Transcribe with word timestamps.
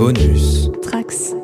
Bonus. 0.00 0.70
Trax. 0.80 1.34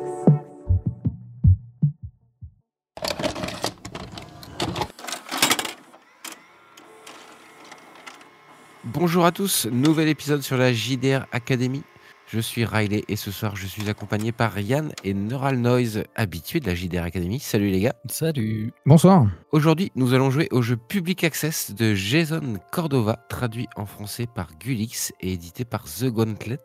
Bonjour 8.83 9.25
à 9.25 9.31
tous, 9.31 9.67
nouvel 9.71 10.07
épisode 10.07 10.41
sur 10.41 10.57
la 10.57 10.73
JDR 10.73 11.27
Academy. 11.31 11.83
Je 12.29 12.41
suis 12.41 12.65
Riley 12.65 13.05
et 13.07 13.15
ce 13.15 13.31
soir 13.31 13.55
je 13.55 13.65
suis 13.65 13.89
accompagné 13.89 14.33
par 14.33 14.59
Yann 14.59 14.91
et 15.05 15.13
Neural 15.13 15.59
Noise, 15.59 16.03
habitués 16.13 16.59
de 16.59 16.65
la 16.65 16.75
JDR 16.75 17.03
Academy. 17.03 17.39
Salut 17.39 17.69
les 17.69 17.79
gars. 17.79 17.95
Salut. 18.09 18.73
Bonsoir. 18.85 19.27
Aujourd'hui, 19.53 19.93
nous 19.95 20.13
allons 20.13 20.29
jouer 20.29 20.49
au 20.51 20.61
jeu 20.61 20.75
Public 20.75 21.23
Access 21.23 21.73
de 21.73 21.95
Jason 21.95 22.55
Cordova, 22.69 23.25
traduit 23.29 23.69
en 23.77 23.85
français 23.85 24.27
par 24.27 24.49
Gulix 24.59 25.13
et 25.21 25.31
édité 25.31 25.63
par 25.63 25.85
The 25.85 26.07
Gauntlet. 26.07 26.59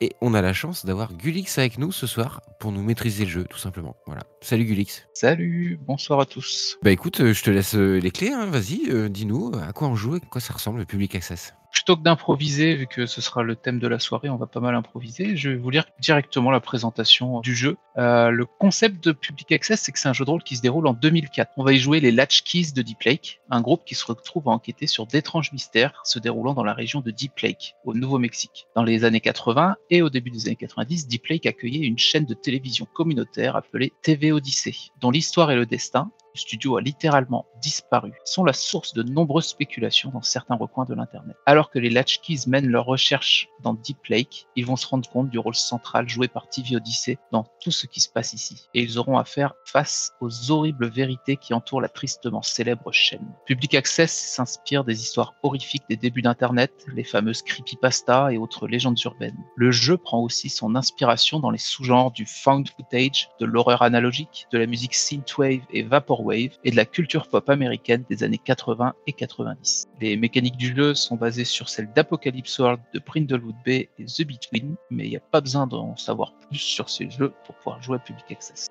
Et 0.00 0.12
on 0.20 0.32
a 0.32 0.40
la 0.40 0.52
chance 0.52 0.86
d'avoir 0.86 1.12
Gulix 1.12 1.58
avec 1.58 1.76
nous 1.78 1.90
ce 1.90 2.06
soir 2.06 2.40
pour 2.60 2.70
nous 2.70 2.82
maîtriser 2.82 3.24
le 3.24 3.30
jeu, 3.30 3.44
tout 3.50 3.58
simplement. 3.58 3.96
Voilà. 4.06 4.22
Salut 4.42 4.64
Gulix. 4.64 5.08
Salut, 5.12 5.76
bonsoir 5.84 6.20
à 6.20 6.24
tous. 6.24 6.78
Bah 6.84 6.92
écoute, 6.92 7.20
euh, 7.20 7.32
je 7.32 7.42
te 7.42 7.50
laisse 7.50 7.74
euh, 7.74 7.98
les 7.98 8.12
clés, 8.12 8.30
hein. 8.30 8.46
vas-y, 8.46 8.90
euh, 8.90 9.08
dis-nous 9.08 9.50
à 9.60 9.72
quoi 9.72 9.88
on 9.88 9.96
joue 9.96 10.14
et 10.14 10.20
à 10.22 10.26
quoi 10.26 10.40
ça 10.40 10.52
ressemble 10.52 10.78
le 10.78 10.84
Public 10.84 11.16
Access? 11.16 11.52
Plutôt 11.74 11.96
que 11.96 12.02
d'improviser, 12.02 12.76
vu 12.76 12.86
que 12.86 13.04
ce 13.04 13.20
sera 13.20 13.42
le 13.42 13.56
thème 13.56 13.80
de 13.80 13.88
la 13.88 13.98
soirée, 13.98 14.30
on 14.30 14.36
va 14.36 14.46
pas 14.46 14.60
mal 14.60 14.76
improviser, 14.76 15.36
je 15.36 15.50
vais 15.50 15.56
vous 15.56 15.70
lire 15.70 15.84
directement 15.98 16.52
la 16.52 16.60
présentation 16.60 17.40
du 17.40 17.54
jeu. 17.54 17.76
Euh, 17.98 18.30
le 18.30 18.46
concept 18.46 19.02
de 19.04 19.10
Public 19.10 19.50
Access, 19.50 19.82
c'est 19.82 19.90
que 19.90 19.98
c'est 19.98 20.08
un 20.08 20.12
jeu 20.12 20.24
de 20.24 20.30
rôle 20.30 20.44
qui 20.44 20.56
se 20.56 20.62
déroule 20.62 20.86
en 20.86 20.94
2004. 20.94 21.50
On 21.56 21.64
va 21.64 21.72
y 21.72 21.78
jouer 21.78 21.98
les 21.98 22.12
Latchkeys 22.12 22.72
de 22.74 22.80
Deep 22.80 23.02
Lake, 23.02 23.40
un 23.50 23.60
groupe 23.60 23.84
qui 23.84 23.96
se 23.96 24.06
retrouve 24.06 24.48
à 24.48 24.52
enquêter 24.52 24.86
sur 24.86 25.06
d'étranges 25.06 25.52
mystères 25.52 26.00
se 26.04 26.20
déroulant 26.20 26.54
dans 26.54 26.62
la 26.62 26.74
région 26.74 27.00
de 27.00 27.10
Deep 27.10 27.40
Lake, 27.40 27.74
au 27.84 27.92
Nouveau-Mexique. 27.92 28.68
Dans 28.76 28.84
les 28.84 29.04
années 29.04 29.20
80 29.20 29.74
et 29.90 30.00
au 30.00 30.10
début 30.10 30.30
des 30.30 30.46
années 30.46 30.56
90, 30.56 31.08
Deep 31.08 31.26
Lake 31.26 31.46
accueillait 31.46 31.84
une 31.84 31.98
chaîne 31.98 32.24
de 32.24 32.34
télévision 32.34 32.86
communautaire 32.94 33.56
appelée 33.56 33.92
TV 34.00 34.30
Odyssey, 34.30 34.74
dont 35.00 35.10
l'histoire 35.10 35.50
et 35.50 35.56
le 35.56 35.66
destin 35.66 36.10
le 36.34 36.40
studio 36.40 36.76
a 36.76 36.80
littéralement 36.80 37.46
disparu, 37.62 38.12
sont 38.24 38.44
la 38.44 38.52
source 38.52 38.92
de 38.92 39.02
nombreuses 39.04 39.46
spéculations 39.46 40.10
dans 40.10 40.22
certains 40.22 40.56
recoins 40.56 40.84
de 40.84 40.94
l'Internet. 40.94 41.36
Alors 41.46 41.70
que 41.70 41.78
les 41.78 41.90
Latchkeys 41.90 42.48
mènent 42.48 42.66
leurs 42.66 42.86
recherches 42.86 43.48
dans 43.62 43.74
Deep 43.74 44.04
Lake, 44.08 44.48
ils 44.56 44.66
vont 44.66 44.76
se 44.76 44.86
rendre 44.86 45.08
compte 45.08 45.30
du 45.30 45.38
rôle 45.38 45.54
central 45.54 46.08
joué 46.08 46.26
par 46.26 46.48
TV 46.48 46.76
Odyssey 46.76 47.18
dans 47.30 47.46
tout 47.60 47.70
ce 47.70 47.86
qui 47.86 48.00
se 48.00 48.08
passe 48.08 48.32
ici. 48.32 48.68
Et 48.74 48.82
ils 48.82 48.98
auront 48.98 49.16
à 49.16 49.24
faire 49.24 49.54
face 49.64 50.12
aux 50.20 50.50
horribles 50.50 50.88
vérités 50.88 51.36
qui 51.36 51.54
entourent 51.54 51.80
la 51.80 51.88
tristement 51.88 52.42
célèbre 52.42 52.90
chaîne. 52.90 53.32
Public 53.46 53.74
Access 53.76 54.12
s'inspire 54.12 54.84
des 54.84 55.00
histoires 55.00 55.34
horrifiques 55.44 55.84
des 55.88 55.96
débuts 55.96 56.22
d'Internet, 56.22 56.72
les 56.92 57.04
fameuses 57.04 57.42
creepypasta 57.42 58.32
et 58.32 58.38
autres 58.38 58.66
légendes 58.66 59.00
urbaines. 59.04 59.38
Le 59.56 59.70
jeu 59.70 59.96
prend 59.96 60.20
aussi 60.20 60.48
son 60.48 60.74
inspiration 60.74 61.38
dans 61.38 61.50
les 61.50 61.58
sous-genres 61.58 62.10
du 62.10 62.26
found 62.26 62.68
footage, 62.68 63.28
de 63.38 63.46
l'horreur 63.46 63.82
analogique, 63.82 64.46
de 64.50 64.58
la 64.58 64.66
musique 64.66 64.94
synthwave 64.94 65.62
et 65.70 65.82
vaporwave 65.82 66.23
et 66.32 66.50
de 66.70 66.76
la 66.76 66.84
culture 66.84 67.28
pop 67.28 67.48
américaine 67.48 68.04
des 68.08 68.22
années 68.22 68.40
80 68.42 68.94
et 69.06 69.12
90. 69.12 69.88
Les 70.00 70.16
mécaniques 70.16 70.56
du 70.56 70.74
jeu 70.74 70.94
sont 70.94 71.16
basées 71.16 71.44
sur 71.44 71.68
celles 71.68 71.92
d'Apocalypse 71.92 72.58
World, 72.58 72.80
de 72.92 73.00
Brindlewood 73.00 73.56
Bay 73.64 73.88
et 73.98 74.04
The 74.04 74.26
Between, 74.26 74.76
mais 74.90 75.04
il 75.04 75.10
n'y 75.10 75.16
a 75.16 75.20
pas 75.20 75.40
besoin 75.40 75.66
d'en 75.66 75.96
savoir 75.96 76.32
plus 76.48 76.58
sur 76.58 76.88
ces 76.88 77.10
jeux 77.10 77.32
pour 77.44 77.54
pouvoir 77.56 77.82
jouer 77.82 77.96
à 77.96 78.00
Public 78.00 78.24
Access. 78.30 78.68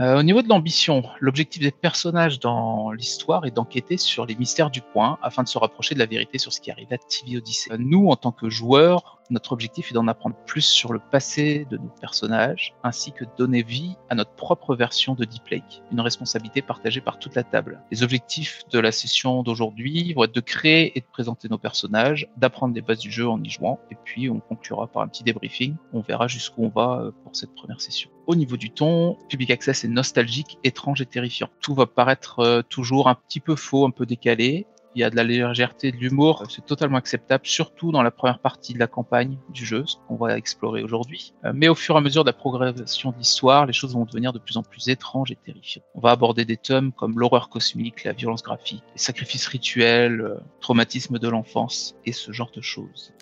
Euh, 0.00 0.18
au 0.18 0.22
niveau 0.24 0.42
de 0.42 0.48
l'ambition, 0.48 1.04
l'objectif 1.20 1.62
des 1.62 1.70
personnages 1.70 2.40
dans 2.40 2.90
l'histoire 2.90 3.46
est 3.46 3.52
d'enquêter 3.52 3.96
sur 3.96 4.26
les 4.26 4.34
mystères 4.34 4.70
du 4.70 4.82
coin 4.82 5.18
afin 5.22 5.44
de 5.44 5.48
se 5.48 5.56
rapprocher 5.56 5.94
de 5.94 6.00
la 6.00 6.06
vérité 6.06 6.38
sur 6.38 6.52
ce 6.52 6.60
qui 6.60 6.72
arrive 6.72 6.92
à 6.92 6.98
TV 6.98 7.36
Odyssey. 7.36 7.72
Euh, 7.72 7.76
Nous, 7.78 8.08
en 8.08 8.16
tant 8.16 8.32
que 8.32 8.50
joueurs, 8.50 9.22
notre 9.30 9.52
objectif 9.52 9.92
est 9.92 9.94
d'en 9.94 10.08
apprendre 10.08 10.34
plus 10.46 10.64
sur 10.64 10.92
le 10.92 10.98
passé 10.98 11.64
de 11.70 11.76
nos 11.76 11.92
personnages, 12.00 12.74
ainsi 12.82 13.12
que 13.12 13.24
de 13.24 13.30
donner 13.38 13.62
vie 13.62 13.94
à 14.10 14.16
notre 14.16 14.32
propre 14.32 14.74
version 14.74 15.14
de 15.14 15.24
Deep 15.24 15.46
Lake, 15.48 15.82
une 15.92 16.00
responsabilité 16.00 16.60
partagée 16.60 17.00
par 17.00 17.20
toute 17.20 17.36
la 17.36 17.44
table. 17.44 17.80
Les 17.92 18.02
objectifs 18.02 18.64
de 18.72 18.80
la 18.80 18.90
session 18.90 19.44
d'aujourd'hui 19.44 20.12
vont 20.14 20.24
être 20.24 20.34
de 20.34 20.40
créer 20.40 20.98
et 20.98 21.00
de 21.02 21.06
présenter 21.06 21.48
nos 21.48 21.58
personnages, 21.58 22.28
d'apprendre 22.36 22.74
les 22.74 22.82
bases 22.82 22.98
du 22.98 23.12
jeu 23.12 23.28
en 23.28 23.40
y 23.40 23.48
jouant, 23.48 23.78
et 23.92 23.96
puis 24.02 24.28
on 24.28 24.40
conclura 24.40 24.88
par 24.88 25.02
un 25.02 25.08
petit 25.08 25.22
débriefing. 25.22 25.76
On 25.92 26.00
verra 26.00 26.26
jusqu'où 26.26 26.64
on 26.64 26.68
va 26.68 27.00
euh, 27.00 27.10
pour 27.22 27.36
cette 27.36 27.54
première 27.54 27.80
session. 27.80 28.10
Au 28.26 28.34
niveau 28.34 28.56
du 28.56 28.70
ton, 28.70 29.18
Public 29.28 29.50
Access 29.50 29.84
est 29.84 29.88
nostalgique, 29.88 30.58
étrange 30.64 31.02
et 31.02 31.06
terrifiant. 31.06 31.48
Tout 31.60 31.74
va 31.74 31.86
paraître 31.86 32.40
euh, 32.40 32.62
toujours 32.62 33.08
un 33.08 33.14
petit 33.14 33.40
peu 33.40 33.54
faux, 33.54 33.86
un 33.86 33.90
peu 33.90 34.06
décalé. 34.06 34.66
Il 34.94 35.00
y 35.00 35.04
a 35.04 35.10
de 35.10 35.16
la 35.16 35.24
légèreté, 35.24 35.90
de 35.90 35.96
l'humour, 35.96 36.44
c'est 36.48 36.64
totalement 36.64 36.98
acceptable, 36.98 37.44
surtout 37.44 37.90
dans 37.90 38.02
la 38.02 38.12
première 38.12 38.38
partie 38.38 38.74
de 38.74 38.78
la 38.78 38.86
campagne 38.86 39.38
du 39.48 39.66
jeu, 39.66 39.82
ce 39.86 39.96
qu'on 40.06 40.14
va 40.14 40.38
explorer 40.38 40.84
aujourd'hui. 40.84 41.34
Euh, 41.44 41.52
Mais 41.54 41.68
au 41.68 41.74
fur 41.74 41.96
et 41.96 41.98
à 41.98 42.00
mesure 42.00 42.22
de 42.24 42.30
la 42.30 42.32
progression 42.32 43.10
de 43.10 43.18
l'histoire, 43.18 43.66
les 43.66 43.72
choses 43.72 43.94
vont 43.94 44.04
devenir 44.04 44.32
de 44.32 44.38
plus 44.38 44.56
en 44.56 44.62
plus 44.62 44.88
étranges 44.88 45.32
et 45.32 45.36
terrifiantes. 45.36 45.84
On 45.94 46.00
va 46.00 46.12
aborder 46.12 46.44
des 46.44 46.56
thèmes 46.56 46.92
comme 46.92 47.18
l'horreur 47.18 47.48
cosmique, 47.48 48.04
la 48.04 48.12
violence 48.12 48.42
graphique, 48.42 48.84
les 48.94 49.02
sacrifices 49.02 49.48
rituels, 49.48 50.20
euh, 50.20 50.36
traumatisme 50.60 51.18
de 51.18 51.28
l'enfance 51.28 51.96
et 52.06 52.12
ce 52.12 52.32
genre 52.32 52.52
de 52.54 52.62
choses. 52.62 53.12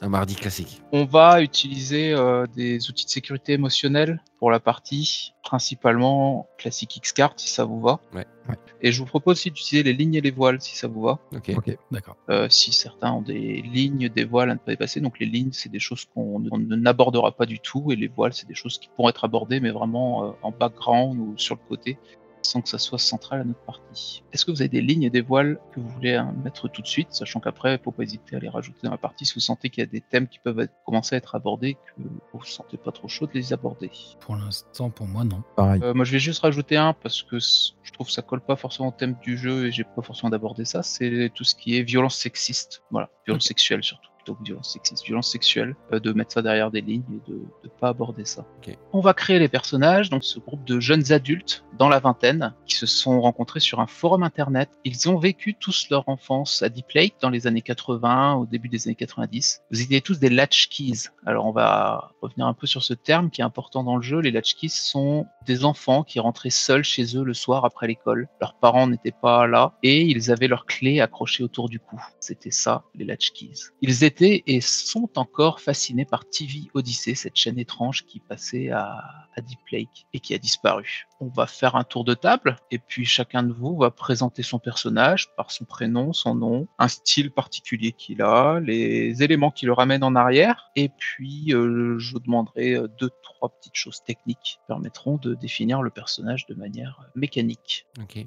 Un 0.00 0.08
mardi 0.08 0.34
classique. 0.34 0.82
On 0.92 1.04
va 1.04 1.42
utiliser 1.42 2.12
euh, 2.12 2.46
des 2.56 2.90
outils 2.90 3.04
de 3.04 3.10
sécurité 3.10 3.52
émotionnelle 3.52 4.22
pour 4.38 4.50
la 4.50 4.60
partie, 4.60 5.34
principalement 5.42 6.48
classique 6.58 6.98
Xcart 7.02 7.34
si 7.36 7.48
ça 7.48 7.64
vous 7.64 7.80
va. 7.80 8.00
Ouais. 8.12 8.26
Ouais. 8.48 8.56
Et 8.80 8.90
je 8.90 8.98
vous 8.98 9.06
propose 9.06 9.38
aussi 9.38 9.50
d'utiliser 9.50 9.84
les 9.84 9.92
lignes 9.92 10.14
et 10.14 10.20
les 10.20 10.32
voiles 10.32 10.60
si 10.60 10.76
ça 10.76 10.88
vous 10.88 11.02
va. 11.02 11.20
Ok. 11.32 11.54
D'accord. 11.92 12.16
Euh, 12.28 12.48
si 12.48 12.72
certains 12.72 13.12
ont 13.12 13.22
des 13.22 13.62
lignes, 13.62 14.08
des 14.08 14.24
voiles 14.24 14.50
à 14.50 14.54
ne 14.54 14.58
pas 14.58 14.72
dépasser. 14.72 15.00
Donc 15.00 15.20
les 15.20 15.26
lignes, 15.26 15.52
c'est 15.52 15.70
des 15.70 15.78
choses 15.78 16.06
qu'on 16.12 16.40
n'abordera 16.40 17.30
pas 17.32 17.46
du 17.46 17.60
tout, 17.60 17.92
et 17.92 17.96
les 17.96 18.08
voiles, 18.08 18.32
c'est 18.32 18.48
des 18.48 18.54
choses 18.54 18.78
qui 18.78 18.88
pourront 18.88 19.08
être 19.10 19.24
abordées, 19.24 19.60
mais 19.60 19.70
vraiment 19.70 20.24
euh, 20.24 20.30
en 20.42 20.50
background 20.50 21.20
ou 21.20 21.34
sur 21.36 21.54
le 21.54 21.60
côté, 21.68 21.98
sans 22.42 22.60
que 22.60 22.68
ça 22.68 22.78
soit 22.78 22.98
central 22.98 23.40
à 23.40 23.44
notre 23.44 23.60
partie. 23.60 24.22
Est-ce 24.32 24.44
que 24.44 24.50
vous 24.50 24.62
avez 24.62 24.68
des 24.68 24.80
lignes 24.80 25.02
et 25.04 25.10
des 25.10 25.20
voiles 25.20 25.58
que 25.72 25.80
vous 25.80 25.88
voulez 25.88 26.14
hein, 26.14 26.34
mettre 26.44 26.68
tout 26.68 26.82
de 26.82 26.86
suite, 26.86 27.08
sachant 27.10 27.40
qu'après, 27.40 27.70
il 27.70 27.78
ne 27.78 27.82
faut 27.82 27.92
pas 27.92 28.02
hésiter 28.02 28.36
à 28.36 28.38
les 28.38 28.48
rajouter 28.48 28.80
dans 28.82 28.90
la 28.90 28.98
partie 28.98 29.24
si 29.24 29.34
vous 29.34 29.40
sentez 29.40 29.70
qu'il 29.70 29.82
y 29.82 29.86
a 29.86 29.90
des 29.90 30.00
thèmes 30.00 30.28
qui 30.28 30.38
peuvent 30.38 30.60
être- 30.60 30.72
commencer 30.84 31.14
à 31.14 31.18
être 31.18 31.34
abordés, 31.34 31.74
que 31.74 32.02
vous 32.32 32.38
ne 32.38 32.44
sentez 32.44 32.76
pas 32.76 32.92
trop 32.92 33.08
chaud 33.08 33.26
de 33.26 33.32
les 33.32 33.52
aborder? 33.52 33.90
Pour 34.20 34.36
l'instant, 34.36 34.90
pour 34.90 35.06
moi, 35.06 35.24
non. 35.24 35.42
Pareil. 35.56 35.80
Euh, 35.82 35.94
moi, 35.94 36.04
je 36.04 36.12
vais 36.12 36.18
juste 36.18 36.40
rajouter 36.40 36.76
un 36.76 36.92
parce 36.92 37.22
que 37.22 37.38
je 37.38 37.92
trouve 37.92 38.06
que 38.06 38.12
ça 38.12 38.22
colle 38.22 38.40
pas 38.40 38.56
forcément 38.56 38.88
au 38.88 38.92
thème 38.92 39.16
du 39.22 39.36
jeu 39.36 39.66
et 39.66 39.72
j'ai 39.72 39.84
pas 39.84 40.02
forcément 40.02 40.30
d'aborder 40.30 40.64
ça. 40.64 40.82
C'est 40.82 41.30
tout 41.34 41.44
ce 41.44 41.54
qui 41.54 41.76
est 41.76 41.82
violence 41.82 42.16
sexiste. 42.16 42.82
Voilà, 42.90 43.08
violence 43.26 43.44
sexuelle 43.44 43.82
surtout. 43.82 44.08
Plutôt 44.22 44.38
que 44.38 44.44
violence 44.44 44.72
sexiste, 44.72 45.04
violence 45.04 45.30
sexuelle, 45.30 45.74
euh, 45.92 45.98
de 45.98 46.12
mettre 46.12 46.32
ça 46.32 46.42
derrière 46.42 46.70
des 46.70 46.80
lignes 46.80 47.02
et 47.10 47.30
de 47.30 47.38
ne 47.64 47.68
pas 47.80 47.88
aborder 47.88 48.24
ça. 48.24 48.46
On 48.92 49.00
va 49.00 49.14
créer 49.14 49.40
les 49.40 49.48
personnages, 49.48 50.10
donc 50.10 50.22
ce 50.22 50.38
groupe 50.38 50.64
de 50.64 50.78
jeunes 50.78 51.12
adultes 51.12 51.64
dans 51.76 51.88
la 51.88 51.98
vingtaine 51.98 52.54
qui 52.66 52.76
se 52.76 52.86
sont 52.86 53.20
rencontrés 53.20 53.58
sur 53.58 53.80
un 53.80 53.88
forum 53.88 54.22
internet. 54.22 54.70
Ils 54.84 55.08
ont 55.08 55.18
vécu 55.18 55.54
tous 55.54 55.88
leur 55.90 56.08
enfance 56.08 56.62
à 56.62 56.68
Deep 56.68 56.92
Lake 56.94 57.14
dans 57.20 57.30
les 57.30 57.48
années 57.48 57.62
80, 57.62 58.34
au 58.34 58.46
début 58.46 58.68
des 58.68 58.86
années 58.86 58.94
90. 58.94 59.62
Vous 59.72 59.82
étiez 59.82 60.00
tous 60.00 60.20
des 60.20 60.30
latchkeys. 60.30 61.08
Alors 61.26 61.46
on 61.46 61.52
va 61.52 62.12
revenir 62.20 62.46
un 62.46 62.54
peu 62.54 62.68
sur 62.68 62.84
ce 62.84 62.94
terme 62.94 63.30
qui 63.30 63.40
est 63.40 63.44
important 63.44 63.82
dans 63.82 63.96
le 63.96 64.02
jeu. 64.02 64.20
Les 64.20 64.30
latchkeys 64.30 64.68
sont 64.68 65.26
des 65.46 65.64
enfants 65.64 66.04
qui 66.04 66.20
rentraient 66.20 66.50
seuls 66.50 66.84
chez 66.84 67.16
eux 67.16 67.24
le 67.24 67.34
soir 67.34 67.64
après 67.64 67.88
l'école. 67.88 68.28
Leurs 68.40 68.54
parents 68.54 68.86
n'étaient 68.86 69.10
pas 69.10 69.48
là 69.48 69.72
et 69.82 70.02
ils 70.02 70.30
avaient 70.30 70.48
leurs 70.48 70.66
clés 70.66 71.00
accrochées 71.00 71.42
autour 71.42 71.68
du 71.68 71.80
cou. 71.80 72.00
C'était 72.20 72.50
ça, 72.52 72.84
les 72.94 73.04
latchkeys. 73.04 73.70
Ils 73.80 74.04
étaient 74.04 74.11
et 74.20 74.60
sont 74.60 75.10
encore 75.16 75.60
fascinés 75.60 76.04
par 76.04 76.28
TV 76.28 76.70
Odyssey, 76.74 77.14
cette 77.14 77.36
chaîne 77.36 77.58
étrange 77.58 78.04
qui 78.04 78.20
passait 78.20 78.70
à, 78.70 79.00
Deep 79.38 79.60
Lake 79.70 80.06
et 80.12 80.20
qui 80.20 80.34
a 80.34 80.38
disparu. 80.38 81.06
On 81.20 81.28
va 81.28 81.46
faire 81.46 81.74
un 81.74 81.84
tour 81.84 82.04
de 82.04 82.12
table 82.12 82.56
et 82.70 82.78
puis 82.78 83.06
chacun 83.06 83.42
de 83.42 83.50
vous 83.50 83.78
va 83.78 83.90
présenter 83.90 84.42
son 84.42 84.58
personnage 84.58 85.34
par 85.36 85.50
son 85.50 85.64
prénom, 85.64 86.12
son 86.12 86.34
nom, 86.34 86.68
un 86.78 86.88
style 86.88 87.30
particulier 87.30 87.92
qu'il 87.92 88.20
a, 88.20 88.60
les 88.60 89.22
éléments 89.22 89.50
qui 89.50 89.64
le 89.64 89.72
ramènent 89.72 90.04
en 90.04 90.16
arrière 90.16 90.70
et 90.76 90.90
puis 90.90 91.54
euh, 91.54 91.98
je 91.98 92.12
vous 92.12 92.20
demanderai 92.20 92.74
euh, 92.74 92.88
deux, 93.00 93.08
trois 93.22 93.48
petites 93.48 93.76
choses 93.76 94.02
techniques 94.04 94.38
qui 94.44 94.56
permettront 94.68 95.16
de 95.16 95.34
définir 95.34 95.80
le 95.80 95.88
personnage 95.88 96.44
de 96.46 96.54
manière 96.54 97.00
euh, 97.02 97.08
mécanique. 97.14 97.86
Ok. 98.02 98.26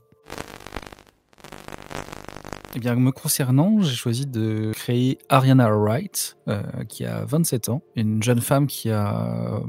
Eh 2.78 2.82
bien, 2.82 2.94
me 2.96 3.12
concernant, 3.12 3.80
j'ai 3.80 3.96
choisi 3.96 4.26
de 4.26 4.74
créer 4.74 5.18
Ariana 5.30 5.70
Wright, 5.70 6.36
euh, 6.50 6.62
qui 6.90 7.06
a 7.06 7.24
27 7.24 7.70
ans, 7.70 7.82
une 7.96 8.22
jeune 8.22 8.42
femme 8.42 8.68
qui 8.68 8.92
a, 8.92 9.56
euh, 9.56 9.60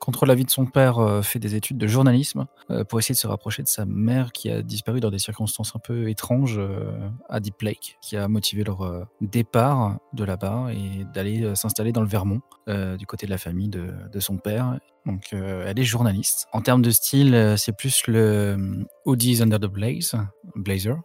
contre 0.00 0.24
l'avis 0.24 0.46
de 0.46 0.50
son 0.50 0.64
père, 0.64 0.98
euh, 0.98 1.20
fait 1.20 1.38
des 1.38 1.56
études 1.56 1.76
de 1.76 1.86
journalisme 1.86 2.46
pour 2.88 2.98
essayer 2.98 3.14
de 3.14 3.18
se 3.18 3.26
rapprocher 3.26 3.62
de 3.62 3.68
sa 3.68 3.84
mère 3.84 4.32
qui 4.32 4.48
a 4.48 4.62
disparu 4.62 5.00
dans 5.00 5.10
des 5.10 5.18
circonstances 5.18 5.72
un 5.76 5.78
peu 5.78 6.08
étranges 6.08 6.58
à 7.28 7.38
Deep 7.38 7.60
Lake, 7.60 7.98
qui 8.00 8.16
a 8.16 8.26
motivé 8.28 8.64
leur 8.64 9.06
départ 9.20 9.98
de 10.14 10.24
là-bas 10.24 10.68
et 10.72 11.04
d'aller 11.12 11.54
s'installer 11.54 11.92
dans 11.92 12.00
le 12.00 12.08
Vermont, 12.08 12.40
euh, 12.66 12.96
du 12.96 13.06
côté 13.06 13.26
de 13.26 13.30
la 13.30 13.36
famille 13.36 13.68
de, 13.68 14.20
son 14.20 14.38
père. 14.38 14.78
Donc, 15.04 15.34
euh, 15.34 15.66
elle 15.66 15.78
est 15.78 15.84
journaliste. 15.84 16.46
En 16.52 16.62
termes 16.62 16.80
de 16.80 16.90
style, 16.90 17.34
euh, 17.34 17.58
c'est 17.58 17.76
plus 17.76 18.06
le 18.06 18.56
Hoodies 19.04 19.42
Under 19.42 19.60
the 19.60 19.66
Blaze, 19.66 20.16
blazer, 20.54 20.96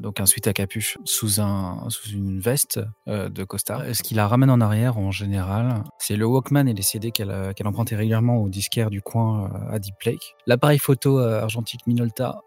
donc 0.00 0.20
un 0.20 0.26
sweat 0.26 0.48
à 0.48 0.52
capuche 0.52 0.98
sous, 1.04 1.40
un, 1.40 1.86
sous 1.88 2.10
une 2.10 2.40
veste 2.40 2.80
de 3.06 3.44
costard. 3.44 3.84
Ce 3.94 4.02
qui 4.02 4.14
la 4.14 4.28
ramène 4.28 4.50
en 4.50 4.60
arrière 4.60 4.98
en 4.98 5.10
général, 5.10 5.82
c'est 5.98 6.16
le 6.16 6.26
Walkman 6.26 6.66
et 6.66 6.74
les 6.74 6.82
CD 6.82 7.10
qu'elle 7.10 7.54
qu'elle 7.54 7.66
empruntait 7.66 7.96
régulièrement 7.96 8.36
au 8.36 8.50
disquaire 8.50 8.90
du 8.90 9.00
coin 9.00 9.50
à 9.70 9.78
Deep 9.78 9.94
Lake, 10.04 10.34
l'appareil 10.46 10.78
photo 10.78 11.18
argentique 11.20 11.86
Minolta 11.86 12.40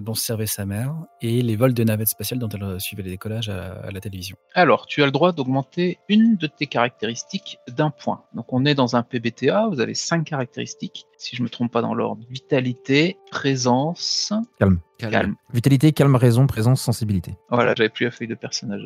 dont 0.00 0.14
se 0.14 0.24
servait 0.24 0.46
sa 0.46 0.64
mère, 0.64 0.94
et 1.20 1.42
les 1.42 1.56
vols 1.56 1.74
de 1.74 1.84
navettes 1.84 2.08
spatiales 2.08 2.40
dont 2.40 2.48
elle 2.48 2.80
suivait 2.80 3.02
les 3.02 3.10
décollages 3.10 3.50
à 3.50 3.90
la 3.90 4.00
télévision. 4.00 4.36
Alors, 4.54 4.86
tu 4.86 5.02
as 5.02 5.06
le 5.06 5.12
droit 5.12 5.32
d'augmenter 5.32 5.98
une 6.08 6.36
de 6.36 6.46
tes 6.46 6.66
caractéristiques 6.66 7.58
d'un 7.68 7.90
point. 7.90 8.05
Donc, 8.34 8.52
on 8.52 8.64
est 8.64 8.74
dans 8.74 8.96
un 8.96 9.02
PBTA, 9.02 9.68
vous 9.68 9.80
avez 9.80 9.94
cinq 9.94 10.24
caractéristiques, 10.24 11.06
si 11.16 11.36
je 11.36 11.42
me 11.42 11.48
trompe 11.48 11.72
pas 11.72 11.82
dans 11.82 11.94
l'ordre. 11.94 12.24
Vitalité, 12.30 13.18
présence, 13.30 14.32
Calme. 14.58 14.78
Calme. 14.98 15.36
Vitalité, 15.52 15.92
calme, 15.92 16.16
raison, 16.16 16.46
présence, 16.46 16.80
sensibilité. 16.80 17.34
Voilà, 17.50 17.74
j'avais 17.76 17.88
plus 17.88 18.04
la 18.04 18.10
feuille 18.10 18.28
de 18.28 18.34
personnage. 18.34 18.82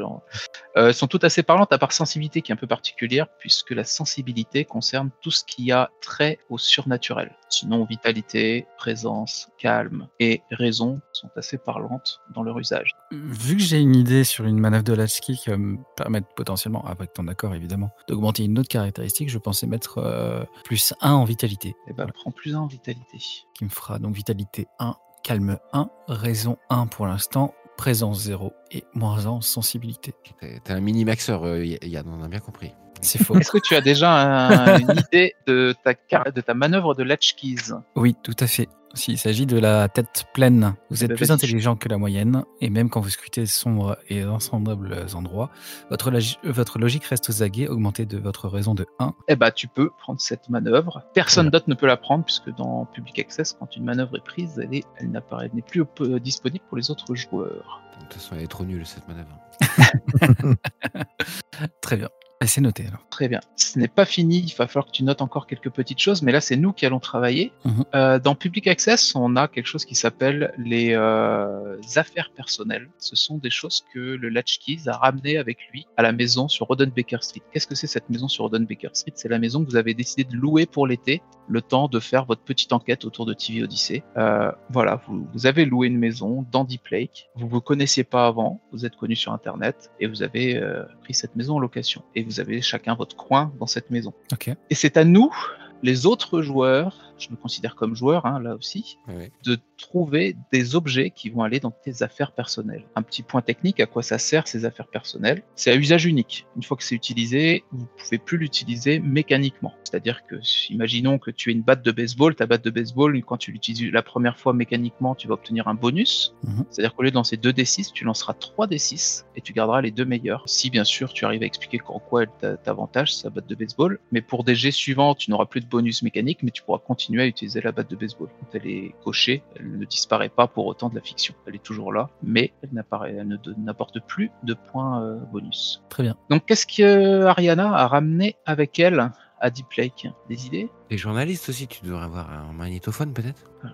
Euh, 0.77 0.89
elles 0.89 0.95
sont 0.95 1.07
toutes 1.07 1.25
assez 1.25 1.43
parlantes, 1.43 1.73
à 1.73 1.79
part 1.79 1.93
sensibilité 1.93 2.43
qui 2.43 2.53
est 2.53 2.55
un 2.55 2.59
peu 2.59 2.67
particulière, 2.67 3.27
puisque 3.39 3.71
la 3.71 3.85
sensibilité 3.85 4.65
concerne 4.65 5.11
tout 5.21 5.31
ce 5.31 5.45
qui 5.45 5.73
a 5.73 5.91
trait 6.01 6.39
au 6.49 6.59
surnaturel. 6.59 7.35
Sinon, 7.49 7.85
vitalité, 7.85 8.67
présence, 8.79 9.49
calme 9.59 10.07
et 10.21 10.43
raison 10.51 11.01
sont 11.13 11.31
assez 11.37 11.59
parlantes 11.59 12.21
dans 12.35 12.43
leur 12.43 12.59
usage. 12.59 12.95
Vu 13.11 13.57
que 13.57 13.63
j'ai 13.63 13.81
une 13.81 13.97
idée 13.97 14.25
sur 14.25 14.45
une 14.45 14.59
manœuvre 14.59 14.85
de 14.85 14.93
latchkey 14.93 15.35
qui 15.35 15.51
va 15.51 15.57
me 15.57 15.79
permettre 15.97 16.29
potentiellement, 16.37 16.85
avec 16.87 17.13
ton 17.13 17.27
accord 17.29 17.55
évidemment, 17.55 17.91
d'augmenter 18.09 18.45
une 18.45 18.59
autre 18.59 18.69
caractéristique, 18.69 19.31
je 19.31 19.39
pensais 19.39 19.67
mettre 19.67 19.99
euh, 19.99 20.45
plus 20.65 20.95
1 21.01 21.13
en 21.13 21.25
vitalité, 21.25 21.75
Et 21.89 21.93
ben, 21.93 22.07
prends 22.15 22.31
plus 22.31 22.55
un 22.55 22.61
en 22.61 22.67
vitalité. 22.67 23.19
qui 23.55 23.65
me 23.65 23.71
fera 23.71 23.99
donc 23.99 24.15
vitalité 24.15 24.67
1, 24.79 24.95
calme 25.23 25.59
1, 25.73 25.91
raison 26.09 26.57
1 26.69 26.87
pour 26.87 27.07
l'instant, 27.07 27.55
présence 27.77 28.23
0 28.23 28.53
et 28.71 28.85
moins 28.95 29.27
1 29.27 29.31
en 29.31 29.41
sensibilité. 29.41 30.15
T'es 30.41 30.73
un 30.73 30.81
mini-maxeur, 30.81 31.45
euh, 31.45 31.65
Yann, 31.65 32.07
on 32.09 32.23
a 32.23 32.29
bien 32.29 32.41
compris. 32.41 32.75
C'est 33.03 33.23
faux. 33.23 33.37
Est-ce 33.39 33.51
que 33.51 33.59
tu 33.59 33.75
as 33.75 33.81
déjà 33.81 34.13
un- 34.13 34.79
une 34.79 34.91
idée 34.91 35.35
de 35.47 35.75
ta, 35.85 35.95
car- 35.95 36.33
de 36.33 36.41
ta 36.41 36.55
manœuvre 36.55 36.95
de 36.95 37.03
latch 37.03 37.35
keys 37.35 37.73
oui, 37.97 38.15
tout 38.23 38.37
à 38.41 38.47
fait. 38.47 38.69
S'il 38.93 39.19
s'agit 39.19 39.47
de 39.47 39.57
la 39.57 39.89
tête 39.89 40.25
pleine, 40.35 40.75
vous 40.91 41.03
Eh 41.03 41.05
êtes 41.05 41.11
ben, 41.11 41.17
plus 41.17 41.31
intelligent 41.31 41.77
que 41.77 41.89
la 41.89 41.97
moyenne, 41.97 42.43
et 42.61 42.71
même 42.71 42.91
quand 42.91 43.01
vous 43.01 43.09
scrutez 43.11 43.47
sombres 43.47 43.97
et 44.09 44.23
insondables 44.23 45.07
endroits, 45.15 45.49
votre, 45.91 46.11
logi- 46.11 46.39
votre 46.43 46.81
logique 46.81 47.05
reste 47.05 47.31
aux 47.31 47.45
aguets, 47.45 47.69
augmentée 47.69 48.05
de 48.05 48.19
votre 48.19 48.49
raison 48.49 48.75
de 48.75 48.87
1. 48.99 49.15
Eh 49.29 49.37
ben, 49.37 49.53
tu 49.53 49.69
peux 49.69 49.91
prendre 49.91 50.21
cette 50.21 50.49
manœuvre. 50.49 51.05
Personne 51.15 51.51
d'autre 51.51 51.67
ne 51.69 51.75
peut 51.77 51.87
la 51.87 51.97
prendre, 51.97 52.25
puisque 52.25 52.53
dans 52.57 52.85
Public 52.87 53.21
Access, 53.21 53.53
quand 53.57 53.77
une 53.77 53.85
manœuvre 53.85 54.17
est 54.17 54.25
prise, 54.25 54.61
elle 54.61 54.75
est- 54.75 54.85
elle 54.97 55.13
n'apparaît- 55.13 55.51
n'est 55.55 55.63
plus 55.63 55.85
disponible 56.21 56.65
pour 56.69 56.77
les 56.77 56.91
autres 56.91 57.15
joueurs. 57.15 57.81
De 58.01 58.05
toute 58.07 58.15
façon, 58.15 58.35
elle 58.37 58.43
est 58.43 58.49
trop 58.49 58.65
nulle, 58.65 58.85
cette 58.87 59.07
manœuvre. 59.07 59.39
Très 61.81 61.97
bien. 61.97 62.09
Et 62.43 62.47
C'est 62.47 62.63
noté 62.63 62.87
alors. 62.87 63.07
Très 63.11 63.29
bien. 63.29 63.41
Ce 63.57 63.79
n'est 63.79 63.87
pas 63.87 64.07
fini, 64.07 64.39
il 64.39 64.55
va 64.55 64.67
falloir 64.67 64.87
que 64.87 64.93
tu 64.93 65.05
notes 65.05 65.21
encore 65.21 65.47
quelques 65.47 65.69
petites 65.69 65.99
choses, 65.99 66.23
mais 66.23 66.33
là 66.33 66.41
c'est 66.41 66.57
nous 66.57 66.73
qui 66.73 66.87
allons 66.87 66.99
travailler. 66.99 67.53
Mhm. 67.67 67.85
Euh, 67.95 68.19
dans 68.19 68.35
Public 68.35 68.67
Access, 68.67 69.15
on 69.15 69.37
a 69.37 69.47
quelque 69.47 69.67
chose 69.67 69.85
qui 69.85 69.95
s'appelle 69.95 70.55
les 70.57 70.95
euh, 70.95 71.77
affaires 71.97 72.31
personnelles. 72.35 72.89
Ce 72.97 73.15
sont 73.15 73.37
des 73.37 73.51
choses 73.51 73.85
que 73.93 73.99
le 73.99 74.31
Latchkeys 74.31 74.89
a 74.89 74.97
ramenées 74.97 75.37
avec 75.37 75.59
lui 75.71 75.87
à 75.99 76.03
la 76.03 76.13
maison 76.13 76.49
sur 76.49 76.67
Rodenbaker 76.69 77.23
Street. 77.23 77.43
Qu'est-ce 77.53 77.67
que 77.67 77.75
c'est 77.75 77.87
cette 77.87 78.09
maison 78.09 78.27
sur 78.27 78.45
Rodenbaker 78.45 78.97
Street? 78.97 79.13
C'est 79.17 79.29
la 79.29 79.39
maison 79.39 79.63
que 79.63 79.69
vous 79.69 79.77
avez 79.77 79.93
décidé 79.93 80.25
de 80.25 80.35
louer 80.35 80.65
pour 80.65 80.87
l'été, 80.87 81.21
le 81.47 81.61
temps 81.61 81.89
de 81.89 82.01
faire 82.01 82.25
votre 82.25 82.43
petite 82.43 82.73
enquête 82.73 83.05
autour 83.05 83.27
de 83.27 83.35
TV 83.35 83.65
Odyssey. 83.65 84.03
Euh, 84.17 84.51
voilà, 84.71 85.03
vous, 85.07 85.27
vous 85.35 85.45
avez 85.45 85.67
loué 85.67 85.89
une 85.89 85.99
maison 85.99 86.47
dans 86.51 86.65
Deep 86.65 86.89
Lake, 86.89 87.29
vous 87.35 87.49
vous 87.49 87.61
connaissiez 87.61 88.05
pas 88.05 88.27
avant, 88.27 88.63
vous 88.73 88.87
êtes 88.87 88.97
connu 88.97 89.15
sur 89.15 89.33
Internet, 89.33 89.91
et 90.01 90.07
vous 90.07 90.23
avez 90.23 90.59
pris 91.03 91.13
cette 91.13 91.37
maison 91.37 91.57
en 91.57 91.59
location. 91.59 92.03
Et 92.15 92.30
vous 92.31 92.41
avez 92.41 92.61
chacun 92.61 92.95
votre 92.95 93.17
coin 93.17 93.53
dans 93.59 93.67
cette 93.67 93.91
maison. 93.91 94.13
Ok. 94.33 94.51
Et 94.71 94.75
c'est 94.75 94.97
à 94.97 95.05
nous, 95.05 95.35
les 95.83 96.07
autres 96.07 96.43
joueurs, 96.43 97.10
je 97.21 97.31
me 97.31 97.37
considère 97.37 97.75
comme 97.77 97.95
joueur 97.95 98.27
hein, 98.27 98.41
là 98.41 98.55
aussi, 98.55 98.99
de 99.45 99.59
trouver 99.77 100.37
des 100.53 100.75
objets 100.75 101.11
qui 101.11 101.31
vont 101.31 101.43
aller 101.43 101.61
dans 101.61 101.71
tes 101.71 102.03
affaires 102.03 102.33
personnelles. 102.33 102.85
Un 102.97 103.03
petit 103.03 103.23
point 103.23 103.41
technique, 103.43 103.81
à 103.81 103.87
quoi 103.87 104.03
ça 104.03 104.19
sert 104.19 104.47
ces 104.47 104.65
affaires 104.65 104.89
personnelles? 104.89 105.43
C'est 105.55 105.71
à 105.71 105.77
usage 105.77 106.07
unique. 106.07 106.47
Une 106.57 106.63
fois 106.63 106.77
que 106.77 106.83
c'est 106.85 106.95
utilisé, 106.95 107.65
vous 107.73 107.87
pouvez 107.97 108.19
plus 108.19 108.37
l'utiliser 108.39 109.01
mécaniquement. 109.01 109.75
C'est-à-dire 109.85 110.27
que, 110.27 110.37
imaginons 110.71 111.19
que 111.19 111.31
tu 111.31 111.51
aies 111.51 111.53
une 111.55 111.63
batte 111.63 111.83
de 111.83 111.91
baseball, 111.91 112.35
ta 112.35 112.47
batte 112.47 112.63
de 112.65 112.71
baseball, 112.71 113.21
quand 113.25 113.37
tu 113.39 113.53
l'utilises 113.53 113.91
la 113.93 114.03
première 114.03 114.39
fois 114.39 114.53
mécaniquement, 114.53 115.15
tu 115.15 115.27
vas 115.29 115.35
obtenir 115.35 115.67
un 115.69 115.75
bonus. 115.75 116.35
Mhm. 116.45 116.65
C'est-à-dire 116.71 116.95
qu'au 116.95 117.03
lieu 117.03 117.11
de 117.11 117.17
lancer 117.17 117.37
2d6, 117.37 117.93
tu 117.93 118.05
lanceras 118.05 118.35
3d6 118.35 119.25
et 119.35 119.41
tu 119.41 119.53
garderas 119.53 119.81
les 119.81 119.91
deux 119.91 120.05
meilleurs. 120.05 120.43
Si 120.47 120.71
bien 120.71 120.85
sûr 120.85 121.13
tu 121.13 121.25
arrives 121.25 121.43
à 121.43 121.47
expliquer 121.47 121.81
en 121.89 121.99
quoi 121.99 122.23
elle 122.23 122.31
t'a- 122.41 122.57
t'avantage, 122.57 123.15
sa 123.15 123.31
batte 123.31 123.47
de 123.49 123.55
baseball. 123.55 123.99
Mais 124.13 124.21
pour 124.23 124.45
des 124.45 124.55
jets 124.55 124.71
suivants, 124.71 125.15
tu 125.15 125.31
n'auras 125.31 125.47
plus 125.47 125.61
de 125.61 125.67
bonus 125.67 126.03
mécanique, 126.03 126.39
mais 126.43 126.51
tu 126.51 126.63
pourras 126.63 126.79
continuer 126.79 127.10
à 127.19 127.27
utiliser 127.27 127.61
la 127.61 127.73
batte 127.73 127.91
de 127.91 127.97
baseball. 127.97 128.29
Quand 128.41 128.55
elle 128.55 128.67
est 128.67 128.95
cochée, 129.03 129.43
elle 129.57 129.77
ne 129.79 129.85
disparaît 129.85 130.29
pas 130.29 130.47
pour 130.47 130.67
autant 130.67 130.89
de 130.89 130.95
la 130.95 131.01
fiction. 131.01 131.35
Elle 131.47 131.57
est 131.57 131.63
toujours 131.63 131.93
là, 131.93 132.09
mais 132.23 132.53
elle 132.63 132.71
ne 132.73 133.37
n'apporte 133.59 134.01
plus 134.07 134.31
de 134.45 134.55
points 134.55 135.03
euh, 135.03 135.17
bonus. 135.33 135.83
Très 135.89 136.03
bien. 136.03 136.17
Donc 136.29 136.47
qu'est-ce 136.47 136.67
que 136.67 136.83
euh, 136.83 137.29
Ariana 137.29 137.75
a 137.75 137.87
ramené 137.89 138.37
avec 138.47 138.79
elle 138.79 139.11
à 139.41 139.51
Deep 139.51 139.73
Lake? 139.73 140.09
Des 140.29 140.47
idées? 140.47 140.69
Les 140.91 140.99
journalistes 140.99 141.49
aussi, 141.49 141.67
tu 141.67 141.85
devrais 141.85 142.05
avoir 142.05 142.31
un 142.31 142.53
magnétophone 142.53 143.13
peut-être? 143.13 143.51
Hein, 143.65 143.73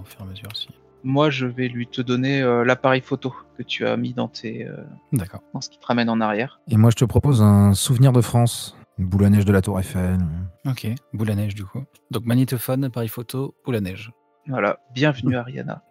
au 0.00 0.04
fur 0.04 0.20
et 0.20 0.22
à 0.22 0.26
mesure 0.26 0.48
aussi. 0.50 0.68
Moi, 1.04 1.30
je 1.30 1.46
vais 1.46 1.68
lui 1.68 1.86
te 1.86 2.00
donner 2.00 2.42
euh, 2.42 2.64
l'appareil 2.64 3.00
photo 3.00 3.34
que 3.58 3.62
tu 3.62 3.86
as 3.86 3.96
mis 3.96 4.14
dans, 4.14 4.28
tes, 4.28 4.66
euh, 4.66 4.76
D'accord. 5.12 5.40
dans 5.52 5.60
ce 5.60 5.68
qui 5.68 5.78
te 5.78 5.86
ramène 5.86 6.08
en 6.08 6.20
arrière. 6.20 6.60
Et 6.68 6.76
moi, 6.76 6.90
je 6.90 6.96
te 6.96 7.04
propose 7.04 7.42
un 7.42 7.74
souvenir 7.74 8.12
de 8.12 8.20
France. 8.20 8.76
Une 8.98 9.06
boule 9.06 9.24
à 9.24 9.30
neige 9.30 9.44
de 9.44 9.52
la 9.52 9.62
Tour 9.62 9.78
Eiffel. 9.80 10.18
Ok. 10.66 10.86
Boule 11.12 11.30
à 11.30 11.34
neige 11.34 11.54
du 11.54 11.64
coup. 11.64 11.82
Donc 12.10 12.24
magnétophone, 12.24 12.84
appareil 12.84 13.08
photo, 13.08 13.54
boule 13.64 13.76
à 13.76 13.80
neige. 13.80 14.12
Voilà, 14.48 14.78
bienvenue 14.94 15.36
Ariana. 15.36 15.82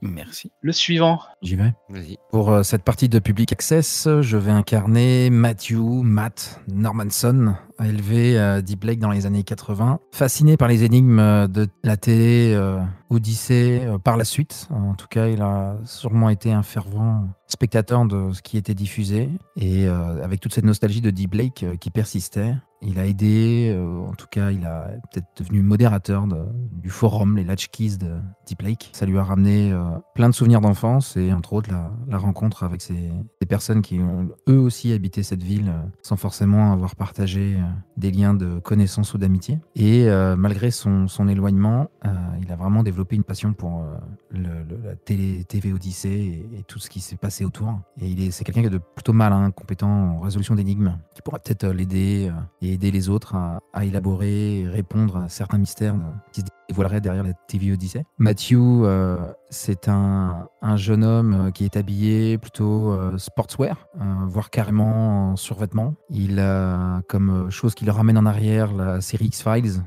Merci. 0.00 0.50
Le 0.62 0.72
suivant, 0.72 1.20
J'y 1.42 1.54
vais. 1.54 1.72
Vas-y. 1.88 2.16
Pour 2.30 2.50
euh, 2.50 2.62
cette 2.64 2.82
partie 2.82 3.08
de 3.08 3.20
Public 3.20 3.52
Access, 3.52 4.08
je 4.20 4.36
vais 4.36 4.50
incarner 4.50 5.30
Matthew 5.30 6.02
Matt 6.02 6.60
Normanson, 6.68 7.54
élevé 7.86 8.38
à 8.38 8.62
Deep 8.62 8.84
Lake 8.84 8.98
dans 8.98 9.10
les 9.10 9.26
années 9.26 9.42
80, 9.42 10.00
fasciné 10.12 10.56
par 10.56 10.68
les 10.68 10.84
énigmes 10.84 11.18
euh, 11.18 11.46
de 11.46 11.68
la 11.82 11.96
télé 11.96 12.52
euh, 12.54 12.80
Odyssey 13.10 13.82
euh, 13.84 13.98
par 13.98 14.16
la 14.16 14.24
suite. 14.24 14.68
En 14.70 14.94
tout 14.94 15.06
cas, 15.08 15.28
il 15.28 15.42
a 15.42 15.76
sûrement 15.84 16.30
été 16.30 16.52
un 16.52 16.62
fervent 16.62 17.28
spectateur 17.52 18.04
de 18.06 18.32
ce 18.32 18.42
qui 18.42 18.56
était 18.56 18.74
diffusé 18.74 19.28
et 19.56 19.86
euh, 19.86 20.24
avec 20.24 20.40
toute 20.40 20.54
cette 20.54 20.64
nostalgie 20.64 21.00
de 21.00 21.10
Deep 21.10 21.34
Lake 21.34 21.62
euh, 21.62 21.76
qui 21.76 21.90
persistait. 21.90 22.54
Il 22.80 22.98
a 22.98 23.06
aidé, 23.06 23.72
euh, 23.72 24.08
en 24.08 24.14
tout 24.14 24.26
cas, 24.28 24.50
il 24.50 24.64
a 24.64 24.88
peut-être 25.12 25.26
devenu 25.36 25.62
modérateur 25.62 26.26
du 26.26 26.90
forum, 26.90 27.36
les 27.36 27.44
Latchkeys 27.44 27.96
de 27.96 28.18
Deep 28.46 28.62
Lake. 28.62 28.90
Ça 28.92 29.06
lui 29.06 29.18
a 29.18 29.22
ramené 29.22 29.70
euh, 29.72 29.84
plein 30.14 30.28
de 30.28 30.34
souvenirs 30.34 30.60
d'enfance 30.60 31.16
et 31.16 31.32
entre 31.32 31.52
autres 31.52 31.70
la, 31.70 32.18
rencontre 32.18 32.64
avec 32.64 32.82
ces, 32.82 33.12
personnes 33.48 33.82
qui 33.82 34.00
ont 34.00 34.30
eux 34.48 34.58
aussi 34.58 34.92
habité 34.92 35.22
cette 35.22 35.42
ville 35.42 35.68
euh, 35.68 35.82
sans 36.02 36.16
forcément 36.16 36.72
avoir 36.72 36.96
partagé 36.96 37.56
euh, 37.56 37.62
des 37.96 38.10
liens 38.10 38.34
de 38.34 38.58
connaissance 38.58 39.14
ou 39.14 39.18
d'amitié. 39.18 39.58
Et 39.76 40.08
euh, 40.08 40.36
malgré 40.36 40.70
son, 40.70 41.08
son 41.08 41.28
éloignement, 41.28 41.90
euh, 42.04 42.08
il 42.42 42.50
a 42.50 42.56
vraiment 42.56 42.82
développé 42.82 43.16
une 43.16 43.24
passion 43.24 43.52
pour 43.52 43.82
euh, 43.82 43.96
le- 44.30 44.64
la 44.84 44.96
télé, 44.96 45.44
TV 45.44 45.72
Odyssée 45.72 46.46
et, 46.56 46.62
tout 46.66 46.78
ce 46.78 46.88
qui 46.88 47.00
s'est 47.00 47.16
passé 47.16 47.44
autour. 47.44 47.80
Et 48.00 48.08
il 48.08 48.22
est, 48.22 48.30
c'est 48.30 48.44
quelqu'un 48.44 48.60
qui 48.62 48.66
est 48.68 48.70
de 48.70 48.78
plutôt 48.78 49.12
malin, 49.12 49.50
compétent 49.50 49.88
en 49.88 50.20
résolution 50.20 50.54
d'énigmes, 50.54 50.96
qui 51.14 51.22
pourra 51.22 51.38
peut-être 51.38 51.64
euh, 51.64 51.72
l'aider 51.72 52.30
euh, 52.30 52.40
et 52.60 52.74
aider 52.74 52.90
les 52.90 53.08
autres 53.08 53.34
à, 53.34 53.60
élaborer 53.84 54.60
et 54.60 54.68
répondre 54.68 55.16
à 55.16 55.28
certains 55.28 55.58
mystères 55.58 55.94
euh, 55.94 56.12
qui 56.32 56.40
se 56.40 56.46
dévoileraient 56.72 57.02
derrière 57.02 57.22
la 57.22 57.34
TV 57.34 57.72
Odyssey. 57.72 58.04
Matthew, 58.16 58.54
euh, 58.54 59.18
c'est 59.50 59.88
un, 59.88 60.48
un 60.62 60.76
jeune 60.76 61.04
homme 61.04 61.34
euh, 61.34 61.50
qui 61.50 61.66
est 61.66 61.76
habillé 61.76 62.38
plutôt 62.38 62.92
euh, 62.92 63.18
sportswear, 63.18 63.88
voire 64.26 64.48
carrément 64.48 65.32
en 65.32 65.36
survêtement. 65.36 65.94
Il 66.08 66.40
a 66.40 67.02
comme 67.08 67.50
chose 67.50 67.74
qui 67.74 67.84
le 67.84 67.92
ramène 67.92 68.16
en 68.16 68.24
arrière 68.24 68.72
la 68.72 69.02
série 69.02 69.26
X-Files, 69.26 69.82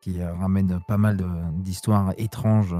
qui 0.00 0.22
ramène 0.22 0.78
pas 0.86 0.96
mal 0.96 1.18
d'histoires 1.54 2.12
étranges, 2.16 2.74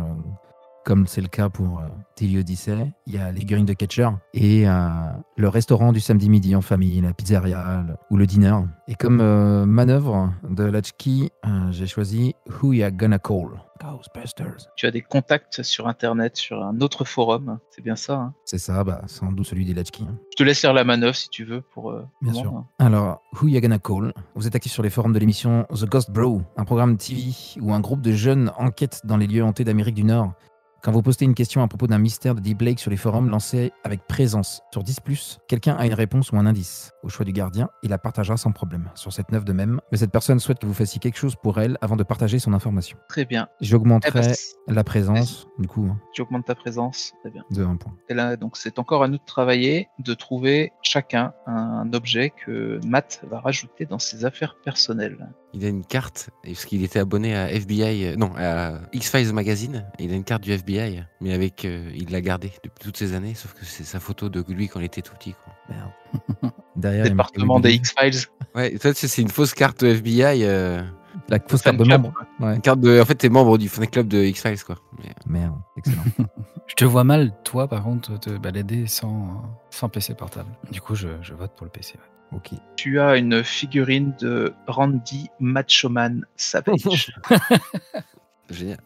comme 0.88 1.06
c'est 1.06 1.20
le 1.20 1.28
cas 1.28 1.50
pour 1.50 1.80
euh, 1.80 1.82
TV 2.16 2.38
Odyssey. 2.38 2.90
Il 3.06 3.12
y 3.14 3.18
a 3.18 3.30
les 3.30 3.40
figurines 3.40 3.66
de 3.66 3.74
Catcher 3.74 4.08
et 4.32 4.66
euh, 4.66 4.88
le 5.36 5.48
restaurant 5.50 5.92
du 5.92 6.00
samedi 6.00 6.30
midi 6.30 6.56
en 6.56 6.62
famille, 6.62 6.98
la 7.02 7.12
pizzeria 7.12 7.84
le- 7.86 7.94
ou 8.10 8.16
le 8.16 8.26
dîner. 8.26 8.58
Et 8.86 8.94
comme 8.94 9.20
euh, 9.20 9.66
manœuvre 9.66 10.32
de 10.48 10.64
Latchkey, 10.64 11.28
euh, 11.44 11.70
j'ai 11.72 11.86
choisi 11.86 12.34
Who 12.62 12.72
Ya 12.72 12.90
Gonna 12.90 13.18
Call? 13.18 13.48
Ghostbusters. 13.80 14.66
tu 14.76 14.86
as 14.86 14.90
des 14.90 15.02
contacts 15.02 15.62
sur 15.62 15.86
Internet, 15.88 16.36
sur 16.36 16.62
un 16.64 16.80
autre 16.80 17.04
forum, 17.04 17.58
c'est 17.70 17.82
bien 17.82 17.94
ça. 17.94 18.14
hein? 18.14 18.34
C'est 18.46 18.58
ça, 18.58 18.82
bah, 18.82 19.02
sans 19.06 19.30
doute 19.30 19.46
celui 19.46 19.66
des 19.66 19.74
Latchkey. 19.74 20.04
hein. 20.04 20.16
Je 20.32 20.36
te 20.36 20.42
laisse 20.42 20.62
lire 20.62 20.72
la 20.72 20.84
manœuvre 20.84 21.14
si 21.14 21.28
tu 21.28 21.44
veux 21.44 21.60
pour. 21.60 21.94
Bien 22.22 22.32
sûr. 22.32 22.50
hein. 22.54 22.66
Alors, 22.78 23.20
Who 23.40 23.48
Ya 23.48 23.60
Gonna 23.60 23.78
Call? 23.78 24.14
Vous 24.34 24.46
êtes 24.46 24.54
actif 24.56 24.72
sur 24.72 24.82
les 24.82 24.90
forums 24.90 25.12
de 25.12 25.18
l'émission 25.18 25.66
The 25.70 25.84
Ghost 25.84 26.10
Bro, 26.10 26.40
un 26.56 26.64
programme 26.64 26.96
TV 26.96 27.32
où 27.60 27.74
un 27.74 27.80
groupe 27.80 28.00
de 28.00 28.12
jeunes 28.12 28.50
enquête 28.58 29.02
dans 29.04 29.18
les 29.18 29.26
lieux 29.26 29.44
hantés 29.44 29.64
d'Amérique 29.64 29.94
du 29.94 30.04
Nord 30.04 30.32
Quand 30.80 30.92
vous 30.92 31.02
postez 31.02 31.24
une 31.24 31.34
question 31.34 31.60
à 31.60 31.66
propos 31.66 31.88
d'un 31.88 31.98
mystère 31.98 32.36
de 32.36 32.40
Deep 32.40 32.62
Lake 32.62 32.78
sur 32.78 32.92
les 32.92 32.96
forums, 32.96 33.28
lancez 33.30 33.72
avec 33.82 34.06
présence. 34.06 34.62
Sur 34.72 34.84
10, 34.84 35.40
quelqu'un 35.48 35.74
a 35.74 35.84
une 35.86 35.94
réponse 35.94 36.30
ou 36.30 36.36
un 36.36 36.46
indice. 36.46 36.92
Au 37.02 37.08
choix 37.08 37.24
du 37.24 37.32
gardien, 37.32 37.68
il 37.82 37.90
la 37.90 37.98
partagera 37.98 38.36
sans 38.36 38.52
problème. 38.52 38.88
Sur 38.94 39.12
cette 39.12 39.32
9 39.32 39.44
de 39.44 39.52
même, 39.52 39.80
mais 39.90 39.98
cette 39.98 40.12
personne 40.12 40.38
souhaite 40.38 40.60
que 40.60 40.66
vous 40.66 40.74
fassiez 40.74 41.00
quelque 41.00 41.18
chose 41.18 41.34
pour 41.34 41.58
elle 41.58 41.78
avant 41.80 41.96
de 41.96 42.04
partager 42.04 42.38
son 42.38 42.52
information. 42.52 42.96
Très 43.08 43.24
bien. 43.24 43.48
J'augmenterai 43.60 44.20
Eh 44.22 44.68
ben, 44.68 44.74
la 44.74 44.84
présence, 44.84 45.48
du 45.58 45.66
coup, 45.66 45.88
hein, 45.90 45.98
tu 46.12 46.22
augmentes 46.22 46.46
ta 46.46 46.54
présence. 46.54 47.12
Très 47.22 47.30
bien. 47.32 47.44
de 47.50 47.64
1 47.64 47.76
point. 47.76 47.94
Et 48.08 48.14
là, 48.14 48.36
donc, 48.36 48.56
c'est 48.56 48.78
encore 48.78 49.02
à 49.02 49.08
nous 49.08 49.18
de 49.18 49.24
travailler, 49.26 49.88
de 49.98 50.14
trouver 50.14 50.72
chacun 50.82 51.32
un 51.46 51.92
objet 51.92 52.30
que 52.30 52.78
Matt 52.86 53.24
va 53.28 53.40
rajouter 53.40 53.84
dans 53.84 53.98
ses 53.98 54.24
affaires 54.24 54.54
personnelles. 54.64 55.28
Il 55.54 55.64
a 55.64 55.68
une 55.68 55.84
carte, 55.84 56.28
parce 56.44 56.66
qu'il 56.66 56.84
était 56.84 56.98
abonné 56.98 57.34
à 57.34 57.50
FBI, 57.50 58.04
euh, 58.04 58.16
non, 58.16 58.32
à 58.36 58.80
X-Files 58.92 59.32
Magazine, 59.32 59.86
et 59.98 60.04
il 60.04 60.12
a 60.12 60.14
une 60.14 60.24
carte 60.24 60.42
du 60.42 60.52
FBI, 60.52 61.02
mais 61.22 61.32
avec, 61.32 61.64
euh, 61.64 61.90
il 61.94 62.10
l'a 62.10 62.20
gardée 62.20 62.52
depuis 62.62 62.84
toutes 62.84 62.98
ces 62.98 63.14
années, 63.14 63.34
sauf 63.34 63.54
que 63.54 63.64
c'est 63.64 63.84
sa 63.84 63.98
photo 63.98 64.28
de 64.28 64.44
lui 64.52 64.68
quand 64.68 64.78
il 64.80 64.84
était 64.86 65.00
tout 65.00 65.14
petit. 65.14 65.32
Quoi. 65.32 65.54
Merde. 65.70 66.52
Derrière, 66.76 67.04
Département 67.04 67.60
des. 67.60 67.72
X-Files. 67.72 68.26
Ouais, 68.54 68.76
toi, 68.78 68.92
tu 68.92 69.00
sais, 69.00 69.08
c'est 69.08 69.22
une 69.22 69.30
fausse 69.30 69.54
carte 69.54 69.82
FBI, 69.82 70.44
euh, 70.44 70.82
La 71.30 71.38
fausse 71.40 71.62
carte 71.62 71.78
de 71.78 71.84
membre. 71.84 72.12
Ouais. 72.40 72.60
carte 72.60 72.80
de, 72.80 73.00
en 73.00 73.04
fait, 73.06 73.14
t'es 73.14 73.30
membre 73.30 73.56
du 73.56 73.70
fan 73.70 73.86
club 73.86 74.06
de 74.06 74.18
X-Files, 74.24 74.62
quoi. 74.64 74.76
Mais, 74.98 75.14
Merde, 75.26 75.54
excellent. 75.78 76.04
Je 76.66 76.74
te 76.74 76.84
vois 76.84 77.04
mal, 77.04 77.32
toi, 77.44 77.66
par 77.68 77.82
contre, 77.82 78.20
te 78.20 78.28
balader 78.36 78.86
sans, 78.86 79.42
sans 79.70 79.88
PC 79.88 80.14
portable. 80.14 80.50
Du 80.70 80.82
coup, 80.82 80.94
je, 80.94 81.08
je 81.22 81.32
vote 81.32 81.52
pour 81.56 81.64
le 81.64 81.70
PC. 81.70 81.94
ouais. 81.94 82.17
Ok. 82.32 82.50
Tu 82.76 83.00
as 83.00 83.16
une 83.16 83.42
figurine 83.42 84.14
de 84.20 84.54
Randy 84.66 85.28
Machoman 85.40 86.24
Savage. 86.36 87.12
génial. 88.50 88.78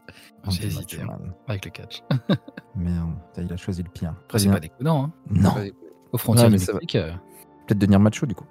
J'ai 0.48 0.66
hésité, 0.66 1.00
hein. 1.00 1.18
Avec 1.46 1.64
le 1.64 1.70
catch. 1.70 2.02
Merde, 2.76 3.14
il 3.38 3.52
a 3.52 3.56
choisi 3.56 3.82
le 3.82 3.90
pire. 3.90 4.14
Après, 4.24 4.38
c'est 4.38 4.50
pas 4.50 4.60
déconnant, 4.60 5.04
hein. 5.04 5.12
Non, 5.30 5.54
Ouais. 5.54 5.72
Aux 6.12 6.18
frontières 6.18 6.50
mais 6.50 6.58
du 6.58 6.64
ça 6.64 6.72
va. 6.72 6.78
Mexique, 6.80 6.96
euh, 6.96 7.12
peut-être 7.66 7.78
devenir 7.78 7.98
macho 7.98 8.26
du 8.26 8.34
coup. 8.34 8.44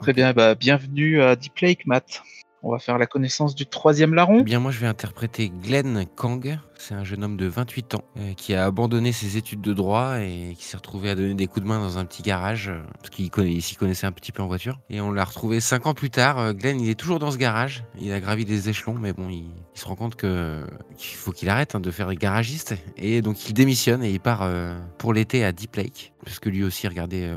Très 0.00 0.12
bien, 0.12 0.32
bah, 0.32 0.54
bienvenue 0.54 1.20
à 1.20 1.34
Deep 1.34 1.58
Lake, 1.58 1.86
Matt. 1.86 2.22
On 2.62 2.70
va 2.70 2.78
faire 2.78 2.98
la 2.98 3.06
connaissance 3.06 3.54
du 3.54 3.66
troisième 3.66 4.14
larron. 4.14 4.38
Eh 4.40 4.44
bien, 4.44 4.60
moi, 4.60 4.70
je 4.70 4.78
vais 4.80 4.86
interpréter 4.86 5.48
Glenn 5.48 6.06
Kang. 6.16 6.58
C'est 6.80 6.94
un 6.94 7.02
jeune 7.02 7.24
homme 7.24 7.36
de 7.36 7.46
28 7.46 7.96
ans 7.96 8.04
euh, 8.18 8.34
qui 8.34 8.54
a 8.54 8.64
abandonné 8.64 9.10
ses 9.10 9.36
études 9.36 9.60
de 9.60 9.72
droit 9.72 10.20
et 10.20 10.54
qui 10.56 10.64
s'est 10.64 10.76
retrouvé 10.76 11.10
à 11.10 11.16
donner 11.16 11.34
des 11.34 11.48
coups 11.48 11.62
de 11.62 11.68
main 11.68 11.80
dans 11.80 11.98
un 11.98 12.04
petit 12.04 12.22
garage 12.22 12.68
euh, 12.68 12.80
parce 13.00 13.10
qu'il 13.10 13.62
s'y 13.62 13.74
connaissait 13.74 14.06
un 14.06 14.12
petit 14.12 14.30
peu 14.30 14.42
en 14.42 14.46
voiture. 14.46 14.78
Et 14.88 15.00
on 15.00 15.10
l'a 15.10 15.24
retrouvé 15.24 15.58
5 15.58 15.86
ans 15.86 15.94
plus 15.94 16.10
tard. 16.10 16.38
Euh, 16.38 16.52
Glenn, 16.52 16.80
il 16.80 16.88
est 16.88 16.94
toujours 16.94 17.18
dans 17.18 17.32
ce 17.32 17.36
garage. 17.36 17.84
Il 18.00 18.12
a 18.12 18.20
gravi 18.20 18.44
des 18.44 18.68
échelons, 18.68 18.94
mais 18.94 19.12
bon, 19.12 19.28
il, 19.28 19.50
se 19.74 19.86
rend 19.86 19.96
compte 19.96 20.16
qu'il 20.16 21.16
faut 21.16 21.32
qu'il 21.32 21.48
arrête 21.48 21.74
hein, 21.74 21.80
de 21.80 21.90
faire 21.90 22.14
garagiste. 22.14 22.74
Et 22.96 23.22
donc, 23.22 23.48
il 23.48 23.54
démissionne 23.54 24.04
et 24.04 24.10
il 24.10 24.20
part 24.20 24.48
pour 24.98 25.12
l'été 25.12 25.44
à 25.44 25.52
Deep 25.52 25.76
Lake 25.76 26.12
parce 26.24 26.40
que 26.40 26.50
lui 26.50 26.62
aussi 26.62 26.86
regardait 26.86 27.32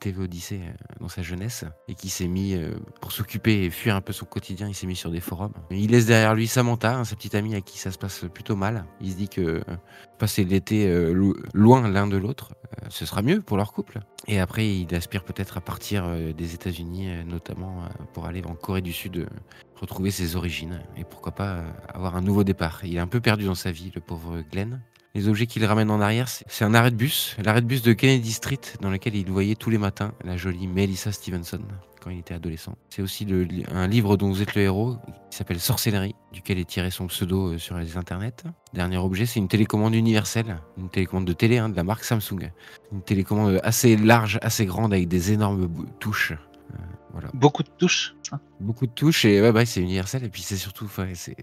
TV 0.00 0.22
Odyssey 0.22 0.60
euh, 0.62 0.72
dans 1.00 1.08
sa 1.08 1.22
jeunesse 1.22 1.64
et 1.86 1.94
qui 1.94 2.08
s'est 2.08 2.26
mis 2.26 2.56
pour 3.00 3.12
s'occuper 3.12 3.64
et 3.64 3.70
fuir 3.70 3.94
un 3.94 4.00
peu 4.00 4.12
son 4.12 4.24
quotidien. 4.24 4.68
Il 4.68 4.74
s'est 4.74 4.86
mis 4.86 4.96
sur 4.96 5.10
des 5.10 5.20
forums. 5.20 5.52
Il 5.70 5.90
laisse 5.90 6.06
derrière 6.06 6.34
lui 6.34 6.46
Samantha, 6.46 6.96
hein, 6.96 7.04
sa 7.04 7.14
petite 7.14 7.34
amie 7.34 7.54
à 7.54 7.60
qui 7.60 7.78
ça 7.78 7.92
se 7.92 7.98
passe 7.98 8.24
plutôt 8.32 8.56
mal. 8.56 8.81
Il 9.00 9.10
se 9.10 9.16
dit 9.16 9.28
que 9.28 9.40
euh, 9.40 9.62
passer 10.18 10.44
l'été 10.44 10.88
euh, 10.88 11.12
lo- 11.12 11.36
loin 11.54 11.88
l'un 11.88 12.06
de 12.06 12.16
l'autre, 12.16 12.52
euh, 12.82 12.86
ce 12.88 13.06
sera 13.06 13.22
mieux 13.22 13.40
pour 13.40 13.56
leur 13.56 13.72
couple. 13.72 14.00
Et 14.28 14.40
après, 14.40 14.68
il 14.68 14.94
aspire 14.94 15.24
peut-être 15.24 15.56
à 15.58 15.60
partir 15.60 16.06
des 16.36 16.54
États-Unis, 16.54 17.24
notamment 17.26 17.88
pour 18.12 18.26
aller 18.26 18.42
en 18.44 18.54
Corée 18.54 18.80
du 18.80 18.92
Sud, 18.92 19.26
retrouver 19.74 20.12
ses 20.12 20.36
origines 20.36 20.80
et 20.96 21.02
pourquoi 21.02 21.32
pas 21.32 21.64
avoir 21.92 22.14
un 22.14 22.20
nouveau 22.20 22.44
départ. 22.44 22.82
Il 22.84 22.94
est 22.94 23.00
un 23.00 23.08
peu 23.08 23.20
perdu 23.20 23.46
dans 23.46 23.56
sa 23.56 23.72
vie, 23.72 23.90
le 23.94 24.00
pauvre 24.00 24.42
Glenn. 24.52 24.80
Les 25.14 25.28
objets 25.28 25.46
qu'il 25.46 25.64
ramène 25.64 25.90
en 25.90 26.00
arrière, 26.00 26.28
c'est 26.28 26.64
un 26.64 26.72
arrêt 26.72 26.90
de 26.92 26.96
bus, 26.96 27.36
l'arrêt 27.44 27.60
de 27.62 27.66
bus 27.66 27.82
de 27.82 27.92
Kennedy 27.92 28.32
Street, 28.32 28.60
dans 28.80 28.90
lequel 28.90 29.16
il 29.16 29.28
voyait 29.30 29.56
tous 29.56 29.68
les 29.68 29.76
matins 29.76 30.12
la 30.24 30.36
jolie 30.36 30.68
Melissa 30.68 31.10
Stevenson 31.10 31.60
quand 32.02 32.10
il 32.10 32.18
était 32.18 32.34
adolescent. 32.34 32.74
C'est 32.90 33.02
aussi 33.02 33.26
un 33.70 33.86
livre 33.86 34.16
dont 34.16 34.28
vous 34.28 34.42
êtes 34.42 34.54
le 34.54 34.62
héros, 34.62 34.96
qui 35.30 35.36
s'appelle 35.36 35.60
Sorcellerie, 35.60 36.14
duquel 36.32 36.58
est 36.58 36.68
tiré 36.68 36.90
son 36.90 37.06
pseudo 37.06 37.52
euh, 37.52 37.58
sur 37.58 37.78
les 37.78 37.96
internets. 37.96 38.44
Dernier 38.74 38.96
objet, 38.96 39.26
c'est 39.26 39.38
une 39.38 39.48
télécommande 39.48 39.94
universelle, 39.94 40.60
une 40.78 40.88
télécommande 40.88 41.26
de 41.26 41.32
télé 41.32 41.58
hein, 41.58 41.68
de 41.68 41.76
la 41.76 41.84
marque 41.84 42.04
Samsung. 42.04 42.50
Une 42.92 43.02
télécommande 43.02 43.60
assez 43.62 43.96
large, 43.96 44.38
assez 44.42 44.66
grande, 44.66 44.92
avec 44.92 45.08
des 45.08 45.32
énormes 45.32 45.68
touches. 46.00 46.32
Voilà. 47.12 47.28
Beaucoup 47.34 47.62
de 47.62 47.68
touches. 47.78 48.14
Beaucoup 48.60 48.86
de 48.86 48.92
touches 48.92 49.24
et 49.26 49.42
ouais, 49.42 49.52
bah, 49.52 49.66
c'est 49.66 49.80
universel 49.82 50.24
et 50.24 50.28
puis 50.30 50.40
c'est 50.42 50.56
surtout 50.56 50.88
c'est 51.14 51.36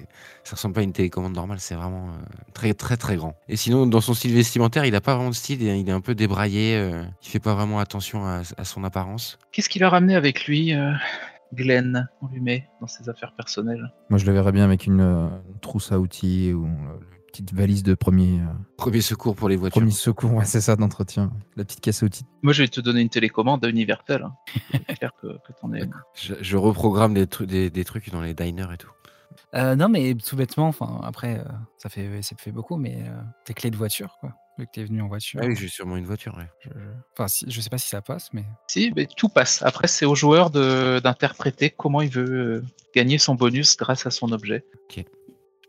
ça 0.43 0.55
ressemble 0.55 0.73
pas 0.73 0.81
à 0.81 0.83
une 0.83 0.93
télécommande 0.93 1.35
normale 1.35 1.59
c'est 1.59 1.75
vraiment 1.75 2.07
euh, 2.07 2.11
très 2.53 2.73
très 2.73 2.97
très 2.97 3.15
grand 3.17 3.35
et 3.47 3.55
sinon 3.57 3.85
dans 3.85 4.01
son 4.01 4.15
style 4.15 4.33
vestimentaire 4.33 4.85
il 4.85 4.95
a 4.95 5.01
pas 5.01 5.13
vraiment 5.15 5.29
de 5.29 5.35
style 5.35 5.61
il 5.61 5.67
est- 5.67 5.79
il 5.79 5.87
est 5.87 5.91
un 5.91 6.01
peu 6.01 6.15
débraillé 6.15 6.75
euh, 6.75 7.03
il 7.21 7.27
fait 7.29 7.39
pas 7.39 7.53
vraiment 7.53 7.79
attention 7.79 8.25
à, 8.25 8.41
à 8.57 8.63
son 8.65 8.83
apparence 8.83 9.37
Qu'est-ce 9.51 9.69
qu'il 9.69 9.83
a 9.83 9.89
ramené 9.89 10.15
avec 10.15 10.45
lui, 10.47 10.73
euh, 10.73 10.91
Glenn 11.53 12.09
On 12.21 12.27
lui 12.27 12.39
met 12.41 12.67
dans 12.81 12.87
ses 12.87 13.07
affaires 13.09 13.33
personnelles? 13.35 13.91
Moi, 14.09 14.17
je 14.17 14.25
le 14.25 14.31
verrais 14.33 14.51
bien 14.51 14.63
avec 14.63 14.85
une, 14.87 15.01
euh, 15.01 15.27
une 15.53 15.59
trousse 15.59 15.91
à 15.91 15.99
outils 15.99 16.53
ou 16.53 16.67
petite 17.31 17.53
valise 17.53 17.83
de 17.83 17.93
premier, 17.93 18.39
euh, 18.39 18.45
premier 18.77 19.01
secours 19.01 19.35
pour 19.35 19.49
les 19.49 19.55
voitures 19.55 19.79
premier 19.81 19.91
secours. 19.91 20.33
Ouais, 20.33 20.45
c'est 20.45 20.61
ça, 20.61 20.75
d'entretien. 20.75 21.31
La 21.55 21.63
petite 21.63 21.81
caisse 21.81 22.03
à 22.03 22.05
outils. 22.05 22.25
Moi, 22.43 22.53
je 22.53 22.63
vais 22.63 22.67
te 22.67 22.81
donner 22.81 23.01
une 23.01 23.09
télécommande 23.09 23.63
à 23.65 23.69
Universal. 23.69 24.23
Hein. 24.23 24.35
Que, 25.21 25.27
que 25.27 25.53
t'en 25.61 25.73
es. 25.73 25.81
je, 26.15 26.33
je 26.41 26.57
reprogramme 26.57 27.13
des, 27.13 27.25
tru- 27.25 27.45
des, 27.45 27.69
des 27.69 27.85
trucs 27.85 28.09
dans 28.11 28.21
les 28.21 28.33
diners 28.33 28.67
et 28.73 28.77
tout 28.77 28.89
Euh, 29.55 29.75
non, 29.75 29.87
mais 29.89 30.13
tout 30.15 30.35
bêtement, 30.35 30.67
enfin, 30.67 30.99
après, 31.03 31.39
euh, 31.39 31.43
ça, 31.77 31.89
fait, 31.89 32.21
ça 32.21 32.35
fait 32.37 32.51
beaucoup, 32.51 32.75
mais 32.77 33.03
euh, 33.07 33.21
tes 33.45 33.53
clés 33.53 33.71
de 33.71 33.77
voiture, 33.77 34.17
quoi. 34.19 34.33
Vu 34.57 34.65
que 34.65 34.71
t'es 34.73 34.83
venu 34.83 35.01
en 35.01 35.07
voiture. 35.07 35.39
ah 35.41 35.47
oui 35.47 35.55
j'ai 35.55 35.69
sûrement 35.69 35.95
une 35.95 36.05
voiture 36.05 36.35
ouais. 36.37 36.49
je, 36.65 36.69
je- 36.69 36.85
Enfin, 37.13 37.29
si- 37.29 37.45
je 37.49 37.61
sais 37.61 37.69
pas 37.69 37.77
si 37.77 37.87
ça 37.87 38.01
passe, 38.01 38.27
mais. 38.33 38.43
Si, 38.67 38.91
mais 38.93 39.07
tout 39.15 39.29
passe. 39.29 39.61
Après, 39.63 39.87
c'est 39.87 40.05
au 40.05 40.15
joueur 40.15 40.49
de- 40.49 40.99
d'interpréter 41.01 41.69
comment 41.69 42.01
il 42.01 42.09
veut 42.09 42.63
gagner 42.93 43.17
son 43.19 43.35
bonus 43.35 43.77
grâce 43.77 44.05
à 44.05 44.11
son 44.11 44.33
objet. 44.33 44.65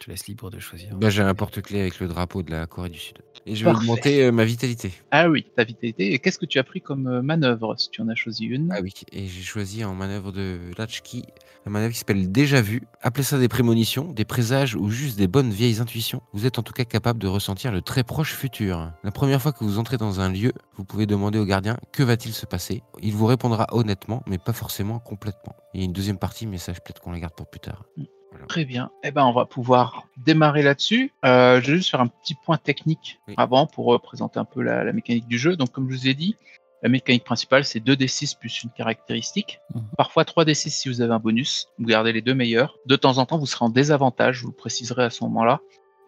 Je 0.00 0.06
te 0.06 0.10
laisse 0.10 0.26
libre 0.28 0.50
de 0.50 0.58
choisir. 0.58 0.96
Bah, 0.96 1.10
j'ai 1.10 1.22
un 1.22 1.34
porte-clés 1.34 1.80
avec 1.80 2.00
le 2.00 2.08
drapeau 2.08 2.42
de 2.42 2.50
la 2.50 2.66
Corée 2.66 2.88
du 2.88 2.98
Sud 2.98 3.18
et 3.44 3.54
je 3.54 3.66
vais 3.66 3.70
Parfait. 3.70 3.84
augmenter 3.86 4.24
euh, 4.24 4.32
ma 4.32 4.46
vitalité 4.46 4.92
Ah 5.10 5.28
oui, 5.28 5.44
ta 5.54 5.64
vitalité. 5.64 6.14
Et 6.14 6.18
qu'est-ce 6.18 6.38
que 6.38 6.46
tu 6.46 6.58
as 6.58 6.64
pris 6.64 6.80
comme 6.80 7.06
euh, 7.06 7.20
manœuvre, 7.20 7.74
si 7.78 7.90
tu 7.90 8.00
en 8.00 8.08
as 8.08 8.14
choisi 8.14 8.46
une? 8.46 8.72
Ah 8.72 8.80
oui, 8.82 8.94
et 9.12 9.26
j'ai 9.26 9.42
choisi 9.42 9.84
en 9.84 9.94
manœuvre 9.94 10.32
de 10.32 10.58
Latchkey, 10.78 11.22
la 11.66 11.70
manœuvre 11.70 11.92
qui 11.92 11.98
s'appelle 11.98 12.32
Déjà 12.32 12.62
Vu. 12.62 12.82
Appelez 13.02 13.24
ça 13.24 13.38
des 13.38 13.48
prémonitions, 13.48 14.10
des 14.10 14.24
présages 14.24 14.74
ou 14.74 14.88
juste 14.88 15.18
des 15.18 15.28
bonnes 15.28 15.50
vieilles 15.50 15.80
intuitions. 15.80 16.22
Vous 16.32 16.46
êtes 16.46 16.58
en 16.58 16.62
tout 16.62 16.72
cas 16.72 16.84
capable 16.84 17.18
de 17.18 17.28
ressentir 17.28 17.70
le 17.70 17.82
très 17.82 18.02
proche 18.02 18.32
futur. 18.34 18.92
La 19.04 19.10
première 19.10 19.42
fois 19.42 19.52
que 19.52 19.64
vous 19.64 19.78
entrez 19.78 19.98
dans 19.98 20.20
un 20.20 20.32
lieu, 20.32 20.52
vous 20.76 20.84
pouvez 20.84 21.04
demander 21.04 21.38
au 21.38 21.44
gardien 21.44 21.76
que 21.92 22.02
va-t-il 22.02 22.32
se 22.32 22.46
passer? 22.46 22.82
Il 23.02 23.12
vous 23.12 23.26
répondra 23.26 23.66
honnêtement, 23.72 24.22
mais 24.26 24.38
pas 24.38 24.54
forcément 24.54 24.98
complètement. 24.98 25.54
Il 25.74 25.80
y 25.80 25.82
a 25.82 25.86
une 25.86 25.92
deuxième 25.92 26.18
partie, 26.18 26.46
mais 26.46 26.56
ça, 26.56 26.72
peut-être 26.72 27.00
qu'on 27.00 27.12
la 27.12 27.20
garde 27.20 27.34
pour 27.34 27.50
plus 27.50 27.60
tard. 27.60 27.84
Très 28.48 28.64
bien. 28.64 28.90
Eh 29.02 29.10
ben, 29.10 29.24
on 29.24 29.32
va 29.32 29.44
pouvoir 29.44 30.04
démarrer 30.16 30.62
là-dessus. 30.62 31.12
Euh, 31.24 31.60
je 31.60 31.70
vais 31.72 31.76
juste 31.78 31.90
faire 31.90 32.00
un 32.00 32.06
petit 32.06 32.34
point 32.34 32.56
technique 32.56 33.20
Oui. 33.28 33.34
avant 33.36 33.66
pour 33.66 33.94
euh, 33.94 33.98
présenter 33.98 34.38
un 34.38 34.44
peu 34.44 34.62
la, 34.62 34.84
la 34.84 34.92
mécanique 34.92 35.26
du 35.26 35.38
jeu. 35.38 35.56
Donc, 35.56 35.70
comme 35.72 35.90
je 35.90 35.96
vous 35.96 36.08
ai 36.08 36.14
dit, 36.14 36.36
la 36.82 36.88
mécanique 36.88 37.24
principale, 37.24 37.64
c'est 37.64 37.80
2d6 37.80 38.38
plus 38.38 38.62
une 38.62 38.70
caractéristique. 38.70 39.60
Mhm. 39.74 39.82
Parfois 39.96 40.24
3d6 40.24 40.70
si 40.70 40.88
vous 40.88 41.00
avez 41.02 41.12
un 41.12 41.18
bonus. 41.18 41.68
Vous 41.78 41.86
gardez 41.86 42.12
les 42.12 42.22
deux 42.22 42.34
meilleurs. 42.34 42.76
De 42.86 42.96
temps 42.96 43.18
en 43.18 43.26
temps, 43.26 43.38
vous 43.38 43.46
serez 43.46 43.64
en 43.64 43.68
désavantage. 43.70 44.36
Je 44.36 44.42
vous 44.42 44.50
le 44.50 44.56
préciserai 44.56 45.04
à 45.04 45.10
ce 45.10 45.22
moment-là. 45.24 45.60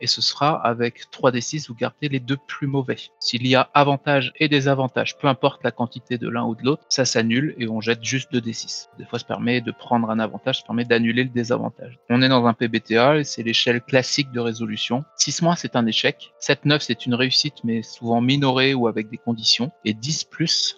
Et 0.02 0.08
ce 0.08 0.20
sera 0.20 0.54
avec 0.66 1.04
3d6, 1.12 1.68
vous 1.68 1.74
gardez 1.74 2.08
les 2.08 2.20
deux 2.20 2.36
plus 2.36 2.66
mauvais. 2.66 2.98
S'il 3.20 3.46
y 3.46 3.54
a 3.54 3.70
avantage 3.72 4.32
et 4.40 4.48
désavantage, 4.48 5.16
peu 5.16 5.28
importe 5.28 5.62
la 5.62 5.70
quantité 5.70 6.18
de 6.18 6.28
l'un 6.28 6.44
ou 6.44 6.54
de 6.54 6.64
l'autre, 6.64 6.82
ça 6.88 7.04
s'annule 7.04 7.54
et 7.56 7.68
on 7.68 7.80
jette 7.80 8.04
juste 8.04 8.32
2d6. 8.32 8.88
Des 8.98 9.04
fois, 9.04 9.20
ça 9.20 9.24
permet 9.24 9.60
de 9.60 9.70
prendre 9.70 10.10
un 10.10 10.18
avantage, 10.18 10.58
ça 10.58 10.64
permet 10.66 10.84
d'annuler 10.84 11.22
le 11.22 11.30
désavantage. 11.30 12.00
On 12.10 12.20
est 12.20 12.28
dans 12.28 12.44
un 12.46 12.52
PBTA 12.52 13.18
et 13.18 13.24
c'est 13.24 13.44
l'échelle 13.44 13.80
classique 13.80 14.32
de 14.32 14.40
résolution. 14.40 15.04
6 15.16 15.42
c'est 15.56 15.76
un 15.76 15.86
échec. 15.86 16.32
7-9, 16.40 16.80
c'est 16.80 17.06
une 17.06 17.14
réussite, 17.14 17.62
mais 17.62 17.82
souvent 17.82 18.20
minorée 18.20 18.74
ou 18.74 18.88
avec 18.88 19.08
des 19.08 19.18
conditions. 19.18 19.70
Et 19.84 19.94
10 19.94 20.28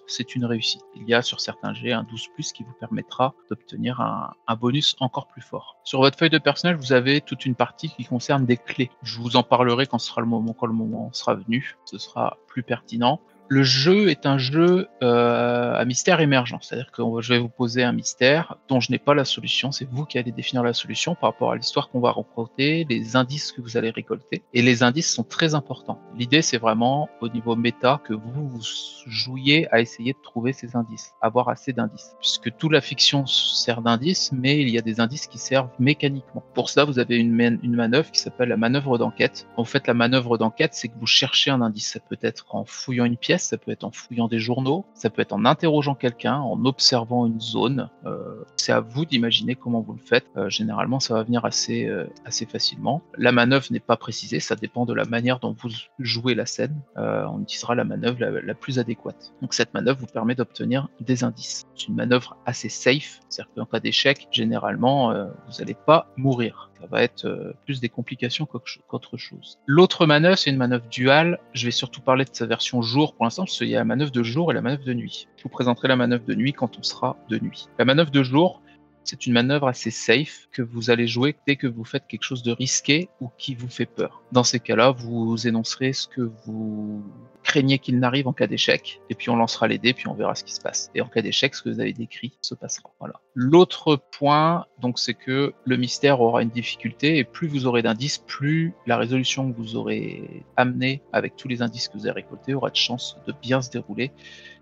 c'est 0.07 0.35
une 0.35 0.45
réussite. 0.45 0.83
Il 0.97 1.09
y 1.09 1.15
a 1.15 1.23
sur 1.23 1.41
certains 1.41 1.73
jets 1.73 1.93
un 1.93 2.05
12 2.05 2.53
qui 2.53 2.63
vous 2.63 2.75
permettra 2.79 3.35
d'obtenir 3.49 4.01
un, 4.01 4.57
bonus 4.57 4.95
encore 5.01 5.27
plus 5.29 5.43
fort. 5.43 5.77
Sur 5.85 6.01
votre 6.01 6.19
feuille 6.19 6.31
de 6.31 6.39
personnage, 6.39 6.77
vous 6.77 6.93
avez 6.93 7.21
toute 7.21 7.47
une 7.47 7.55
partie 7.55 7.91
qui 7.91 8.05
concerne 8.05 8.47
des 8.47 8.57
clés. 8.57 8.91
Vous 9.19 9.37
en 9.37 9.43
parlerai 9.43 9.87
quand 9.87 9.99
sera 9.99 10.21
le 10.21 10.27
moment, 10.27 10.53
quand 10.53 10.67
le 10.67 10.73
moment 10.73 11.11
sera 11.13 11.35
venu. 11.35 11.77
Ce 11.85 11.99
sera 11.99 12.39
plus 12.47 12.63
pertinent. 12.63 13.21
Le 13.49 13.63
jeu 13.63 14.09
est 14.09 14.27
un 14.27 14.39
jeu 14.39 14.89
euh, 15.03 15.75
à 15.75 15.85
mystère 15.85 16.21
émergent, 16.21 16.59
c'est-à-dire 16.63 16.91
que 16.91 17.03
je 17.21 17.35
vais 17.35 17.39
vous 17.39 17.49
poser 17.49 17.83
un 17.83 17.93
mystère 17.93 18.57
dont 18.69 18.81
je 18.81 18.91
n'ai 18.91 18.99
pas 18.99 19.15
la 19.15 19.25
solution, 19.25 19.71
c'est 19.71 19.89
vous 19.91 20.07
qui 20.07 20.19
allez 20.19 20.33
définir 20.33 20.63
la 20.63 20.73
solution 20.73 21.15
par 21.15 21.33
rapport 21.33 21.53
à 21.53 21.57
l'histoire 21.57 21.91
qu'on 21.91 22.01
va 22.01 22.11
reporter, 22.11 22.87
les 22.89 23.17
indices 23.17 23.53
que 23.53 23.61
vous 23.61 23.77
allez 23.77 23.91
récolter, 23.91 24.43
et 24.55 24.63
les 24.63 24.83
indices 24.83 25.13
sont 25.13 25.25
très 25.25 25.55
importants. 25.55 26.01
L'idée 26.17 26.43
c'est 26.43 26.59
vraiment 26.59 27.09
au 27.21 27.29
niveau 27.29 27.55
méta 27.55 28.01
que 28.05 28.15
vous, 28.15 28.49
vous 28.49 28.63
jouiez 29.07 29.69
à 29.73 29.81
essayer 29.81 30.15
de 30.15 30.19
trouver 30.23 30.53
ces 30.53 30.77
indices, 30.77 31.15
avoir 31.21 31.49
assez 31.49 31.73
d'indices, 31.73 32.17
puisque 32.21 32.57
toute 32.57 32.73
la 32.73 32.81
fiction 32.81 33.27
sert 33.27 33.83
d'indices, 33.83 34.33
mais 34.33 34.61
il 34.61 34.69
y 34.71 34.79
a 34.79 34.83
des 34.83 35.01
indices 35.01 35.27
qui 35.27 35.39
servent 35.39 35.71
mécaniquement. 35.79 36.43
Pour 36.55 36.71
cela, 36.71 36.85
vous 36.85 36.99
avez 36.99 37.17
une, 37.17 37.59
manœuvre 37.75 38.11
qui 38.11 38.21
s'appelle 38.21 38.49
la 38.49 38.57
manœuvre 38.57 38.99
d'enquête. 38.99 39.47
En 39.57 39.65
fait, 39.65 39.87
la 39.87 39.95
manœuvre 39.95 40.39
d'enquête, 40.39 40.75
c'est 40.75 40.89
que 40.89 40.99
vous 40.99 41.07
cherchez 41.07 41.51
un 41.51 41.61
indice. 41.61 41.93
Ça 41.93 42.01
peut 42.01 42.19
être 42.23 42.55
en 42.55 42.65
fouillant 42.65 43.05
une 43.05 43.17
pièce, 43.17 43.34
ça 43.43 43.59
peut 43.59 43.71
être 43.71 43.85
en 43.85 43.91
fouillant 43.91 44.29
des 44.29 44.39
journaux, 44.39 44.85
ça 44.95 45.11
peut 45.11 45.23
être 45.23 45.33
en 45.33 45.45
interrogeant 45.45 45.95
quelqu'un, 45.95 46.37
en 46.37 46.65
observant 46.65 47.27
une 47.27 47.41
zone. 47.41 47.91
Euh, 48.07 48.45
c'est 48.57 48.73
à 48.73 48.81
vous 48.81 49.05
d'imaginer 49.05 49.55
comment 49.55 49.81
vous 49.81 49.95
le 49.95 50.01
faites. 50.01 50.27
Euh, 50.37 50.49
généralement, 50.49 51.01
ça 51.01 51.15
va 51.15 51.23
venir 51.23 51.45
assez, 51.45 51.87
euh, 51.87 52.07
assez 52.25 52.47
facilement. 52.47 53.03
La 53.17 53.33
manœuvre 53.33 53.67
n'est 53.71 53.81
pas 53.81 53.97
précisée, 53.97 54.41
ça 54.41 54.57
dépend 54.57 54.87
de 54.87 54.95
la 54.95 55.05
manière 55.05 55.41
dont 55.41 55.55
vous 55.59 55.71
jouez 55.99 56.35
la 56.35 56.47
scène. 56.47 56.81
on 56.97 57.43
utilisera 57.43 57.75
la 57.75 57.85
manœuvre 57.85 58.19
la, 58.21 58.55
plus 58.55 58.79
adéquate. 58.79 59.35
Donc 59.43 59.55
cette 59.55 59.75
manœuvre 59.75 59.99
vous 60.01 60.07
permet 60.07 60.35
d'obtenir 60.35 60.89
des 61.01 61.25
indices. 61.25 61.65
C'est 61.75 61.89
une 61.89 61.95
manœuvre 61.95 62.37
assez 62.47 62.69
safe, 62.69 63.21
c'est-à-dire 63.29 63.53
qu'en 63.55 63.67
cas 63.67 63.81
d'échec, 63.81 64.29
généralement, 64.31 65.13
vous 65.13 65.59
n'allez 65.59 65.75
pas 65.75 66.09
mourir 66.17 66.71
va 66.91 67.03
être 67.03 67.55
plus 67.65 67.81
des 67.81 67.89
complications 67.89 68.47
qu'autre 68.47 69.17
chose. 69.17 69.59
L'autre 69.67 70.07
manœuvre, 70.07 70.39
c'est 70.39 70.51
une 70.51 70.57
manœuvre 70.57 70.87
duale. 70.91 71.39
Je 71.53 71.65
vais 71.65 71.71
surtout 71.71 72.01
parler 72.01 72.25
de 72.25 72.31
sa 72.33 72.47
version 72.47 72.83
jour 72.83 73.15
pour 73.15 73.25
l'instant, 73.25 73.45
parce 73.45 73.59
qu'il 73.59 73.69
y 73.69 73.77
a 73.77 73.79
la 73.79 73.85
manœuvre 73.85 74.11
de 74.11 74.23
jour 74.23 74.51
et 74.51 74.55
la 74.55 74.63
manœuvre 74.63 74.85
de 74.85 74.95
nuit. 74.95 75.29
Je 75.37 75.43
vous 75.45 75.49
présenterai 75.49 75.89
la 75.89 75.97
manœuvre 75.97 76.25
de 76.25 76.35
nuit 76.35 76.53
quand 76.53 76.79
on 76.79 76.83
sera 76.83 77.17
de 77.29 77.39
nuit. 77.39 77.69
La 77.79 77.85
manœuvre 77.85 78.11
de 78.11 78.23
jour, 78.23 78.63
c'est 79.05 79.27
une 79.27 79.33
manœuvre 79.33 79.69
assez 79.69 79.91
safe 79.91 80.49
que 80.51 80.63
vous 80.63 80.91
allez 80.91 81.07
jouer 81.07 81.37
dès 81.47 81.57
que 81.57 81.67
vous 81.67 81.85
faites 81.85 82.07
quelque 82.07 82.23
chose 82.23 82.43
de 82.43 82.53
risqué 82.53 83.09
ou 83.21 83.31
qui 83.39 83.55
vous 83.55 83.69
fait 83.69 83.87
peur. 83.87 84.23
Dans 84.33 84.45
ces 84.45 84.61
cas-là, 84.61 84.91
vous 84.91 85.47
énoncerez 85.47 85.93
ce 85.93 86.09
que 86.09 86.31
vous 86.45 87.03
craignez 87.45 87.79
qu'il 87.79 87.99
n'arrive 87.99 88.27
en 88.27 88.33
cas 88.33 88.47
d'échec, 88.47 89.01
et 89.11 89.15
puis 89.15 89.29
on 89.29 89.37
lancera 89.37 89.69
les 89.69 89.79
dés, 89.79 89.93
puis 89.93 90.09
on 90.09 90.15
verra 90.15 90.35
ce 90.35 90.43
qui 90.43 90.55
se 90.55 90.61
passe. 90.61 90.91
Et 90.95 91.03
en 91.03 91.07
cas 91.07 91.21
d'échec, 91.21 91.55
ce 91.55 91.63
que 91.63 91.69
vous 91.69 91.79
avez 91.79 91.93
décrit 91.93 92.33
se 92.41 92.55
passera. 92.55 92.91
Voilà. 92.99 93.21
L'autre 93.35 93.97
point, 93.97 94.65
donc, 94.81 94.99
c'est 94.99 95.15
que 95.15 95.53
le 95.65 95.77
mystère 95.77 96.21
aura 96.23 96.43
une 96.43 96.49
difficulté, 96.49 97.19
et 97.19 97.25
plus 97.25 97.47
vous 97.47 97.67
aurez 97.67 97.83
d'indices, 97.83 98.19
plus 98.19 98.73
la 98.87 98.97
résolution 98.97 99.53
que 99.53 99.57
vous 99.57 99.77
aurez 99.77 100.45
amenée 100.57 101.03
avec 101.13 101.37
tous 101.37 101.49
les 101.49 101.61
indices 101.61 101.89
que 101.89 101.99
vous 101.99 102.07
avez 102.07 102.23
récoltés 102.23 102.55
aura 102.55 102.71
de 102.71 102.77
chance 102.77 103.19
de 103.27 103.35
bien 103.43 103.61
se 103.61 103.71
dérouler 103.71 104.11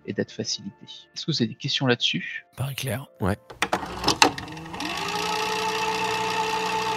et 0.06 0.12
d'être 0.12 0.32
facilité. 0.32 0.74
Est-ce 1.14 1.24
que 1.24 1.30
vous 1.30 1.40
avez 1.40 1.48
des 1.48 1.54
questions 1.54 1.86
là-dessus? 1.86 2.44
Pareil 2.56 2.74
clair. 2.74 3.06
Ouais. 3.20 3.38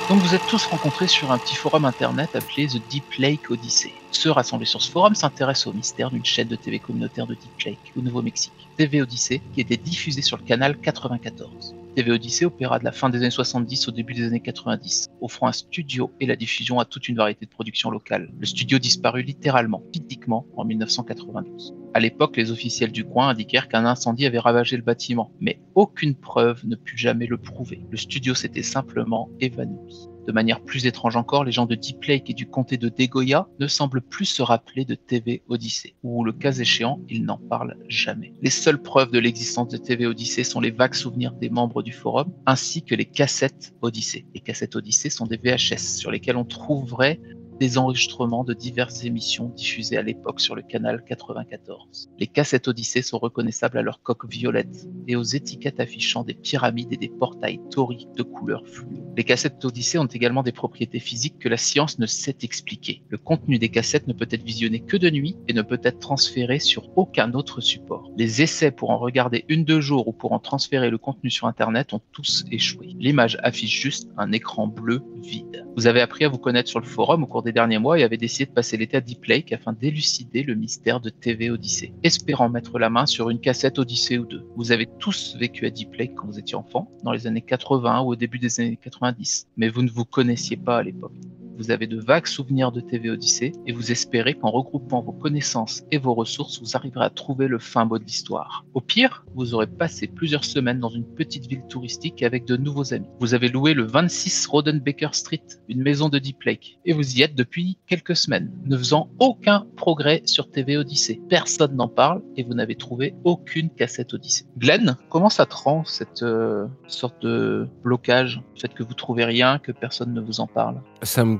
Donc 0.08 0.20
vous 0.20 0.36
êtes 0.36 0.46
tous 0.48 0.68
rencontrés 0.68 1.08
sur 1.08 1.32
un 1.32 1.40
petit 1.40 1.56
forum 1.56 1.84
internet 1.84 2.36
appelé 2.36 2.68
The 2.68 2.80
Deep 2.92 3.14
Lake 3.18 3.50
Odyssey. 3.50 3.92
Ceux 4.12 4.30
rassemblés 4.30 4.68
sur 4.68 4.80
ce 4.80 4.92
forum 4.92 5.16
s'intéressent 5.16 5.66
au 5.68 5.74
mystère 5.74 6.12
d'une 6.12 6.24
chaîne 6.24 6.48
de 6.48 6.56
TV 6.56 6.78
communautaire 6.78 7.26
de 7.26 7.34
Deep 7.34 7.60
Lake, 7.66 7.94
au 7.98 8.02
Nouveau-Mexique, 8.02 8.68
TV 8.78 9.02
Odyssey, 9.02 9.42
qui 9.56 9.62
était 9.62 9.78
diffusée 9.78 10.22
sur 10.22 10.38
le 10.38 10.44
canal 10.44 10.78
94. 10.78 11.74
TV 11.96 12.12
Odyssey 12.12 12.44
opéra 12.44 12.78
de 12.78 12.84
la 12.84 12.92
fin 12.92 13.10
des 13.10 13.20
années 13.20 13.30
70 13.30 13.88
au 13.88 13.92
début 13.92 14.14
des 14.14 14.26
années 14.26 14.42
90, 14.42 15.08
offrant 15.22 15.48
un 15.48 15.54
studio 15.54 16.12
et 16.20 16.26
la 16.26 16.36
diffusion 16.36 16.78
à 16.80 16.84
toute 16.84 17.08
une 17.08 17.16
variété 17.16 17.46
de 17.46 17.50
productions 17.50 17.90
locales. 17.90 18.34
Le 18.38 18.46
studio 18.46 18.80
disparut 18.80 19.22
littéralement, 19.22 19.82
physiquement, 19.94 20.46
en 20.58 20.66
1992. 20.66 21.74
À 21.94 22.02
l'époque, 22.02 22.36
les 22.36 22.52
officiels 22.52 22.92
du 22.92 23.06
coin 23.06 23.30
indiquèrent 23.30 23.70
qu'un 23.70 23.86
incendie 23.86 24.26
avait 24.26 24.40
ravagé 24.40 24.76
le 24.76 24.84
bâtiment, 24.84 25.32
mais 25.40 25.62
aucune 25.74 26.16
preuve 26.16 26.66
ne 26.66 26.76
put 26.76 26.98
jamais 26.98 27.28
le 27.28 27.38
prouver. 27.38 27.86
Le 27.90 27.96
studio 27.96 28.34
s'était 28.36 28.62
simplement 28.62 29.30
évanoui. 29.40 30.10
De 30.26 30.32
manière 30.32 30.62
plus 30.62 30.88
étrange 30.88 31.16
encore, 31.16 31.44
les 31.44 31.52
gens 31.52 31.68
de 31.68 31.76
Deep 31.76 32.04
Lake 32.06 32.30
et 32.30 32.34
du 32.34 32.48
comté 32.48 32.78
de 32.78 32.90
Degoya 32.90 33.48
ne 33.60 33.68
semblent 33.68 34.02
plus 34.02 34.26
se 34.26 34.42
rappeler 34.42 34.84
de 34.84 34.96
TV 34.96 35.44
Odyssey, 35.50 35.94
ou 36.04 36.24
le 36.24 36.34
cas 36.34 36.52
échéant, 36.52 37.00
ils 37.10 37.24
n'en 37.24 37.38
parlent 37.38 37.78
jamais. 37.90 38.34
Les 38.42 38.50
seules 38.50 38.82
preuves 38.82 39.12
de 39.12 39.20
l'existence 39.20 39.68
de 39.68 39.78
TV 39.78 40.08
Odyssey 40.08 40.44
sont 40.44 40.62
les 40.62 40.72
vagues 40.72 40.96
souvenirs 40.96 41.34
des 41.34 41.50
membres 41.50 41.84
du 41.84 41.92
forum, 41.92 42.32
ainsi 42.48 42.82
que 42.82 42.96
les 42.96 43.06
cassettes 43.06 43.76
Odyssey. 43.82 44.26
Les 44.34 44.42
cassettes 44.42 44.76
Odyssey 44.76 45.12
sont 45.12 45.28
des 45.28 45.38
VHS 45.38 45.98
sur 45.98 46.10
lesquelles 46.10 46.38
on 46.38 46.46
trouverait 46.46 47.20
des 47.60 47.78
enregistrements 47.78 48.44
de 48.44 48.54
diverses 48.54 49.04
émissions 49.04 49.50
diffusées 49.50 49.98
à 49.98 50.02
l'époque 50.02 50.42
sur 50.42 50.56
le 50.56 50.62
canal 50.62 51.04
94. 51.06 52.10
Les 52.20 52.28
cassettes 52.28 52.68
Odyssée 52.68 53.02
sont 53.02 53.18
reconnaissables 53.18 53.78
à 53.78 53.82
leur 53.82 54.02
coque 54.02 54.30
violette 54.30 54.88
et 55.08 55.16
aux 55.16 55.24
étiquettes 55.24 55.80
affichant 55.80 56.24
des 56.24 56.34
pyramides 56.34 56.92
et 56.92 56.98
des 56.98 57.10
portails 57.10 57.62
toriques 57.72 58.14
de 58.16 58.24
couleur 58.24 58.68
fluo. 58.68 59.14
Les 59.16 59.24
cassettes 59.24 59.64
Odyssée 59.64 59.98
ont 59.98 60.06
également 60.06 60.44
des 60.44 60.52
propriétés 60.52 61.00
physiques 61.00 61.40
que 61.40 61.50
la 61.50 61.58
science 61.58 62.00
ne 62.00 62.06
sait 62.06 62.38
expliquer. 62.42 63.04
Le 63.10 63.18
contenu 63.18 63.60
des 63.60 63.70
cassettes 63.70 64.08
ne 64.08 64.14
peut 64.14 64.28
être 64.30 64.44
visionné 64.44 64.82
que 64.82 64.98
de 64.98 65.10
nuit 65.10 65.38
et 65.48 65.54
ne 65.54 65.62
peut 65.62 65.80
être 65.84 66.00
transféré 66.00 66.60
sur 66.60 66.90
aucun 66.98 67.34
autre 67.34 67.62
support. 67.62 68.12
Les 68.18 68.42
essais 68.42 68.72
pour 68.72 68.90
en 68.90 68.98
regarder 68.98 69.46
une 69.48 69.64
de 69.64 69.80
jour 69.80 70.08
ou 70.08 70.12
pour 70.12 70.34
en 70.34 70.40
transférer 70.40 70.90
le 70.90 70.98
contenu 70.98 71.30
sur 71.30 71.48
Internet 71.48 71.94
ont 71.94 72.02
tous 72.12 72.44
échoué. 72.52 72.96
L'image 73.00 73.38
affiche 73.44 73.82
juste 73.82 74.10
un 74.18 74.32
écran 74.32 74.68
bleu 74.68 75.02
vide. 75.22 75.66
Vous 75.76 75.88
avez 75.88 76.02
appris 76.02 76.26
à 76.26 76.30
vous 76.30 76.38
connaître 76.38 76.70
sur 76.70 76.80
le 76.80 76.86
forum 76.86 77.24
au 77.24 77.28
cours 77.28 77.44
des 77.46 77.54
derniers 77.54 77.78
mois 77.78 77.98
et 78.00 78.04
avait 78.04 78.18
décidé 78.18 78.46
de 78.46 78.52
passer 78.52 78.76
l'été 78.76 78.98
à 78.98 79.02
Deep 79.02 79.24
Lake 79.26 79.54
afin 79.54 79.72
d'élucider 79.72 80.44
le 80.44 80.56
mystère 80.56 81.00
de 81.00 81.10
TV 81.10 81.50
Odyssey, 81.52 81.94
espérant 82.04 82.50
mettre 82.50 82.78
la 82.80 82.90
main 82.90 83.06
sur 83.06 83.30
une 83.30 83.40
cassette 83.40 83.80
Odyssey 83.80 84.18
ou 84.18 84.26
deux. 84.26 84.46
Vous 84.58 84.72
avez 84.72 84.88
tous 85.00 85.38
vécu 85.40 85.66
à 85.66 85.70
Deep 85.70 85.94
Lake 85.94 86.16
quand 86.16 86.28
vous 86.28 86.40
étiez 86.40 86.56
enfant, 86.56 86.92
dans 87.04 87.12
les 87.12 87.28
années 87.28 87.42
80 87.42 88.02
ou 88.02 88.08
au 88.08 88.16
début 88.16 88.40
des 88.40 88.60
années 88.60 88.80
90, 88.82 89.48
mais 89.58 89.70
vous 89.70 89.84
ne 89.84 89.90
vous 89.90 90.06
connaissiez 90.06 90.58
pas 90.58 90.78
à 90.78 90.84
l'époque. 90.84 91.14
Vous 91.58 91.72
avez 91.72 91.88
de 91.88 92.00
vagues 92.00 92.28
souvenirs 92.28 92.74
de 92.74 92.82
TV 92.82 93.10
Odyssey 93.10 93.54
et 93.66 93.72
vous 93.72 93.92
espérez 93.92 94.34
qu'en 94.34 94.52
regroupant 94.52 95.02
vos 95.02 95.14
connaissances 95.14 95.84
et 95.90 95.98
vos 95.98 96.14
ressources, 96.14 96.60
vous 96.60 96.76
arriverez 96.76 97.06
à 97.06 97.10
trouver 97.10 97.48
le 97.48 97.60
fin 97.60 97.86
mot 97.86 97.98
de 97.98 98.04
l'histoire. 98.04 98.66
Au 98.74 98.82
pire, 98.82 99.26
vous 99.36 99.54
aurez 99.54 99.68
passé 99.68 100.08
plusieurs 100.08 100.44
semaines 100.44 100.80
dans 100.80 100.90
une 100.90 101.06
petite 101.06 101.48
ville 101.48 101.64
touristique 101.70 102.24
avec 102.24 102.46
de 102.46 102.58
nouveaux 102.58 102.94
amis. 102.94 103.08
Vous 103.20 103.34
avez 103.34 103.48
loué 103.48 103.74
le 103.74 103.84
26 103.84 104.48
Rodenbaker 104.48 105.16
Street, 105.16 105.44
une 105.70 105.82
maison 105.82 106.10
de 106.10 106.20
Deep 106.20 106.44
Lake, 106.44 106.80
et 106.84 106.92
vous 106.92 107.18
y 107.18 107.22
êtes 107.22 107.36
depuis 107.36 107.78
quelques 107.88 108.18
semaines, 108.18 108.52
ne 108.66 108.78
faisant 108.78 109.10
aucun 109.20 109.66
progrès 109.78 110.24
sur 110.26 110.52
TV 110.52 110.76
Odyssey. 110.76 111.22
Personne 111.30 111.76
n'en 111.76 111.88
parle 111.88 112.22
et 112.36 112.44
vous 112.44 112.54
n'avez 112.54 112.76
trouvé 112.76 113.16
aucune 113.24 113.70
cassette 113.70 114.14
Odyssey. 114.14 114.46
Glenn, 114.58 114.98
comment 115.10 115.30
ça 115.30 115.46
te 115.46 115.56
rend 115.56 115.86
cette 115.86 116.24
euh, 116.24 116.68
sorte 116.88 117.22
de 117.22 117.68
blocage, 117.84 118.42
le 118.56 118.60
fait 118.60 118.74
que 118.74 118.84
vous 118.84 118.94
trouvez 118.94 119.24
rien, 119.24 119.60
que 119.60 119.72
personne 119.72 120.14
ne 120.14 120.22
vous 120.22 120.42
en 120.42 120.48
parle? 120.48 120.82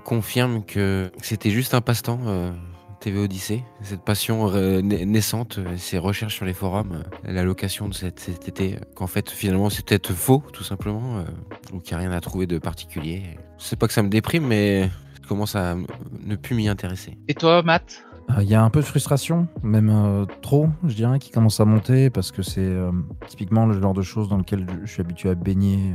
Confirme 0.06 0.64
que 0.64 1.12
c'était 1.22 1.50
juste 1.50 1.74
un 1.74 1.82
passe-temps. 1.82 2.20
Euh, 2.28 2.52
TV 3.02 3.20
Odyssée, 3.20 3.64
cette 3.82 4.04
passion 4.04 4.50
euh, 4.54 4.82
naissante, 4.82 5.60
euh, 5.60 5.78
ces 5.78 6.00
recherches 6.00 6.34
sur 6.34 6.46
les 6.46 6.54
forums, 6.54 7.04
la 7.24 7.44
location 7.44 7.88
de 7.88 7.94
cet, 7.94 8.48
été, 8.48 8.80
qu'en 8.96 9.06
fait 9.06 9.30
finalement 9.30 9.70
c'est 9.70 9.86
peut-être 9.86 10.14
faux 10.14 10.42
tout 10.54 10.64
simplement, 10.64 11.24
ou 11.72 11.80
qu'il 11.80 11.96
n'y 11.96 12.04
a 12.04 12.08
rien 12.08 12.18
à 12.18 12.22
trouver 12.22 12.48
de 12.48 12.58
particulier. 12.58 13.38
C'est 13.60 13.78
pas 13.78 13.86
que 13.88 13.94
ça 13.94 14.02
me 14.02 14.10
déprime, 14.10 14.48
mais 14.48 14.90
je 15.22 15.28
commence 15.28 15.56
à 15.56 15.76
ne 16.24 16.36
plus 16.36 16.56
m'y 16.56 16.68
intéresser. 16.68 17.18
Et 17.28 17.36
toi, 17.36 17.62
Matt? 17.62 18.04
Il 18.40 18.48
y 18.48 18.56
a 18.56 18.64
un 18.64 18.72
peu 18.72 18.80
de 18.80 18.86
frustration, 18.86 19.48
même 19.62 20.26
trop, 20.42 20.70
je 20.88 20.96
dirais, 20.96 21.20
qui 21.20 21.30
commence 21.30 21.60
à 21.60 21.66
monter 21.66 22.10
parce 22.10 22.32
que 22.32 22.42
c'est 22.42 22.76
typiquement 23.28 23.68
le 23.68 23.80
genre 23.80 23.94
de 23.94 24.02
choses 24.02 24.30
dans 24.30 24.38
lequel 24.38 24.66
je 24.84 24.92
suis 24.92 25.02
habitué 25.02 25.30
à 25.30 25.36
baigner 25.36 25.94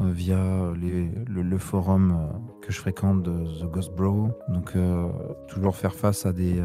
euh, 0.00 0.10
via 0.10 0.72
le, 0.76 1.58
forum 1.58 2.16
euh, 2.18 2.38
que 2.64 2.72
je 2.72 2.78
fréquente 2.78 3.22
de 3.22 3.60
The 3.60 3.70
Ghost 3.70 3.92
Bro. 3.94 4.30
Donc 4.48 4.72
euh, 4.76 5.08
toujours 5.48 5.76
faire 5.76 5.94
face 5.94 6.26
à 6.26 6.32
des, 6.32 6.62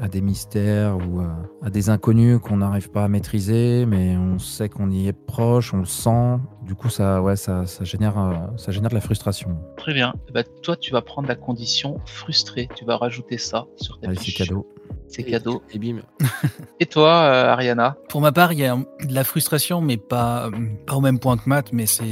à 0.00 0.08
des 0.08 0.20
mystères 0.20 0.96
ou 0.96 1.20
à 1.62 1.70
des 1.70 1.90
inconnus 1.90 2.38
qu'on 2.40 2.58
n'arrive 2.58 2.90
pas 2.90 3.04
à 3.04 3.08
maîtriser, 3.08 3.86
mais 3.86 4.16
on 4.16 4.38
sait 4.38 4.68
qu'on 4.68 4.90
y 4.90 5.08
est 5.08 5.12
proche, 5.12 5.72
on 5.74 5.78
le 5.78 5.84
sent. 5.86 6.38
Du 6.62 6.74
coup, 6.74 6.88
ça, 6.88 7.22
ouais, 7.22 7.36
ça, 7.36 7.66
ça, 7.66 7.84
génère, 7.84 8.50
ça 8.56 8.72
génère 8.72 8.90
de 8.90 8.94
la 8.94 9.00
frustration. 9.00 9.58
Très 9.76 9.94
bien. 9.94 10.14
Bah, 10.32 10.44
toi, 10.62 10.76
tu 10.76 10.92
vas 10.92 11.02
prendre 11.02 11.28
la 11.28 11.34
condition 11.34 12.00
frustrée. 12.06 12.68
Tu 12.76 12.84
vas 12.84 12.96
rajouter 12.96 13.38
ça 13.38 13.66
sur 13.76 13.98
ta 13.98 14.08
Allez, 14.08 14.18
c'est 14.18 14.32
cadeau 14.32 14.66
c'est 15.12 15.24
cadeau. 15.24 15.62
Et 15.70 15.78
bim. 15.78 16.00
et 16.80 16.86
toi, 16.86 17.10
euh, 17.10 17.52
Ariana? 17.52 17.96
Pour 18.08 18.20
ma 18.20 18.32
part, 18.32 18.52
il 18.52 18.60
y 18.60 18.64
a 18.64 18.76
de 18.76 19.14
la 19.14 19.24
frustration, 19.24 19.80
mais 19.82 19.98
pas, 19.98 20.50
pas 20.86 20.94
au 20.94 21.00
même 21.00 21.18
point 21.18 21.36
que 21.36 21.48
Matt, 21.48 21.72
mais 21.72 21.86
c'est 21.86 22.04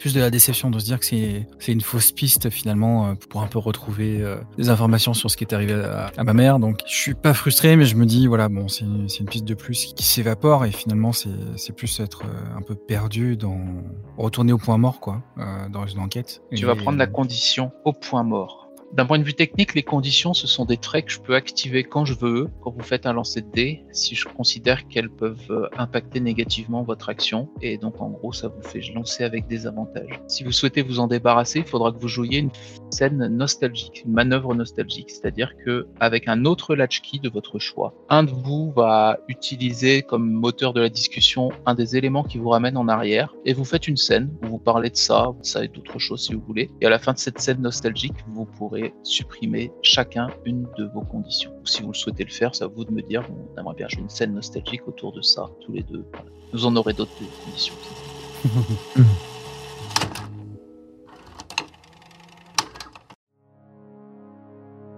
plus 0.00 0.14
de 0.14 0.20
la 0.20 0.30
déception 0.30 0.70
de 0.70 0.78
se 0.78 0.86
dire 0.86 0.98
que 0.98 1.04
c'est 1.04 1.72
une 1.72 1.80
fausse 1.82 2.12
piste 2.12 2.48
finalement 2.48 3.06
euh, 3.06 3.14
pour 3.28 3.42
un 3.42 3.46
peu 3.46 3.58
retrouver 3.58 4.22
euh, 4.22 4.36
des 4.56 4.70
informations 4.70 5.12
sur 5.12 5.30
ce 5.30 5.36
qui 5.36 5.44
est 5.44 5.54
arrivé 5.54 5.74
à, 5.74 6.24
ma 6.24 6.32
mère. 6.32 6.58
Donc 6.58 6.80
je 6.86 6.94
suis 6.94 7.14
pas 7.14 7.34
frustré, 7.34 7.76
mais 7.76 7.84
je 7.84 7.96
me 7.96 8.06
dis, 8.06 8.26
voilà, 8.26 8.48
bon, 8.48 8.68
c'est 8.68 8.84
une, 8.84 9.08
une, 9.20 9.26
piste 9.26 9.44
de 9.44 9.54
plus 9.54 9.92
qui 9.94 10.04
s'évapore 10.04 10.64
et 10.64 10.70
finalement 10.70 11.10
c'est 11.12 11.72
plus 11.74 12.00
être 12.00 12.22
un 12.56 12.62
peu 12.62 12.74
perdu 12.74 13.36
dans 13.36 13.60
retourner 14.16 14.52
au 14.52 14.58
point 14.58 14.78
mort, 14.78 15.00
quoi, 15.00 15.22
dans 15.70 15.86
une 15.86 15.98
enquête. 15.98 16.42
Tu 16.54 16.64
vas 16.64 16.76
prendre 16.76 16.98
la 16.98 17.06
condition 17.06 17.72
au 17.84 17.92
point 17.92 18.22
mort. 18.22 18.65
D'un 18.92 19.04
point 19.04 19.18
de 19.18 19.24
vue 19.24 19.34
technique, 19.34 19.74
les 19.74 19.82
conditions, 19.82 20.32
ce 20.32 20.46
sont 20.46 20.64
des 20.64 20.76
traits 20.76 21.06
que 21.06 21.12
je 21.12 21.20
peux 21.20 21.34
activer 21.34 21.84
quand 21.84 22.04
je 22.04 22.14
veux, 22.14 22.48
quand 22.62 22.70
vous 22.70 22.82
faites 22.82 23.04
un 23.04 23.12
lancer 23.12 23.42
de 23.42 23.50
dés, 23.50 23.84
si 23.92 24.14
je 24.14 24.26
considère 24.26 24.86
qu'elles 24.88 25.10
peuvent 25.10 25.50
euh, 25.50 25.68
impacter 25.76 26.20
négativement 26.20 26.82
votre 26.82 27.08
action. 27.08 27.50
Et 27.60 27.78
donc, 27.78 28.00
en 28.00 28.10
gros, 28.10 28.32
ça 28.32 28.48
vous 28.48 28.62
fait 28.62 28.80
lancer 28.94 29.24
avec 29.24 29.46
des 29.48 29.66
avantages. 29.66 30.20
Si 30.28 30.44
vous 30.44 30.52
souhaitez 30.52 30.82
vous 30.82 31.00
en 31.00 31.08
débarrasser, 31.08 31.58
il 31.60 31.66
faudra 31.66 31.92
que 31.92 31.98
vous 31.98 32.08
jouiez 32.08 32.38
une 32.38 32.50
scène 32.96 33.26
nostalgique, 33.26 34.04
une 34.06 34.12
manœuvre 34.12 34.54
nostalgique. 34.54 35.10
C'est-à-dire 35.10 35.52
que 35.64 35.86
avec 36.00 36.28
un 36.28 36.46
autre 36.46 36.74
latchkey 36.74 37.18
de 37.18 37.28
votre 37.28 37.58
choix, 37.58 37.94
un 38.08 38.24
de 38.24 38.30
vous 38.30 38.72
va 38.74 39.18
utiliser 39.28 40.02
comme 40.02 40.30
moteur 40.30 40.72
de 40.72 40.80
la 40.80 40.88
discussion 40.88 41.50
un 41.66 41.74
des 41.74 41.96
éléments 41.96 42.24
qui 42.24 42.38
vous 42.38 42.48
ramène 42.48 42.76
en 42.78 42.88
arrière 42.88 43.34
et 43.44 43.52
vous 43.52 43.64
faites 43.64 43.86
une 43.86 43.98
scène 43.98 44.30
où 44.42 44.46
vous 44.46 44.58
parlez 44.58 44.88
de 44.88 44.96
ça, 44.96 45.34
ça 45.42 45.62
et 45.62 45.68
d'autres 45.68 45.98
choses 45.98 46.22
si 46.24 46.34
vous 46.34 46.40
voulez. 46.40 46.70
Et 46.80 46.86
à 46.86 46.90
la 46.90 46.98
fin 46.98 47.12
de 47.12 47.18
cette 47.18 47.38
scène 47.38 47.60
nostalgique, 47.60 48.16
vous 48.28 48.46
pourrez 48.46 48.94
supprimer 49.02 49.70
chacun 49.82 50.28
une 50.46 50.66
de 50.78 50.84
vos 50.94 51.02
conditions. 51.02 51.52
Si 51.64 51.82
vous 51.82 51.92
le 51.92 51.94
souhaitez 51.94 52.24
le 52.24 52.30
faire, 52.30 52.54
c'est 52.54 52.64
à 52.64 52.68
vous 52.68 52.86
de 52.86 52.92
me 52.92 53.02
dire, 53.02 53.22
on 53.30 53.60
aimerait 53.60 53.74
bien 53.74 53.88
jouer 53.88 54.02
une 54.02 54.08
scène 54.08 54.32
nostalgique 54.32 54.88
autour 54.88 55.12
de 55.12 55.20
ça, 55.20 55.50
tous 55.60 55.72
les 55.72 55.82
deux. 55.82 56.04
Vous 56.52 56.64
en 56.64 56.74
aurez 56.76 56.94
d'autres 56.94 57.12
conditions. 57.44 57.74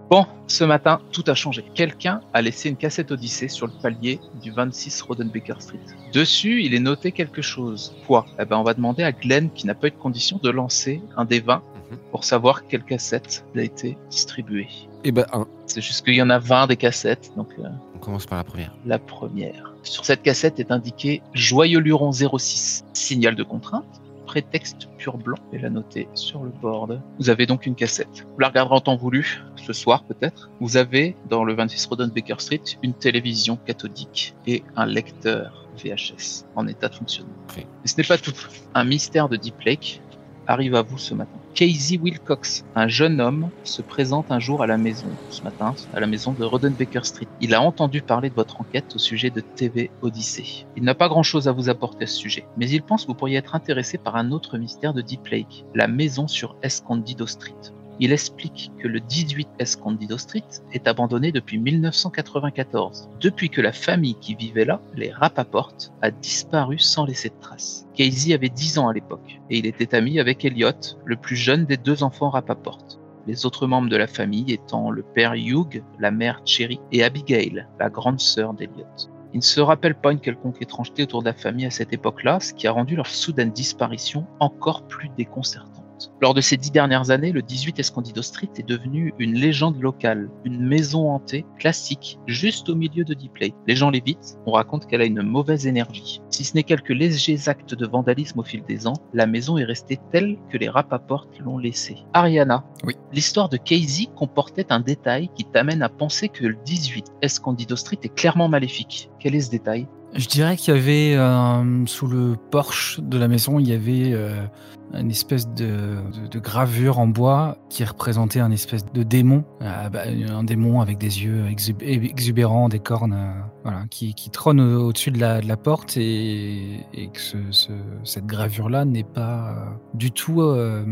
Bon, 0.09 0.25
ce 0.47 0.63
matin, 0.63 0.99
tout 1.11 1.23
a 1.27 1.35
changé. 1.35 1.63
Quelqu'un 1.75 2.21
a 2.33 2.41
laissé 2.41 2.67
une 2.69 2.77
cassette 2.77 3.11
Odyssée 3.11 3.47
sur 3.47 3.67
le 3.67 3.73
palier 3.81 4.19
du 4.41 4.49
26 4.51 5.03
Rodenbaker 5.03 5.61
Street. 5.61 5.79
Dessus, 6.13 6.63
il 6.63 6.73
est 6.73 6.79
noté 6.79 7.11
quelque 7.11 7.43
chose. 7.43 7.93
Quoi? 8.07 8.25
Eh 8.39 8.45
ben, 8.45 8.57
on 8.57 8.63
va 8.63 8.73
demander 8.73 9.03
à 9.03 9.11
Glenn, 9.11 9.51
qui 9.51 9.67
n'a 9.67 9.75
pas 9.75 9.87
eu 9.87 9.91
de 9.91 9.95
condition, 9.97 10.39
de 10.41 10.49
lancer 10.49 11.01
un 11.15 11.25
des 11.25 11.39
20 11.39 11.61
Mhm. 11.91 11.97
pour 12.11 12.23
savoir 12.23 12.67
quelle 12.67 12.83
cassette 12.83 13.43
a 13.55 13.61
été 13.61 13.97
distribuée. 14.11 14.67
Et 15.03 15.11
ben, 15.11 15.25
un. 15.33 15.47
C'est 15.65 15.81
juste 15.81 16.03
qu'il 16.05 16.13
y 16.15 16.21
en 16.21 16.29
a 16.29 16.37
20 16.39 16.67
des 16.67 16.75
cassettes, 16.77 17.31
donc 17.35 17.47
euh, 17.59 17.63
On 17.95 17.99
commence 17.99 18.25
par 18.27 18.37
la 18.39 18.43
première. 18.43 18.75
la 18.85 18.99
première. 18.99 19.73
Sur 19.83 20.05
cette 20.05 20.21
cassette 20.23 20.59
est 20.59 20.71
indiqué 20.71 21.21
Joyeux 21.33 21.79
Luron 21.79 22.11
06, 22.11 22.83
signal 22.93 23.35
de 23.35 23.43
contrainte, 23.43 23.98
prétexte 24.29 24.87
pur 24.99 25.17
blanc, 25.17 25.39
et 25.51 25.57
la 25.57 25.71
noter 25.71 26.07
sur 26.13 26.43
le 26.43 26.51
board. 26.51 27.01
Vous 27.17 27.31
avez 27.31 27.47
donc 27.47 27.65
une 27.65 27.73
cassette. 27.73 28.27
Vous 28.31 28.39
la 28.39 28.49
regarderez 28.49 28.75
en 28.75 28.79
temps 28.79 28.95
voulu, 28.95 29.41
ce 29.55 29.73
soir 29.73 30.03
peut-être. 30.03 30.51
Vous 30.59 30.77
avez 30.77 31.15
dans 31.31 31.43
le 31.43 31.55
26 31.55 31.87
Rodenbaker 31.87 32.39
Street 32.39 32.61
une 32.83 32.93
télévision 32.93 33.57
cathodique 33.65 34.35
et 34.45 34.63
un 34.75 34.85
lecteur 34.85 35.67
VHS 35.83 36.45
en 36.55 36.67
état 36.67 36.89
de 36.89 36.93
fonctionnement. 36.93 37.33
Mais 37.57 37.65
ce 37.85 37.97
n'est 37.97 38.03
pas 38.03 38.19
tout. 38.19 38.35
Un 38.75 38.83
mystère 38.83 39.29
de 39.29 39.35
Deep 39.35 39.59
Lake 39.61 39.99
arrive 40.45 40.75
à 40.75 40.83
vous 40.83 40.99
ce 40.99 41.15
matin. 41.15 41.38
Casey 41.59 41.99
Wilcox, 42.01 42.63
un 42.73 42.87
jeune 42.87 43.19
homme, 43.19 43.49
se 43.65 43.81
présente 43.81 44.31
un 44.31 44.39
jour 44.39 44.63
à 44.63 44.65
la 44.65 44.77
maison, 44.77 45.09
ce 45.29 45.41
matin, 45.41 45.75
à 45.93 45.99
la 45.99 46.07
maison 46.07 46.31
de 46.31 46.45
Rodenbaker 46.45 47.05
Street. 47.05 47.27
Il 47.41 47.53
a 47.53 47.61
entendu 47.61 48.01
parler 48.01 48.29
de 48.29 48.35
votre 48.35 48.61
enquête 48.61 48.95
au 48.95 48.97
sujet 48.97 49.29
de 49.29 49.41
TV 49.41 49.91
Odyssey. 50.01 50.65
Il 50.77 50.83
n'a 50.83 50.95
pas 50.95 51.09
grand 51.09 51.21
chose 51.21 51.49
à 51.49 51.51
vous 51.51 51.67
apporter 51.67 52.05
à 52.05 52.07
ce 52.07 52.15
sujet, 52.15 52.45
mais 52.55 52.69
il 52.69 52.81
pense 52.81 53.01
que 53.01 53.07
vous 53.07 53.13
pourriez 53.13 53.35
être 53.35 53.55
intéressé 53.55 53.97
par 53.97 54.15
un 54.15 54.31
autre 54.31 54.57
mystère 54.57 54.93
de 54.93 55.01
Deep 55.01 55.27
Lake, 55.27 55.65
la 55.75 55.89
maison 55.89 56.29
sur 56.29 56.55
Escondido 56.63 57.27
Street. 57.27 57.73
Il 58.01 58.13
explique 58.13 58.71
que 58.79 58.87
le 58.87 59.01
18 59.01 59.49
Escondido 59.59 60.17
Street 60.17 60.45
est 60.71 60.87
abandonné 60.87 61.33
depuis 61.33 61.57
1994, 61.57 63.09
depuis 63.19 63.49
que 63.49 63.59
la 63.59 63.73
famille 63.73 64.15
qui 64.15 64.35
vivait 64.35 64.63
là, 64.63 64.81
les 64.95 65.11
Rappaport, 65.11 65.73
a 66.01 66.09
disparu 66.09 66.79
sans 66.79 67.05
laisser 67.05 67.27
de 67.27 67.39
traces. 67.41 67.87
Casey 67.95 68.33
avait 68.33 68.47
10 68.47 68.77
ans 68.77 68.87
à 68.87 68.93
l'époque, 68.93 69.41
et 69.49 69.57
il 69.57 69.65
était 69.65 69.95
ami 69.95 70.17
avec 70.17 70.45
Elliot, 70.45 70.71
le 71.03 71.17
plus 71.17 71.35
jeune 71.35 71.65
des 71.65 71.75
deux 71.75 72.01
enfants 72.01 72.29
Rappaport. 72.29 72.79
Les 73.27 73.45
autres 73.45 73.67
membres 73.67 73.89
de 73.89 73.97
la 73.97 74.07
famille 74.07 74.53
étant 74.53 74.91
le 74.91 75.03
père 75.03 75.33
Hugh, 75.33 75.83
la 75.99 76.09
mère 76.09 76.41
Cherry 76.45 76.79
et 76.93 77.03
Abigail, 77.03 77.67
la 77.79 77.89
grande 77.89 78.21
sœur 78.21 78.53
d'Elliot. 78.53 78.87
Il 79.33 79.39
ne 79.39 79.43
se 79.43 79.59
rappelle 79.59 79.95
pas 79.95 80.13
une 80.13 80.21
quelconque 80.21 80.61
étrangeté 80.61 81.03
autour 81.03 81.21
de 81.21 81.27
la 81.27 81.33
famille 81.33 81.65
à 81.65 81.69
cette 81.69 81.91
époque-là, 81.91 82.39
ce 82.39 82.53
qui 82.53 82.65
a 82.65 82.71
rendu 82.71 82.95
leur 82.95 83.07
soudaine 83.07 83.51
disparition 83.51 84.25
encore 84.39 84.87
plus 84.87 85.09
déconcertante. 85.17 85.88
Lors 86.21 86.33
de 86.33 86.41
ces 86.41 86.57
dix 86.57 86.71
dernières 86.71 87.11
années, 87.11 87.31
le 87.31 87.41
18 87.41 87.79
Escondido 87.79 88.21
Street 88.21 88.49
est 88.57 88.67
devenu 88.67 89.13
une 89.19 89.33
légende 89.33 89.79
locale, 89.81 90.29
une 90.45 90.65
maison 90.65 91.09
hantée 91.11 91.45
classique, 91.57 92.19
juste 92.27 92.69
au 92.69 92.75
milieu 92.75 93.03
de 93.03 93.13
Deep. 93.13 93.31
Les 93.67 93.75
gens 93.75 93.89
l'évitent, 93.89 94.37
on 94.45 94.51
raconte 94.51 94.85
qu'elle 94.87 95.01
a 95.01 95.05
une 95.05 95.21
mauvaise 95.21 95.65
énergie. 95.67 96.21
Si 96.29 96.43
ce 96.43 96.55
n'est 96.55 96.63
quelques 96.63 96.89
légers 96.89 97.47
actes 97.47 97.73
de 97.73 97.85
vandalisme 97.85 98.39
au 98.39 98.43
fil 98.43 98.63
des 98.63 98.87
ans, 98.87 98.93
la 99.13 99.27
maison 99.27 99.57
est 99.57 99.63
restée 99.63 99.99
telle 100.11 100.37
que 100.49 100.57
les 100.57 100.69
Rappaport 100.69 101.27
l'ont 101.39 101.57
laissée. 101.57 101.97
Ariana, 102.13 102.63
Oui. 102.83 102.95
l'histoire 103.13 103.49
de 103.49 103.57
Casey 103.57 104.07
comportait 104.15 104.71
un 104.71 104.79
détail 104.79 105.29
qui 105.35 105.45
t'amène 105.45 105.81
à 105.81 105.89
penser 105.89 106.29
que 106.29 106.45
le 106.45 106.57
18 106.65 107.05
Escondido 107.21 107.75
Street 107.75 107.99
est 108.03 108.13
clairement 108.13 108.49
maléfique. 108.49 109.09
Quel 109.19 109.35
est 109.35 109.41
ce 109.41 109.51
détail? 109.51 109.87
Je 110.15 110.27
dirais 110.27 110.57
qu'il 110.57 110.73
y 110.73 110.77
avait 110.77 111.15
euh, 111.15 111.85
sous 111.85 112.07
le 112.07 112.35
porche 112.49 112.99
de 112.99 113.17
la 113.17 113.27
maison, 113.27 113.59
il 113.59 113.69
y 113.69 113.73
avait 113.73 114.11
euh, 114.13 114.43
une 114.93 115.11
espèce 115.11 115.47
de, 115.49 115.97
de- 116.23 116.27
de 116.31 116.39
gravure 116.39 116.97
en 116.99 117.07
bois 117.07 117.57
qui 117.69 117.83
représentait 117.83 118.39
un 118.39 118.49
espèce 118.51 118.85
de 118.91 119.03
démon, 119.03 119.43
euh, 119.61 119.89
bah, 119.89 120.01
un 120.29 120.43
démon 120.43 120.81
avec 120.81 120.97
des 120.97 121.23
yeux 121.23 121.45
exub- 121.45 121.83
exubérants, 121.83 122.69
des 122.69 122.79
cornes, 122.79 123.13
euh, 123.13 123.31
voilà, 123.63 123.83
qui, 123.91 124.13
qui 124.15 124.29
trône 124.31 124.59
au- 124.59 124.87
au-dessus 124.87 125.11
de 125.11 125.19
la, 125.19 125.41
de 125.41 125.47
la 125.47 125.57
porte 125.57 125.95
et, 125.97 126.79
et 126.93 127.09
que 127.09 127.19
ce- 127.21 127.51
ce- 127.51 127.71
cette 128.03 128.25
gravure-là 128.25 128.85
n'est 128.85 129.03
pas 129.03 129.49
euh, 129.51 129.65
du 129.93 130.11
tout 130.11 130.41
euh, 130.41 130.83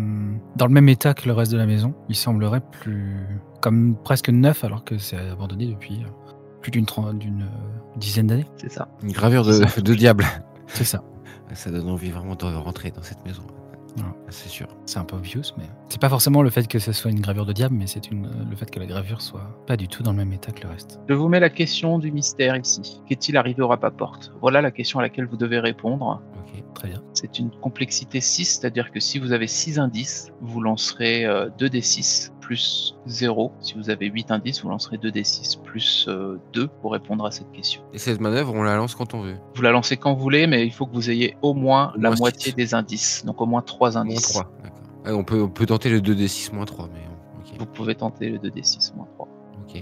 dans 0.56 0.68
le 0.68 0.74
même 0.74 0.90
état 0.90 1.14
que 1.16 1.26
le 1.28 1.34
reste 1.34 1.52
de 1.52 1.58
la 1.58 1.66
maison. 1.66 1.94
Il 2.10 2.16
semblerait 2.16 2.62
plus 2.62 3.16
comme 3.62 3.96
presque 4.04 4.30
neuf 4.30 4.64
alors 4.64 4.84
que 4.84 4.98
c'est 5.00 5.18
abandonné 5.18 5.66
depuis 5.68 6.04
plus 6.62 6.70
d'une 6.72 6.86
dizaine 7.96 8.28
d'années. 8.28 8.46
C'est 8.58 8.72
ça. 8.72 8.90
Une 9.02 9.12
gravure 9.12 9.44
de, 9.44 9.82
de 9.82 9.96
diable. 9.96 10.26
C'est 10.68 10.84
ça. 10.84 11.02
Ça 11.54 11.72
donne 11.72 11.90
envie 11.90 12.12
vraiment 12.12 12.36
de 12.36 12.44
rentrer 12.46 12.92
dans 12.92 13.02
cette 13.02 13.26
maison. 13.26 13.42
C'est 14.30 14.50
sûr. 14.50 14.68
C'est 14.86 15.00
un 15.00 15.06
peu 15.06 15.16
obvious, 15.16 15.54
mais 15.58 15.64
c'est 15.90 16.02
pas 16.02 16.10
forcément 16.10 16.42
le 16.42 16.50
fait 16.50 16.68
que 16.68 16.80
ce 16.80 16.92
soit 16.92 17.12
une 17.12 17.22
gravure 17.22 17.46
de 17.46 17.54
diable, 17.54 17.76
mais 17.76 17.88
c'est 17.88 18.12
une, 18.12 18.30
le 18.50 18.56
fait 18.56 18.70
que 18.70 18.80
la 18.80 18.86
gravure 18.86 19.22
soit 19.22 19.64
pas 19.66 19.78
du 19.78 19.88
tout 19.88 20.04
dans 20.04 20.12
le 20.12 20.18
même 20.18 20.34
état 20.34 20.52
que 20.52 20.64
le 20.64 20.70
reste. 20.70 21.00
Je 21.08 21.14
vous 21.14 21.30
mets 21.30 21.40
la 21.40 21.50
question 21.50 21.98
du 21.98 22.12
mystère 22.12 22.56
ici. 22.58 23.02
Qu'est-il 23.08 23.38
arrivé 23.38 23.62
au 23.62 23.68
Rappaport 23.68 24.20
Voilà 24.42 24.62
la 24.62 24.72
question 24.72 25.00
à 25.00 25.02
laquelle 25.02 25.26
vous 25.26 25.38
devez 25.38 25.60
répondre. 25.60 26.22
Ok. 26.36 26.64
Très 26.74 26.90
bien. 26.90 27.02
C'est 27.14 27.40
une 27.40 27.50
complexité 27.50 28.22
6, 28.22 28.60
c'est-à-dire 28.60 28.92
que 28.92 29.00
si 29.00 29.18
vous 29.18 29.32
avez 29.32 29.48
6 29.48 29.80
indices, 29.80 30.32
vous 30.42 30.62
lancerez 30.62 31.26
euh, 31.26 31.50
2d6 31.58 32.32
plus 32.48 32.96
0. 33.08 33.52
Si 33.60 33.74
vous 33.74 33.90
avez 33.90 34.06
8 34.06 34.32
indices, 34.32 34.64
vous 34.64 34.70
lancerez 34.70 34.96
2d6 34.96 35.62
plus 35.64 36.06
euh, 36.08 36.40
2 36.54 36.70
pour 36.82 36.94
répondre 36.94 37.26
à 37.26 37.32
cette 37.32 37.52
question. 37.52 37.82
Et 37.92 37.98
cette 37.98 38.22
manœuvre, 38.22 38.54
on 38.54 38.64
la 38.64 38.78
lance 38.78 38.96
quand 38.96 39.14
on 39.14 39.22
veut. 39.22 39.36
Vous 39.54 39.62
la 39.62 39.72
lancez 39.72 39.98
quand 39.98 40.14
vous 40.14 40.22
voulez, 40.22 40.48
mais 40.48 40.66
il 40.66 40.72
faut 40.72 40.86
que 40.86 40.94
vous 40.94 41.10
ayez 41.10 41.36
au 41.42 41.54
moins 41.54 41.92
Au 41.94 42.00
la 42.00 42.12
moitié 42.12 42.54
des 42.54 42.74
indices, 42.74 43.26
donc 43.26 43.42
au 43.42 43.46
moins 43.46 43.62
3 43.62 43.92
Moins 43.92 44.02
indices. 44.02 44.32
3. 44.32 44.50
D'accord. 44.64 44.80
Ah, 45.06 45.14
on, 45.14 45.26
peut, 45.26 45.42
on 45.42 45.50
peut 45.50 45.66
tenter 45.66 45.90
le 45.90 46.00
2d6 46.00 46.56
moins 46.56 46.66
3, 46.66 46.88
mais. 46.94 47.02
Vous 47.60 47.66
pouvez 47.66 47.96
tenter 47.96 48.30
le 48.30 48.38
2d6 48.38 48.96
moins 48.96 49.08
3. 49.16 49.27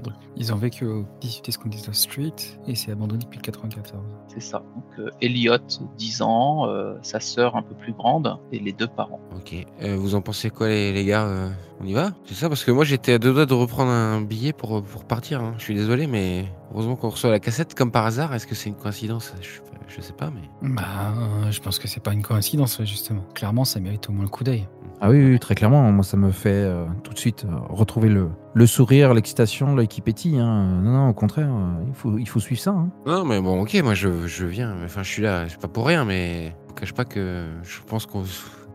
Donc, 0.04 0.14
ils 0.36 0.54
ont 0.54 0.58
vécu 0.58 0.86
au 0.86 1.06
18 1.22 1.50
Escondido 1.50 1.94
Street 1.94 2.34
et 2.68 2.76
c'est 2.76 2.92
abandonné 2.92 3.24
depuis 3.24 3.38
le 3.38 3.44
94. 3.44 4.04
C'est 4.28 4.42
ça. 4.42 4.64
Donc 4.76 4.86
euh, 5.00 5.10
Elliot, 5.22 5.58
10 5.98 6.22
ans, 6.22 6.68
euh, 6.68 6.96
sa 7.02 7.20
sœur 7.20 7.56
un 7.56 7.62
peu 7.62 7.76
plus 7.76 7.94
grande, 7.94 8.38
et 8.52 8.60
les 8.60 8.74
deux 8.74 8.88
parents. 8.88 9.20
Ok. 9.36 9.56
Euh, 9.82 9.96
vous 9.98 10.16
en 10.16 10.22
pensez 10.22 10.50
quoi, 10.50 10.68
les, 10.68 10.92
les 10.92 11.06
gars 11.06 11.26
euh, 11.26 11.50
On 11.82 11.86
y 11.86 11.94
va? 11.94 12.12
C'est 12.26 12.34
ça 12.34 12.50
Parce 12.50 12.64
que 12.64 12.72
moi, 12.72 12.84
j'étais 12.84 13.14
à 13.14 13.20
deux 13.20 13.34
doigts 13.34 13.46
de 13.46 13.54
reprendre 13.54 13.92
un 13.92 14.22
billet 14.22 14.54
pour, 14.54 14.84
pour 14.84 15.06
partir. 15.06 15.42
hein. 15.42 15.54
Je 15.58 15.64
suis 15.64 15.76
désolé, 15.76 16.08
mais 16.08 16.46
heureusement 16.74 16.96
qu'on 16.96 17.10
reçoit 17.10 17.30
la 17.32 17.40
cassette 17.40 17.74
comme 17.76 17.92
par 17.92 18.06
hasard. 18.06 18.34
Est-ce 18.34 18.48
que 18.48 18.56
c'est 18.56 18.70
une 18.70 18.76
coïncidence? 18.76 19.34
Je, 19.42 19.60
je 19.88 20.02
sais 20.02 20.14
pas, 20.14 20.30
mais. 20.32 20.70
Bah, 20.76 21.14
euh, 21.46 21.52
je 21.52 21.62
pense 21.62 21.80
que 21.80 21.88
c'est 21.88 22.02
pas 22.04 22.14
une 22.14 22.24
coïncidence, 22.24 22.82
justement. 22.84 23.22
Clairement, 23.36 23.64
ça 23.66 23.80
mérite 23.80 24.10
au 24.10 24.12
moins 24.14 24.24
le 24.24 24.30
coup 24.30 24.44
d'œil. 24.44 24.68
Ah 25.02 25.10
oui, 25.10 25.24
oui, 25.24 25.40
très 25.40 25.56
clairement. 25.56 25.92
Moi, 25.92 26.04
ça 26.04 26.18
me 26.18 26.32
fait 26.32 26.50
euh, 26.50 26.86
tout 27.04 27.14
de 27.14 27.20
suite 27.20 27.46
euh, 27.46 27.56
retrouver 27.70 28.10
le, 28.10 28.30
le 28.54 28.66
sourire, 28.66 29.14
l'excitation, 29.14 29.76
l'œil 29.76 29.88
qui 29.88 30.02
pétille. 30.02 30.40
hein. 30.40 30.80
Non, 30.82 30.92
non, 30.92 31.10
au 31.10 31.14
contraire, 31.14 31.50
euh, 31.50 31.84
il, 31.88 31.94
faut, 31.94 32.18
il 32.18 32.28
faut 32.28 32.40
suivre 32.40 32.62
ça. 32.62 32.72
hein. 32.72 32.90
Non, 33.06 33.26
mais 33.26 33.40
bon, 33.42 33.62
ok, 33.62 33.76
moi, 33.84 33.94
je, 33.94 34.26
je 34.26 34.46
viens. 34.46 34.74
Enfin, 34.86 35.04
je 35.04 35.10
suis 35.10 35.22
là. 35.22 35.46
C'est 35.50 35.60
pas 35.60 35.68
pour 35.68 35.86
rien, 35.86 36.06
mais 36.06 36.48
je 36.64 36.68
vous 36.70 36.74
cache 36.76 36.94
pas 36.94 37.06
que 37.06 37.46
je 37.64 37.80
pense 37.88 38.06
qu'on. 38.06 38.24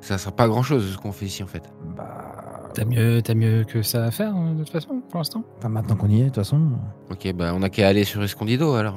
Ça 0.02 0.16
sera 0.18 0.32
pas 0.32 0.48
grand 0.48 0.62
chose 0.62 0.92
ce 0.92 0.96
qu'on 0.98 1.12
fait 1.12 1.26
ici, 1.26 1.42
en 1.42 1.46
fait. 1.46 1.62
Bah, 1.96 2.49
T'as 2.74 2.84
mieux, 2.84 3.20
t'as 3.22 3.34
mieux 3.34 3.64
que 3.64 3.82
ça 3.82 4.04
à 4.04 4.10
faire, 4.10 4.32
euh, 4.36 4.52
de 4.54 4.58
toute 4.60 4.70
façon, 4.70 5.02
pour 5.08 5.18
l'instant 5.18 5.42
enfin, 5.58 5.68
maintenant 5.68 5.96
qu'on 5.96 6.08
y 6.08 6.18
est, 6.20 6.24
de 6.24 6.26
toute 6.26 6.36
façon. 6.36 6.60
Ok, 7.10 7.32
bah, 7.34 7.52
on 7.54 7.62
a 7.62 7.68
qu'à 7.68 7.88
aller 7.88 8.04
sur 8.04 8.22
Escondido 8.22 8.74
alors. 8.74 8.96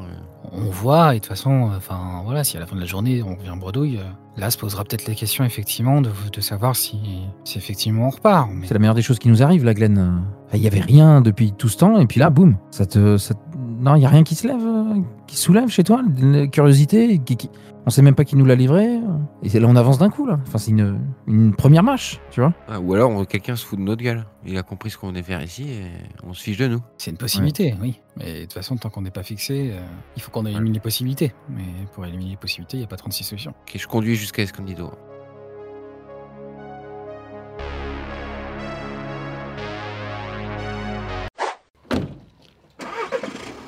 On 0.51 0.65
voit, 0.65 1.13
et 1.15 1.19
de 1.19 1.23
toute 1.23 1.29
façon, 1.29 1.71
euh, 1.71 1.77
enfin 1.77 2.21
voilà, 2.25 2.43
si 2.43 2.55
à 2.57 2.59
la 2.59 2.67
fin 2.67 2.75
de 2.75 2.81
la 2.81 2.85
journée 2.85 3.23
on 3.23 3.35
revient 3.35 3.49
en 3.49 3.57
bredouille, 3.57 3.97
euh, 3.97 4.03
là 4.37 4.51
se 4.51 4.57
posera 4.59 4.83
peut-être 4.83 5.07
la 5.07 5.15
question 5.15 5.43
effectivement 5.43 6.01
de, 6.01 6.11
de 6.31 6.41
savoir 6.41 6.75
si, 6.75 6.99
si 7.43 7.57
effectivement 7.57 8.07
on 8.07 8.09
repart. 8.11 8.47
Mais 8.53 8.67
C'est 8.67 8.73
la 8.75 8.79
meilleure 8.79 8.93
des 8.93 9.01
choses 9.01 9.17
qui 9.19 9.29
nous 9.29 9.41
arrive, 9.41 9.63
là, 9.65 9.73
Glenn. 9.73 9.97
Euh, 9.97 10.55
Il 10.57 10.61
y 10.61 10.67
avait 10.67 10.81
rien 10.81 11.21
depuis 11.21 11.53
tout 11.53 11.69
ce 11.69 11.77
temps, 11.77 11.99
et 11.99 12.05
puis 12.05 12.19
là, 12.19 12.29
boum, 12.29 12.57
ça 12.69 12.85
te, 12.85 13.17
ça 13.17 13.33
te- 13.33 13.39
Non, 13.83 13.95
il 13.95 14.01
y 14.01 14.05
a 14.05 14.09
rien 14.09 14.23
qui 14.23 14.35
se 14.35 14.47
lève, 14.47 14.65
euh, 14.65 15.01
qui 15.27 15.35
se 15.35 15.43
soulève 15.43 15.67
chez 15.67 15.83
toi 15.83 16.01
La 16.19 16.47
curiosité 16.47 17.19
qui, 17.19 17.35
qui- 17.37 17.49
On 17.85 17.89
sait 17.89 18.01
même 18.01 18.15
pas 18.15 18.23
qui 18.23 18.37
nous 18.37 18.45
l'a 18.45 18.55
livré. 18.55 18.97
Et 19.43 19.49
c'est 19.49 19.59
là, 19.59 19.67
on 19.69 19.75
avance 19.75 19.97
d'un 19.97 20.09
coup, 20.09 20.25
là. 20.25 20.39
Enfin, 20.47 20.57
c'est 20.57 20.71
une, 20.71 21.01
une 21.27 21.53
première 21.53 21.83
marche, 21.83 22.21
tu 22.31 22.39
vois. 22.39 22.53
Ah, 22.69 22.79
ou 22.79 22.93
alors 22.93 23.27
quelqu'un 23.27 23.57
se 23.57 23.65
fout 23.65 23.77
de 23.77 23.83
notre 23.83 24.01
gueule. 24.01 24.25
Il 24.45 24.57
a 24.57 24.63
compris 24.63 24.89
ce 24.89 24.97
qu'on 24.97 25.09
venait 25.09 25.21
faire 25.21 25.41
ici 25.43 25.63
et 25.69 25.83
on 26.25 26.33
se 26.33 26.41
fiche 26.41 26.55
de 26.57 26.67
nous. 26.67 26.79
C'est 26.97 27.11
une 27.11 27.17
possibilité, 27.17 27.75
oui. 27.81 27.99
Mais 28.15 28.33
de 28.35 28.41
toute 28.43 28.53
façon, 28.53 28.77
tant 28.77 28.89
qu'on 28.89 29.01
n'est 29.01 29.11
pas 29.11 29.23
fixé, 29.23 29.71
euh, 29.73 29.81
il 30.15 30.21
faut 30.21 30.31
qu'on 30.31 30.45
élimine 30.45 30.71
les 30.71 30.79
possibilités. 30.79 31.33
Mais 31.49 31.63
pour 31.93 32.05
éliminer 32.05 32.31
les 32.31 32.37
possibilités, 32.37 32.77
il 32.77 32.79
n'y 32.81 32.85
a 32.85 32.87
pas 32.87 32.95
36 32.95 33.25
solutions. 33.25 33.51
Ok, 33.67 33.77
je 33.77 33.87
conduis 33.87 34.15
jusqu'à 34.15 34.43
Escondido. 34.43 34.91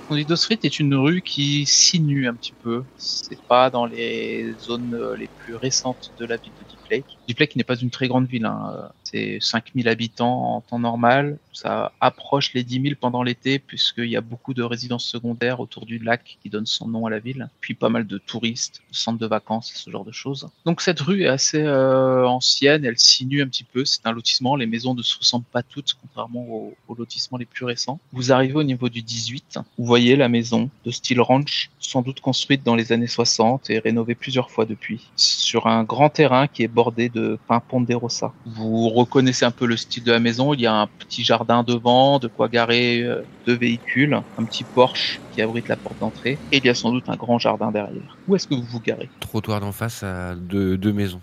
Condido 0.07 0.35
Street 0.35 0.59
est 0.63 0.79
une 0.79 0.93
rue 0.95 1.21
qui 1.23 1.65
sinue 1.65 2.27
un 2.27 2.35
petit 2.35 2.53
peu. 2.53 2.85
C'est 2.95 3.41
pas 3.47 3.71
dans 3.71 3.85
les 3.87 4.53
zones 4.55 4.93
euh, 4.93 5.15
les 5.15 5.27
plus 5.27 5.55
récentes 5.55 6.11
de 6.17 6.25
la 6.25 6.37
ville 6.37 6.53
de 6.53 6.63
Deep 6.63 6.81
Lake. 6.91 7.19
Deep 7.27 7.39
Lake 7.39 7.55
n'est 7.55 7.63
pas 7.63 7.75
une 7.75 7.89
très 7.89 8.07
grande 8.07 8.27
ville. 8.27 8.45
hein. 8.45 8.71
Euh, 8.77 8.89
C'est 9.03 9.39
5000 9.41 9.87
habitants 9.89 10.55
en 10.57 10.61
temps 10.61 10.79
normal. 10.79 11.39
Ça 11.55 11.93
approche 12.01 12.53
les 12.53 12.63
10 12.63 12.81
000 12.81 12.95
pendant 12.99 13.23
l'été 13.23 13.59
puisqu'il 13.59 14.09
y 14.09 14.17
a 14.17 14.21
beaucoup 14.21 14.53
de 14.53 14.61
résidences 14.61 15.05
secondaires 15.05 15.59
autour 15.59 15.85
du 15.85 15.97
lac 15.97 16.37
qui 16.43 16.49
donne 16.49 16.65
son 16.65 16.87
nom 16.87 17.05
à 17.05 17.09
la 17.09 17.19
ville. 17.19 17.49
Puis 17.61 17.73
pas 17.73 17.89
mal 17.89 18.05
de 18.05 18.17
touristes, 18.17 18.81
de 18.91 18.95
centres 18.95 19.19
de 19.19 19.25
vacances, 19.25 19.71
ce 19.73 19.89
genre 19.89 20.05
de 20.05 20.11
choses. 20.11 20.49
Donc 20.65 20.81
cette 20.81 20.99
rue 20.99 21.23
est 21.23 21.27
assez 21.27 21.61
euh, 21.61 22.27
ancienne. 22.27 22.85
Elle 22.85 22.99
sinue 22.99 23.41
un 23.41 23.47
petit 23.47 23.63
peu. 23.63 23.85
C'est 23.85 24.05
un 24.05 24.11
lotissement. 24.11 24.55
Les 24.55 24.65
maisons 24.65 24.93
ne 24.93 25.01
se 25.01 25.17
ressemblent 25.17 25.45
pas 25.45 25.63
toutes 25.63 25.95
contrairement 26.01 26.45
aux, 26.47 26.75
aux 26.87 26.95
lotissements 26.95 27.37
les 27.37 27.45
plus 27.45 27.65
récents. 27.65 27.99
Vous 28.11 28.31
arrivez 28.31 28.55
au 28.55 28.63
niveau 28.63 28.89
du 28.89 29.01
18. 29.01 29.59
Vous 29.77 29.85
voyez 29.85 30.15
la 30.15 30.29
maison 30.29 30.69
de 30.85 30.91
style 30.91 31.21
ranch, 31.21 31.69
sans 31.79 32.01
doute 32.01 32.19
construite 32.19 32.63
dans 32.63 32.75
les 32.75 32.91
années 32.91 33.07
60 33.07 33.69
et 33.69 33.79
rénovée 33.79 34.15
plusieurs 34.15 34.51
fois 34.51 34.65
depuis, 34.65 35.09
sur 35.15 35.67
un 35.67 35.83
grand 35.83 36.09
terrain 36.09 36.47
qui 36.47 36.63
est 36.63 36.67
bordé 36.67 37.09
de 37.09 37.37
pins 37.47 37.59
ponderosa. 37.59 38.33
Vous 38.45 38.89
reconnaissez 38.89 39.45
un 39.45 39.51
peu 39.51 39.65
le 39.65 39.77
style 39.77 40.03
de 40.03 40.11
la 40.11 40.19
maison, 40.19 40.53
il 40.53 40.61
y 40.61 40.65
a 40.65 40.73
un 40.73 40.87
petit 40.87 41.23
jardin 41.23 41.44
devant, 41.63 42.19
de 42.19 42.27
quoi 42.27 42.49
garer 42.49 43.01
euh, 43.03 43.21
deux 43.45 43.55
véhicules, 43.55 44.13
un 44.13 44.43
petit 44.43 44.63
Porsche 44.63 45.19
qui 45.33 45.41
abrite 45.41 45.67
la 45.67 45.75
porte 45.75 45.99
d'entrée, 45.99 46.37
et 46.51 46.57
il 46.57 46.65
y 46.65 46.69
a 46.69 46.75
sans 46.75 46.91
doute 46.91 47.09
un 47.09 47.15
grand 47.15 47.39
jardin 47.39 47.71
derrière. 47.71 48.17
Où 48.27 48.35
est-ce 48.35 48.47
que 48.47 48.55
vous 48.55 48.63
vous 48.63 48.79
garez? 48.79 49.09
Trottoir 49.19 49.59
d'en 49.59 49.71
face 49.71 50.03
à 50.03 50.35
deux, 50.35 50.77
deux 50.77 50.93
maisons. 50.93 51.21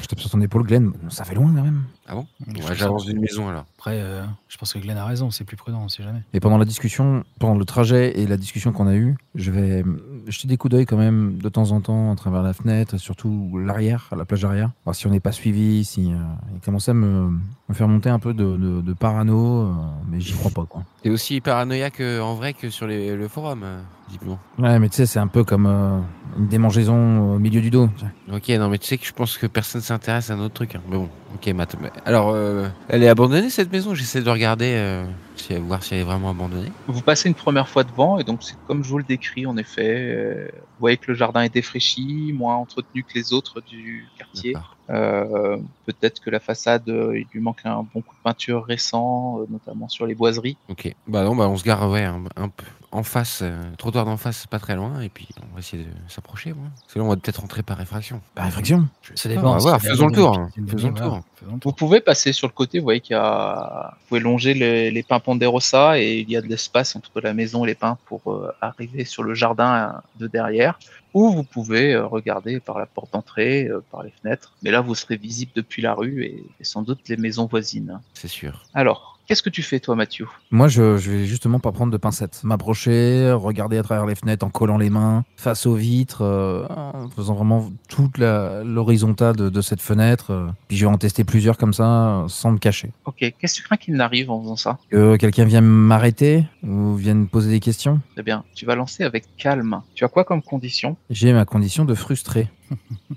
Je 0.00 0.06
tape 0.06 0.20
sur 0.20 0.30
ton 0.30 0.40
épaule, 0.40 0.62
Glenn. 0.62 0.92
Ça 1.08 1.24
fait 1.24 1.34
loin, 1.34 1.52
quand 1.54 1.62
même. 1.62 1.82
Ah 2.06 2.14
bon? 2.14 2.26
Ouais, 2.46 2.74
J'avance 2.76 3.04
d'une 3.04 3.20
maison 3.20 3.48
alors. 3.48 3.64
Après, 3.78 4.00
euh, 4.00 4.24
je 4.48 4.56
pense 4.56 4.72
que 4.72 4.78
Glenn 4.78 4.96
a 4.96 5.04
raison, 5.04 5.30
c'est 5.30 5.44
plus 5.44 5.56
prudent, 5.56 5.80
on 5.82 5.88
sait 5.88 6.02
jamais. 6.02 6.20
Et 6.32 6.40
pendant 6.40 6.58
la 6.58 6.64
discussion, 6.64 7.24
pendant 7.40 7.56
le 7.56 7.64
trajet 7.64 8.18
et 8.20 8.26
la 8.26 8.36
discussion 8.36 8.72
qu'on 8.72 8.86
a 8.86 8.94
eue, 8.94 9.16
je 9.34 9.50
vais 9.50 9.84
jeter 10.26 10.48
des 10.48 10.56
coups 10.56 10.70
d'œil 10.72 10.86
quand 10.86 10.96
même 10.96 11.38
de 11.38 11.48
temps 11.48 11.70
en 11.72 11.80
temps 11.80 12.12
à 12.12 12.16
travers 12.16 12.42
la 12.42 12.52
fenêtre, 12.52 12.96
surtout 12.98 13.58
l'arrière, 13.58 14.08
la 14.16 14.24
plage 14.24 14.44
arrière. 14.44 14.70
Voir 14.84 14.94
si 14.94 15.06
on 15.06 15.10
n'est 15.10 15.20
pas 15.20 15.32
suivi, 15.32 15.84
si 15.84 16.12
euh, 16.12 16.16
il 16.54 16.60
commence 16.60 16.88
à 16.88 16.94
me, 16.94 17.30
faire 17.72 17.88
monter 17.88 18.10
un 18.10 18.18
peu 18.18 18.34
de, 18.34 18.56
de- 18.56 18.80
de 18.80 18.92
parano, 18.92 19.62
euh, 19.62 19.72
mais 20.10 20.20
j'y 20.20 20.32
crois 20.34 20.50
pas 20.50 20.64
quoi. 20.66 20.84
T'es 21.02 21.10
aussi 21.10 21.40
paranoïaque 21.40 22.00
euh, 22.00 22.20
en 22.20 22.34
vrai 22.34 22.52
que 22.52 22.70
sur 22.70 22.86
les- 22.86 23.16
le 23.16 23.26
forum, 23.26 23.62
euh, 23.64 23.80
visiblement. 24.06 24.38
Ouais, 24.58 24.78
mais 24.78 24.88
tu 24.88 24.96
sais, 24.96 25.06
c'est 25.06 25.18
un 25.18 25.26
peu 25.26 25.42
comme 25.42 25.66
euh, 25.66 25.98
une 26.38 26.46
démangeaison 26.46 27.34
au 27.34 27.38
milieu 27.40 27.60
du 27.60 27.70
dos. 27.70 27.88
Ok, 28.32 28.48
non 28.50 28.68
mais 28.68 28.78
tu 28.78 28.86
sais 28.86 28.98
que 28.98 29.04
je 29.04 29.12
pense 29.12 29.36
que 29.36 29.48
personne 29.48 29.80
s'intéresse 29.80 30.30
à 30.30 30.34
un 30.34 30.38
autre 30.40 30.54
truc. 30.54 30.76
hein. 30.76 30.80
Mais 30.88 30.96
bon, 30.96 31.08
ok, 31.34 31.48
Matt. 31.54 31.74
mais- 31.80 31.90
Alors, 32.04 32.30
euh, 32.30 32.68
elle 32.88 33.02
est 33.02 33.08
abandonnée 33.08 33.50
cette 33.50 33.72
maison? 33.72 33.94
J'essaie 33.96 34.22
de 34.22 34.30
regarder, 34.30 34.74
euh, 34.76 35.04
si- 35.34 35.56
voir 35.56 35.82
si 35.82 35.94
elle 35.94 36.02
est 36.02 36.04
vraiment 36.04 36.30
abandonnée. 36.30 36.70
Vous 36.86 37.00
passez 37.02 37.28
une 37.28 37.34
première 37.34 37.68
fois 37.68 37.82
devant 37.82 38.20
et 38.20 38.24
donc 38.24 38.44
c'est 38.44 38.54
comme 38.68 38.84
je 38.84 38.88
vous 38.88 38.98
le 38.98 39.04
décris 39.04 39.44
en 39.44 39.56
effet. 39.56 39.82
euh, 40.14 40.48
vous 40.54 40.78
voyez 40.78 40.98
que 40.98 41.10
le 41.10 41.16
jardin 41.16 41.42
est 41.42 41.52
défraîchi, 41.52 42.32
moins 42.32 42.54
entretenu 42.54 43.02
que 43.02 43.14
les 43.16 43.32
autres 43.32 43.60
du 43.60 44.08
quartier. 44.16 44.52
Euh, 44.90 45.56
Peut-être 45.86 46.20
que 46.20 46.30
la 46.30 46.38
façade, 46.40 46.88
euh, 46.88 47.18
il 47.18 47.26
lui 47.32 47.40
manque 47.40 47.60
un 47.64 47.82
bon 47.92 48.02
coup 48.02 48.14
de 48.14 48.22
peinture 48.22 48.64
récent, 48.64 49.38
euh, 49.40 49.46
notamment 49.50 49.88
sur 49.88 50.06
les 50.06 50.14
boiseries. 50.14 50.56
Ok. 50.68 50.94
Bah 51.08 51.24
non, 51.24 51.34
bah 51.34 51.48
on 51.48 51.56
se 51.56 51.64
gare 51.64 51.90
ouais, 51.90 52.04
un, 52.04 52.22
un 52.36 52.48
peu 52.48 52.64
en 52.92 53.02
face, 53.02 53.40
euh, 53.42 53.56
trottoir 53.78 54.04
d'en 54.04 54.16
face, 54.16 54.46
pas 54.46 54.58
très 54.58 54.76
loin, 54.76 55.00
et 55.00 55.08
puis 55.08 55.26
on 55.40 55.54
va 55.54 55.60
essayer 55.60 55.82
de 55.84 55.88
s'approcher. 56.08 56.52
Ouais. 56.52 56.58
Parce 56.82 56.92
que 56.92 56.98
là, 56.98 57.04
on 57.04 57.08
va 57.08 57.16
peut-être 57.16 57.40
rentrer 57.40 57.62
par 57.62 57.78
réfraction. 57.78 58.20
Par. 58.34 58.48
Je 58.62 58.74
Ça 59.14 59.28
dépend. 59.28 59.50
on 59.50 59.52
va 59.54 59.58
voir, 59.58 59.80
c'est 59.80 59.88
faisons 59.88 60.06
le 60.08 60.14
tour. 60.14 60.36
hein. 60.38 60.50
Faisons 60.68 60.90
le 60.90 61.58
Vous 61.64 61.72
pouvez 61.72 62.00
passer 62.00 62.32
sur 62.32 62.46
le 62.46 62.52
côté, 62.52 62.78
vous 62.78 62.84
voyez 62.84 63.00
qu'il 63.00 63.14
y 63.16 63.18
a, 63.18 63.94
vous 63.98 64.08
pouvez 64.08 64.20
longer 64.20 64.54
les, 64.54 64.90
les 64.90 65.02
pins 65.02 65.20
ponderosa 65.20 65.98
et 65.98 66.18
il 66.20 66.30
y 66.30 66.36
a 66.36 66.42
de 66.42 66.46
l'espace 66.48 66.94
entre 66.94 67.20
la 67.20 67.34
maison 67.34 67.64
et 67.64 67.68
les 67.68 67.74
pins 67.74 67.98
pour 68.06 68.20
euh, 68.32 68.52
arriver 68.60 69.04
sur 69.04 69.22
le 69.22 69.34
jardin 69.34 70.00
de 70.20 70.26
derrière. 70.26 70.78
Ou 71.14 71.30
vous 71.30 71.44
pouvez 71.44 71.94
euh, 71.94 72.06
regarder 72.06 72.60
par 72.60 72.78
la 72.78 72.86
porte 72.86 73.12
d'entrée, 73.12 73.66
euh, 73.66 73.80
par 73.90 74.02
les 74.02 74.10
fenêtres. 74.10 74.52
Mais 74.62 74.70
là, 74.70 74.80
vous 74.80 74.94
serez 74.94 75.16
visible 75.16 75.52
depuis 75.54 75.82
la 75.82 75.94
rue 75.94 76.24
et, 76.24 76.44
et 76.60 76.64
sans 76.64 76.82
doute 76.82 77.08
les 77.08 77.16
maisons 77.16 77.46
voisines. 77.46 78.00
C'est 78.14 78.28
sûr. 78.28 78.64
Alors, 78.74 79.11
qu'est-ce 79.26 79.42
que 79.42 79.50
tu 79.50 79.62
fais 79.62 79.80
toi, 79.80 79.94
Mathieu? 79.96 80.26
Moi, 80.50 80.68
je, 80.68 80.98
je 80.98 81.10
vais 81.10 81.24
justement 81.26 81.58
pas 81.58 81.72
prendre 81.72 81.92
de 81.92 81.96
pincettes. 81.96 82.40
M'approcher, 82.44 83.32
regarder 83.32 83.78
à 83.78 83.82
travers 83.82 84.06
les 84.06 84.14
fenêtres 84.14 84.44
en 84.46 84.50
collant 84.50 84.78
les 84.78 84.90
mains, 84.90 85.24
face 85.36 85.66
aux 85.66 85.74
vitres, 85.74 86.22
euh, 86.22 86.66
en 86.68 87.08
faisant 87.08 87.34
vraiment 87.34 87.70
toute 87.88 88.18
l'horizontale 88.18 89.36
de, 89.36 89.48
de 89.48 89.60
cette 89.60 89.80
fenêtre. 89.80 90.30
euh. 90.32 90.46
Puis 90.68 90.76
je 90.76 90.86
vais 90.86 90.92
en 90.92 90.98
tester 90.98 91.24
plusieurs 91.24 91.56
comme 91.58 91.74
ça, 91.74 91.84
euh, 92.22 92.28
sans 92.28 92.52
me 92.52 92.58
cacher. 92.58 92.90
Ok, 93.04 93.16
qu'est-ce 93.18 93.54
que 93.54 93.60
tu 93.60 93.62
crains 93.62 93.76
qu'il 93.76 93.94
n'arrive 93.94 94.30
en 94.30 94.40
faisant 94.42 94.56
ça? 94.56 94.78
Que 94.90 95.16
quelqu'un 95.16 95.44
vienne 95.44 95.64
m'arrêter 95.66 96.44
ou 96.62 96.94
vienne 96.94 97.20
me 97.20 97.26
poser 97.26 97.50
des 97.50 97.60
questions? 97.60 98.00
Très 98.14 98.22
bien, 98.22 98.44
tu 98.54 98.66
vas 98.66 98.74
lancer 98.74 99.04
avec 99.04 99.24
calme. 99.36 99.80
Tu 99.94 100.04
as 100.04 100.08
quoi 100.08 100.24
comme 100.24 100.42
condition? 100.42 100.96
J'ai 101.10 101.32
ma 101.32 101.44
condition 101.44 101.84
de 101.84 101.94
frustré. 101.94 102.48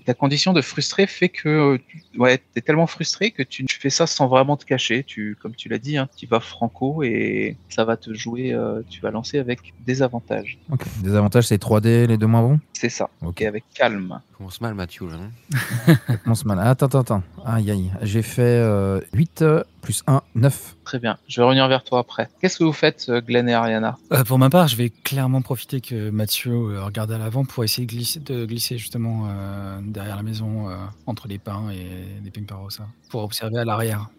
Ta 0.06 0.14
condition 0.14 0.54
de 0.54 0.62
frustré 0.62 1.08
fait 1.08 1.30
que 1.30 1.50
euh, 1.50 1.78
tu 1.88 2.20
ouais, 2.20 2.40
es 2.56 2.62
tellement 2.62 2.88
frustré 2.88 3.32
que 3.32 3.44
tu, 3.44 3.66
tu 3.66 3.80
fais 3.80 3.90
ça 3.90 4.08
sans 4.08 4.28
vraiment 4.28 4.58
te 4.58 4.66
cacher. 4.66 5.04
Tu, 5.04 5.38
comme 5.42 5.56
tu 5.56 5.70
l'as 5.70 5.78
dit, 5.80 5.98
hein, 5.98 6.08
tu 6.16 6.28
vas 6.28 6.40
franco 6.40 7.04
et 7.04 7.58
ça 7.70 7.86
va 7.86 7.98
te 7.98 8.14
jouer. 8.14 8.54
euh, 8.54 8.82
tu 8.90 9.02
vas 9.02 9.12
lancer 9.12 9.40
avec 9.40 9.74
des 9.86 10.02
avantages. 10.02 10.58
Des 11.02 11.16
avantages, 11.16 11.46
c'est 11.48 11.62
3D, 11.62 12.06
les 12.08 12.18
deux 12.18 12.28
moins 12.28 12.42
bons? 12.42 12.60
C'est 12.74 12.90
ça. 12.90 13.10
Ok. 13.22 13.42
Et 13.42 13.48
avec 13.48 13.64
calme. 13.74 14.22
Commence 14.38 14.60
mal, 14.62 14.74
Mathieu, 14.74 15.08
là, 15.08 15.18
non? 15.18 15.32
Ça 16.08 16.18
commence 16.18 16.46
mal. 16.46 16.60
Attends, 16.60 16.88
attends, 16.88 17.00
attends. 17.00 17.24
Aïe, 17.46 17.72
aïe. 17.72 17.92
J'ai 18.02 18.22
fait 18.22 18.42
euh, 18.42 19.00
8 19.14 19.42
euh, 19.42 19.64
plus 19.86 20.04
1, 20.08 20.22
9. 20.36 20.76
Très 20.84 21.00
bien. 21.00 21.18
Je 21.28 21.40
vais 21.40 21.46
revenir 21.46 21.68
vers 21.68 21.84
toi 21.84 22.00
après. 22.00 22.28
Qu'est-ce 22.42 22.58
que 22.58 22.64
vous 22.64 22.74
faites, 22.74 23.06
euh, 23.10 23.22
Glenn 23.22 23.48
et 23.48 23.54
Ariana 23.54 23.98
Euh, 24.12 24.24
pour 24.24 24.40
ma 24.40 24.50
part, 24.50 24.68
je 24.68 24.76
vais 24.76 24.90
clairement 24.90 25.42
profiter 25.42 25.80
que 25.80 26.10
Mathieu 26.10 26.52
euh, 26.54 26.84
regarde 26.84 27.12
à 27.12 27.18
l'avant 27.20 27.46
pour 27.46 27.64
essayer 27.64 27.86
de 27.86 27.92
glisser, 27.92 28.20
de 28.20 28.46
glisser 28.46 28.78
justement 28.80 29.28
euh, 29.30 29.80
derrière 29.84 30.16
la 30.16 30.24
maison, 30.24 30.70
euh, 30.70 30.76
entre 31.06 31.28
les 31.28 31.38
pins 31.38 31.70
et 31.72 31.88
les 32.24 32.32
pimparosa, 32.32 32.88
pour 33.10 33.24
observer 33.24 33.60
à 33.60 33.64
l'arrière. 33.66 34.10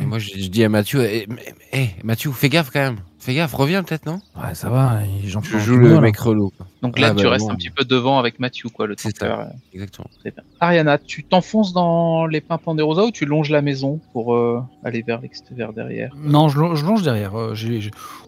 Et 0.00 0.04
moi, 0.04 0.18
je, 0.18 0.30
je 0.36 0.48
dis 0.48 0.64
à 0.64 0.68
Mathieu, 0.68 1.04
eh, 1.04 1.26
mais- 1.28 1.54
eh, 1.72 1.88
Mathieu, 2.04 2.32
fais 2.32 2.48
gaffe 2.48 2.70
quand 2.72 2.80
même. 2.80 2.98
Fais 3.18 3.34
gaffe, 3.34 3.54
reviens 3.54 3.82
peut-être, 3.82 4.06
non? 4.06 4.20
Ouais, 4.36 4.54
ça 4.54 4.68
va. 4.68 5.00
J'en 5.24 5.40
Je 5.40 5.58
joue 5.58 5.78
le 5.78 6.00
mec 6.00 6.16
relou. 6.18 6.52
Donc 6.82 6.94
Ah, 7.02 7.10
tu 7.14 7.24
bah, 7.24 7.30
restes 7.30 7.46
bon. 7.46 7.52
un 7.52 7.56
petit 7.56 7.70
peu 7.70 7.84
devant 7.84 8.18
avec 8.18 8.38
Mathieu, 8.38 8.68
quoi, 8.68 8.86
le 8.86 8.94
temps 8.94 9.02
C'est 9.04 9.14
de 9.14 9.18
faire, 9.18 9.40
euh, 9.40 9.44
Exactement. 9.72 10.06
Très 10.20 10.30
bien. 10.30 10.42
Ariana, 10.60 10.98
tu 10.98 11.24
t'enfonces 11.24 11.72
dans 11.72 12.26
les 12.26 12.40
pins 12.40 12.58
Ponderosa 12.58 13.04
ou 13.06 13.10
tu 13.10 13.24
longes 13.24 13.50
la 13.50 13.62
maison 13.62 14.00
pour 14.12 14.34
euh, 14.34 14.60
aller 14.84 15.02
vers 15.02 15.20
l'extérieur 15.20 15.72
derrière? 15.72 16.14
Non, 16.16 16.48
je, 16.48 16.60
lo- 16.60 16.76
je 16.76 16.84
longe 16.84 17.02
derrière. 17.02 17.34
euh, 17.34 17.54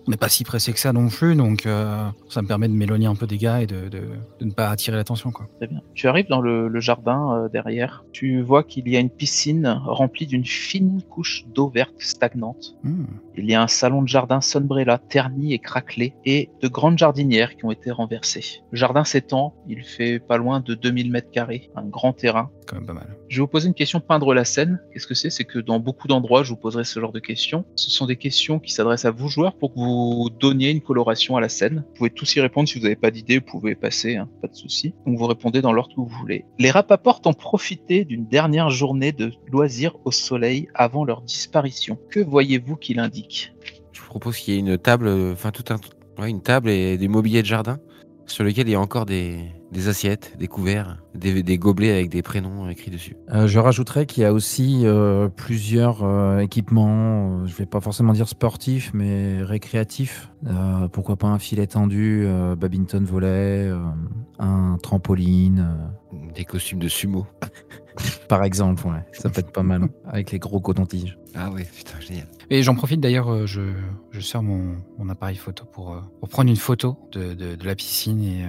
on 0.07 0.11
n'est 0.11 0.17
pas 0.17 0.29
si 0.31 0.43
pressé 0.43 0.73
que 0.73 0.81
ça 0.81 0.93
non 0.93 1.09
plus, 1.09 1.37
donc 1.37 1.67
euh, 1.67 2.09
ça 2.31 2.41
me 2.43 2.49
permet 2.49 2.67
de 2.69 2.73
m'éloigner 2.73 3.07
un 3.07 3.15
peu 3.15 3.27
des 3.27 3.37
gars 3.39 3.61
et 3.61 3.67
de, 3.67 3.89
de- 3.89 4.09
de 4.41 4.45
ne 4.45 4.51
pas 4.53 4.71
attirer 4.71 4.97
l'attention. 4.97 5.31
quoi. 5.31 5.47
Très 5.59 5.67
bien. 5.69 5.81
Tu 5.95 6.09
arrives 6.09 6.29
dans 6.29 6.41
le, 6.41 6.67
le 6.69 6.81
jardin 6.81 7.35
euh, 7.45 7.49
derrière. 7.51 8.05
Tu 8.13 8.41
vois 8.41 8.65
qu'il 8.65 8.89
y 8.89 8.97
a 8.97 9.01
une 9.01 9.11
piscine 9.11 9.67
remplie 9.85 10.27
d'une 10.27 10.47
fine 10.47 11.03
couche 11.11 11.45
d'eau 11.55 11.69
verte 11.69 11.95
stagnante. 11.99 12.75
Hmm. 12.83 13.05
Il 13.37 13.45
y 13.49 13.55
a 13.55 13.63
un 13.63 13.69
salon 13.69 14.03
de 14.03 14.09
jardin 14.09 14.41
Sunbrella 14.79 14.99
terni 14.99 15.55
et 15.55 15.59
craquelé 15.59 16.15
et 16.25 16.51
de 16.61 16.69
grandes 16.69 16.99
jardinières 16.99 17.57
qui 17.57 17.65
ont 17.65 17.73
été 17.73 17.91
renversées. 17.91 18.63
Le 18.71 18.79
jardin 18.79 19.05
s'étend, 19.05 19.55
il 19.69 19.83
fait 19.83 20.19
pas 20.21 20.37
loin 20.37 20.61
de 20.61 20.75
2000 20.75 21.11
mètres 21.11 21.31
carrés, 21.31 21.71
un 21.75 21.85
grand 21.85 22.13
terrain. 22.13 22.51
Quand 22.67 22.77
même 22.77 22.87
pas 22.87 22.93
mal. 22.93 23.17
Je 23.29 23.37
vais 23.37 23.41
vous 23.41 23.49
poser 23.49 23.69
une 23.69 23.75
question 23.75 24.01
peindre 24.01 24.35
la 24.35 24.45
scène. 24.45 24.81
Qu'est-ce 24.93 25.07
que 25.07 25.15
c'est? 25.15 25.31
C'est 25.31 25.45
que 25.45 25.59
dans 25.59 25.81
beaucoup 25.81 26.07
d'endroits, 26.07 26.43
je 26.43 26.51
vous 26.51 26.57
poserai 26.57 26.85
ce 26.85 27.01
genre 27.01 27.13
de 27.13 27.19
questions. 27.19 27.65
Ce 27.77 27.91
sont 27.91 28.07
des 28.07 28.17
questions 28.17 28.59
qui 28.59 28.73
s'adressent 28.73 29.07
à 29.07 29.11
vous 29.11 29.29
joueurs 29.29 29.57
pour 29.57 29.73
que 29.73 29.79
vous 29.79 30.31
donniez 30.39 30.71
une 30.71 30.83
coloration 30.83 31.37
à 31.37 31.41
la 31.41 31.49
scène. 31.49 31.85
Vous 31.89 31.95
pouvez 31.95 32.11
tous 32.11 32.37
y 32.37 32.41
répondre 32.41 32.69
si 32.69 32.79
vous 32.79 32.85
n'avez 32.85 32.97
pas 32.97 33.11
d'idée, 33.11 33.39
vous 33.39 33.47
pouvez 33.47 33.75
passer, 33.75 34.17
hein, 34.17 34.29
pas 34.43 34.49
de 34.49 34.55
souci. 34.55 34.95
Donc 35.07 35.19
vous 35.19 35.27
répondez 35.27 35.63
dans 35.63 35.73
l'ordre 35.73 35.95
que 35.95 36.01
vous 36.01 36.09
voulez. 36.09 36.45
Les 36.59 36.71
Rapaport 36.71 37.21
ont 37.25 37.33
profité 37.33 38.05
d'une 38.05 38.27
dernière 38.27 38.71
journée 38.71 39.13
de 39.13 39.33
loisirs 39.51 39.97
au 40.05 40.11
soleil 40.11 40.69
avant 40.75 41.05
leur 41.05 41.23
disparition. 41.23 41.99
Que 42.11 42.21
voyez-vous 42.21 42.77
qu'il 42.77 43.01
indique? 43.01 43.53
Propose 44.09 44.37
qu'il 44.39 44.55
y 44.55 44.57
ait 44.57 44.61
une 44.61 44.79
table, 44.79 45.07
euh, 45.07 45.33
enfin 45.33 45.51
tout 45.51 45.65
un, 45.71 45.77
ouais, 46.21 46.31
une 46.31 46.43
table 46.43 46.71
et 46.71 46.99
des 46.99 47.09
mobiliers 47.09 47.43
de 47.43 47.47
jardin. 47.47 47.79
sur 48.27 48.45
lequel 48.45 48.69
il 48.69 48.73
y 48.73 48.75
a 48.75 48.81
encore 48.81 49.07
des, 49.07 49.39
des 49.73 49.89
assiettes, 49.89 50.35
des 50.39 50.49
couverts, 50.49 50.99
des, 51.15 51.43
des 51.43 51.59
gobelets 51.59 51.93
avec 51.93 52.09
des 52.09 52.23
prénoms 52.23 52.69
écrits 52.69 52.91
dessus. 52.91 53.17
Euh, 53.33 53.47
je 53.47 53.59
rajouterais 53.59 54.07
qu'il 54.07 54.23
y 54.23 54.27
a 54.27 54.33
aussi 54.33 54.83
euh, 54.85 55.29
plusieurs 55.29 56.03
euh, 56.03 56.39
équipements, 56.39 57.47
je 57.47 57.55
vais 57.55 57.67
pas 57.67 57.81
forcément 57.81 58.13
dire 58.13 58.29
sportifs, 58.29 58.93
mais 58.95 59.43
récréatifs. 59.43 60.31
Pourquoi 60.93 61.17
pas 61.17 61.27
un 61.29 61.39
filet 61.39 61.67
tendu, 61.67 62.27
badminton 62.57 63.05
volet, 63.05 63.71
un 64.39 64.79
trampoline, 64.83 65.67
Des 66.35 66.45
costumes 66.45 66.79
de 66.79 66.89
sumo. 66.89 67.27
Par 68.29 68.45
exemple. 68.45 68.87
Ouais. 68.87 69.05
Ça 69.13 69.29
peut 69.31 69.41
être 69.41 69.53
pas 69.53 69.63
mal, 69.63 69.89
avec 70.07 70.31
les 70.33 70.39
gros 70.39 70.61
cotons-tiges. 70.61 71.19
Ah 71.35 71.51
ouais, 71.51 71.65
putain, 71.77 72.01
génial. 72.01 72.27
Et 72.51 72.63
j'en 72.63 72.75
profite 72.75 73.01
d'ailleurs, 73.01 73.29
euh, 73.31 73.47
je, 73.47 73.61
je 74.11 74.21
sors 74.21 74.43
mon, 74.43 74.77
mon 74.99 75.09
appareil 75.11 75.37
photo 75.37 75.65
pour, 75.67 75.93
euh, 75.93 76.01
pour 76.21 76.29
prendre 76.31 76.49
une 76.49 76.57
photo 76.57 76.97
de, 77.13 77.35
de, 77.35 77.55
de 77.55 77.67
la 77.67 77.75
piscine 77.75 78.23
et 78.25 78.45
euh, 78.45 78.49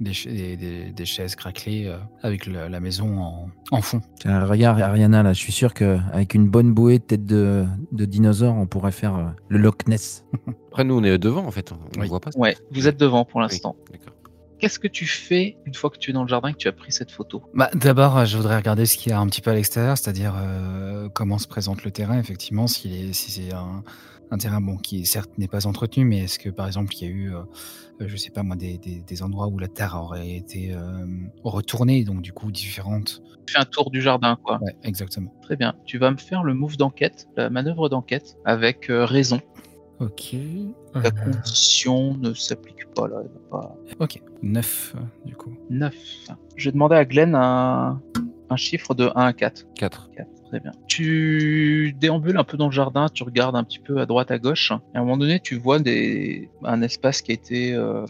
des, 0.00 0.12
des, 0.26 0.56
des- 0.56 0.90
des 0.92 1.04
chaises 1.06 1.34
craquelées 1.34 1.86
euh, 1.86 1.96
avec 2.22 2.46
la, 2.46 2.68
la 2.68 2.80
maison 2.80 3.18
en, 3.18 3.48
en 3.70 3.80
fond. 3.80 4.02
Regarde 4.24 4.80
Ariana, 4.82 5.22
là, 5.22 5.32
je 5.32 5.38
suis 5.38 5.52
sûr 5.52 5.72
qu'avec 5.72 6.34
une 6.34 6.48
bonne 6.48 6.72
bouée 6.74 6.98
de 6.98 7.04
tête 7.04 7.24
de, 7.26 7.64
de 7.92 8.04
dinosaure, 8.04 8.54
on 8.54 8.66
pourrait 8.66 8.92
faire 8.92 9.16
euh, 9.16 9.24
le 9.48 9.58
Loch 9.58 9.86
Ness. 9.88 10.24
Après, 10.68 10.84
nous, 10.84 10.94
on 10.98 11.02
est 11.02 11.16
devant, 11.18 11.44
en 11.46 11.50
fait. 11.50 11.72
On 11.72 11.96
ne 11.96 12.02
Oui. 12.02 12.08
voit 12.08 12.20
pas. 12.20 12.30
ça. 12.30 12.38
Ouais, 12.38 12.56
vous 12.72 12.86
êtes 12.86 12.98
devant 13.00 13.24
pour 13.24 13.38
Oui, 13.40 13.46
l'instant. 13.50 13.74
D'accord. 13.90 14.12
Qu'est-ce 14.58 14.78
que 14.78 14.88
tu 14.88 15.06
fais 15.06 15.56
une 15.66 15.74
fois 15.74 15.88
que 15.90 15.98
tu 15.98 16.10
es 16.10 16.12
dans 16.12 16.22
le 16.22 16.28
jardin 16.28 16.48
et 16.48 16.52
que 16.52 16.58
tu 16.58 16.68
as 16.68 16.72
pris 16.72 16.90
cette 16.92 17.10
photo? 17.10 17.42
Bah, 17.54 17.70
D'abord, 17.74 18.18
euh, 18.18 18.24
je 18.24 18.36
voudrais 18.36 18.56
regarder 18.56 18.86
ce 18.86 18.96
qu'il 18.96 19.10
y 19.10 19.12
a 19.12 19.20
un 19.20 19.26
petit 19.26 19.40
peu 19.40 19.50
à 19.50 19.54
l'extérieur, 19.54 19.96
c'est-à-dire 19.96 20.34
euh, 20.36 21.08
comment 21.08 21.38
se 21.38 21.46
présente 21.46 21.84
le 21.84 21.90
terrain, 21.90 22.18
effectivement, 22.18 22.66
s'il 22.66 22.92
est, 22.94 23.12
si 23.12 23.30
c'est 23.30 23.52
un, 23.54 23.82
un 24.30 24.38
terrain 24.38 24.60
bon, 24.60 24.76
qui 24.76 25.06
certes 25.06 25.30
n'est 25.38 25.48
pas 25.48 25.66
entretenu, 25.66 26.04
mais 26.04 26.24
est-ce 26.24 26.38
que 26.38 26.50
par 26.50 26.66
exemple 26.66 26.94
il 26.96 27.02
y 27.02 27.06
a 27.06 27.10
eu, 27.12 27.34
euh, 27.34 27.42
je 28.00 28.16
sais 28.16 28.30
pas 28.30 28.42
moi, 28.42 28.56
des, 28.56 28.78
des, 28.78 29.00
des 29.00 29.22
endroits 29.22 29.46
où 29.46 29.58
la 29.58 29.68
terre 29.68 29.96
aurait 30.00 30.30
été 30.30 30.72
euh, 30.72 31.06
retournée, 31.44 32.04
donc 32.04 32.20
du 32.20 32.32
coup 32.32 32.50
différente? 32.50 33.22
Tu 33.46 33.54
fais 33.54 33.60
un 33.60 33.64
tour 33.64 33.90
du 33.90 34.02
jardin, 34.02 34.36
quoi. 34.42 34.58
Ouais, 34.60 34.74
exactement. 34.82 35.32
Très 35.42 35.56
bien. 35.56 35.74
Tu 35.86 35.98
vas 35.98 36.10
me 36.10 36.18
faire 36.18 36.42
le 36.42 36.52
move 36.52 36.76
d'enquête, 36.76 37.28
la 37.36 37.48
manœuvre 37.48 37.88
d'enquête, 37.88 38.36
avec 38.44 38.86
raison. 38.90 39.40
Ok. 40.00 40.34
La 41.02 41.10
condition 41.10 42.14
ne 42.18 42.32
s'applique 42.34 42.86
pas 42.94 43.08
là. 43.08 43.16
elle 43.22 43.30
va 43.50 43.60
pas- 43.60 43.76
Ok. 44.00 44.20
9 44.42 44.94
du 45.24 45.34
coup. 45.36 45.52
9. 45.70 45.94
Je 46.56 46.68
vais 46.68 46.72
demander 46.72 46.96
à 46.96 47.04
Glenn 47.04 47.34
un, 47.34 48.00
un 48.50 48.56
chiffre 48.56 48.94
de 48.94 49.10
1 49.14 49.26
à 49.26 49.32
4. 49.32 49.66
4. 49.74 50.10
4, 50.16 50.28
très 50.48 50.60
bien. 50.60 50.72
Tu 50.86 51.94
déambules 51.98 52.36
un 52.36 52.44
peu 52.44 52.56
dans 52.56 52.66
le 52.66 52.72
jardin, 52.72 53.08
tu 53.08 53.22
regardes 53.22 53.56
un 53.56 53.64
petit 53.64 53.78
peu 53.78 53.98
à 53.98 54.06
droite, 54.06 54.30
à 54.30 54.38
gauche. 54.38 54.72
Et 54.94 54.96
à 54.96 55.00
un 55.00 55.04
moment 55.04 55.16
donné, 55.16 55.40
tu 55.40 55.56
vois 55.56 55.78
des... 55.78 56.50
un 56.64 56.82
espace 56.82 57.22
qui 57.22 57.32
a 57.32 57.34
été 57.34 57.74
euh, 57.74 58.04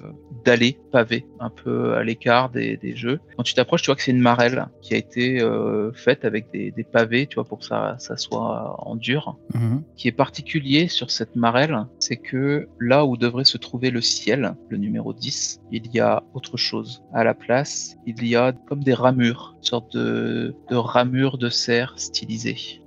dallé, 0.44 0.79
pavé, 0.92 1.27
un 1.40 1.51
peu 1.51 1.94
à 1.94 2.05
l'écart 2.05 2.51
des, 2.51 2.77
des 2.77 2.96
jeux. 2.96 3.20
Quand 3.37 3.42
tu 3.42 3.55
t'approches, 3.55 3.83
tu 3.83 3.87
vois 3.87 3.96
que 3.96 4.03
c'est 4.03 4.12
une 4.12 4.20
marelle 4.20 4.66
qui 4.83 4.94
a 4.94 4.96
été 4.96 5.40
euh, 5.40 5.92
faite 5.92 6.24
avec 6.24 6.51
des, 6.53 6.70
des 6.70 6.85
pavés, 6.85 7.27
tu 7.27 7.37
vois, 7.37 7.44
pour 7.44 7.59
que 7.59 7.64
ça, 7.64 7.96
ça 7.98 8.16
soit 8.16 8.77
en 8.87 8.96
dur. 8.96 9.37
Mhm. 9.55 9.83
Ce 9.96 10.03
qui 10.03 10.09
est 10.09 10.12
particulier 10.12 10.88
sur 10.88 11.11
cette 11.11 11.37
marelle, 11.37 11.87
c'est 11.98 12.16
que 12.16 12.68
là 12.79 13.05
où 13.05 13.16
devrait 13.16 13.44
se 13.44 13.59
trouver 13.59 13.90
le 13.90 14.01
ciel, 14.01 14.55
le 14.68 14.77
numéro 14.77 15.12
10, 15.12 15.61
il 15.72 15.92
y 15.92 16.01
a 16.01 16.22
autre 16.35 16.57
chose. 16.57 17.03
À 17.12 17.24
la 17.24 17.35
place, 17.35 17.96
il 18.07 18.27
y 18.27 18.37
a 18.37 18.53
comme 18.53 18.83
des 18.83 18.94
ramures, 18.94 19.55
une 19.59 19.64
sorte 19.64 19.96
de, 19.96 20.55
de 20.70 20.77
ramures 20.77 21.38
de 21.38 21.48
serre 21.48 21.94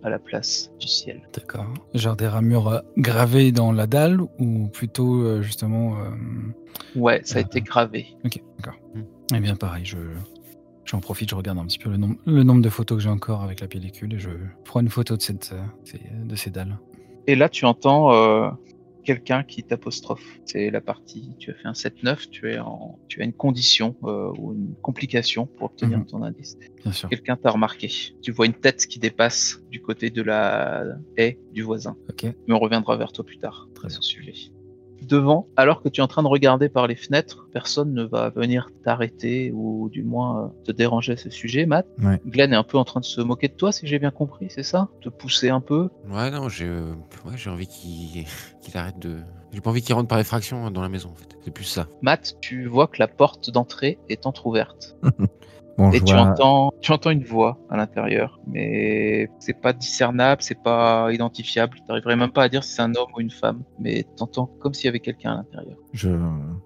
à 0.03 0.09
la 0.09 0.19
place 0.19 0.71
du 0.79 0.87
ciel. 0.87 1.21
D'accord. 1.33 1.65
Genre 1.95 2.15
des 2.15 2.27
ramures 2.27 2.67
euh, 2.67 2.79
gravées 2.97 3.51
dans 3.51 3.71
la 3.71 3.87
dalle 3.87 4.21
ou 4.39 4.67
plutôt 4.67 5.23
euh, 5.23 5.41
justement. 5.41 5.97
euh, 5.99 6.09
Ouais, 6.95 7.21
ça 7.23 7.39
a 7.39 7.41
été 7.41 7.61
gravé. 7.61 8.07
Ok, 8.25 8.39
d'accord. 8.57 8.79
Hmm. 8.93 9.01
Eh 9.35 9.39
bien, 9.39 9.55
pareil, 9.55 9.83
je 9.85 9.97
j'en 10.85 10.99
profite, 10.99 11.29
je 11.29 11.35
regarde 11.35 11.57
un 11.57 11.65
petit 11.65 11.79
peu 11.79 11.89
le 11.89 11.97
nombre, 11.97 12.15
le 12.25 12.43
nombre 12.43 12.61
de 12.61 12.69
photos 12.69 12.97
que 12.97 13.03
j'ai 13.03 13.09
encore 13.09 13.41
avec 13.43 13.61
la 13.61 13.67
pellicule 13.67 14.13
et 14.13 14.19
je 14.19 14.29
prends 14.65 14.81
une 14.81 14.89
photo 14.89 15.15
de 15.17 15.21
cette 15.21 15.53
ces- 15.85 16.01
de 16.23 16.35
ces 16.35 16.49
dalles. 16.49 16.77
Et 17.27 17.35
là, 17.35 17.49
tu 17.49 17.65
entends 17.65 18.13
euh, 18.13 18.49
quelqu'un 19.03 19.43
qui 19.43 19.63
t'apostrophe. 19.63 20.39
C'est 20.45 20.69
la 20.69 20.81
partie, 20.81 21.35
tu 21.39 21.51
as 21.51 21.53
fait 21.55 21.67
un 21.67 21.73
7-9, 21.73 22.29
tu, 22.29 22.51
es 22.51 22.59
en, 22.59 22.99
tu 23.07 23.21
as 23.21 23.25
une 23.25 23.33
condition 23.33 23.95
euh, 24.03 24.31
ou 24.37 24.53
une 24.53 24.75
complication 24.81 25.45
pour 25.47 25.65
obtenir 25.71 25.99
Mhm. 25.99 26.05
ton 26.05 26.23
indice. 26.23 26.57
Bien 26.83 26.91
sûr. 26.91 27.09
Quelqu'un 27.09 27.35
t'a 27.37 27.51
remarqué. 27.51 27.89
Tu 28.21 28.31
vois 28.31 28.45
une 28.45 28.53
tête 28.53 28.85
qui 28.87 28.99
dépasse 28.99 29.59
du 29.69 29.81
côté 29.81 30.09
de 30.09 30.21
la 30.21 30.83
haie 31.17 31.39
du 31.51 31.61
voisin. 31.63 31.95
Ok. 32.09 32.23
Mais 32.47 32.53
on 32.53 32.59
reviendra 32.59 32.97
vers 32.97 33.11
toi 33.11 33.25
plus 33.25 33.37
tard 33.37 33.67
Très 33.75 33.87
bien. 33.87 33.95
ce 33.97 34.01
sujet. 34.01 34.33
Devant, 35.01 35.47
alors 35.57 35.81
que 35.81 35.89
tu 35.89 36.01
es 36.01 36.03
en 36.03 36.07
train 36.07 36.23
de 36.23 36.27
regarder 36.27 36.69
par 36.69 36.87
les 36.87 36.95
fenêtres, 36.95 37.47
personne 37.51 37.93
ne 37.93 38.03
va 38.03 38.29
venir 38.29 38.69
t'arrêter 38.83 39.51
ou 39.53 39.89
du 39.89 40.03
moins 40.03 40.45
euh, 40.45 40.47
te 40.65 40.71
déranger 40.71 41.13
à 41.13 41.17
ce 41.17 41.29
sujet, 41.29 41.65
Matt. 41.65 41.87
Ouais. 42.01 42.21
Glenn 42.25 42.53
est 42.53 42.55
un 42.55 42.63
peu 42.63 42.77
en 42.77 42.85
train 42.85 42.99
de 42.99 43.05
se 43.05 43.21
moquer 43.21 43.47
de 43.47 43.53
toi, 43.53 43.71
si 43.71 43.87
j'ai 43.87 43.99
bien 43.99 44.11
compris, 44.11 44.47
c'est 44.49 44.63
ça? 44.63 44.89
Te 45.01 45.09
pousser 45.09 45.49
un 45.49 45.61
peu? 45.61 45.89
Ouais, 46.09 46.29
non, 46.31 46.49
j'ai 46.49 46.67
euh, 46.67 46.93
ouais, 47.25 47.35
j'ai 47.35 47.49
envie 47.49 47.67
qu'il 47.67 48.25
qu'il 48.61 48.77
arrête 48.77 48.99
de. 48.99 49.17
J'ai 49.53 49.59
pas 49.59 49.69
envie 49.69 49.81
qu'il 49.81 49.93
rentre 49.95 50.07
par 50.07 50.19
effraction 50.19 50.71
dans 50.71 50.81
la 50.81 50.89
maison, 50.89 51.09
en 51.09 51.15
fait. 51.15 51.37
C'est 51.43 51.51
plus 51.51 51.65
ça. 51.65 51.87
Matt, 52.01 52.37
tu 52.39 52.67
vois 52.67 52.87
que 52.87 52.97
la 52.99 53.07
porte 53.07 53.49
d'entrée 53.49 53.99
est 54.07 54.25
entr'ouverte. 54.25 54.95
Bon, 55.81 55.91
Et 55.91 55.99
tu 56.01 56.13
entends, 56.13 56.71
tu 56.79 56.91
entends 56.91 57.09
une 57.09 57.23
voix 57.23 57.57
à 57.71 57.75
l'intérieur, 57.75 58.39
mais 58.45 59.27
c'est 59.39 59.59
pas 59.59 59.73
discernable, 59.73 60.43
c'est 60.43 60.61
pas 60.61 61.11
identifiable. 61.11 61.79
T'arriverais 61.87 62.15
même 62.15 62.31
pas 62.31 62.43
à 62.43 62.49
dire 62.49 62.63
si 62.63 62.73
c'est 62.73 62.83
un 62.83 62.93
homme 62.93 63.09
ou 63.17 63.19
une 63.19 63.31
femme, 63.31 63.63
mais 63.79 64.05
t'entends 64.15 64.45
comme 64.59 64.75
s'il 64.75 64.85
y 64.85 64.89
avait 64.89 64.99
quelqu'un 64.99 65.31
à 65.31 65.35
l'intérieur. 65.37 65.77
Je 65.93 66.09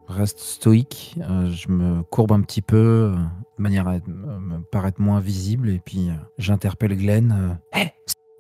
reste 0.10 0.40
stoïque, 0.40 1.16
euh, 1.22 1.50
je 1.50 1.70
me 1.70 2.04
courbe 2.04 2.34
un 2.34 2.42
petit 2.42 2.62
peu, 2.62 3.14
euh, 3.14 3.16
de 3.58 3.64
manière 3.64 3.88
à 3.88 3.94
me 4.06 4.60
paraître 4.70 5.00
moins 5.00 5.22
visible, 5.22 5.70
et 5.70 5.80
puis 5.80 6.10
euh, 6.10 6.14
j'interpelle 6.38 6.98
Glenn. 6.98 7.58
Hey, 7.72 7.92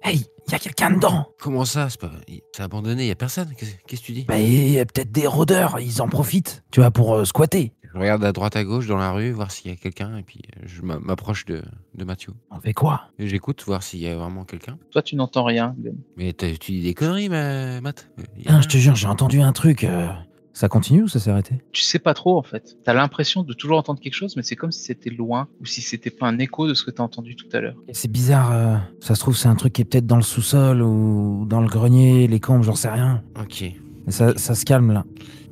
hey, 0.03 0.25
il 0.47 0.51
y 0.51 0.55
a 0.55 0.59
quelqu'un 0.59 0.91
dedans 0.91 1.27
Comment 1.39 1.63
ça 1.63 1.89
C'est 1.89 2.01
pas... 2.01 2.11
il- 2.27 2.41
abandonné, 2.59 3.07
y 3.07 3.11
a 3.11 3.15
personne. 3.15 3.47
Qu'est-ce 3.57 3.71
qu'est-ce 3.87 4.01
que 4.01 4.05
tu 4.07 4.11
dis? 4.11 4.25
Bah, 4.25 4.37
il 4.39 4.71
y 4.71 4.79
a 4.79 4.85
peut-être 4.85 5.11
des 5.11 5.25
rôdeurs, 5.25 5.79
ils 5.79 6.01
en 6.01 6.09
profitent, 6.09 6.63
tu 6.71 6.81
vois, 6.81 6.91
pour 6.91 7.15
euh, 7.15 7.23
squatter. 7.25 7.73
Je 7.95 7.99
regarde 8.01 8.23
à 8.25 8.33
droite 8.33 8.57
à 8.57 8.63
gauche 8.65 8.87
dans 8.87 8.97
la 8.97 9.11
rue, 9.13 9.31
voir 9.31 9.51
s'il 9.51 9.71
y 9.71 9.73
a 9.73 9.77
quelqu'un, 9.77 10.17
et 10.17 10.23
puis 10.23 10.41
euh, 10.57 10.63
je 10.65 10.81
m'a- 10.81 10.99
m'approche 10.99 11.45
de, 11.45 11.63
de 11.95 12.03
Mathieu. 12.03 12.33
On 12.51 12.59
fait 12.59 12.73
quoi? 12.73 13.03
Et 13.19 13.27
J'écoute, 13.29 13.63
voir 13.65 13.83
s'il 13.83 14.01
y 14.01 14.07
a 14.07 14.17
vraiment 14.17 14.43
quelqu'un. 14.43 14.77
Toi, 14.91 15.01
tu 15.01 15.15
n'entends 15.15 15.45
rien, 15.45 15.73
Glenn. 15.79 15.95
Mais 16.17 16.33
t'as- 16.33 16.57
tu 16.57 16.73
dis 16.73 16.81
des 16.81 16.93
conneries, 16.93 17.29
ma- 17.29 17.79
Matt? 17.79 18.09
Euh, 18.19 18.61
je 18.61 18.67
te 18.67 18.77
jure, 18.77 18.95
j'ai 18.95 19.07
entendu 19.07 19.39
un 19.41 19.53
truc. 19.53 19.83
euh, 19.85 20.07
Ça 20.51 20.69
continue 20.69 21.03
ou 21.03 21.07
ça 21.09 21.19
s'est 21.19 21.29
arrêté? 21.31 21.55
Tu 21.73 21.81
sais 21.83 21.99
pas 21.99 22.13
trop 22.13 22.37
en 22.37 22.41
fait. 22.43 22.77
T'as 22.85 22.93
l'impression 22.93 23.43
de 23.43 23.51
toujours 23.53 23.77
entendre 23.77 23.99
quelque 23.99 24.13
chose, 24.13 24.37
mais 24.37 24.41
c'est 24.41 24.55
comme 24.55 24.71
si 24.71 24.83
c'était 24.85 25.09
loin 25.09 25.49
ou 25.59 25.65
si 25.65 25.81
c'était 25.81 26.09
pas 26.09 26.27
un 26.27 26.39
écho 26.39 26.65
de 26.65 26.73
ce 26.73 26.83
que 26.85 26.91
t'as 26.91 27.03
entendu 27.03 27.35
tout 27.35 27.47
à 27.51 27.59
l'heure. 27.59 27.75
Et 27.89 27.93
C'est 27.93 28.09
bizarre, 28.09 28.51
euh, 28.53 28.77
ça 29.01 29.15
se 29.15 29.19
trouve, 29.19 29.35
c'est 29.35 29.49
un 29.49 29.55
truc 29.55 29.73
qui 29.73 29.81
est 29.81 29.85
peut-être 29.85 30.07
dans 30.07 30.15
le 30.15 30.21
sous-sol 30.21 30.81
ou 30.81 31.45
dans 31.45 31.59
le 31.59 31.67
grenier, 31.67 32.27
les 32.27 32.39
camps, 32.39 32.61
j'en 32.61 32.75
sais 32.75 32.89
rien. 32.89 33.21
Ok. 33.37 33.65
Mais 34.05 34.11
ça, 34.11 34.37
ça 34.37 34.55
se 34.55 34.65
calme 34.65 34.91
là. 34.91 35.03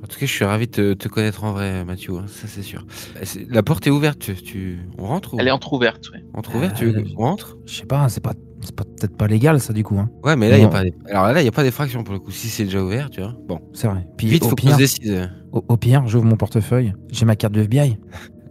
En 0.03 0.07
tout 0.07 0.19
cas, 0.19 0.25
je 0.25 0.31
suis 0.31 0.43
ravi 0.43 0.67
de 0.67 0.71
te, 0.71 0.93
te 0.93 1.07
connaître 1.07 1.45
en 1.45 1.53
vrai, 1.53 1.85
Mathieu, 1.85 2.13
hein, 2.17 2.25
ça 2.27 2.47
c'est 2.47 2.61
sûr. 2.61 2.85
Euh, 3.15 3.23
La 3.49 3.63
porte 3.63 3.87
est 3.87 3.89
ouverte, 3.89 4.19
tu, 4.19 4.35
tu- 4.35 4.79
on 4.97 5.05
rentre 5.07 5.33
ou... 5.33 5.37
Elle 5.39 5.47
est 5.47 5.51
entrouverte, 5.51 6.09
ouais. 6.11 6.25
Entrouverte, 6.33 6.81
Euh, 6.83 6.91
tu... 7.01 7.13
on 7.17 7.21
rentre? 7.21 7.57
Je 7.65 7.73
sais 7.75 7.85
pas, 7.85 8.09
c'est 8.09 8.21
pas, 8.21 8.33
c'est 8.59 8.75
pas 8.75 8.83
peut-être 8.83 9.15
pas 9.15 9.27
légal 9.27 9.61
ça 9.61 9.71
du 9.71 9.83
coup. 9.85 9.97
Hein. 9.97 10.09
Ouais, 10.25 10.35
mais 10.35 10.49
là, 10.49 10.57
il 10.57 10.61
y 10.61 10.65
a 10.65 10.67
pas... 10.67 10.83
Alors 11.09 11.31
là, 11.31 11.39
il 11.39 11.43
n'y 11.43 11.47
a 11.49 11.53
pas 11.53 11.63
d'effraction 11.63 12.03
pour 12.03 12.13
le 12.13 12.19
coup. 12.19 12.31
Si 12.31 12.49
c'est 12.49 12.65
déjà 12.65 12.83
ouvert, 12.83 13.09
tu 13.09 13.21
vois. 13.21 13.33
Bon, 13.47 13.61
C'est 13.73 13.87
vrai. 13.87 14.05
Puis 14.17 14.27
vite, 14.27 14.43
au, 14.43 14.49
faut 14.49 14.55
qu'on 14.57 14.61
pire, 14.67 14.73
se 14.73 14.77
décide. 14.77 15.31
au, 15.53 15.63
au 15.69 15.77
pire, 15.77 16.05
j'ouvre 16.05 16.25
mon 16.25 16.35
portefeuille, 16.35 16.93
j'ai 17.09 17.25
ma 17.25 17.37
carte 17.37 17.53
de 17.53 17.61
FBI. 17.61 17.97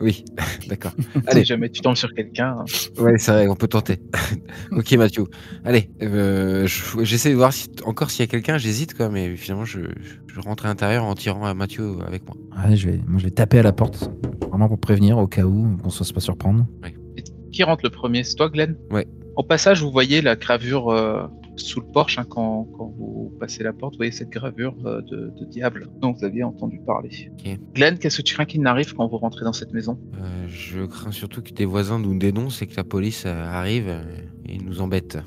Oui, 0.03 0.25
d'accord. 0.69 0.93
Si 1.15 1.21
Allez. 1.29 1.45
jamais 1.45 1.71
tu 1.71 1.81
tombes 1.81 1.95
sur 1.97 2.13
quelqu'un, 2.13 2.57
hein. 2.59 2.65
Ouais, 3.01 3.17
c'est 3.19 3.31
vrai, 3.33 3.49
on 3.49 3.55
peut 3.57 3.69
tenter. 3.69 3.99
ok, 4.73 4.93
Mathieu. 4.93 5.25
Allez, 5.65 5.91
euh, 6.03 6.67
je- 6.67 7.05
j'essaie 7.05 7.31
de 7.31 7.37
voir 7.37 7.53
si, 7.53 7.69
encore 7.85 8.11
s'il 8.11 8.21
y 8.21 8.25
a 8.25 8.27
quelqu'un. 8.27 8.59
J'hésite, 8.59 8.95
quoi, 8.95 9.09
mais 9.09 9.37
finalement, 9.37 9.65
je, 9.65 9.81
je 10.27 10.41
rentre 10.41 10.67
à 10.67 10.69
l'intérieur 10.69 11.05
en 11.05 11.15
tirant 11.15 11.45
à 11.47 11.55
Mathieu 11.55 11.95
avec 12.07 12.25
moi. 12.27 12.37
Ouais, 12.69 12.77
je 12.77 12.91
vais, 12.91 13.01
moi 13.07 13.19
je 13.19 13.25
vais 13.25 13.31
taper 13.31 13.59
à 13.61 13.63
la 13.63 13.73
porte, 13.73 14.11
vraiment 14.51 14.69
pour 14.69 14.79
prévenir 14.81 15.19
au 15.19 15.27
cas 15.27 15.45
où 15.45 15.77
qu'on 15.83 15.91
se 15.91 15.99
fasse 15.99 16.13
pas 16.13 16.21
surprendre. 16.21 16.67
qui 17.53 17.63
rentre 17.63 17.85
le 17.85 17.91
premier? 17.91 18.25
C'est 18.25 18.35
toi, 18.37 18.49
Glenn? 18.49 18.77
Ouais. 18.91 19.07
Au 19.37 19.43
passage, 19.43 19.83
vous 19.83 19.91
voyez 19.91 20.21
la 20.21 20.37
gravure 20.37 20.91
euh, 20.91 21.27
sous 21.57 21.81
le 21.81 21.87
porche 21.87 22.19
hein, 22.19 22.25
quand, 22.29 22.67
quand 22.77 22.95
vous 22.99 23.33
passez 23.39 23.63
la 23.63 23.73
porte. 23.73 23.95
Vous 23.95 23.99
voyez 23.99 24.13
cette 24.13 24.31
gravure 24.31 24.75
euh, 24.85 25.01
de, 25.03 25.33
de 25.39 25.45
diable 25.45 25.89
dont 26.01 26.13
vous 26.13 26.25
aviez 26.25 26.43
entendu 26.43 26.81
parler. 26.87 27.31
Ok. 27.33 27.59
Glenn, 27.75 27.99
qu'est-ce 27.99 28.19
que 28.19 28.23
tu 28.23 28.35
crains 28.35 28.45
qu'il 28.45 28.63
n'arrive 28.63 28.95
quand 28.95 29.07
vous 29.07 29.19
rentrez 29.19 29.45
dans 29.45 29.53
cette 29.53 29.73
maison? 29.73 29.99
Euh, 30.15 30.47
je 30.49 30.85
crains 30.87 31.13
surtout 31.13 31.43
que 31.43 31.51
tes 31.51 31.65
voisins 31.65 31.99
nous 31.99 32.19
dénoncent 32.19 32.63
et 32.63 32.67
que 32.67 32.77
la 32.77 32.85
police 32.85 33.25
euh, 33.27 33.45
arrive 33.45 33.93
et 34.47 34.59
nous 34.59 34.81
embête. 34.81 35.19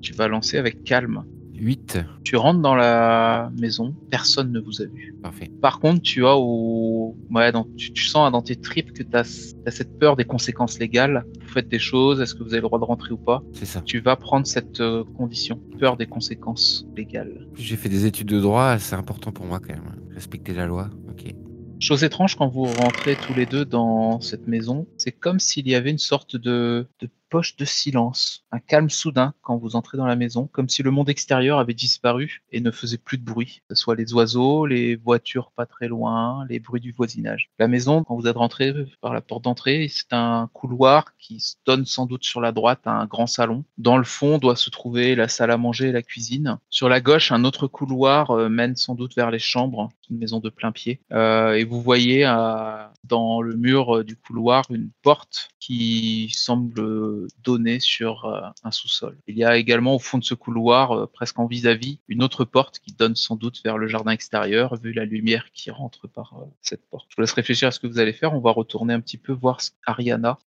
Tu 0.00 0.12
vas 0.12 0.28
lancer 0.28 0.58
avec 0.58 0.84
calme. 0.84 1.24
8. 1.62 1.98
Tu 2.24 2.34
rentres 2.36 2.60
dans 2.60 2.74
la 2.74 3.50
maison, 3.56 3.94
personne 4.10 4.50
ne 4.50 4.58
vous 4.58 4.82
a 4.82 4.84
vu. 4.86 5.14
Parfait. 5.22 5.50
Par 5.60 5.78
contre, 5.78 6.02
tu 6.02 6.26
as 6.26 6.36
au... 6.36 7.16
ouais, 7.30 7.52
dans- 7.52 7.68
tu, 7.76 7.92
tu 7.92 8.04
sens 8.04 8.32
dans 8.32 8.42
tes 8.42 8.56
tripes 8.56 8.92
que 8.92 9.04
tu 9.04 9.16
as, 9.16 9.24
cette 9.24 9.98
peur 9.98 10.16
des 10.16 10.24
conséquences 10.24 10.78
légales. 10.80 11.24
Vous 11.40 11.48
faites 11.48 11.68
des 11.68 11.78
choses, 11.78 12.20
est-ce 12.20 12.34
que 12.34 12.42
vous 12.42 12.52
avez 12.52 12.62
le 12.62 12.66
droit 12.66 12.80
de 12.80 12.84
rentrer 12.84 13.12
ou 13.12 13.16
pas? 13.16 13.42
C'est 13.52 13.64
ça. 13.66 13.80
Tu 13.82 14.00
vas 14.00 14.16
prendre 14.16 14.46
cette 14.46 14.80
euh, 14.80 15.04
condition, 15.16 15.60
peur 15.78 15.96
des 15.96 16.06
conséquences 16.06 16.84
légales. 16.96 17.46
J'ai 17.54 17.76
fait 17.76 17.88
des 17.88 18.06
études 18.06 18.28
de 18.28 18.40
droit, 18.40 18.78
c'est 18.78 18.96
important 18.96 19.30
pour 19.30 19.46
moi 19.46 19.60
quand 19.60 19.74
même. 19.74 19.94
Respecter 20.10 20.54
la 20.54 20.66
loi. 20.66 20.90
Ok. 21.10 21.32
Chose 21.78 22.04
étrange 22.04 22.36
quand 22.36 22.48
vous 22.48 22.64
rentrez 22.64 23.16
tous 23.16 23.34
les 23.34 23.46
deux 23.46 23.64
dans 23.64 24.20
cette 24.20 24.46
maison, 24.46 24.86
c'est 24.98 25.12
comme 25.12 25.38
s'il 25.38 25.68
y 25.68 25.74
avait 25.74 25.90
une 25.90 25.98
sorte 25.98 26.36
de, 26.36 26.86
de 27.00 27.08
poche 27.32 27.56
de 27.56 27.64
silence, 27.64 28.44
un 28.52 28.58
calme 28.58 28.90
soudain 28.90 29.32
quand 29.40 29.56
vous 29.56 29.74
entrez 29.74 29.96
dans 29.96 30.04
la 30.04 30.16
maison, 30.16 30.50
comme 30.52 30.68
si 30.68 30.82
le 30.82 30.90
monde 30.90 31.08
extérieur 31.08 31.58
avait 31.58 31.72
disparu 31.72 32.42
et 32.52 32.60
ne 32.60 32.70
faisait 32.70 32.98
plus 32.98 33.16
de 33.16 33.24
bruit, 33.24 33.62
que 33.66 33.74
ce 33.74 33.82
soit 33.82 33.96
les 33.96 34.12
oiseaux, 34.12 34.66
les 34.66 34.96
voitures 34.96 35.50
pas 35.56 35.64
très 35.64 35.88
loin, 35.88 36.44
les 36.50 36.60
bruits 36.60 36.82
du 36.82 36.92
voisinage. 36.92 37.48
La 37.58 37.68
maison, 37.68 38.04
quand 38.04 38.16
vous 38.16 38.26
êtes 38.26 38.36
rentré 38.36 38.74
par 39.00 39.14
la 39.14 39.22
porte 39.22 39.44
d'entrée, 39.44 39.88
c'est 39.88 40.12
un 40.12 40.50
couloir 40.52 41.16
qui 41.16 41.42
donne 41.64 41.86
sans 41.86 42.04
doute 42.04 42.24
sur 42.24 42.42
la 42.42 42.52
droite 42.52 42.80
un 42.84 43.06
grand 43.06 43.26
salon. 43.26 43.64
Dans 43.78 43.96
le 43.96 44.04
fond 44.04 44.36
doit 44.36 44.56
se 44.56 44.68
trouver 44.68 45.14
la 45.14 45.26
salle 45.26 45.50
à 45.50 45.56
manger 45.56 45.88
et 45.88 45.92
la 45.92 46.02
cuisine. 46.02 46.58
Sur 46.68 46.90
la 46.90 47.00
gauche, 47.00 47.32
un 47.32 47.44
autre 47.44 47.66
couloir 47.66 48.32
euh, 48.32 48.50
mène 48.50 48.76
sans 48.76 48.94
doute 48.94 49.16
vers 49.16 49.30
les 49.30 49.38
chambres, 49.38 49.88
une 50.10 50.18
maison 50.18 50.38
de 50.38 50.50
plein 50.50 50.72
pied. 50.72 51.00
Euh, 51.12 51.54
et 51.54 51.64
vous 51.64 51.80
voyez 51.80 52.26
euh, 52.26 52.84
dans 53.04 53.40
le 53.40 53.56
mur 53.56 54.04
du 54.04 54.16
couloir 54.16 54.64
une 54.68 54.90
porte 55.00 55.48
qui 55.60 56.30
semble 56.34 57.21
donner 57.42 57.80
sur 57.80 58.24
euh, 58.24 58.40
un 58.64 58.70
sous-sol. 58.70 59.16
Il 59.26 59.36
y 59.36 59.44
a 59.44 59.56
également 59.56 59.94
au 59.94 59.98
fond 59.98 60.18
de 60.18 60.24
ce 60.24 60.34
couloir, 60.34 60.92
euh, 60.92 61.06
presque 61.06 61.38
en 61.38 61.46
vis-à-vis, 61.46 61.98
une 62.08 62.22
autre 62.22 62.44
porte 62.44 62.78
qui 62.78 62.92
donne 62.92 63.16
sans 63.16 63.36
doute 63.36 63.60
vers 63.64 63.78
le 63.78 63.88
jardin 63.88 64.12
extérieur, 64.12 64.76
vu 64.76 64.92
la 64.92 65.04
lumière 65.04 65.46
qui 65.52 65.70
rentre 65.70 66.08
par 66.08 66.34
euh, 66.38 66.44
cette 66.60 66.84
porte. 66.90 67.06
Je 67.10 67.16
vous 67.16 67.22
laisse 67.22 67.32
réfléchir 67.32 67.68
à 67.68 67.70
ce 67.70 67.80
que 67.80 67.86
vous 67.86 67.98
allez 67.98 68.12
faire. 68.12 68.34
On 68.34 68.40
va 68.40 68.50
retourner 68.50 68.94
un 68.94 69.00
petit 69.00 69.18
peu 69.18 69.32
voir 69.32 69.58
Ariana. 69.86 70.38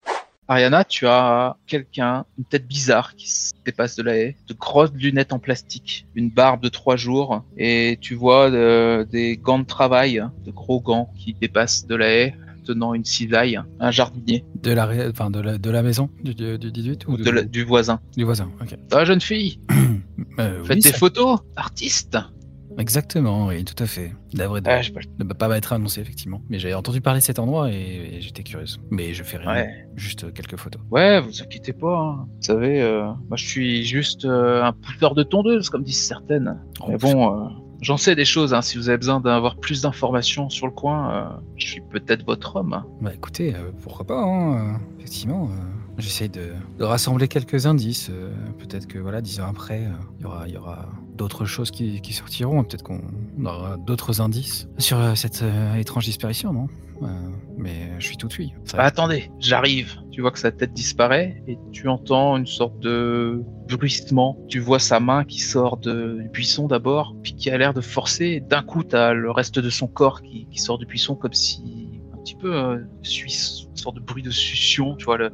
Ariana, 0.47 0.85
tu 0.85 1.07
as 1.07 1.57
quelqu'un, 1.67 2.27
une 2.37 2.45
tête 2.45 2.67
bizarre 2.67 3.15
qui 3.17 3.31
se 3.31 3.55
dépasse 3.65 3.97
de 3.97 4.03
la 4.03 4.19
haie, 4.19 4.37
de 4.47 4.53
grosses 4.53 4.93
lunettes 4.93 5.33
en 5.33 5.39
plastique, 5.39 6.07
une 6.15 6.29
barbe 6.29 6.63
de 6.63 6.69
trois 6.69 6.97
jours, 6.97 7.43
et 7.57 7.97
tu 8.03 8.15
vois 8.15 8.51
des 8.51 9.41
gants 9.43 9.61
de 9.61 9.65
travail, 9.65 10.23
de 10.45 10.51
gros 10.51 10.81
gants 10.81 11.11
qui 11.17 11.33
dépassent 11.33 11.87
de 11.87 11.95
la 11.95 12.11
haie, 12.11 12.35
tenant 12.65 12.95
une 12.95 13.05
cisaille, 13.05 13.61
un 13.81 13.91
jardinier 13.91 14.45
De 14.63 14.73
la, 14.73 14.87
ré- 14.87 15.09
enfin, 15.09 15.31
de 15.31 15.41
la, 15.41 15.59
de 15.59 15.71
la 15.71 15.83
maison 15.83 16.11
du, 16.23 16.35
du, 16.35 16.59
du 16.59 16.73
18 16.73 17.07
ou 17.09 17.17
de 17.17 17.31
la- 17.31 17.43
du 17.43 17.65
voisin. 17.65 18.01
du 18.17 18.25
voisin 18.25 18.51
Ok. 18.61 18.77
Va, 18.91 19.05
jeune 19.05 19.21
fille 19.21 19.61
Euh, 20.41 20.65
Faites 20.65 20.77
oui, 20.77 20.83
des 20.83 20.89
ça- 20.91 20.97
photos 20.99 21.39
Artiste 21.57 22.17
Exactement, 22.77 23.47
oui, 23.47 23.65
tout 23.65 23.81
à 23.81 23.87
fait. 23.87 24.13
D'avril 24.33 24.63
de 24.65 24.69
Ah, 24.69 24.81
ne 25.21 25.25
pas 25.33 25.57
être 25.57 25.73
annoncé, 25.73 26.01
effectivement. 26.01 26.43
Mais 26.49 26.59
j'avais 26.59 26.75
entendu 26.75 27.01
parler 27.01 27.21
de 27.21 27.25
cet 27.25 27.39
endroit 27.39 27.71
et, 27.71 28.17
et 28.17 28.21
j'étais 28.21 28.43
curieuse. 28.43 28.81
Mais 28.91 29.15
je 29.15 29.23
fais 29.23 29.37
rien, 29.37 29.49
Ouais. 29.53 29.87
juste 29.95 30.33
quelques 30.35 30.57
photos. 30.57 30.83
Ouais, 30.91 31.21
vous 31.21 31.41
inquiétez 31.41 31.73
pas. 31.73 31.97
hein. 31.97 32.27
Vous 32.27 32.43
savez, 32.43 32.83
euh, 32.83 33.05
moi 33.29 33.37
je 33.37 33.47
suis 33.47 33.85
juste 33.85 34.25
euh, 34.25 34.65
un 34.65 34.73
pousseur 34.73 35.15
de 35.15 35.23
tondeuse, 35.23 35.69
comme 35.71 35.85
disent 35.85 36.03
certaines. 36.05 36.61
Oh, 36.81 36.87
Mais 36.89 36.97
bon, 36.97 37.33
euh, 37.33 37.49
j'en 37.85 37.97
sais 37.97 38.17
des 38.17 38.25
choses. 38.25 38.55
Hein. 38.55 38.63
Si 38.63 38.79
vous 38.79 38.89
avez 38.89 38.99
besoin 38.99 39.21
d'avoir 39.21 39.57
plus 39.57 39.83
d'informations 39.83 40.49
sur 40.49 40.67
le 40.67 40.73
coin, 40.73 41.13
euh, 41.13 41.25
je 41.57 41.67
suis 41.67 41.81
peut-être 41.83 42.25
votre 42.25 42.57
homme. 42.57 42.83
Bah 43.01 43.13
écoutez, 43.15 43.55
euh, 43.55 43.71
pourquoi 43.83 44.07
pas, 44.07 44.21
hein, 44.21 44.55
euh, 44.57 44.77
effectivement. 44.99 45.51
J'essaye 45.99 46.29
de, 46.29 46.53
de 46.79 46.85
rassembler 46.85 47.29
quelques 47.29 47.67
indices. 47.67 48.09
euh, 48.11 48.33
Peut-être 48.59 48.87
que 48.87 48.99
voilà, 48.99 49.21
dix 49.21 49.41
ans 49.41 49.47
après, 49.49 49.85
euh, 49.87 49.91
il 50.19 50.23
y 50.23 50.27
aura, 50.27 50.49
il 50.49 50.55
y 50.55 50.57
aura 50.57 50.89
d'autres 51.17 51.45
choses 51.45 51.71
qui, 51.71 52.01
qui 52.01 52.13
sortiront. 52.13 52.65
Peut-être 52.65 52.83
qu'on 52.83 53.01
aura 53.45 53.77
d'autres 53.77 54.21
indices 54.21 54.67
sur 54.79 54.99
euh, 54.99 55.15
cette 55.15 55.45
étrange 55.79 56.05
disparition, 56.05 56.53
non? 56.53 56.67
Mais 57.59 57.91
je 57.99 58.07
suis 58.07 58.17
tout 58.17 58.29
de 58.29 58.33
suite. 58.33 58.53
Bah, 58.73 58.85
attendez, 58.85 59.31
j'arrive. 59.39 59.97
Tu 60.11 60.21
vois 60.23 60.31
que 60.31 60.39
sa 60.39 60.53
tête 60.53 60.73
disparaît 60.73 61.43
et 61.47 61.59
tu 61.73 61.89
entends 61.89 62.37
une 62.37 62.47
sorte 62.47 62.79
de 62.81 63.43
bruissement. 63.69 64.39
Tu 64.49 64.59
vois 64.61 64.79
sa 64.79 65.01
main 65.01 65.25
qui 65.25 65.41
sort 65.41 65.77
de- 65.77 66.19
du 66.23 66.29
buisson 66.31 66.67
d'abord, 66.67 67.15
puis 67.23 67.35
qui 67.35 67.51
a 67.51 67.59
l'air 67.59 67.75
de 67.75 67.81
forcer. 67.83 68.41
D'un 68.41 68.63
coup, 68.63 68.85
t'as 68.85 69.13
le 69.13 69.31
reste 69.31 69.59
de 69.59 69.71
son 69.71 69.87
corps 69.87 70.23
qui, 70.23 70.47
qui 70.51 70.59
sort 70.59 70.79
du 70.79 70.87
buisson 70.87 71.15
comme 71.15 71.33
si 71.35 72.01
un 72.15 72.17
petit 72.19 72.37
peu 72.37 72.83
suisse, 73.03 73.65
une 73.71 73.77
sorte 73.77 73.97
de 73.97 74.01
bruit 74.01 74.23
de 74.23 74.31
succion. 74.31 74.95
Tu 74.97 75.05
vois 75.05 75.19
le 75.19 75.31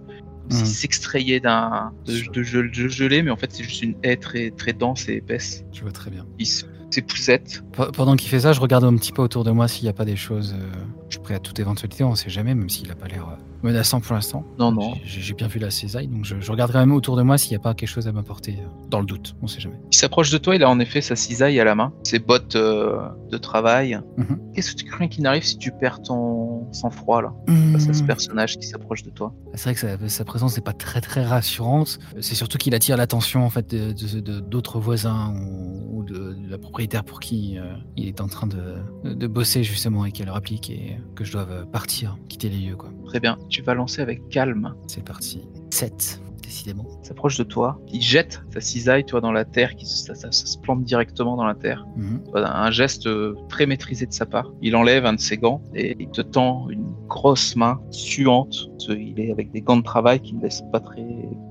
s'il 0.51 0.61
Mhm. 0.61 0.67
s'extrayait 0.67 1.41
d'un 1.41 1.93
de, 2.07 2.31
de, 2.33 2.43
gel- 2.43 2.71
de 2.71 2.89
gelée, 2.89 3.23
mais 3.23 3.31
en 3.31 3.37
fait 3.37 3.51
c'est 3.53 3.65
juste 3.65 3.83
une 3.83 3.95
haie 4.03 4.17
très 4.17 4.51
très 4.51 4.73
dense 4.73 5.09
et 5.09 5.15
épaisse. 5.17 5.65
Je 5.73 5.83
vois 5.83 5.93
très 5.93 6.11
bien. 6.11 6.27
Il 6.39 6.47
se- 6.47 6.65
ses 6.91 7.03
poussettes. 7.03 7.63
Pe- 7.73 7.93
Pendant 7.93 8.17
qu'il 8.17 8.29
fait 8.29 8.41
ça, 8.41 8.53
je 8.53 8.61
regarde 8.61 8.83
un 8.85 8.97
petit 8.97 9.13
peu 9.13 9.23
autour 9.23 9.45
de 9.45 9.51
moi 9.53 9.69
s'il 9.69 9.85
n'y 9.85 9.89
a 9.91 9.93
pas 9.93 10.05
des 10.05 10.17
choses. 10.17 10.55
euh, 10.59 10.67
je 11.09 11.15
suis 11.15 11.23
prêt 11.23 11.35
à 11.35 11.39
toute 11.39 11.59
éventualité, 11.61 12.03
on 12.05 12.15
sait 12.17 12.31
jamais, 12.31 12.55
même 12.55 12.69
s'il 12.69 12.89
n'a 12.89 12.95
pas 12.97 13.07
l'air 13.07 13.29
euh, 13.29 13.37
menaçant 13.63 14.01
pour 14.01 14.15
l'instant. 14.15 14.45
Non 14.59 14.73
non. 14.73 14.95
J'ai 15.05 15.35
bien 15.35 15.47
vu 15.49 15.59
la 15.59 15.71
cisaille, 15.71 16.09
donc 16.09 16.25
je, 16.25 16.37
je 16.41 16.51
regarde 16.51 16.73
quand 16.73 16.79
même 16.81 16.93
autour 16.93 17.17
de 17.17 17.23
moi 17.23 17.39
s'il 17.39 17.51
n'y 17.53 17.57
a 17.57 17.61
pas 17.61 17.75
quelque 17.75 17.89
chose 17.89 18.09
à 18.09 18.13
m'apporter. 18.13 18.59
euh, 18.61 18.67
Dans 18.89 19.01
le 19.01 19.07
doute, 19.07 19.35
on 19.43 19.47
sait 19.47 19.61
jamais. 19.61 19.77
Il 19.93 19.97
s'approche 19.97 20.31
de 20.31 20.39
toi, 20.39 20.55
il 20.57 20.63
a 20.63 20.71
en 20.71 20.79
effet 20.81 21.01
sa 21.01 21.17
cisaille 21.17 21.59
à 21.61 21.65
la 21.65 21.75
main, 21.75 21.93
ses 22.03 22.19
bottes 22.19 22.57
euh, 22.57 22.99
de 23.31 23.39
travail. 23.39 23.99
Mhm. 24.17 24.39
Qu'est-ce 24.55 24.73
que 24.73 24.77
tu 24.77 24.85
crains 24.87 25.09
qu'il 25.09 25.23
n'arrive 25.25 25.45
si 25.45 25.59
tu 25.59 25.71
perds 25.73 26.03
ton 26.03 26.73
sang-froid 26.73 27.23
là 27.23 27.33
face 27.73 27.89
à 27.89 27.93
ce 27.93 28.03
Hmm. 28.03 28.07
personnage 28.07 28.59
qui 28.59 28.67
s'approche 28.67 29.03
de 29.03 29.11
toi? 29.11 29.33
C'est 29.55 29.65
vrai 29.65 29.75
que 29.75 29.81
sa, 29.81 30.09
sa 30.09 30.25
présence 30.25 30.57
n'est 30.57 30.63
pas 30.63 30.73
très 30.73 31.01
très 31.01 31.25
rassurante. 31.25 31.99
C'est 32.21 32.35
surtout 32.35 32.59
qu'il 32.59 32.75
attire 32.75 32.97
l'attention 32.97 33.45
en 33.45 33.51
fait 33.51 33.75
d'autres 33.75 34.79
voisins 34.81 35.33
ou, 35.35 35.99
ou 35.99 36.05
de, 36.05 36.35
de 36.35 36.49
la 36.51 36.59
propriétaire 36.59 37.05
pour 37.05 37.21
qui 37.21 37.59
euh, 37.59 37.75
il 37.97 38.09
est 38.09 38.21
en 38.21 38.29
train 38.29 38.47
de, 38.47 39.13
de 39.15 39.27
bosser 39.27 39.63
justement 39.65 40.05
et 40.05 40.13
qu'elle 40.13 40.31
rapplique 40.31 40.71
et 40.71 40.99
que 41.15 41.25
je 41.25 41.33
doive 41.33 41.67
partir, 41.73 42.17
quitter 42.29 42.49
les 42.49 42.59
lieux 42.59 42.77
quoi. 42.77 42.91
Très 43.07 43.21
bien, 43.21 43.39
tu 43.51 43.61
vas 43.63 43.75
lancer 43.75 44.01
avec 44.01 44.27
calme. 44.31 44.75
C'est 44.87 45.05
parti. 45.05 45.43
7, 45.71 46.21
décidément. 46.43 46.85
Il 47.03 47.07
s'approche 47.07 47.37
de 47.39 47.45
toi, 47.45 47.81
il 47.93 48.01
jette 48.03 48.43
sa 48.53 48.61
cisaille 48.61 49.05
toi 49.05 49.21
dans 49.21 49.33
la 49.33 49.45
terre, 49.45 49.75
qui, 49.77 49.87
ça, 49.87 50.15
ça- 50.15 50.33
ça 50.33 50.47
se 50.47 50.59
plante 50.59 50.83
directement 50.85 51.37
dans 51.37 51.45
la 51.45 51.55
terre. 51.55 51.85
Mhm. 51.97 52.23
Un 52.35 52.71
geste 52.71 53.07
euh, 53.07 53.35
très 53.49 53.67
maîtrisé 53.67 54.07
de 54.07 54.13
sa 54.13 54.27
part. 54.27 54.51
Il 54.63 54.75
enlève 54.77 55.05
un 55.07 55.13
de 55.13 55.21
ses 55.21 55.37
gants 55.37 55.63
et 55.75 55.97
il 56.01 56.09
te 56.11 56.23
tend 56.23 56.69
une 56.71 56.93
grosse 57.09 57.55
main 57.57 57.81
suante. 57.91 58.69
Il 58.89 59.21
est 59.21 59.31
avec 59.31 59.51
des 59.53 59.61
gants 59.61 59.77
de 59.77 59.83
travail 59.83 60.21
qui 60.21 60.35
ne 60.35 60.43
laissent 60.43 60.65
pas 60.73 60.81
très 60.81 61.07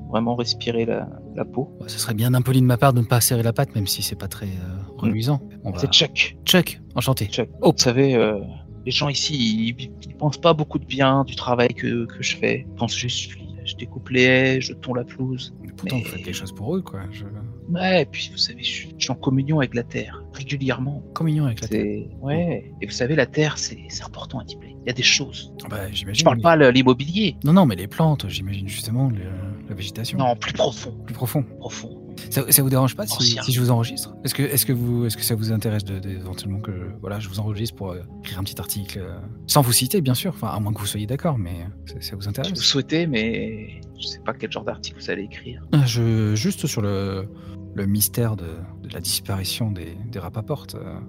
vraiment 0.10 0.36
respirer 0.36 0.86
la, 0.86 1.08
la 1.36 1.46
peau. 1.46 1.72
Ce 1.86 2.00
serait 2.00 2.16
bien 2.16 2.34
impoli 2.34 2.62
de 2.62 2.66
ma 2.66 2.78
part 2.78 2.94
de 2.94 3.00
ne 3.02 3.06
pas 3.06 3.22
serrer 3.22 3.44
la 3.44 3.54
patte, 3.54 3.76
même 3.76 3.86
si 3.86 4.02
c'est 4.02 4.16
pas 4.16 4.28
très 4.28 4.48
euh, 4.48 4.80
reluisant. 4.98 5.40
On 5.64 5.70
va- 5.72 5.78
C'est 5.80 5.92
Chuck. 5.94 6.36
Chuck, 6.46 6.82
enchanté. 6.96 7.28
Chuck. 7.28 7.48
Oh. 7.62 7.72
Vous 7.78 7.84
savez, 7.84 8.16
euh, 8.16 8.40
les 8.86 8.92
gens 8.92 9.10
ici, 9.10 9.76
ils, 9.78 9.92
ils 10.08 10.16
pensent 10.16 10.38
pas 10.40 10.54
beaucoup 10.54 10.80
de 10.80 10.86
bien 10.86 11.24
du 11.26 11.36
travail 11.36 11.70
que, 11.70 12.06
que 12.06 12.22
je 12.24 12.36
fais. 12.38 12.66
Ils 12.68 12.76
pensent 12.76 12.96
juste, 12.96 13.32
je 13.66 13.76
découpe 13.76 14.10
les 14.10 14.24
haies, 14.24 14.62
je 14.62 14.74
tonds 14.74 14.94
la 14.94 15.04
pelouse. 15.04 15.54
Mais 15.62 15.70
pourtant, 15.76 15.98
Mais- 15.98 16.04
vous 16.04 16.10
faites 16.10 16.24
quelque 16.24 16.34
chose 16.36 16.54
pour 16.54 16.76
eux, 16.76 16.82
quoi. 16.82 17.02
Je... 17.12 17.26
Ouais, 17.70 18.02
et 18.02 18.06
puis 18.06 18.30
vous 18.32 18.38
savez, 18.38 18.64
je, 18.64 18.88
je 18.98 19.04
suis 19.04 19.12
en 19.12 19.16
communion 19.16 19.60
avec 19.60 19.76
la 19.76 19.84
terre 19.84 20.24
régulièrement. 20.34 21.04
Communion 21.14 21.46
avec 21.46 21.62
la 21.62 21.68
terre. 21.68 22.06
Ouais. 22.22 22.72
Et 22.82 22.86
vous 22.88 22.92
savez, 22.92 23.16
la 23.16 23.26
terre, 23.28 23.58
c'est 23.58 23.78
important 24.04 24.40
à 24.40 24.44
Diblé. 24.44 24.76
Il 24.86 24.88
y 24.88 24.90
a 24.90 24.94
des 24.94 25.04
choses. 25.04 25.54
Bah, 25.70 25.92
j'imagine. 25.92 26.20
Je 26.20 26.24
parle 26.24 26.38
mais- 26.38 26.44
pas 26.44 26.72
l'immobilier. 26.72 27.36
Non, 27.44 27.54
non, 27.54 27.66
mais 27.66 27.76
les 27.76 27.88
plantes, 27.88 28.28
j'imagine 28.30 28.68
justement 28.68 29.10
le- 29.10 29.20
la 29.68 29.76
végétation. 29.76 30.18
Non, 30.18 30.36
plus 30.36 30.54
profond, 30.54 30.98
Plus 31.06 31.14
profond. 31.14 31.44
profond. 31.60 32.02
Ça, 32.30 32.52
ça 32.52 32.62
vous 32.64 32.70
dérange 32.70 32.96
pas 32.96 33.06
si, 33.08 33.38
je 33.52 33.60
vous 33.62 33.72
enregistre? 33.72 34.14
Est-ce 34.24 34.34
que, 34.34 34.44
est-ce 34.44 34.66
que 34.66 34.74
vous, 34.74 35.06
est-ce 35.06 35.18
que 35.18 35.24
ça 35.24 35.36
vous 35.36 35.52
intéresse 35.52 35.84
de, 35.84 36.00
de- 36.00 36.10
éventuellement 36.10 36.60
que 36.60 36.72
voilà, 37.02 37.20
je 37.20 37.30
vous 37.30 37.40
enregistre 37.40 37.76
pour 37.76 37.92
euh, 37.92 38.02
écrire 38.20 38.40
un 38.40 38.44
petit 38.44 38.60
article 38.60 39.00
euh, 39.00 39.18
sans 39.48 39.62
vous 39.62 39.72
citer, 39.74 40.02
bien 40.02 40.14
sûr. 40.14 40.32
Enfin, 40.34 40.48
à 40.50 40.60
moins 40.60 40.74
que 40.74 40.80
vous 40.80 40.86
soyez 40.86 41.08
d'accord, 41.08 41.38
mais 41.38 41.68
ça, 41.86 41.96
ça 42.02 42.16
vous 42.16 42.28
intéresse? 42.28 42.52
vous 42.52 42.56
souhaitez, 42.62 43.08
mais 43.08 43.82
je 44.00 44.08
sais 44.08 44.20
pas 44.20 44.34
quel 44.34 44.52
genre 44.52 44.64
d'article 44.64 45.00
vous 45.00 45.10
allez 45.10 45.24
écrire. 45.24 45.64
Ah, 45.72 45.86
Je 45.86 46.36
juste 46.36 46.68
sur 46.68 46.82
le, 46.82 47.28
le 47.76 47.86
mystère 47.86 48.36
de, 48.36 48.46
de 48.84 48.90
la 48.94 49.00
disparition 49.00 49.72
des, 49.72 49.98
des 50.12 50.20
rapaportes. 50.20 50.76
euh, 50.76 51.00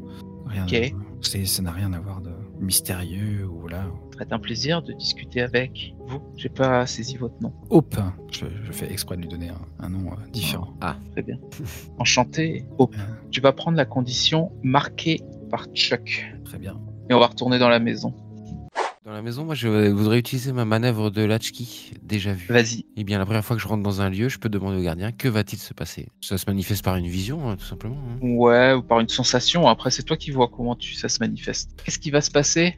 rien. 0.47 0.67
Ça 1.23 1.63
n'a 1.63 1.71
rien 1.73 1.93
à 1.93 2.01
voir 2.01 2.21
de 2.23 2.31
mystérieux 2.61 3.47
ou 3.47 3.69
là. 3.69 3.87
Serait 4.21 4.35
un 4.35 4.39
plaisir 4.39 4.83
de 4.83 4.93
discuter 4.93 5.41
avec 5.41 5.95
vous. 6.07 6.21
J'ai 6.37 6.51
pas 6.51 6.87
saisi 6.87 7.17
votre 7.17 7.41
nom. 7.41 7.55
Hope. 7.71 7.97
Je, 8.31 8.45
je 8.65 8.73
fais 8.73 8.91
exprès 8.93 9.17
de 9.17 9.23
lui 9.23 9.29
donner 9.29 9.49
un, 9.49 9.61
un 9.87 9.89
nom 9.89 10.11
euh, 10.13 10.17
différent. 10.31 10.75
Très 11.13 11.23
bien. 11.23 11.39
Enchanté. 11.99 12.67
Hope. 12.79 12.95
Euh, 12.99 13.03
Tu 13.31 13.41
vas 13.41 13.53
prendre 13.53 13.79
la 13.79 13.87
condition 13.87 14.53
marquée 14.63 15.23
par 15.51 15.65
Chuck. 15.75 16.27
très 16.45 16.59
bien. 16.59 16.79
Et 17.09 17.15
on 17.15 17.19
va 17.19 17.29
retourner 17.29 17.59
dans 17.59 17.71
la 17.71 17.79
maison. 17.79 18.13
Dans 19.07 19.13
la 19.13 19.23
maison, 19.23 19.45
moi, 19.47 19.55
je 19.55 19.89
voudrais 19.89 20.19
utiliser 20.19 20.53
ma 20.53 20.67
manœuvre 20.67 21.09
de 21.09 21.23
latchkey, 21.23 21.65
déjà 22.03 22.35
vue. 22.35 22.47
Vas-y. 22.53 22.85
Eh 22.99 23.03
bien, 23.05 23.19
la 23.19 23.25
première 23.25 23.45
fois 23.45 23.57
que 23.57 23.63
je 23.63 23.67
rentre 23.67 23.83
dans 23.83 24.03
un 24.03 24.11
lieu, 24.11 24.29
je 24.29 24.39
peux 24.39 24.51
demander 24.51 24.77
au 24.79 24.83
gardien 24.83 25.11
que 25.13 25.27
va-t-il 25.29 25.59
se 25.59 25.73
passer? 25.73 26.09
Ça 26.21 26.37
se 26.37 26.45
manifeste 26.47 26.85
par 26.85 26.97
une 26.97 27.07
vision, 27.09 27.49
hein, 27.49 27.57
tout 27.57 27.65
simplement. 27.65 27.97
hein. 27.97 28.19
Ouais, 28.23 28.75
ou 28.75 28.83
par 28.83 29.01
une 29.01 29.09
sensation. 29.09 29.67
Après, 29.67 29.91
c'est 29.91 30.03
toi 30.03 30.19
qui 30.19 30.31
vois 30.31 30.49
comment 30.49 30.77
tu, 30.77 30.95
ça 30.95 31.09
se 31.09 31.19
manifeste. 31.21 31.71
Qu'est-ce 31.83 31.99
qui 31.99 32.11
va 32.11 32.21
se 32.21 32.31
passer? 32.31 32.77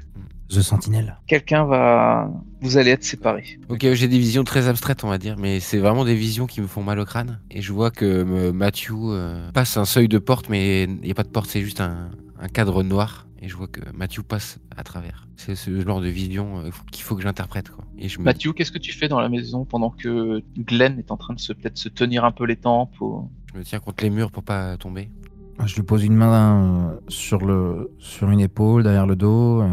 The 0.54 0.60
Sentinelle. 0.62 1.16
Quelqu'un 1.26 1.64
va. 1.64 2.30
Vous 2.60 2.76
allez 2.76 2.90
être 2.90 3.04
séparés. 3.04 3.58
Ok, 3.68 3.86
j'ai 3.92 4.08
des 4.08 4.18
visions 4.18 4.44
très 4.44 4.68
abstraites, 4.68 5.02
on 5.04 5.08
va 5.08 5.18
dire, 5.18 5.36
mais 5.38 5.60
c'est 5.60 5.78
vraiment 5.78 6.04
des 6.04 6.14
visions 6.14 6.46
qui 6.46 6.60
me 6.60 6.66
font 6.66 6.82
mal 6.82 6.98
au 7.00 7.04
crâne. 7.04 7.40
Et 7.50 7.62
je 7.62 7.72
vois 7.72 7.90
que 7.90 8.22
Matthew 8.52 8.90
euh, 9.10 9.50
passe 9.52 9.76
un 9.76 9.84
seuil 9.84 10.08
de 10.08 10.18
porte, 10.18 10.48
mais 10.48 10.84
il 10.84 11.00
n'y 11.00 11.10
a 11.10 11.14
pas 11.14 11.22
de 11.24 11.28
porte, 11.28 11.48
c'est 11.50 11.62
juste 11.62 11.80
un, 11.80 12.10
un 12.38 12.48
cadre 12.48 12.82
noir. 12.82 13.26
Et 13.40 13.48
je 13.48 13.56
vois 13.56 13.66
que 13.66 13.80
Matthew 13.92 14.20
passe 14.22 14.58
à 14.76 14.84
travers. 14.84 15.26
C'est 15.36 15.56
ce 15.56 15.80
genre 15.80 16.00
de 16.00 16.06
vision 16.08 16.60
euh, 16.60 16.70
qu'il 16.92 17.02
faut 17.02 17.16
que 17.16 17.22
j'interprète. 17.22 17.70
quoi. 17.70 17.84
Et 17.98 18.08
je 18.08 18.20
me 18.20 18.24
Mathieu, 18.24 18.52
qu'est-ce 18.52 18.70
que 18.70 18.78
tu 18.78 18.92
fais 18.92 19.08
dans 19.08 19.18
la 19.20 19.28
maison 19.28 19.64
pendant 19.64 19.90
que 19.90 20.42
Glenn 20.56 20.96
est 21.00 21.10
en 21.10 21.16
train 21.16 21.34
de 21.34 21.40
se 21.40 21.52
peut-être 21.52 21.76
se 21.78 21.88
tenir 21.88 22.24
un 22.24 22.30
peu 22.30 22.44
les 22.44 22.54
tempes 22.56 23.00
ou- 23.00 23.28
Je 23.52 23.58
me 23.58 23.64
tiens 23.64 23.80
contre 23.80 24.04
les 24.04 24.10
murs 24.10 24.30
pour 24.30 24.44
pas 24.44 24.76
tomber. 24.76 25.10
Je 25.64 25.74
lui 25.76 25.82
pose 25.82 26.02
une 26.04 26.16
main 26.16 26.88
euh, 26.90 27.00
sur, 27.08 27.44
le, 27.44 27.90
sur 27.98 28.30
une 28.30 28.40
épaule, 28.40 28.82
derrière 28.82 29.06
le 29.06 29.14
dos, 29.16 29.62
et 29.62 29.68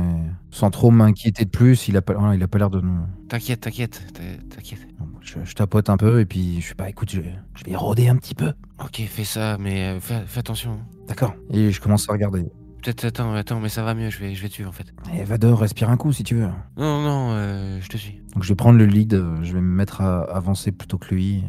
sans 0.51 0.69
trop 0.69 0.91
m'inquiéter 0.91 1.45
de 1.45 1.49
plus. 1.49 1.88
Il 1.88 1.97
a 1.97 2.01
pas, 2.01 2.13
il 2.36 2.43
a 2.43 2.47
pas 2.47 2.57
l'air 2.59 2.69
de 2.69 2.80
nous. 2.82 2.99
T'inquiète, 3.27 3.61
t'inquiète, 3.61 4.03
t'in- 4.13 4.55
t'inquiète. 4.55 4.80
Je, 5.21 5.36
je 5.43 5.53
tapote 5.55 5.89
un 5.89 5.97
peu 5.97 6.19
et 6.21 6.25
puis 6.25 6.61
je 6.61 6.67
fais 6.67 6.75
pas, 6.75 6.89
écoute, 6.89 7.09
je, 7.11 7.21
vais- 7.21 7.36
je 7.55 7.63
vais 7.65 7.75
rôder 7.75 8.07
un 8.07 8.15
petit 8.17 8.36
peu. 8.36 8.53
Ok, 8.84 9.01
fais 9.07 9.23
ça, 9.23 9.57
mais 9.59 9.84
euh, 9.89 9.99
fais, 9.99 10.21
fais 10.27 10.39
attention. 10.39 10.80
D'accord. 11.07 11.34
Et 11.51 11.71
je 11.71 11.82
commence 11.82 12.07
à 12.09 12.13
regarder. 12.13 12.43
Peut-être, 12.84 13.05
attends, 13.05 13.34
attends, 13.34 13.59
mais 13.59 13.69
ça 13.69 13.84
va 13.84 13.93
mieux, 13.93 14.09
je 14.09 14.19
vais, 14.19 14.34
je 14.36 14.41
vais 14.41 14.47
suivre 14.49 14.69
en 14.69 14.73
fait. 14.73 14.86
Et 15.13 15.23
va 15.23 15.38
dehors, 15.38 15.59
respire 15.59 15.89
un 15.89 15.97
coup 15.97 16.13
si 16.13 16.23
tu 16.23 16.36
veux. 16.36 16.47
Non, 16.77 17.01
non, 17.01 17.30
euh, 17.32 17.80
je 17.82 17.88
te 17.89 17.97
suis. 17.97 18.18
Donc 18.34 18.43
je 18.43 18.49
vais 18.49 18.55
prendre 18.55 18.77
le 18.77 18.86
lead, 18.86 19.13
euh, 19.13 19.38
je 19.41 19.53
vais 19.53 19.61
me 19.61 19.75
mettre 19.75 20.01
à 20.01 20.21
avancer 20.21 20.71
plutôt 20.71 20.97
que 20.97 21.13
lui. 21.13 21.43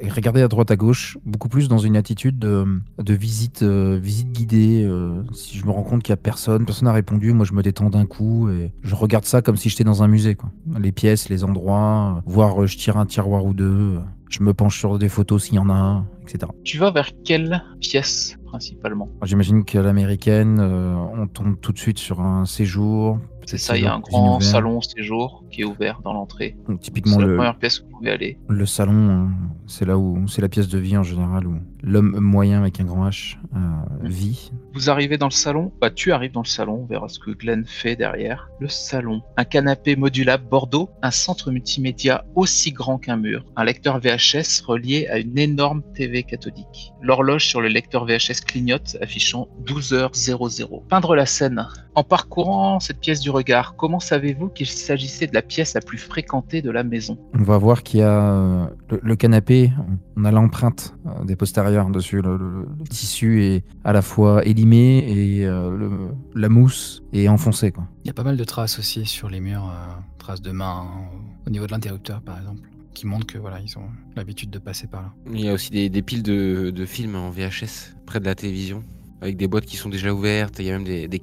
Et 0.00 0.08
regarder 0.08 0.40
à 0.40 0.48
droite 0.48 0.70
à 0.70 0.76
gauche, 0.76 1.18
beaucoup 1.26 1.48
plus 1.48 1.68
dans 1.68 1.78
une 1.78 1.96
attitude 1.96 2.38
de, 2.38 2.64
de 2.98 3.14
visite, 3.14 3.62
euh, 3.62 3.98
visite 4.00 4.30
guidée. 4.30 4.84
euh, 4.84 5.22
si 5.32 5.58
je 5.58 5.66
me 5.66 5.70
rends 5.70 5.82
compte 5.82 6.02
qu'il 6.02 6.12
y 6.12 6.14
a 6.14 6.16
personne, 6.16 6.64
personne 6.64 6.86
n'a 6.86 6.92
répondu, 6.92 7.32
moi 7.32 7.44
je 7.44 7.52
me 7.52 7.62
détends 7.62 7.90
d'un 7.90 8.06
coup 8.06 8.48
et 8.48 8.72
je 8.82 8.94
regarde 8.94 9.24
ça 9.24 9.42
comme 9.42 9.56
si 9.56 9.68
j'étais 9.68 9.84
dans 9.84 10.02
un 10.02 10.08
musée. 10.08 10.34
Quoi. 10.36 10.50
Les 10.78 10.92
pièces, 10.92 11.28
les 11.28 11.44
endroits, 11.44 12.22
voir 12.24 12.62
euh, 12.62 12.66
je 12.66 12.78
tire 12.78 12.96
un 12.96 13.06
tiroir 13.06 13.44
ou 13.44 13.52
deux, 13.52 13.98
je 14.30 14.42
me 14.42 14.54
penche 14.54 14.78
sur 14.78 14.98
des 14.98 15.08
photos 15.08 15.44
s'il 15.44 15.54
y 15.54 15.58
en 15.58 15.70
a, 15.70 16.04
etc. 16.22 16.52
Tu 16.64 16.78
vas 16.78 16.90
vers 16.90 17.10
quelle 17.24 17.62
pièce 17.80 18.36
principalement? 18.46 19.08
J'imagine 19.24 19.64
qu'à 19.64 19.82
l'américaine, 19.82 20.58
euh, 20.60 20.94
on 20.94 21.26
tombe 21.26 21.56
tout 21.60 21.72
de 21.72 21.78
suite 21.78 21.98
sur 21.98 22.20
un 22.20 22.46
séjour. 22.46 23.18
C'est 23.46 23.58
ça, 23.58 23.76
il 23.76 23.84
y 23.84 23.86
a 23.86 23.94
un 23.94 24.00
grand 24.00 24.36
ouverte. 24.36 24.42
salon 24.42 24.80
séjour 24.80 25.44
qui 25.50 25.62
est 25.62 25.64
ouvert 25.64 26.00
dans 26.02 26.12
l'entrée. 26.12 26.56
Donc, 26.68 26.78
C'est 26.80 26.86
typiquement 26.86 27.18
la 27.18 27.26
le, 27.26 27.36
première 27.36 27.58
pièce 27.58 27.80
où 27.80 27.84
vous 27.84 27.98
pouvez 27.98 28.10
aller. 28.10 28.38
Le 28.48 28.66
salon, 28.66 29.10
hein, 29.10 29.30
c'est 29.66 29.84
là 29.84 29.98
où 29.98 30.26
c'est 30.28 30.42
la 30.42 30.48
pièce 30.48 30.68
de 30.68 30.78
vie 30.78 30.96
en 30.96 31.02
général 31.02 31.46
où 31.46 31.56
l'homme 31.82 32.18
moyen 32.18 32.60
avec 32.60 32.80
un 32.80 32.84
grand 32.84 33.08
H 33.08 33.36
euh, 33.54 33.58
vit. 34.02 34.50
Vous 34.72 34.90
arrivez 34.90 35.18
dans 35.18 35.26
le 35.26 35.32
salon, 35.32 35.72
bah 35.80 35.90
tu 35.90 36.12
arrives 36.12 36.32
dans 36.32 36.42
le 36.42 36.48
salon, 36.48 36.80
on 36.82 36.86
verra 36.86 37.08
ce 37.08 37.18
que 37.18 37.30
Glenn 37.30 37.64
fait 37.66 37.94
derrière. 37.94 38.48
Le 38.58 38.68
salon, 38.68 39.22
un 39.36 39.44
canapé 39.44 39.96
modulable 39.96 40.44
Bordeaux, 40.48 40.90
un 41.02 41.10
centre 41.10 41.50
multimédia 41.50 42.24
aussi 42.34 42.72
grand 42.72 42.98
qu'un 42.98 43.16
mur, 43.16 43.44
un 43.56 43.64
lecteur 43.64 44.00
VHS 44.00 44.62
relié 44.66 45.06
à 45.08 45.18
une 45.18 45.38
énorme 45.38 45.82
TV 45.94 46.22
cathodique. 46.22 46.92
L'horloge 47.02 47.46
sur 47.46 47.60
le 47.60 47.68
lecteur 47.68 48.06
VHS 48.06 48.40
clignote 48.46 48.96
affichant 49.00 49.48
12h00. 49.64 50.86
Peindre 50.88 51.14
la 51.14 51.26
scène. 51.26 51.66
En 51.94 52.02
parcourant 52.02 52.80
cette 52.80 52.98
pièce 52.98 53.20
du 53.20 53.30
regard, 53.34 53.76
comment 53.76 54.00
savez-vous 54.00 54.48
qu'il 54.48 54.66
s'agissait 54.66 55.26
de 55.26 55.34
la 55.34 55.42
pièce 55.42 55.74
la 55.74 55.80
plus 55.80 55.98
fréquentée 55.98 56.62
de 56.62 56.70
la 56.70 56.82
maison? 56.84 57.18
On 57.38 57.42
va 57.42 57.58
voir 57.58 57.82
qu'il 57.82 58.00
y 58.00 58.02
a 58.02 58.22
euh, 58.32 58.66
le, 58.90 59.00
le 59.02 59.16
canapé, 59.16 59.70
on 60.16 60.24
a 60.24 60.30
l'empreinte 60.30 60.94
euh, 61.06 61.24
des 61.24 61.36
postérieurs 61.36 61.90
dessus. 61.90 62.22
Le, 62.22 62.36
le- 62.36 62.66
le 62.78 62.84
tissu 62.88 63.42
est 63.44 63.64
à 63.84 63.92
la 63.92 64.02
fois 64.02 64.44
élimé 64.46 65.04
et 65.06 65.46
euh, 65.46 65.70
le- 65.76 65.90
la 66.34 66.48
mousse 66.48 67.02
est 67.12 67.28
enfoncée. 67.28 67.70
Quoi. 67.72 67.86
Il 68.04 68.08
y 68.08 68.10
a 68.10 68.14
pas 68.14 68.24
mal 68.24 68.36
de 68.36 68.44
traces 68.44 68.78
aussi 68.78 69.04
sur 69.06 69.28
les 69.28 69.40
murs, 69.40 69.68
euh, 69.70 69.92
traces 70.18 70.40
de 70.42 70.50
mains 70.52 70.86
hein, 70.88 71.08
au 71.46 71.50
niveau 71.50 71.66
de 71.66 71.72
l'interrupteur 71.72 72.22
par 72.22 72.38
exemple, 72.38 72.60
qui 72.94 73.06
montrent 73.06 73.26
que 73.26 73.38
voilà 73.38 73.58
ils 73.60 73.76
ont 73.76 73.88
l'habitude 74.16 74.50
de 74.50 74.58
passer 74.58 74.86
par 74.86 75.02
là. 75.02 75.12
Il 75.32 75.40
y 75.40 75.48
a 75.48 75.52
aussi 75.52 75.70
des, 75.70 75.88
des 75.88 76.02
piles 76.02 76.22
de, 76.22 76.70
de 76.70 76.86
films 76.86 77.16
en 77.16 77.30
VHS 77.30 77.94
près 78.06 78.20
de 78.20 78.24
la 78.24 78.34
télévision, 78.34 78.82
avec 79.24 79.38
des 79.38 79.48
boîtes 79.48 79.64
qui 79.64 79.78
sont 79.78 79.88
déjà 79.88 80.12
ouvertes. 80.12 80.56
Il 80.58 80.66
y 80.66 80.70
a 80.70 80.72
même 80.78 80.84
des, 80.84 81.08
des, 81.08 81.18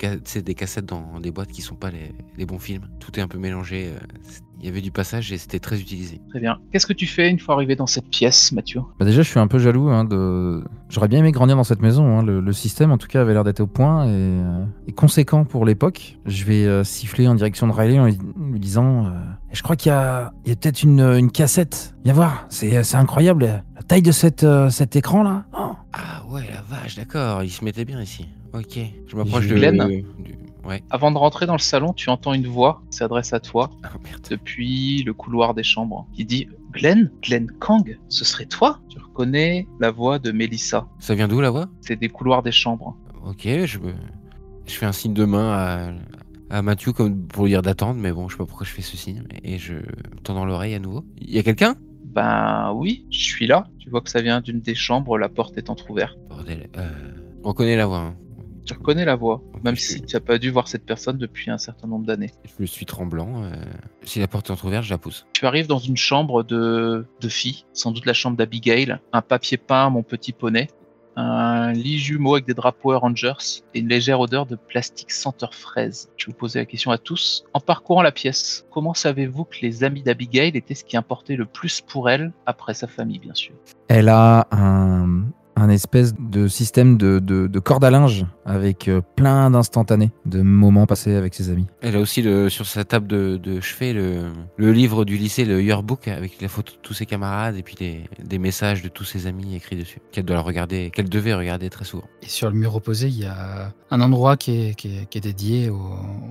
cassettes 0.55 0.85
dans 0.85 1.19
des 1.19 1.29
boîtes 1.29 1.51
qui 1.51 1.61
sont 1.61 1.75
pas 1.75 1.91
les, 1.91 2.45
bons 2.47 2.57
films. 2.57 2.89
Tout 2.99 3.19
est 3.19 3.21
un 3.21 3.27
peu 3.27 3.37
mélangé. 3.37 3.89
euh, 3.89 3.99
Il 4.63 4.67
y 4.67 4.69
avait 4.69 4.81
du 4.81 4.91
passage 4.91 5.31
et 5.31 5.39
c'était 5.39 5.57
très 5.59 5.79
utilisé. 5.81 6.21
Très 6.29 6.39
bien. 6.39 6.59
Qu'est-ce 6.71 6.85
que 6.85 6.93
tu 6.93 7.07
fais 7.07 7.27
une 7.29 7.39
fois 7.39 7.55
arrivé 7.55 7.75
dans 7.75 7.87
cette 7.87 8.07
pièce, 8.07 8.51
Mathieu? 8.51 8.81
Bah 8.99 9.05
déjà, 9.05 9.23
je 9.23 9.27
suis 9.29 9.39
un 9.39 9.47
peu 9.47 9.57
jaloux. 9.57 9.89
hein, 9.89 10.03
de... 10.03 10.63
J'aurais 10.89 11.07
bien 11.07 11.17
aimé 11.17 11.31
grandir 11.31 11.55
dans 11.55 11.63
cette 11.63 11.81
maison. 11.81 12.19
hein. 12.19 12.23
Le, 12.23 12.39
le 12.41 12.53
système, 12.53 12.91
en 12.91 12.99
tout 12.99 13.07
cas, 13.07 13.21
avait 13.21 13.33
l'air 13.33 13.43
d'être 13.43 13.61
au 13.61 13.65
point 13.67 14.05
et, 14.05 14.09
euh, 14.11 14.63
et 14.87 14.91
conséquent 14.91 15.45
pour 15.45 15.65
l'époque. 15.65 16.19
Je 16.27 16.45
vais 16.45 16.65
euh, 16.67 16.83
siffler 16.83 17.27
en 17.27 17.33
direction 17.33 17.65
de 17.67 17.71
Riley 17.73 17.99
en 17.99 18.05
lui, 18.05 18.19
lui 18.51 18.59
disant 18.59 19.07
euh, 19.07 19.09
Je 19.51 19.63
crois 19.63 19.75
qu'il 19.75 19.89
y 19.89 19.95
a, 19.95 20.31
il 20.45 20.49
y 20.49 20.51
a 20.53 20.55
peut-être 20.55 20.83
une, 20.83 20.99
une 21.01 21.31
cassette. 21.31 21.95
Viens 22.03 22.13
voir, 22.13 22.45
c'est 22.49 22.95
incroyable. 22.95 23.63
La 23.75 23.81
taille 23.81 24.03
de 24.03 24.11
cette, 24.11 24.43
euh, 24.43 24.69
cet 24.69 24.95
écran-là. 24.95 25.45
Oh. 25.57 25.71
Ah 25.93 26.23
ouais, 26.29 26.43
la 26.53 26.61
vache, 26.61 26.95
d'accord. 26.97 27.41
Il 27.43 27.49
se 27.49 27.65
mettait 27.65 27.83
bien 27.83 27.99
ici. 27.99 28.27
Ok. 28.53 28.77
Je 29.07 29.15
m'approche 29.15 29.47
de. 29.47 29.55
Glenn 29.55 29.87
du- 30.19 30.35
Ouais. 30.63 30.83
Avant 30.91 31.11
de 31.11 31.17
rentrer 31.17 31.45
dans 31.47 31.53
le 31.55 31.59
salon, 31.59 31.91
tu 31.93 32.09
entends 32.09 32.33
une 32.33 32.45
voix 32.47 32.83
qui 32.91 32.97
s'adresse 32.97 33.33
à 33.33 33.39
toi 33.39 33.71
Ah 33.83 33.89
depuis 34.29 35.03
le 35.03 35.13
couloir 35.13 35.53
des 35.53 35.63
chambres 35.63 36.07
qui 36.13 36.23
dit 36.25 36.47
Glenn, 36.71 37.11
Glenn 37.23 37.47
Kang, 37.59 37.97
ce 38.09 38.23
serait 38.25 38.45
toi? 38.45 38.79
Tu 38.89 38.99
reconnais 38.99 39.67
la 39.79 39.89
voix 39.91 40.19
de 40.19 40.31
Melissa. 40.31 40.87
Ça 40.99 41.15
vient 41.15 41.27
d'où 41.27 41.41
la 41.41 41.49
voix? 41.49 41.67
C'est 41.81 41.95
des 41.95 42.09
couloirs 42.09 42.43
des 42.43 42.51
chambres. 42.51 42.95
Ok, 43.25 43.41
je, 43.45 43.65
je 44.65 44.73
fais 44.73 44.85
un 44.85 44.91
signe 44.91 45.13
de 45.13 45.25
main 45.25 45.51
à, 46.49 46.57
à 46.57 46.61
Mathieu 46.61 46.91
comme 46.93 47.25
pour 47.27 47.45
lui 47.45 47.51
dire 47.51 47.61
d'attendre, 47.63 47.99
mais 47.99 48.11
bon, 48.11 48.29
je 48.29 48.33
sais 48.35 48.37
pas 48.37 48.45
pourquoi 48.45 48.65
je 48.65 48.71
fais 48.71 48.81
ce 48.83 48.95
signe. 48.97 49.23
Et 49.43 49.57
je 49.57 49.75
tends 50.23 50.35
dans 50.35 50.45
l'oreille 50.45 50.75
à 50.75 50.79
nouveau. 50.79 51.03
Il 51.19 51.31
y 51.31 51.39
a 51.39 51.43
quelqu'un? 51.43 51.75
Ben 52.05 52.71
oui, 52.75 53.05
je 53.09 53.23
suis 53.23 53.47
là. 53.47 53.67
Tu 53.79 53.89
vois 53.89 54.01
que 54.01 54.09
ça 54.09 54.21
vient 54.21 54.41
d'une 54.41 54.59
des 54.59 54.75
chambres, 54.75 55.17
la 55.17 55.29
porte 55.29 55.57
est 55.57 55.69
entrouverte. 55.69 56.17
Bordel. 56.29 56.69
Euh, 56.77 56.89
on 57.43 57.49
reconnaît 57.49 57.75
la 57.77 57.85
voix. 57.87 57.99
hein. 57.99 58.15
Tu 58.71 58.77
reconnais 58.77 59.03
la 59.05 59.15
voix, 59.15 59.41
même 59.63 59.75
je- 59.75 59.81
si 59.81 60.01
tu 60.01 60.15
n'as 60.15 60.19
pas 60.21 60.37
dû 60.37 60.49
voir 60.49 60.67
cette 60.69 60.85
personne 60.85 61.17
depuis 61.17 61.51
un 61.51 61.57
certain 61.57 61.87
nombre 61.87 62.05
d'années. 62.05 62.31
Je 62.59 62.65
suis 62.65 62.85
tremblant. 62.85 63.43
euh, 63.43 63.51
Si 64.03 64.19
la 64.19 64.27
porte 64.27 64.47
est 64.49 64.51
entrouverte, 64.53 64.85
je 64.85 64.91
la 64.91 64.97
pousse. 64.97 65.25
Tu 65.33 65.45
arrives 65.45 65.67
dans 65.67 65.77
une 65.79 65.97
chambre 65.97 66.43
de, 66.43 67.05
de 67.19 67.29
filles, 67.29 67.65
sans 67.73 67.91
doute 67.91 68.05
la 68.05 68.13
chambre 68.13 68.37
d'Abigail, 68.37 68.97
un 69.11 69.21
papier 69.21 69.57
peint, 69.57 69.89
mon 69.89 70.03
petit 70.03 70.31
poney, 70.31 70.67
un 71.17 71.73
lit 71.73 71.99
jumeau 71.99 72.35
avec 72.35 72.45
des 72.45 72.53
drapeaux 72.53 72.71
Power 72.83 72.99
Rangers 72.99 73.33
et 73.73 73.79
une 73.79 73.89
légère 73.89 74.21
odeur 74.21 74.45
de 74.45 74.55
plastique 74.55 75.11
senteur 75.11 75.53
fraise. 75.53 76.09
Je 76.15 76.27
vais 76.27 76.31
vous 76.31 76.37
poser 76.37 76.59
la 76.59 76.65
question 76.65 76.89
à 76.91 76.97
tous. 76.97 77.43
En 77.53 77.59
parcourant 77.59 78.01
la 78.01 78.13
pièce, 78.13 78.65
comment 78.71 78.93
savez-vous 78.93 79.43
que 79.43 79.57
les 79.61 79.83
amis 79.83 80.01
d'Abigail 80.03 80.55
étaient 80.55 80.73
ce 80.75 80.85
qui 80.85 80.95
importait 80.95 81.35
le 81.35 81.45
plus 81.45 81.81
pour 81.81 82.09
elle, 82.09 82.31
après 82.45 82.73
sa 82.73 82.87
famille 82.87 83.19
bien 83.19 83.33
sûr? 83.35 83.53
Elle 83.89 84.07
a 84.07 84.47
un, 84.51 85.25
un 85.55 85.69
espèce 85.69 86.13
de 86.17 86.47
système 86.47 86.97
de, 86.97 87.19
de, 87.19 87.47
de 87.47 87.59
corde 87.59 87.83
à 87.83 87.91
linge 87.91 88.25
avec 88.45 88.87
euh, 88.87 89.01
plein 89.15 89.51
d'instantanés, 89.51 90.11
de 90.25 90.41
moments 90.41 90.85
passés 90.85 91.13
avec 91.15 91.35
ses 91.35 91.49
amis. 91.49 91.67
Elle 91.81 91.95
a 91.95 91.99
aussi 91.99 92.21
le, 92.21 92.49
sur 92.49 92.65
sa 92.65 92.83
table 92.85 93.07
de, 93.07 93.37
de 93.37 93.59
chevet 93.61 93.93
le, 93.93 94.31
le 94.57 94.71
livre 94.71 95.05
du 95.05 95.17
lycée, 95.17 95.45
le 95.45 95.61
yearbook, 95.61 96.07
avec 96.07 96.41
la 96.41 96.47
photo 96.47 96.73
de 96.73 96.79
tous 96.81 96.93
ses 96.93 97.05
camarades 97.05 97.55
et 97.57 97.63
puis 97.63 97.75
les- 97.79 98.03
des 98.23 98.39
messages 98.39 98.81
de 98.81 98.87
tous 98.89 99.03
ses 99.03 99.27
amis 99.27 99.55
écrits 99.55 99.75
dessus, 99.75 99.99
qu'elle 100.11 100.25
doit 100.25 100.39
regarder, 100.39 100.89
qu'elle 100.91 101.09
devait 101.09 101.33
regarder 101.33 101.69
très 101.69 101.85
souvent. 101.85 102.05
Et 102.23 102.27
sur 102.29 102.49
le 102.49 102.55
mur 102.55 102.75
opposé, 102.75 103.07
il 103.07 103.19
y 103.19 103.25
a 103.25 103.73
un 103.91 104.01
endroit 104.01 104.37
qui 104.37 104.51
est, 104.69 104.75
qui 104.75 104.97
est, 104.97 105.05
qui 105.09 105.17
est 105.17 105.21
dédié 105.21 105.69
aux, 105.69 105.75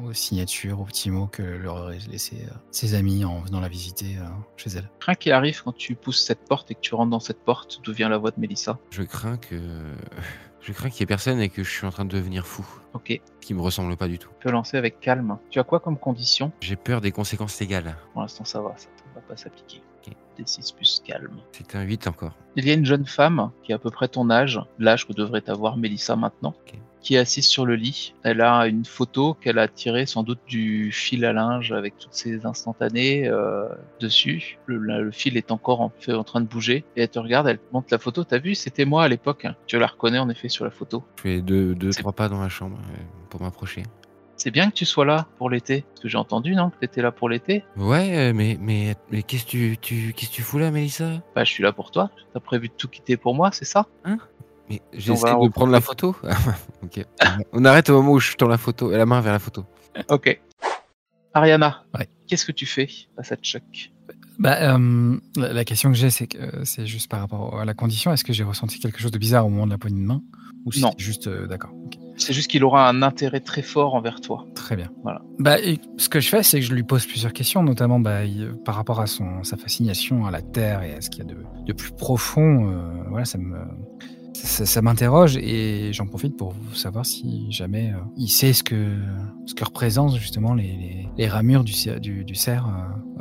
aux 0.08 0.12
signatures, 0.12 0.80
aux 0.80 0.84
petits 0.84 1.10
mots 1.10 1.28
que 1.30 1.42
leur 1.42 1.76
auraient 1.76 1.98
laissé 2.10 2.36
euh, 2.48 2.54
ses 2.70 2.94
amis 2.94 3.24
en 3.24 3.40
venant 3.40 3.60
la 3.60 3.68
visiter 3.68 4.16
euh, 4.18 4.24
chez 4.56 4.70
elle. 4.70 4.90
Crains 4.98 5.14
qu'il 5.14 5.32
arrive 5.32 5.62
quand 5.62 5.72
tu 5.76 5.94
pousses 5.94 6.24
cette 6.24 6.46
porte 6.48 6.70
et 6.70 6.74
que 6.74 6.80
tu 6.80 6.94
rentres 6.94 7.10
dans 7.10 7.20
cette 7.20 7.44
porte, 7.44 7.80
d'où 7.84 7.92
vient 7.92 8.08
la 8.08 8.18
voix 8.18 8.30
de 8.30 8.40
Mélissa? 8.40 8.78
Je 8.90 9.02
crains 9.10 9.36
que. 9.36 9.56
Je 10.62 10.72
crains 10.74 10.90
qu'il 10.90 11.00
y 11.00 11.02
ait 11.04 11.06
personne 11.06 11.40
et 11.40 11.48
que 11.48 11.64
je 11.64 11.70
suis 11.70 11.86
en 11.86 11.90
train 11.90 12.04
de 12.04 12.10
devenir 12.10 12.46
fou. 12.46 12.66
Ok, 12.92 13.06
tu 13.06 13.20
qui 13.40 13.54
me 13.54 13.62
ressemble 13.62 13.96
pas 13.96 14.08
du 14.08 14.18
tout. 14.18 14.28
peux 14.40 14.50
lancer 14.50 14.76
avec 14.76 15.00
calme. 15.00 15.38
Tu 15.48 15.58
as 15.58 15.64
quoi 15.64 15.80
comme 15.80 15.96
condition? 15.96 16.52
J'ai 16.60 16.76
peur 16.76 17.00
des 17.00 17.12
conséquences 17.12 17.58
légales. 17.60 17.96
Pour 18.12 18.20
l'instant 18.20 18.44
ça 18.44 18.60
va, 18.60 18.74
ça 18.76 18.88
ne 19.08 19.14
va 19.14 19.22
pas 19.22 19.38
s'appliquer. 19.38 19.80
Ok. 20.06 20.12
D6 20.38 20.74
plus 20.76 21.00
calme. 21.02 21.38
C'est 21.52 21.74
un 21.74 21.82
8 21.82 22.08
encore. 22.08 22.32
Il 22.56 22.66
y 22.66 22.70
a 22.70 22.74
une 22.74 22.84
jeune 22.84 23.06
femme 23.06 23.50
qui 23.62 23.72
a 23.72 23.76
à 23.76 23.78
peu 23.78 23.90
près 23.90 24.08
ton 24.08 24.28
âge, 24.28 24.60
l'âge 24.78 25.06
que 25.06 25.14
devrait 25.14 25.48
avoir 25.48 25.78
Mélissa 25.78 26.14
maintenant, 26.14 26.54
Ok. 26.66 26.74
Qui 27.00 27.14
est 27.14 27.18
assise 27.18 27.46
sur 27.46 27.66
le 27.66 27.76
lit. 27.76 28.14
Elle 28.22 28.40
a 28.40 28.66
une 28.66 28.84
photo 28.84 29.34
qu'elle 29.34 29.58
a 29.58 29.68
tirée 29.68 30.06
sans 30.06 30.22
doute 30.22 30.40
du 30.46 30.92
fil 30.92 31.24
à 31.24 31.32
linge 31.32 31.72
avec 31.72 31.96
toutes 31.98 32.14
ces 32.14 32.46
instantanées 32.46 33.26
euh, 33.28 33.68
dessus. 34.00 34.58
Le, 34.66 35.10
fil 35.10 35.36
est 35.36 35.50
encore 35.50 35.80
en, 35.80 35.92
fait, 35.98 36.12
en 36.12 36.24
train 36.24 36.40
de 36.40 36.46
bouger 36.46 36.84
et 36.96 37.02
elle 37.02 37.08
te 37.08 37.18
regarde, 37.18 37.48
elle 37.48 37.58
te 37.58 37.72
montre 37.72 37.88
la 37.90 37.98
photo. 37.98 38.24
T'as 38.24 38.38
vu, 38.38 38.54
c'était 38.54 38.84
moi 38.84 39.04
à 39.04 39.08
l'époque. 39.08 39.44
hein. 39.44 39.56
Tu 39.66 39.78
la 39.78 39.86
reconnais 39.86 40.18
en 40.18 40.28
effet 40.28 40.48
sur 40.48 40.64
la 40.64 40.70
photo. 40.70 41.04
Je 41.16 41.22
fais 41.22 41.40
deux, 41.40 41.74
deux 41.74 41.90
trois 41.90 42.12
pas 42.12 42.28
dans 42.28 42.40
la 42.40 42.48
chambre 42.48 42.78
euh, 42.92 42.96
pour 43.28 43.42
m'approcher. 43.42 43.82
C'est 44.36 44.50
bien 44.50 44.70
que 44.70 44.74
tu 44.74 44.86
sois 44.86 45.04
là 45.04 45.26
pour 45.36 45.50
l'été. 45.50 45.82
Parce 45.82 46.00
que 46.00 46.08
j'ai 46.08 46.16
entendu, 46.16 46.54
non, 46.54 46.70
que 46.70 46.78
t'étais 46.78 47.02
là 47.02 47.12
pour 47.12 47.28
l'été. 47.28 47.62
Ouais, 47.76 48.16
euh, 48.16 48.32
mais, 48.34 48.56
mais, 48.58 48.94
mais 49.10 49.22
qu'est-ce 49.22 49.44
que 49.44 49.50
tu, 49.50 49.76
tu, 49.78 50.14
qu'est-ce 50.16 50.30
que 50.30 50.36
tu 50.36 50.42
fous 50.42 50.58
là, 50.58 50.70
Mélissa? 50.70 51.22
Bah, 51.34 51.44
je 51.44 51.50
suis 51.50 51.62
là 51.62 51.72
pour 51.72 51.90
toi. 51.90 52.10
T'as 52.32 52.40
prévu 52.40 52.68
de 52.68 52.72
tout 52.72 52.88
quitter 52.88 53.18
pour 53.18 53.34
moi, 53.34 53.50
c'est 53.52 53.66
ça? 53.66 53.86
Mais 54.70 54.80
j'essaie 54.92 55.26
de 55.34 55.48
prendre 55.48 55.72
la 55.72 55.80
photo. 55.80 56.14
ok. 56.82 57.04
On 57.52 57.64
arrête 57.64 57.90
au 57.90 57.94
moment 57.94 58.12
où 58.12 58.20
je 58.20 58.34
tends 58.36 58.48
la 58.48 58.56
photo, 58.58 58.90
la 58.90 59.04
main 59.06 59.20
vers 59.20 59.32
la 59.32 59.38
photo. 59.38 59.64
Ok. 60.08 60.40
Ariana, 61.34 61.84
Ouais. 61.96 62.08
qu'est-ce 62.26 62.44
que 62.44 62.52
tu 62.52 62.66
fais 62.66 62.88
face 63.16 63.32
à 63.32 63.36
Chuck 63.36 63.92
Bah, 64.38 64.74
euh, 64.76 65.16
la, 65.36 65.64
question 65.64 65.90
que 65.90 65.96
j'ai, 65.96 66.10
c'est 66.10 66.26
que 66.26 66.38
euh, 66.38 66.64
c'est 66.64 66.86
juste 66.86 67.08
par 67.08 67.20
rapport 67.20 67.60
à 67.60 67.64
la 67.64 67.74
condition. 67.74 68.12
Est-ce 68.12 68.24
que 68.24 68.32
j'ai 68.32 68.42
ressenti 68.44 68.80
quelque 68.80 68.98
chose 69.00 69.12
de 69.12 69.18
bizarre 69.18 69.46
au 69.46 69.48
moment 69.50 69.66
de 69.66 69.70
la 69.70 69.78
poignée 69.78 70.00
de 70.00 70.06
main? 70.06 70.22
Ou 70.66 70.70
Non. 70.78 70.90
c'est 70.98 71.04
juste 71.04 71.26
euh, 71.28 71.46
d'accord. 71.46 71.70
C'est 72.16 72.32
juste 72.32 72.50
qu'il 72.50 72.64
aura 72.64 72.88
un 72.88 73.00
intérêt 73.02 73.40
très 73.40 73.62
fort 73.62 73.94
envers 73.94 74.20
toi. 74.20 74.44
Très 74.54 74.76
bien. 74.76 74.90
Voilà. 75.02 75.22
Bah, 75.38 75.58
et 75.60 75.78
ce 75.96 76.08
que 76.08 76.20
je 76.20 76.28
fais, 76.28 76.42
c'est 76.42 76.58
que 76.60 76.66
je 76.66 76.74
lui 76.74 76.82
pose 76.82 77.06
plusieurs 77.06 77.32
questions, 77.32 77.62
notamment 77.62 77.98
bah, 78.00 78.24
il- 78.24 78.54
par 78.64 78.74
rapport 78.74 79.00
à 79.00 79.06
son, 79.06 79.42
sa 79.44 79.56
fascination 79.56 80.26
à 80.26 80.30
la 80.32 80.42
Terre 80.42 80.82
et 80.82 80.94
à 80.94 81.00
ce 81.00 81.10
qu'il 81.10 81.24
y 81.24 81.26
a 81.26 81.32
de, 81.32 81.36
de 81.64 81.72
plus 81.72 81.92
profond. 81.92 82.70
euh, 82.72 83.02
voilà, 83.08 83.24
ça 83.24 83.38
me, 83.38 83.56
ça, 84.46 84.66
ça 84.66 84.82
m'interroge 84.82 85.36
et 85.36 85.92
j'en 85.92 86.06
profite 86.06 86.36
pour 86.36 86.54
savoir 86.74 87.04
si 87.06 87.50
jamais 87.50 87.92
euh, 87.92 87.98
il 88.16 88.28
sait 88.28 88.52
ce 88.52 88.62
que, 88.62 88.96
ce 89.46 89.54
que 89.54 89.64
représentent 89.64 90.16
justement 90.16 90.54
les, 90.54 90.64
les, 90.64 91.08
les 91.16 91.28
ramures 91.28 91.64
du, 91.64 91.72
du, 92.00 92.24
du 92.24 92.34
cerf 92.34 92.66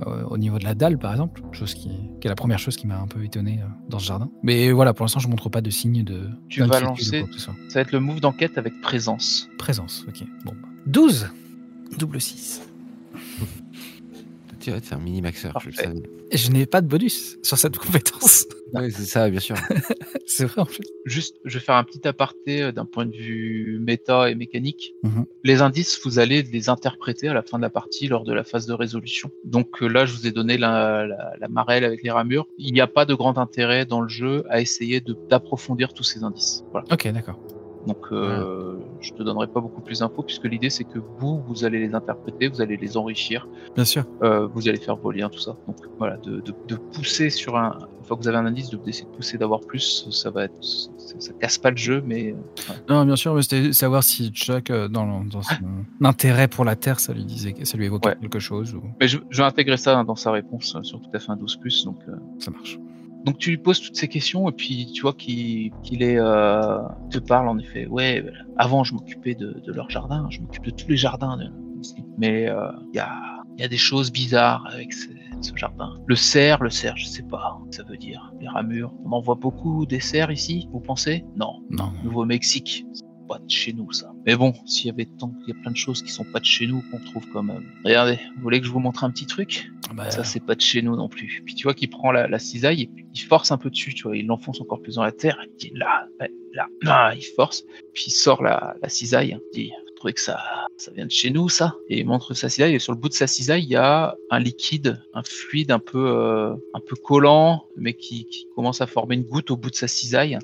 euh, 0.08 0.24
au 0.26 0.38
niveau 0.38 0.60
de 0.60 0.64
la 0.64 0.76
dalle, 0.76 0.98
par 0.98 1.12
exemple. 1.12 1.42
Chose 1.52 1.74
qui, 1.74 1.90
qui 2.20 2.28
est 2.28 2.30
la 2.30 2.36
première 2.36 2.60
chose 2.60 2.76
qui 2.76 2.88
m'a 2.88 3.00
un 3.00 3.08
peu 3.08 3.24
étonné 3.24 3.60
euh, 3.62 3.66
dans 3.90 4.00
ce 4.00 4.06
jardin. 4.06 4.30
Mais 4.44 4.72
voilà, 4.72 4.94
pour 4.94 5.04
l'instant, 5.04 5.20
je 5.20 5.28
montre 5.28 5.50
pas 5.50 5.62
de 5.62 5.70
signe 5.70 6.04
de. 6.04 6.30
Tu 6.50 6.62
vas 6.64 6.80
lancer- 6.80 7.22
quoi. 7.22 7.30
Ça 7.40 7.52
va 7.76 7.82
être 7.82 7.92
le 7.92 8.00
move 8.00 8.20
d'enquête 8.22 8.58
avec 8.58 8.80
présence. 8.82 9.50
Présence, 9.58 10.06
ok. 10.08 10.24
Bon. 10.46 10.54
bah. 10.62 10.68
12 10.88 11.30
Double 11.98 12.22
6. 12.22 12.62
Tu 14.60 14.72
vois, 14.72 14.80
c'est 14.84 14.94
un 14.96 15.00
mini 15.00 15.22
maxeur. 15.22 15.58
Je 15.62 15.68
le 15.68 15.72
savais. 15.74 16.04
Je 16.34 16.52
n'ai 16.52 16.66
pas 16.66 16.82
de 16.82 16.88
bonus 16.88 17.38
sur 17.44 17.58
cette 17.58 17.78
compétence. 17.78 18.46
Ouais, 18.72 18.92
c'est 18.92 19.06
ça, 19.06 19.28
bien 19.32 19.40
sûr. 19.40 19.56
C'est 20.28 20.46
vrai 20.46 20.62
en 20.62 20.66
fait. 20.66 20.84
Juste, 21.04 21.38
je 21.44 21.58
vais 21.58 21.66
faire 21.66 21.74
un 21.74 21.84
petit 21.84 22.08
aparté 22.08 22.62
euh, 22.62 22.72
d'un 22.72 22.86
point 22.86 23.08
de 23.08 23.16
vue 23.16 23.80
méta 23.82 24.30
et 24.30 24.36
mécanique. 24.36 24.94
Mhm. 25.02 25.26
Les 25.44 25.64
indices, 25.64 26.00
vous 26.06 26.20
allez 26.20 26.44
les 26.44 26.70
interpréter 26.70 27.28
à 27.30 27.34
la 27.34 27.42
fin 27.42 27.58
de 27.58 27.64
la 27.64 27.72
partie 27.72 28.08
lors 28.08 28.26
de 28.26 28.32
la 28.32 28.44
phase 28.44 28.68
de 28.68 28.74
résolution. 28.74 29.32
Donc 29.44 29.82
euh, 29.82 29.88
là, 29.88 30.06
je 30.06 30.14
vous 30.14 30.28
ai 30.28 30.32
donné 30.32 30.60
la, 30.60 31.08
la, 31.08 31.34
la 31.40 31.48
marelle 31.48 31.84
avec 31.84 32.04
les 32.04 32.12
ramures. 32.12 32.46
Il 32.60 32.72
n'y 32.72 32.80
a 32.80 32.86
pas 32.86 33.06
de 33.06 33.16
grand 33.16 33.40
intérêt 33.40 33.88
dans 33.88 34.02
le 34.02 34.08
jeu 34.08 34.44
à 34.50 34.62
essayer 34.62 35.02
de- 35.02 35.18
d'approfondir 35.32 35.92
tous 35.96 36.04
ces 36.04 36.22
indices. 36.24 36.64
Voilà. 36.72 36.86
Ok, 36.92 37.08
d'accord. 37.12 37.40
Donc, 37.88 37.98
euh, 38.12 38.76
je 39.00 39.14
te 39.14 39.24
donnerai 39.24 39.48
pas 39.48 39.62
beaucoup 39.62 39.82
plus 39.82 40.00
d'infos 40.00 40.22
puisque 40.24 40.44
l'idée 40.46 40.70
c'est 40.70 40.84
que 40.84 41.00
vous, 41.18 41.42
vous 41.48 41.64
allez 41.64 41.80
les 41.80 41.96
interpréter, 41.96 42.48
vous 42.50 42.62
allez 42.62 42.76
les 42.78 42.98
enrichir, 42.98 43.48
Bien 43.76 43.86
sûr. 43.86 44.04
euh, 44.22 44.48
vous 44.48 44.68
allez 44.68 44.80
faire 44.80 44.98
vos 44.98 45.12
liens, 45.12 45.30
tout 45.30 45.40
ça. 45.40 45.56
Donc 45.66 45.78
voilà, 45.98 46.18
de, 46.18 46.42
de, 46.42 46.54
de 46.68 46.76
pousser 46.76 47.30
sur 47.30 47.56
un, 47.58 47.78
une 48.00 48.06
fois 48.06 48.18
que 48.18 48.22
vous 48.22 48.28
avez 48.28 48.38
un 48.38 48.46
indice, 48.46 48.70
de 48.70 48.78
d'essayer 48.78 49.06
de 49.06 49.16
pousser 49.16 49.38
d'avoir 49.38 49.62
plus, 49.62 50.08
ça 50.12 50.30
va 50.30 50.44
être, 50.46 50.62
ça, 50.62 50.90
ça 51.20 51.34
casse 51.40 51.58
pas 51.58 51.72
le 51.72 51.78
jeu, 51.78 52.04
mais 52.06 52.34
euh, 52.34 52.74
Non, 52.90 53.06
bien 53.06 53.16
sûr, 53.16 53.34
mais 53.34 53.42
c'était 53.44 53.72
savoir 53.72 54.04
si 54.04 54.30
Chuck, 54.32 54.70
euh, 54.72 54.88
dans, 54.90 55.24
dans 55.24 55.42
son 55.42 55.56
intérêt 56.04 56.48
pour 56.50 56.66
la 56.66 56.76
Terre, 56.76 57.00
ça 57.00 57.14
lui 57.14 57.24
disait, 57.26 57.56
ça 57.64 57.78
lui 57.78 57.86
évoquait 57.86 58.10
Ouais. 58.10 58.18
quelque 58.20 58.40
chose 58.40 58.74
ou 58.76 58.82
Mais 59.00 59.08
je, 59.08 59.20
je 59.30 59.38
vais 59.42 59.48
intégrer 59.48 59.78
ça 59.78 59.98
hein, 59.98 60.04
dans 60.04 60.16
sa 60.16 60.32
réponse 60.32 60.76
sur 60.84 61.00
tout 61.02 61.10
à 61.14 61.20
fait 61.20 61.32
un 61.32 61.36
12 61.38 61.58
plus. 61.58 61.86
Donc, 61.86 61.98
ça 62.40 62.52
marche. 62.52 62.78
Donc 63.26 63.38
tu 63.38 63.50
lui 63.52 63.58
poses 63.58 63.82
toutes 63.82 63.96
ces 63.96 64.08
questions 64.08 64.48
et 64.50 64.52
puis 64.52 64.92
tu 64.94 65.02
vois 65.02 65.14
qu'il 65.14 65.72
est 66.02 66.18
euh, 66.18 66.80
te 67.10 67.20
parle 67.20 67.50
en 67.50 67.58
effet. 67.58 67.86
Ouais, 67.88 68.24
euh, 68.26 68.32
avant 68.58 68.84
je 68.84 68.94
m'occupais 68.94 69.36
de, 69.36 69.62
de 69.66 69.74
leur 69.74 69.90
jardin, 69.90 70.28
je 70.30 70.40
m'occupe 70.40 70.64
de 70.64 70.72
tous 70.72 70.88
les 70.88 70.98
jardins 70.98 71.38
de-. 71.38 71.52
Mais 72.18 72.48
euh, 72.50 72.72
il 72.94 72.98
y, 72.98 73.00
a, 73.00 73.44
il 73.58 73.62
y 73.62 73.64
a 73.64 73.68
des 73.68 73.78
choses 73.78 74.12
bizarres 74.12 74.66
avec 74.72 74.92
ce, 74.94 75.08
ce 75.42 75.56
jardin. 75.56 75.98
Le 76.08 76.16
cerf, 76.16 76.62
le 76.62 76.70
cerf, 76.70 76.96
je 76.98 77.06
sais 77.06 77.24
pas, 77.24 77.58
ça 77.72 77.84
veut 77.84 77.98
dire 77.98 78.34
les 78.42 78.48
ramures. 78.48 78.94
On 79.06 79.12
en 79.12 79.22
voit 79.22 79.36
beaucoup 79.36 79.86
des 79.86 80.00
cerfs 80.02 80.32
ici, 80.32 80.68
vous 80.72 80.82
pensez? 80.82 81.26
Non. 81.38 81.62
Non. 81.70 81.92
Nouveau-Mexique. 82.04 82.86
Pas 83.30 83.38
de 83.38 83.50
chez 83.50 83.74
nous, 83.74 83.92
ça. 83.92 84.12
Mais 84.26 84.36
bon, 84.36 84.54
s'il 84.66 84.88
y 84.88 84.90
avait 84.90 85.06
tant, 85.06 85.32
il 85.46 85.54
y 85.54 85.58
a 85.58 85.62
plein 85.62 85.72
de 85.72 85.78
choses 85.78 86.02
qui 86.02 86.12
sont 86.12 86.26
pas 86.26 86.40
de 86.40 86.46
chez 86.46 86.66
nous 86.66 86.82
qu'on 86.90 87.00
trouve 87.00 87.24
quand 87.32 87.44
même. 87.44 87.64
Regardez, 87.86 88.18
vous 88.36 88.42
voulez 88.42 88.60
que 88.60 88.66
je 88.66 88.72
vous 88.72 88.80
montre 88.80 89.04
un 89.04 89.12
petit 89.12 89.28
truc? 89.28 89.70
Bah, 89.94 90.10
Ça, 90.10 90.24
c'est 90.24 90.40
pas 90.44 90.56
de 90.56 90.62
chez 90.62 90.82
nous 90.82 90.96
non 90.96 91.10
plus. 91.10 91.44
Puis 91.46 91.54
tu 91.54 91.64
vois 91.64 91.76
qu'il 91.76 91.92
prend 91.92 92.12
la, 92.12 92.28
la 92.28 92.40
cisaille 92.40 92.82
et 92.82 92.90
il 93.14 93.22
force 93.22 93.52
un 93.52 93.58
peu 93.58 93.70
dessus, 93.70 93.94
tu 93.94 94.04
vois, 94.04 94.18
il 94.18 94.26
l'enfonce 94.26 94.60
encore 94.62 94.82
plus 94.82 94.96
dans 94.96 95.04
la 95.04 95.12
terre. 95.12 95.38
Il 95.46 95.56
dit 95.58 95.72
là, 95.76 96.08
là, 96.54 96.68
là, 96.82 97.14
il 97.16 97.24
force. 97.36 97.64
Puis 97.94 98.06
il 98.08 98.12
sort 98.12 98.42
la, 98.42 98.76
la 98.82 98.90
cisaille. 98.90 99.38
Il 99.54 99.66
dit, 99.66 99.72
trouvez 99.96 100.14
que 100.14 100.22
ça, 100.22 100.40
ça 100.78 100.92
vient 100.92 101.06
de 101.06 101.12
chez 101.12 101.30
nous, 101.30 101.50
ça? 101.50 101.76
Et 101.90 102.00
il 102.00 102.06
montre 102.06 102.34
sa 102.34 102.50
cisaille. 102.50 102.74
Et 102.76 102.80
sur 102.80 102.94
le 102.94 102.98
bout 102.98 103.10
de 103.10 103.14
sa 103.14 103.28
cisaille, 103.28 103.64
il 103.64 103.70
y 103.70 103.76
a 103.76 104.16
un 104.32 104.40
liquide, 104.40 105.02
un 105.14 105.24
fluide 105.24 105.72
un 105.72 105.80
peu, 105.80 106.08
euh, 106.08 106.54
un 106.74 106.80
peu 106.80 106.96
collant, 106.96 107.66
mais 107.76 107.94
qui, 107.94 108.26
qui 108.26 108.48
commence 108.56 108.80
à 108.82 108.88
former 108.88 109.16
une 109.16 109.24
goutte 109.24 109.52
au 109.52 109.58
bout 109.58 109.70
de 109.70 109.76
sa 109.76 109.88
cisaille. 109.88 110.40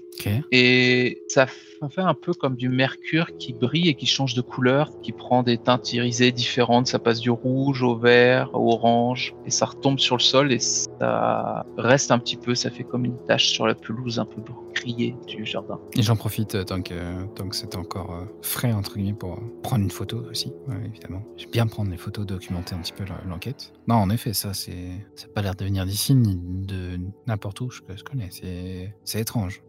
Et 0.52 1.24
ça 1.30 1.48
fait 1.90 2.02
un 2.02 2.14
peu 2.14 2.34
comme 2.34 2.56
du 2.56 2.70
mercure 2.70 3.38
qui 3.38 3.54
brille 3.54 3.90
et 3.90 3.96
qui 3.96 4.06
change 4.06 4.34
de 4.34 4.42
couleur, 4.42 4.90
qui 5.02 5.12
prend 5.12 5.44
des 5.44 5.58
teintes 5.58 5.94
irisées 5.94 6.32
différentes. 6.32 6.88
Ça 6.88 7.00
passe 7.00 7.20
du 7.20 7.30
rouge 7.30 7.84
au 7.84 7.96
vert, 7.96 8.50
au 8.54 8.74
orange, 8.74 9.36
et 9.46 9.52
ça 9.52 9.66
retombe 9.66 10.00
sur 10.00 10.16
le 10.16 10.22
sol 10.22 10.52
et 10.52 10.60
ça 10.60 11.66
reste 11.78 12.12
un 12.12 12.20
petit 12.20 12.38
peu. 12.38 12.56
Ça 12.56 12.70
fait 12.70 12.84
comme 12.84 13.06
une 13.06 13.18
tache 13.26 13.48
sur 13.48 13.68
la 13.68 13.76
pelouse 13.76 14.20
un 14.20 14.26
peu 14.26 14.42
criée 14.74 15.16
du 15.28 15.46
jardin. 15.46 15.80
Et 15.96 16.04
j'en 16.04 16.16
profite 16.16 16.56
euh, 16.56 16.64
tant 16.64 16.82
que, 16.82 17.26
tant 17.34 17.48
que 17.48 17.56
c'est 17.56 17.76
encore 17.76 18.14
euh, 18.14 18.26
frais, 18.42 18.74
entre 18.74 18.96
guillemets, 18.96 19.14
pour 19.14 19.34
euh, 19.34 19.60
prendre 19.64 19.84
une 19.84 19.92
photo 19.92 20.24
aussi, 20.30 20.52
ouais, 20.68 20.76
évidemment. 20.86 21.24
J'aime 21.38 21.50
bien 21.52 21.68
prendre 21.68 21.90
les 21.90 21.98
photos, 21.98 22.26
documenter 22.26 22.76
un 22.76 22.80
petit 22.80 22.94
peu 22.94 23.06
l'enquête. 23.28 23.74
Non, 23.88 23.96
en 23.96 24.10
effet, 24.10 24.34
ça, 24.34 24.54
c'est 24.54 24.92
ça 25.16 25.28
a 25.28 25.34
pas 25.34 25.42
l'air 25.42 25.56
de 25.56 25.66
venir 25.66 25.86
d'ici, 25.86 26.14
ni 26.14 26.36
de 26.36 27.00
n'importe 27.26 27.62
où, 27.62 27.72
je, 27.72 27.82
je 27.96 28.04
connais. 28.04 28.28
C'est 28.32 28.94
c'est 29.04 29.22
étrange. 29.22 29.62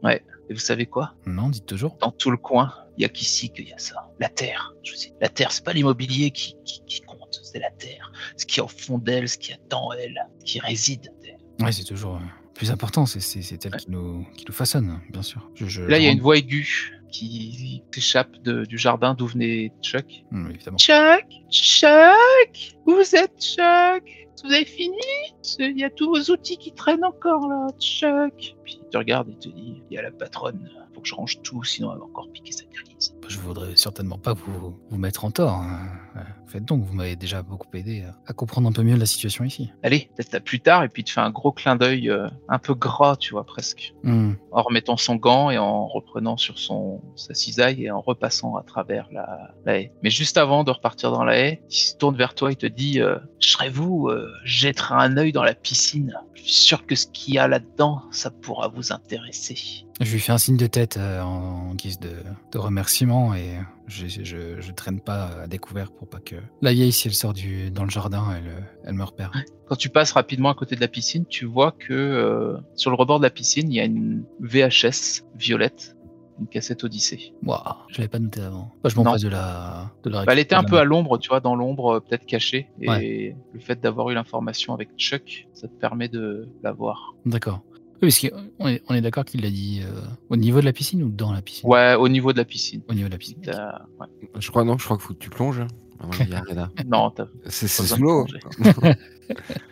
Et 0.49 0.55
vous 0.55 0.61
savez 0.61 0.86
quoi? 0.86 1.14
Non, 1.26 1.49
dites 1.49 1.66
toujours. 1.66 1.97
Dans 2.01 2.11
tout 2.12 2.30
le 2.30 2.36
coin, 2.36 2.72
il 2.99 3.03
y 3.03 3.05
a 3.05 3.09
qu'ici 3.09 3.51
qu'il 3.51 3.68
y 3.68 3.72
a 3.72 3.78
ça. 3.78 4.11
La 4.20 4.28
terre. 4.28 4.74
Je 4.84 4.92
vous 4.92 4.99
dis, 4.99 5.12
la 5.20 5.28
terre, 5.28 5.51
c'est 5.53 5.64
pas 5.64 5.72
l'immobilier 5.72 6.30
qui, 6.30 6.55
qui, 6.64 6.82
qui 6.86 7.01
compte, 7.01 7.40
c'est 7.42 7.59
la 7.59 7.70
terre. 7.70 8.12
Ce 8.36 8.47
qui 8.47 8.61
est 8.61 8.62
au 8.62 8.68
fond 8.68 8.99
d'elle, 8.99 9.28
ce 9.28 9.38
qui 9.38 9.53
est 9.53 9.61
dans 9.68 9.92
elle, 9.92 10.18
qui 10.44 10.61
réside. 10.61 11.12
Ouais, 11.61 11.72
c'est 11.72 11.84
toujours 11.84 12.16
euh, 12.16 12.20
plus 12.55 12.70
important, 12.70 13.07
c'est- 13.07 13.20
elle 13.64 13.76
qui, 13.76 13.90
nous, 13.90 14.24
qui 14.36 14.44
nous 14.47 14.53
façonne, 14.55 15.01
bien 15.11 15.22
sûr. 15.22 15.51
Je, 15.55 15.66
je- 15.66 15.82
Là, 15.82 15.99
il 15.99 16.05
y 16.05 16.09
a 16.09 16.11
une 16.11 16.20
voix 16.20 16.36
aiguë 16.36 16.92
qui 17.11 17.82
s'échappe 17.92 18.36
du 18.42 18.76
jardin 18.78 19.14
d'où 19.14 19.26
venait 19.26 19.72
Chuck. 19.82 20.24
évidemment. 20.51 20.76
Chuck, 20.78 21.24
Chuck, 21.51 22.76
vous 22.87 23.14
êtes 23.16 23.41
Chuck 23.41 24.28
Vous 24.45 24.53
avez 24.53 24.64
fini? 24.64 24.97
Il 25.59 25.78
y 25.78 25.84
a 25.84 25.91
tous 25.91 26.09
vos 26.09 26.32
outils 26.32 26.59
qui 26.59 26.72
traînent 26.72 27.05
encore 27.05 27.49
là, 27.49 27.66
Chuck. 27.78 28.57
Puis 28.64 28.78
il 28.82 28.89
te 28.91 28.99
regarde 28.99 29.28
et 29.30 29.37
te 29.39 29.49
dit, 29.49 29.82
il 29.91 29.95
y 29.95 29.99
a 29.99 30.03
la 30.03 30.11
patronne, 30.11 30.70
faut 30.95 31.01
que 31.01 31.09
je 31.09 31.14
range 31.14 31.41
tout, 31.43 31.62
sinon 31.64 31.93
elle 31.93 31.99
va 31.99 32.05
encore 32.05 32.28
piquer 32.32 32.53
sa 32.53 32.64
crise. 32.64 33.14
Je 33.28 33.39
voudrais 33.39 33.74
certainement 33.76 34.18
pas 34.18 34.32
vous, 34.34 34.78
vous 34.89 34.99
mettre 34.99 35.24
en 35.24 35.30
tort. 35.30 35.55
hein. 35.55 35.89
Euh, 36.16 36.20
Faites 36.47 36.64
donc, 36.64 36.84
vous 36.84 36.95
m'avez 36.95 37.16
déjà 37.16 37.43
beaucoup 37.43 37.66
aidé 37.74 38.03
à- 38.03 38.16
à 38.26 38.32
comprendre 38.32 38.68
un 38.68 38.72
peu 38.72 38.82
mieux 38.82 38.97
la 38.97 39.05
situation 39.05 39.43
ici. 39.45 39.72
Allez, 39.82 40.11
peut-être 40.16 40.34
à 40.37 40.41
plus 40.41 40.61
tard, 40.61 40.84
et 40.84 40.89
puis 40.89 41.03
il 41.03 41.05
te 41.05 41.11
fait 41.11 41.20
un 41.20 41.30
gros 41.30 41.51
clin 41.51 41.74
d'œil 41.74 42.09
euh, 42.09 42.28
un 42.49 42.59
peu 42.61 42.74
gras, 42.74 43.16
tu 43.16 43.32
vois, 43.32 43.45
presque. 43.45 43.95
Hmm. 44.05 44.34
En 44.53 44.62
remettant 44.62 44.97
son 44.97 45.16
gant 45.16 45.51
et 45.51 45.59
en 45.59 45.87
reprenant 45.89 46.37
sur 46.37 46.59
son 46.61 47.03
sa 47.16 47.34
cisaille 47.34 47.84
et 47.84 47.91
en 47.91 48.01
repassant 48.01 48.55
à 48.57 48.62
travers 48.62 49.09
la, 49.11 49.55
la 49.64 49.78
haie. 49.80 49.93
Mais 50.05 50.11
juste 50.11 50.39
avant 50.39 50.62
de 50.62 50.70
repartir 50.70 51.11
dans 51.11 51.24
la 51.24 51.37
haie, 51.39 51.62
il 51.68 51.74
se 51.74 51.97
tourne 51.97 52.16
vers 52.16 52.34
toi 52.34 52.53
et 52.53 52.57
te 52.57 52.66
dit 52.66 52.76
euh, 52.97 53.18
Serez-vous 53.41 54.09
euh, 54.09 54.33
jetterai 54.45 54.95
un 54.95 55.16
œil 55.16 55.33
dans 55.33 55.45
la 55.45 55.55
piscine 55.55 56.14
Je 56.35 56.43
suis 56.43 56.53
sûr 56.53 56.87
que 56.87 56.95
ce 56.95 57.07
qu'il 57.07 57.35
y 57.35 57.39
a 57.39 57.49
là-dedans, 57.49 58.03
ça 58.11 58.31
pourra 58.31 58.68
vous 58.68 58.93
intéresser. 58.93 59.87
Je 60.01 60.12
lui 60.12 60.20
fais 60.20 60.33
un 60.33 60.39
signe 60.39 60.57
de 60.57 60.66
tête 60.66 60.97
euh, 60.99 61.22
en, 61.22 61.70
en 61.70 61.74
guise 61.74 61.99
de, 61.99 62.12
de 62.53 62.59
remerciement 62.59 63.35
et 63.35 63.59
je, 63.87 64.07
je, 64.07 64.61
je 64.61 64.72
traîne 64.72 65.01
pas 65.01 65.31
à 65.43 65.47
découvert 65.47 65.91
pour 65.91 66.09
pas 66.09 66.18
que 66.18 66.37
la 66.61 66.72
vieille, 66.72 66.93
si 66.93 67.09
elle 67.09 67.14
sort 67.14 67.33
du, 67.33 67.70
dans 67.70 67.85
le 67.85 67.91
jardin, 67.91 68.27
elle, 68.37 68.49
euh, 68.49 68.61
elle 68.85 68.95
me 68.95 69.05
repère. 69.05 69.33
Quand 69.68 69.77
tu 69.77 69.89
passes 69.89 70.12
rapidement 70.12 70.51
à 70.51 70.55
côté 70.55 70.77
de 70.77 70.81
la 70.81 70.89
piscine, 70.89 71.24
tu 71.27 71.45
vois 71.45 71.72
que 71.72 71.93
euh, 71.93 72.59
sur 72.74 72.91
le 72.91 72.97
rebord 72.97 73.18
de 73.18 73.24
la 73.24 73.31
piscine, 73.31 73.72
il 73.72 73.77
y 73.77 73.81
a 73.81 73.85
une 73.85 74.24
VHS 74.41 75.24
violette, 75.35 75.95
une 76.39 76.47
cassette 76.49 76.84
Odyssée. 76.84 77.32
Waouh, 77.45 77.61
je 77.89 77.99
l'avais 77.99 78.09
pas 78.09 78.18
noté 78.18 78.41
avant. 78.41 78.72
Bah, 78.82 78.91
je 78.91 78.97
m'empresse 78.97 79.22
de 79.22 79.28
la, 79.28 79.91
de 80.05 80.11
la 80.11 80.24
Bah, 80.24 80.32
elle 80.32 80.39
était 80.39 80.55
un 80.55 80.64
peu 80.64 80.78
à 80.78 80.84
l'ombre, 80.84 81.18
tu 81.18 81.28
vois, 81.28 81.41
dans 81.41 81.55
l'ombre, 81.57 81.97
euh, 81.97 82.01
peut-être 82.01 82.26
cachée. 82.26 82.68
Et 82.80 82.89
Ouais. 82.89 83.37
le 83.53 83.61
fait 83.61 83.80
d'avoir 83.80 84.11
eu 84.11 84.14
l'information 84.14 84.74
avec 84.74 84.91
Chuck, 84.97 85.49
ça 85.55 85.68
te 85.68 85.72
permet 85.74 86.09
de 86.09 86.49
la 86.62 86.72
voir. 86.72 87.14
D'accord. 87.24 87.62
Oui, 88.03 88.09
parce 88.11 88.20
qu'on 88.20 88.68
est, 88.68 88.82
on 88.91 88.95
est 88.95 89.01
d'accord 89.01 89.24
qu'il 89.24 89.41
l'a 89.41 89.49
dit 89.51 89.80
euh, 89.82 90.01
au 90.28 90.37
niveau 90.37 90.61
de 90.61 90.66
la 90.66 90.74
piscine 90.74 91.03
ou 91.03 91.09
dans 91.09 91.32
la 91.32 91.41
piscine? 91.41 91.66
Ouais, 91.68 91.95
au 91.95 92.09
niveau 92.09 92.34
de 92.34 92.39
la 92.39 92.45
piscine. 92.45 92.82
Au 92.91 92.93
niveau 92.95 93.07
de 93.09 93.12
la 93.12 93.18
piscine. 93.18 93.41
Ouais. 93.47 94.07
Je 94.39 94.51
crois 94.51 94.64
non, 94.64 94.76
je 94.76 94.84
crois 94.84 94.99
qu'il 94.99 95.07
faut 95.07 95.14
que 95.14 95.18
tu 95.18 95.30
plonges. 95.30 95.62
Hein. 96.01 96.70
Non, 96.86 97.12
C'est 97.47 97.66
besoin 97.82 98.26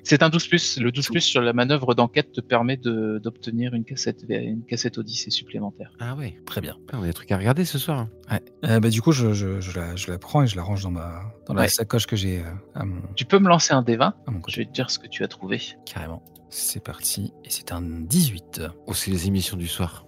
C'est 0.03 0.23
un 0.23 0.29
12 0.29 0.49
plus. 0.49 0.79
Le 0.81 0.91
12 0.91 1.09
plus 1.09 1.21
sur 1.21 1.41
la 1.41 1.53
manœuvre 1.53 1.95
d'enquête 1.95 2.33
te 2.33 2.41
permet 2.41 2.77
de- 2.77 3.21
d'obtenir 3.23 3.75
une 3.75 3.85
cassette, 3.85 4.25
une 4.29 4.65
cassette 4.65 4.99
Odyssée 4.99 5.31
supplémentaire. 5.31 5.93
Ah 6.01 6.15
ouais. 6.17 6.37
Très 6.45 6.61
bien. 6.61 6.77
Ah, 6.93 6.97
on 6.99 7.03
a 7.03 7.07
des 7.07 7.13
trucs 7.13 7.31
à 7.31 7.39
regarder 7.39 7.65
ce 7.65 7.79
soir. 7.79 8.01
hein. 8.01 8.09
Ouais. 8.31 8.43
Euh, 8.69 8.81
bah, 8.81 8.91
du 8.91 9.01
coup, 9.01 9.13
je, 9.13 9.33
je, 9.33 9.61
je, 9.61 9.79
la, 9.79 9.95
je 9.97 10.11
la 10.11 10.19
prends 10.19 10.43
et 10.43 10.47
je 10.47 10.57
la 10.57 10.63
range 10.63 10.83
dans, 10.83 10.91
ma, 10.91 11.21
dans 11.47 11.55
la 11.55 11.69
sacoche 11.69 12.07
que 12.07 12.17
j'ai 12.17 12.41
euh, 12.41 12.45
à, 12.75 12.85
mon, 12.85 13.01
Tu 13.15 13.25
peux 13.25 13.39
me 13.39 13.49
lancer 13.49 13.73
un 13.75 13.83
D20 13.83 14.01
à 14.03 14.15
mon 14.31 14.41
Je 14.49 14.57
vais 14.57 14.65
te 14.67 14.73
dire 14.73 14.91
ce 14.91 14.99
que 14.99 15.07
tu 15.07 15.23
as 15.23 15.29
trouvé. 15.29 15.61
Carrément. 15.87 16.23
C'est 16.51 16.83
parti. 16.83 17.33
Et 17.45 17.51
c'est 17.51 17.73
un 17.73 17.81
18. 17.83 18.63
Oh, 18.87 18.95
c'est 18.95 19.11
les 19.11 19.27
émissions 19.29 19.57
du 19.57 19.69
soir. 19.69 20.07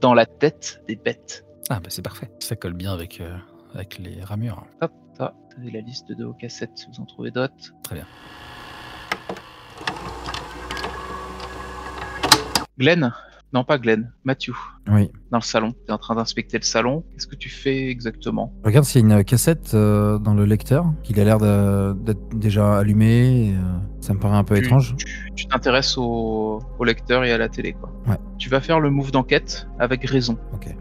Dans 0.00 0.14
la 0.14 0.26
tête 0.26 0.82
des 0.88 0.96
bêtes. 0.96 1.44
Ah, 1.70 1.78
bah 1.78 1.86
c'est 1.88 2.02
parfait. 2.02 2.28
Ça 2.40 2.56
colle 2.56 2.72
bien 2.74 2.92
avec, 2.92 3.20
euh, 3.20 3.36
avec 3.74 3.98
les 3.98 4.20
ramures. 4.24 4.66
Hop, 4.80 4.90
avez 5.60 5.70
la 5.70 5.80
liste 5.80 6.12
de 6.12 6.24
vos 6.24 6.32
cassettes 6.32 6.72
si 6.76 6.86
vous 6.88 7.00
en 7.00 7.06
trouvez 7.06 7.30
d'autres. 7.30 7.74
Très 7.84 7.96
bien. 7.96 8.06
Glenn, 12.78 13.12
Non, 13.52 13.64
pas 13.64 13.76
Glenn, 13.78 14.10
Matthew. 14.24 14.52
Oui. 14.90 15.10
Dans 15.30 15.36
le 15.38 15.42
salon. 15.42 15.72
Tu 15.72 15.90
es 15.90 15.92
en 15.92 15.98
train 15.98 16.14
d'inspecter 16.14 16.56
le 16.58 16.62
salon. 16.64 17.04
Qu'est-ce 17.12 17.26
que 17.26 17.36
tu 17.36 17.50
fais 17.50 17.88
exactement? 17.90 18.50
Regarde 18.64 18.86
s'il 18.86 19.06
y 19.06 19.12
a 19.12 19.16
une 19.18 19.24
cassette 19.24 19.74
euh, 19.74 20.18
dans 20.18 20.32
le 20.34 20.46
lecteur, 20.46 20.86
qu'il 21.02 21.20
a 21.20 21.24
l'air 21.24 21.38
d'être 21.94 22.28
déjà 22.38 22.78
allumé. 22.78 23.50
et, 23.50 23.54
euh, 23.54 23.60
ça 24.00 24.14
me 24.14 24.18
paraît 24.18 24.36
un 24.38 24.44
peu 24.44 24.56
Tu- 24.58 24.64
étrange. 24.64 24.96
Tu 25.36 25.46
t'intéresses 25.46 25.98
au, 25.98 26.60
au 26.78 26.84
lecteur 26.84 27.24
et 27.24 27.32
à 27.32 27.36
la 27.38 27.48
télé, 27.50 27.74
quoi. 27.74 27.92
Ouais. 28.06 28.16
Tu 28.38 28.48
vas 28.48 28.60
faire 28.62 28.80
le 28.80 28.90
move 28.90 29.10
d'enquête 29.12 29.68
avec 29.78 30.04
raison. 30.08 30.38
Ok. 30.54 30.74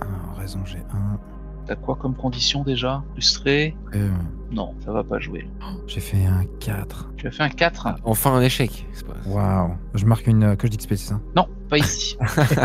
Ah, 0.00 0.04
raison, 0.36 0.58
j'ai 0.64 0.78
un. 0.92 1.18
T'as 1.66 1.76
quoi 1.76 1.96
comme 1.96 2.14
condition 2.14 2.62
déjà? 2.62 3.02
Illustré 3.14 3.74
Euh, 3.94 4.08
Non, 4.52 4.74
ça 4.84 4.92
va 4.92 5.02
pas 5.02 5.18
jouer. 5.18 5.48
j'ai 5.86 6.00
fait 6.00 6.24
un 6.24 6.44
4. 6.60 7.10
Tu 7.16 7.26
as 7.26 7.30
fait 7.32 7.42
un 7.42 7.48
4 7.48 7.88
Enfin 8.04 8.34
un 8.34 8.40
échec. 8.40 8.86
Waouh. 9.26 9.72
Je 9.94 10.04
marque 10.06 10.26
une 10.28 10.44
euh, 10.44 10.56
coche 10.56 10.70
d'XP, 10.70 10.90
c'est 10.90 10.96
ça 11.08 11.20
Non, 11.34 11.48
pas 11.66 11.78
ici. 11.78 12.16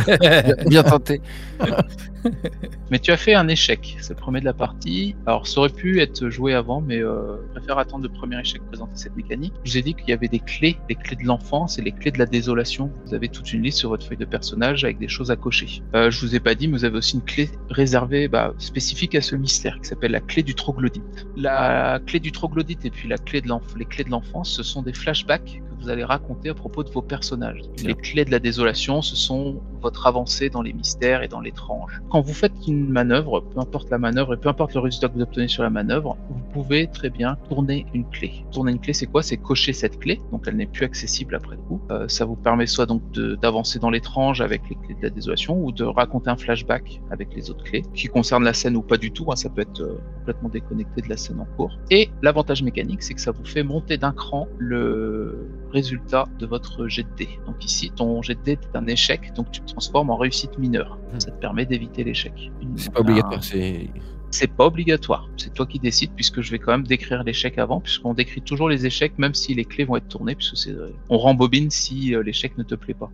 Bien 0.68 0.84
tenté. 0.84 1.22
mais 2.92 3.00
tu 3.00 3.12
as 3.12 3.18
fait 3.18 3.34
un 3.34 3.48
échec. 3.48 3.98
C'est 4.00 4.14
le 4.14 4.20
premier 4.20 4.40
de 4.40 4.46
la 4.46 4.54
partie. 4.54 5.16
Alors, 5.26 5.48
ça 5.48 5.60
aurait 5.60 5.70
pu 5.70 6.02
être 6.02 6.30
joué 6.30 6.54
avant, 6.54 6.82
mais 6.82 6.98
euh, 6.98 7.38
je 7.48 7.60
préfère 7.60 7.78
attendre 7.78 8.04
le 8.04 8.10
premier 8.10 8.40
échec 8.40 8.62
présenter 8.68 8.94
cette 8.96 9.16
mécanique. 9.16 9.54
Je 9.64 9.72
vous 9.72 9.78
ai 9.78 9.82
dit 9.82 9.94
qu'il 9.94 10.10
y 10.10 10.14
avait 10.14 10.28
des 10.28 10.40
clés, 10.40 10.78
les 10.90 10.96
clés 10.96 11.16
de 11.16 11.26
l'enfance 11.26 11.80
et 11.80 11.82
les 11.82 11.92
clés 11.92 12.12
de 12.12 12.20
la 12.20 12.26
désolation. 12.26 12.92
Vous 13.06 13.14
avez 13.14 13.30
toute 13.30 13.52
une 13.54 13.64
liste 13.64 13.80
sur 13.80 13.90
votre 13.90 14.06
feuille 14.06 14.18
de 14.18 14.26
personnage 14.26 14.84
avec 14.84 15.00
des 15.00 15.08
choses 15.08 15.32
à 15.32 15.36
cocher. 15.36 15.82
Euh, 15.96 16.12
je 16.12 16.26
vous 16.26 16.36
ai 16.36 16.40
pas 16.40 16.56
dit, 16.56 16.68
mais 16.68 16.78
vous 16.78 16.86
avez 16.86 16.98
aussi 16.98 17.16
une 17.16 17.24
clé 17.24 17.50
réservée, 17.70 18.28
bah, 18.28 18.54
spécifique 18.58 19.16
à 19.16 19.22
ce 19.22 19.36
mystère, 19.36 19.80
qui 19.82 19.88
s'appelle 19.88 20.12
la 20.12 20.22
clé 20.22 20.44
du 20.44 20.56
troglodyte. 20.56 21.28
La 21.36 22.00
clé 22.06 22.20
du 22.20 22.32
troglodyte 22.32 22.86
et 22.86 22.90
puis 22.90 23.08
la 23.08 23.18
clé 23.18 23.42
de 23.42 23.52
les 23.78 23.86
clés 23.86 24.04
de 24.04 24.10
l'enfance, 24.10 24.50
ce 24.50 24.64
sont 24.64 24.82
des 24.82 24.94
flashbacks 24.94 25.62
que 25.70 25.71
vous 25.82 25.90
allez 25.90 26.04
raconter 26.04 26.50
à 26.50 26.54
propos 26.54 26.84
de 26.84 26.90
vos 26.90 27.02
personnages. 27.02 27.62
Les 27.84 27.96
clés 27.96 28.26
de 28.26 28.32
la 28.32 28.40
désolation, 28.40 29.02
ce 29.02 29.16
sont 29.16 29.62
votre 29.82 30.06
avancée 30.06 30.50
dans 30.50 30.62
les 30.62 30.74
mystères 30.74 31.24
et 31.24 31.28
dans 31.28 31.40
l'étrange. 31.40 32.02
Quand 32.10 32.22
vous 32.22 32.34
faites 32.34 32.54
une 32.68 32.90
manœuvre, 32.90 33.40
peu 33.40 33.60
importe 33.60 33.90
la 33.90 33.98
manœuvre 33.98 34.36
et 34.36 34.38
peu 34.38 34.50
importe 34.50 34.76
le 34.76 34.80
résultat 34.80 35.10
que 35.10 35.16
vous 35.16 35.22
obtenez 35.22 35.48
sur 35.48 35.64
la 35.64 35.70
manœuvre, 35.70 36.18
vous 36.30 36.40
pouvez 36.54 36.88
très 36.88 37.10
bien 37.10 37.36
tourner 37.50 37.86
une 37.94 38.08
clé. 38.10 38.46
Tourner 38.52 38.74
une 38.74 38.80
clé, 38.80 38.94
c'est 38.94 39.08
quoi? 39.08 39.24
C'est 39.24 39.38
cocher 39.38 39.74
cette 39.74 40.00
clé, 40.00 40.22
donc 40.32 40.44
elle 40.48 40.56
n'est 40.56 40.68
plus 40.68 40.86
accessible 40.86 41.36
après 41.36 41.58
coup. 41.58 41.82
Euh, 41.90 42.08
ça 42.08 42.26
vous 42.26 42.36
permet 42.36 42.68
soit 42.68 42.86
donc 42.86 43.02
d'avancer 43.42 43.80
dans 43.80 43.90
l'étrange 43.90 44.42
avec 44.42 44.62
les 44.70 44.76
clés 44.76 44.96
de 44.96 45.04
la 45.04 45.10
désolation 45.10 45.58
ou 45.64 45.72
de 45.72 45.84
raconter 45.84 46.30
un 46.30 46.38
flashback 46.38 47.02
avec 47.10 47.34
les 47.36 47.50
autres 47.50 47.64
clés 47.64 47.84
qui 47.96 48.08
concernent 48.08 48.44
la 48.44 48.54
scène 48.54 48.76
ou 48.76 48.82
pas 48.84 48.98
du 48.98 49.12
tout. 49.12 49.32
hein, 49.32 49.36
ça 49.36 49.50
peut 49.50 49.62
être 49.62 49.82
euh, 49.82 49.98
complètement 50.20 50.50
déconnecté 50.50 51.02
de 51.02 51.10
la 51.10 51.18
scène 51.18 51.40
en 51.40 51.46
cours. 51.58 51.76
Et 51.90 52.12
l'avantage 52.22 52.62
mécanique, 52.62 53.02
c'est 53.02 53.16
que 53.16 53.22
ça 53.22 53.32
vous 53.32 53.46
fait 53.46 53.64
monter 53.64 53.98
d'un 53.98 54.12
cran 54.12 54.48
le 54.60 55.50
résultat 55.72 56.28
de 56.40 56.46
votre 56.46 56.88
jet 56.88 57.04
de 57.04 57.16
dés. 57.18 57.40
Donc 57.46 57.64
ici, 57.66 57.92
ton 57.96 58.22
jet 58.22 58.36
de 58.36 58.42
dés 58.44 58.52
est 58.62 58.76
un 58.76 58.86
échec, 58.88 59.34
donc 59.36 59.52
tu 59.52 59.62
le 59.62 59.68
transformes 59.68 60.10
en 60.10 60.18
réussite 60.18 60.58
mineure. 60.58 60.98
Hmm. 61.14 61.20
Ça 61.20 61.32
te 61.32 61.40
permet 61.40 61.66
d'éviter 61.66 62.04
l'échec. 62.04 62.52
C'est 62.76 62.92
pas 62.94 63.00
un- 63.00 63.04
obligatoire. 63.04 63.44
C'est 63.44 63.90
c'est 64.34 64.48
pas 64.48 64.66
obligatoire. 64.66 65.28
C'est 65.36 65.54
toi 65.54 65.66
qui 65.66 65.78
décides 65.78 66.12
puisque 66.16 66.40
je 66.40 66.52
vais 66.52 66.60
quand 66.60 66.72
même 66.72 66.88
décrire 66.88 67.22
l'échec 67.24 67.58
avant 67.58 67.82
puisqu'on 67.82 68.14
décrit 68.14 68.42
toujours 68.42 68.70
les 68.70 68.86
échecs 68.86 69.12
même 69.18 69.34
si 69.34 69.54
les 69.54 69.66
clés 69.66 69.84
vont 69.84 69.98
être 69.98 70.08
tournées 70.08 70.36
puisque 70.36 70.56
c'est 70.56 70.74
on 71.10 71.18
rembobine 71.18 71.70
si 71.70 72.16
euh, 72.16 72.24
l'échec 72.24 72.58
ne 72.58 72.64
te 72.64 72.76
plaît 72.76 72.94
pas. 72.94 73.12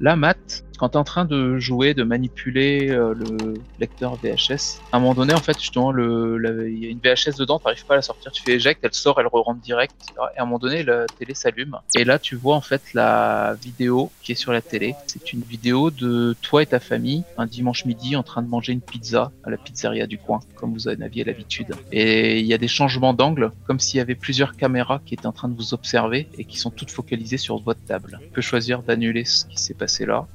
Là, 0.00 0.16
Matt, 0.16 0.64
quand 0.76 0.90
tu 0.90 0.94
es 0.94 1.00
en 1.00 1.04
train 1.04 1.24
de 1.24 1.58
jouer, 1.58 1.94
de 1.94 2.02
manipuler 2.02 2.90
euh, 2.90 3.14
le 3.14 3.54
lecteur 3.80 4.16
VHS, 4.16 4.80
à 4.92 4.96
un 4.96 5.00
moment 5.00 5.14
donné, 5.14 5.34
en 5.34 5.40
fait, 5.40 5.58
justement, 5.58 5.92
il 5.96 6.78
y 6.78 6.86
a 6.86 6.90
une 6.90 6.98
VHS 6.98 7.38
dedans, 7.38 7.60
tu 7.74 7.84
pas 7.84 7.94
à 7.94 7.96
la 7.96 8.02
sortir, 8.02 8.32
tu 8.32 8.42
fais 8.42 8.52
éjecte, 8.52 8.80
elle 8.82 8.94
sort, 8.94 9.20
elle 9.20 9.26
re-rentre 9.26 9.60
direct. 9.60 9.94
Et 10.34 10.38
à 10.38 10.42
un 10.42 10.44
moment 10.44 10.58
donné, 10.58 10.82
la 10.82 11.06
télé 11.06 11.34
s'allume. 11.34 11.78
Et 11.96 12.04
là, 12.04 12.18
tu 12.18 12.36
vois 12.36 12.56
en 12.56 12.60
fait 12.60 12.94
la 12.94 13.54
vidéo 13.60 14.10
qui 14.22 14.32
est 14.32 14.36
sur 14.36 14.52
la 14.52 14.62
télé. 14.62 14.94
C'est 15.06 15.32
une 15.32 15.42
vidéo 15.42 15.90
de 15.90 16.34
toi 16.42 16.62
et 16.62 16.66
ta 16.66 16.80
famille, 16.80 17.24
un 17.38 17.46
dimanche 17.46 17.84
midi, 17.84 18.16
en 18.16 18.22
train 18.22 18.42
de 18.42 18.48
manger 18.48 18.72
une 18.72 18.80
pizza 18.80 19.32
à 19.44 19.50
la 19.50 19.56
pizzeria 19.56 20.06
du 20.06 20.18
coin, 20.18 20.40
comme 20.56 20.72
vous 20.72 20.88
en 20.88 21.00
aviez 21.00 21.24
l'habitude. 21.24 21.74
Et 21.92 22.40
il 22.40 22.46
y 22.46 22.54
a 22.54 22.58
des 22.58 22.68
changements 22.68 23.14
d'angle, 23.14 23.52
comme 23.66 23.78
s'il 23.78 23.98
y 23.98 24.00
avait 24.00 24.14
plusieurs 24.14 24.56
caméras 24.56 25.00
qui 25.04 25.14
étaient 25.14 25.26
en 25.26 25.32
train 25.32 25.48
de 25.48 25.56
vous 25.56 25.74
observer 25.74 26.28
et 26.38 26.44
qui 26.44 26.58
sont 26.58 26.70
toutes 26.70 26.90
focalisées 26.90 27.38
sur 27.38 27.58
votre 27.58 27.84
table. 27.84 28.18
Tu 28.22 28.28
peux 28.28 28.40
choisir 28.40 28.82
d'annuler 28.82 29.24
ce 29.24 29.44
qui 29.46 29.58
s'est 29.58 29.74
passé 29.74 30.06
là 30.06 30.26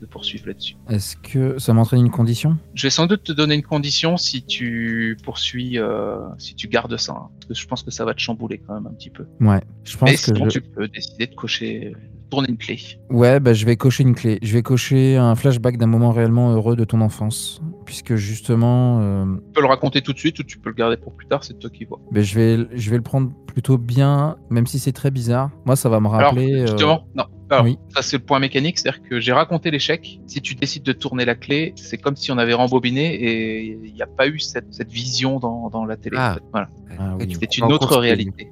de 0.00 0.06
poursuivre 0.06 0.46
là-dessus. 0.46 0.76
Est-ce 0.88 1.16
que 1.16 1.58
ça 1.58 1.72
m'entraîne 1.72 2.00
une 2.06 2.10
condition? 2.10 2.56
Je 2.74 2.84
vais 2.86 2.90
sans 2.90 3.06
doute 3.06 3.24
te 3.24 3.32
donner 3.32 3.54
une 3.56 3.62
condition 3.62 4.16
si 4.16 4.42
tu 4.44 5.16
poursuis, 5.24 5.78
euh, 5.78 6.18
si 6.38 6.54
tu 6.54 6.68
gardes 6.68 6.96
ça. 6.96 7.12
hein. 7.12 7.28
parce 7.34 7.46
que 7.48 7.54
je 7.54 7.66
pense 7.66 7.82
que 7.82 7.90
ça 7.90 8.04
va 8.04 8.14
te 8.14 8.20
chambouler 8.20 8.58
quand 8.64 8.74
même 8.74 8.86
un 8.86 8.94
petit 8.94 9.10
peu. 9.10 9.26
Ouais. 9.40 9.60
Je 9.84 9.96
pense 9.96 10.08
Mais 10.10 10.14
que 10.16 10.20
sinon, 10.22 10.44
je... 10.44 10.50
tu 10.50 10.60
peux 10.60 10.86
décider 10.88 11.26
de 11.26 11.34
cocher, 11.34 11.94
tourner 12.30 12.48
une 12.50 12.58
clé. 12.58 12.78
Ouais, 13.10 13.40
bah, 13.40 13.54
je 13.54 13.64
vais 13.66 13.76
cocher 13.76 14.04
une 14.04 14.14
clé. 14.14 14.38
Je 14.42 14.52
vais 14.52 14.62
cocher 14.62 15.16
un 15.16 15.34
flashback 15.34 15.78
d'un 15.78 15.86
moment 15.86 16.12
réellement 16.12 16.52
heureux 16.52 16.76
de 16.76 16.84
ton 16.84 17.00
enfance. 17.00 17.60
Puisque 17.84 18.14
justement, 18.16 19.00
euh, 19.00 19.24
Tu 19.46 19.52
peux 19.54 19.60
le 19.62 19.66
raconter 19.66 20.02
tout 20.02 20.12
de 20.12 20.18
suite 20.18 20.38
ou 20.38 20.42
tu 20.44 20.58
peux 20.58 20.68
le 20.68 20.74
garder 20.76 20.96
pour 20.98 21.14
plus 21.16 21.26
tard, 21.26 21.42
c'est 21.42 21.58
toi 21.58 21.70
qui 21.70 21.86
vois. 21.86 21.98
bah, 22.12 22.20
je, 22.20 22.34
vais, 22.34 22.68
je 22.72 22.90
vais 22.90 22.96
le 22.96 23.02
prendre 23.02 23.32
plutôt 23.46 23.78
bien, 23.78 24.36
même 24.50 24.66
si 24.66 24.78
c'est 24.78 24.92
très 24.92 25.10
bizarre. 25.10 25.50
Moi, 25.66 25.74
ça 25.74 25.88
va 25.88 25.98
me 25.98 26.06
Alors, 26.08 26.20
rappeler. 26.30 26.52
euh, 26.52 26.66
justement, 26.66 27.06
non. 27.16 27.24
Alors, 27.50 27.64
oui. 27.64 27.78
ça 27.94 28.02
c'est 28.02 28.18
le 28.18 28.22
point 28.24 28.38
mécanique, 28.38 28.78
c'est-à-dire 28.78 29.02
que 29.02 29.20
j'ai 29.20 29.32
raconté 29.32 29.70
l'échec. 29.70 30.20
Si 30.26 30.40
tu 30.40 30.54
décides 30.54 30.82
de 30.82 30.92
tourner 30.92 31.24
la 31.24 31.34
clé, 31.34 31.72
c'est 31.76 31.98
comme 31.98 32.16
si 32.16 32.30
on 32.32 32.38
avait 32.38 32.54
rembobiné 32.54 33.14
et 33.14 33.78
il 33.84 33.92
n'y 33.94 34.02
a 34.02 34.06
pas 34.06 34.28
eu 34.28 34.38
cette, 34.38 34.72
cette 34.72 34.90
vision 34.90 35.38
dans, 35.38 35.70
dans 35.70 35.84
la 35.84 35.96
télé. 35.96 36.16
Ah. 36.18 36.32
en 36.32 36.34
fait. 36.34 36.42
Voilà. 36.52 36.68
Ah 36.98 37.14
oui. 37.18 37.28
tu 37.28 37.36
C'est 37.40 37.58
une 37.58 37.72
autre 37.72 37.96
réalité. 37.96 38.50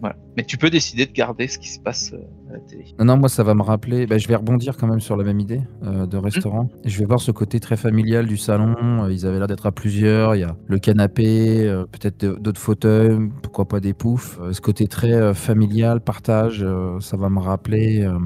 Voilà. 0.00 0.16
Mais 0.36 0.44
tu 0.44 0.56
peux 0.56 0.70
décider 0.70 1.04
de 1.04 1.12
garder 1.12 1.46
ce 1.48 1.58
qui 1.58 1.68
se 1.68 1.78
passe 1.80 2.12
euh, 2.14 2.18
à 2.50 2.52
la 2.54 2.58
télé. 2.60 2.84
Non, 2.98 3.04
non, 3.04 3.16
moi, 3.18 3.28
ça 3.28 3.42
va 3.42 3.54
me 3.54 3.62
rappeler. 3.62 4.06
bah, 4.06 4.16
je 4.16 4.26
vais 4.28 4.36
rebondir 4.36 4.76
quand 4.76 4.86
même 4.86 5.00
sur 5.00 5.16
la 5.16 5.24
même 5.24 5.38
idée 5.40 5.60
euh, 5.82 6.06
de 6.06 6.16
restaurant. 6.16 6.68
Et 6.84 6.88
je 6.88 6.98
vais 6.98 7.04
voir 7.04 7.20
ce 7.20 7.30
côté 7.30 7.60
très 7.60 7.76
familial 7.76 8.26
du 8.26 8.36
salon. 8.38 8.74
Euh, 9.04 9.12
Ils 9.12 9.26
avaient 9.26 9.38
l'air 9.38 9.48
d'être 9.48 9.66
à 9.66 9.72
plusieurs. 9.72 10.34
Il 10.36 10.40
y 10.40 10.44
a 10.44 10.56
le 10.66 10.78
canapé, 10.78 11.66
euh, 11.66 11.84
peut-être 11.84 12.40
d'autres 12.40 12.60
fauteuils, 12.60 13.18
pourquoi 13.42 13.66
pas 13.68 13.80
des 13.80 13.92
poufs. 13.92 14.38
Euh, 14.40 14.52
ce 14.54 14.60
côté 14.62 14.86
très 14.86 15.12
euh, 15.12 15.34
familial, 15.34 16.00
partage, 16.00 16.62
euh, 16.62 16.98
ça 17.00 17.16
va 17.18 17.28
me 17.28 17.40
rappeler 17.40 18.02
euh, 18.02 18.18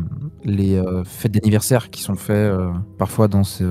les 0.44 0.76
euh, 0.76 1.04
fêtes 1.04 1.32
d'anniversaire 1.32 1.90
qui 1.90 2.02
sont 2.02 2.14
faits 2.14 2.36
euh, 2.36 2.70
parfois 2.98 3.28
dans 3.28 3.44
ce, 3.44 3.64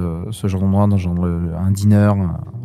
genre 0.43 0.61
d'endroit, 0.61 0.87
dans 0.87 0.97
le- 1.25 1.53
un 1.55 1.71
dîner, 1.71 1.95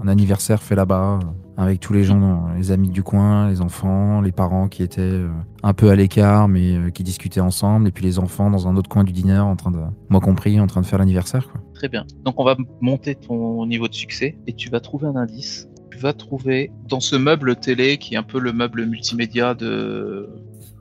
un, 0.03 0.09
anniversaire 0.09 0.63
fait 0.63 0.75
là-bas. 0.75 1.19
euh, 1.23 1.27
avec 1.61 1.81
tous 1.81 1.93
les 1.93 2.05
gens, 2.05 2.47
les 2.57 2.71
amis 2.71 2.89
du 2.89 3.03
coin, 3.03 3.49
les 3.49 3.61
enfants, 3.61 4.21
les 4.21 4.31
parents 4.31 4.69
qui 4.69 4.85
étaient 4.85 5.01
euh, 5.01 5.29
un 5.65 5.73
peu 5.75 5.91
à 5.91 5.97
l'écart, 5.97 6.47
mais 6.47 6.77
euh, 6.77 6.91
qui 6.91 7.03
discutaient 7.03 7.41
ensemble, 7.41 7.89
et 7.89 7.91
puis 7.91 8.05
les 8.05 8.21
enfants 8.21 8.49
dans 8.49 8.69
un 8.69 8.77
autre 8.77 8.89
coin 8.89 9.03
du 9.03 9.11
dîner, 9.13 9.41
en 9.41 9.57
train 9.57 9.73
de, 9.73 9.81
moi 10.09 10.21
compris, 10.21 10.61
en 10.61 10.69
train 10.69 10.83
de 10.83 10.87
faire 10.87 11.01
l'anniversaire. 11.01 11.53
Très 11.75 11.89
bien. 11.89 12.05
Donc 12.25 12.39
on 12.39 12.45
va 12.45 12.57
monter 12.81 13.17
ton 13.17 13.67
niveau 13.67 13.89
de 13.89 13.95
succès 13.95 14.39
et 14.47 14.53
tu 14.53 14.71
vas 14.71 14.79
trouver 14.79 15.09
un 15.09 15.17
indice. 15.17 15.69
Tu 15.91 15.99
vas 15.99 16.13
trouver 16.13 16.71
dans 16.89 17.01
ce 17.01 17.17
meuble 17.17 17.57
télé 17.57 17.99
qui 17.99 18.15
est 18.15 18.19
un 18.19 18.23
peu 18.23 18.39
le 18.39 18.53
meuble 18.53 18.87
multimédia 18.87 19.55
de 19.55 20.29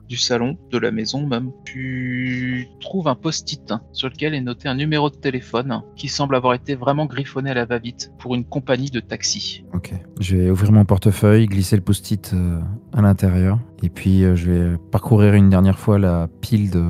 du 0.08 0.16
salon, 0.16 0.56
de 0.70 0.78
la 0.78 0.90
maison 0.90 1.26
même, 1.26 1.50
tu 1.64 2.66
trouves 2.80 3.08
un 3.08 3.14
post-it 3.14 3.74
sur 3.92 4.08
lequel 4.08 4.34
est 4.34 4.40
noté 4.40 4.68
un 4.68 4.74
numéro 4.74 5.10
de 5.10 5.16
téléphone 5.16 5.82
qui 5.96 6.08
semble 6.08 6.34
avoir 6.34 6.54
été 6.54 6.74
vraiment 6.74 7.06
griffonné 7.06 7.50
à 7.50 7.54
la 7.54 7.64
va-vite 7.66 8.10
pour 8.18 8.34
une 8.34 8.44
compagnie 8.44 8.90
de 8.90 9.00
taxi. 9.00 9.64
Ok. 9.74 9.92
Je 10.20 10.36
vais 10.36 10.50
ouvrir 10.50 10.72
mon 10.72 10.84
portefeuille, 10.84 11.46
glisser 11.46 11.76
le 11.76 11.82
post-it 11.82 12.32
euh, 12.34 12.60
à 12.92 13.02
l'intérieur, 13.02 13.58
et 13.82 13.90
puis 13.90 14.24
euh, 14.24 14.34
je 14.34 14.50
vais 14.50 14.76
parcourir 14.90 15.34
une 15.34 15.50
dernière 15.50 15.78
fois 15.78 15.98
la 15.98 16.28
pile 16.40 16.70
de, 16.70 16.84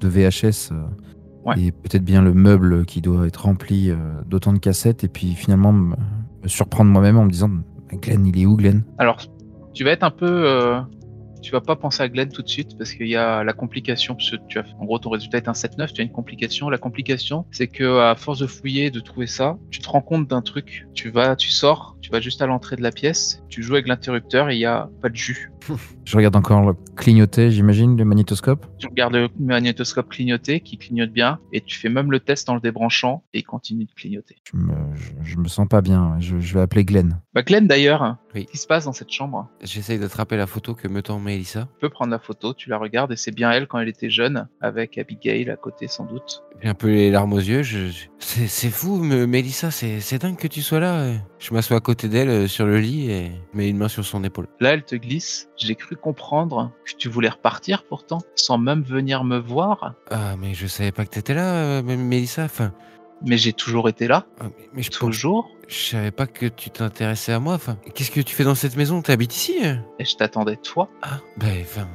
de 0.00 0.08
VHS. 0.08 0.70
euh, 0.72 0.82
Ouais. 1.46 1.60
Et 1.60 1.72
peut-être 1.72 2.02
bien 2.06 2.22
le 2.22 2.32
meuble 2.32 2.86
qui 2.86 3.02
doit 3.02 3.26
être 3.26 3.42
rempli 3.44 3.92
d'autant 4.26 4.54
de 4.54 4.58
cassettes, 4.58 5.04
et 5.04 5.08
puis 5.08 5.34
finalement 5.34 5.74
me, 5.74 5.94
me 6.42 6.48
surprendre 6.48 6.90
moi-même 6.90 7.18
en 7.18 7.26
me 7.26 7.30
disant 7.30 7.50
Glenn, 8.00 8.24
il 8.24 8.40
est 8.40 8.46
où 8.46 8.56
Glenn? 8.56 8.82
Alors, 8.96 9.18
tu 9.74 9.84
vas 9.84 9.90
être 9.90 10.04
un 10.04 10.10
peu. 10.10 10.24
euh, 10.26 10.80
tu 11.44 11.52
vas 11.52 11.60
pas 11.60 11.76
penser 11.76 12.02
à 12.02 12.08
Glenn 12.08 12.30
tout 12.30 12.42
de 12.42 12.48
suite 12.48 12.76
parce 12.78 12.94
qu'il 12.94 13.06
y 13.06 13.16
a 13.16 13.44
la 13.44 13.52
complication. 13.52 14.14
Parce 14.14 14.30
que 14.30 14.36
tu 14.48 14.58
as, 14.58 14.64
en 14.78 14.86
gros, 14.86 14.98
ton 14.98 15.10
résultat 15.10 15.38
est 15.38 15.48
un 15.48 15.52
7-9, 15.52 15.92
tu 15.92 16.00
as 16.00 16.04
une 16.04 16.10
complication. 16.10 16.70
La 16.70 16.78
complication, 16.78 17.44
c'est 17.50 17.68
que 17.68 18.00
à 18.00 18.14
force 18.14 18.38
de 18.38 18.46
fouiller, 18.46 18.90
de 18.90 19.00
trouver 19.00 19.26
ça, 19.26 19.58
tu 19.70 19.80
te 19.80 19.88
rends 19.88 20.00
compte 20.00 20.26
d'un 20.26 20.40
truc. 20.40 20.86
Tu 20.94 21.10
vas, 21.10 21.36
tu 21.36 21.50
sors, 21.50 21.93
tu 22.04 22.10
vas 22.10 22.20
juste 22.20 22.42
à 22.42 22.46
l'entrée 22.46 22.76
de 22.76 22.82
la 22.82 22.92
pièce, 22.92 23.42
tu 23.48 23.62
joues 23.62 23.72
avec 23.72 23.88
l'interrupteur 23.88 24.50
et 24.50 24.56
il 24.56 24.58
y 24.58 24.66
a 24.66 24.90
pas 25.00 25.08
de 25.08 25.16
jus. 25.16 25.50
Je 26.04 26.16
regarde 26.18 26.36
encore 26.36 26.60
le 26.60 26.74
clignoter, 26.96 27.50
j'imagine, 27.50 27.96
le 27.96 28.04
magnétoscope. 28.04 28.66
Tu 28.76 28.86
regardes 28.88 29.14
le 29.14 29.30
magnétoscope 29.40 30.10
clignoter 30.10 30.60
qui 30.60 30.76
clignote 30.76 31.08
bien 31.10 31.38
et 31.54 31.62
tu 31.62 31.78
fais 31.78 31.88
même 31.88 32.10
le 32.12 32.20
test 32.20 32.50
en 32.50 32.54
le 32.56 32.60
débranchant 32.60 33.24
et 33.32 33.38
il 33.38 33.42
continue 33.42 33.86
de 33.86 33.92
clignoter. 33.92 34.36
Je 34.52 34.58
me, 34.58 34.74
je, 34.94 35.12
je 35.22 35.38
me 35.38 35.48
sens 35.48 35.66
pas 35.66 35.80
bien. 35.80 36.16
Je, 36.20 36.38
je 36.40 36.52
vais 36.54 36.60
appeler 36.60 36.84
Glenn. 36.84 37.22
Bah 37.32 37.40
Glenn 37.42 37.66
d'ailleurs, 37.66 38.18
Oui. 38.34 38.42
qu'est-ce 38.42 38.50
qui 38.52 38.58
se 38.58 38.66
passe 38.66 38.84
dans 38.84 38.92
cette 38.92 39.10
chambre? 39.10 39.48
J'essaye 39.62 39.98
d'attraper 39.98 40.36
la 40.36 40.46
photo 40.46 40.74
que 40.74 40.86
me 40.88 41.00
tend 41.00 41.18
Mélissa. 41.18 41.62
Tu 41.72 41.80
peux 41.80 41.88
prendre 41.88 42.10
la 42.10 42.18
photo, 42.18 42.52
tu 42.52 42.68
la 42.68 42.76
regardes 42.76 43.12
et 43.12 43.16
c'est 43.16 43.34
bien 43.34 43.50
elle 43.50 43.66
quand 43.66 43.78
elle 43.78 43.88
était 43.88 44.10
jeune, 44.10 44.46
avec 44.60 44.98
Abigail 44.98 45.48
à 45.48 45.56
côté 45.56 45.88
sans 45.88 46.04
doute. 46.04 46.42
J'ai 46.64 46.70
un 46.70 46.74
peu 46.74 46.86
les 46.88 47.10
larmes 47.10 47.34
aux 47.34 47.38
yeux. 47.38 47.62
Je... 47.62 47.88
C'est 48.18 48.70
fou, 48.70 48.96
Mélissa, 48.96 49.70
c'est 49.70 50.00
c'est 50.00 50.16
dingue 50.22 50.36
que 50.38 50.48
tu 50.48 50.62
sois 50.62 50.80
là. 50.80 51.12
Je 51.38 51.52
m'assois 51.52 51.76
à 51.76 51.80
côté 51.80 52.08
d'elle 52.08 52.30
euh, 52.30 52.48
sur 52.48 52.64
le 52.64 52.80
lit 52.80 53.10
et 53.10 53.32
mets 53.52 53.68
une 53.68 53.76
main 53.76 53.88
sur 53.88 54.02
son 54.02 54.24
épaule. 54.24 54.46
Là, 54.60 54.72
elle 54.72 54.82
te 54.82 54.94
glisse. 54.96 55.50
J'ai 55.58 55.74
cru 55.74 55.94
comprendre 55.94 56.72
que 56.86 56.92
tu 56.96 57.10
voulais 57.10 57.28
repartir 57.28 57.84
pourtant, 57.86 58.22
sans 58.34 58.56
même 58.56 58.82
venir 58.82 59.24
me 59.24 59.36
voir. 59.38 59.92
Ah, 60.10 60.36
mais 60.38 60.54
je 60.54 60.66
savais 60.66 60.90
pas 60.90 61.04
que 61.04 61.10
t'étais 61.10 61.34
là, 61.34 61.52
euh, 61.54 61.82
Mélissa. 61.82 62.44
Enfin, 62.44 62.72
Mais 63.26 63.36
j'ai 63.36 63.52
toujours 63.52 63.90
été 63.90 64.06
là. 64.08 64.24
Ah, 64.40 64.44
mais- 64.44 64.68
mais 64.72 64.82
je, 64.82 64.88
pense- 64.88 64.98
Toujours. 65.00 65.50
je 65.68 65.74
savais 65.90 66.12
pas 66.12 66.26
que 66.26 66.46
tu 66.46 66.70
t'intéressais 66.70 67.32
à 67.34 67.40
moi. 67.40 67.52
Enfin, 67.56 67.76
qu'est-ce 67.94 68.10
que 68.10 68.22
tu 68.22 68.34
fais 68.34 68.44
dans 68.44 68.54
cette 68.54 68.76
maison? 68.76 69.02
T'habites 69.02 69.36
ici 69.36 69.56
euh 69.66 69.74
Et 69.98 70.06
je 70.06 70.16
t'attendais 70.16 70.56
toi. 70.56 70.88
Ah, 71.02 71.18
bah, 71.36 71.46
enfin, 71.60 71.86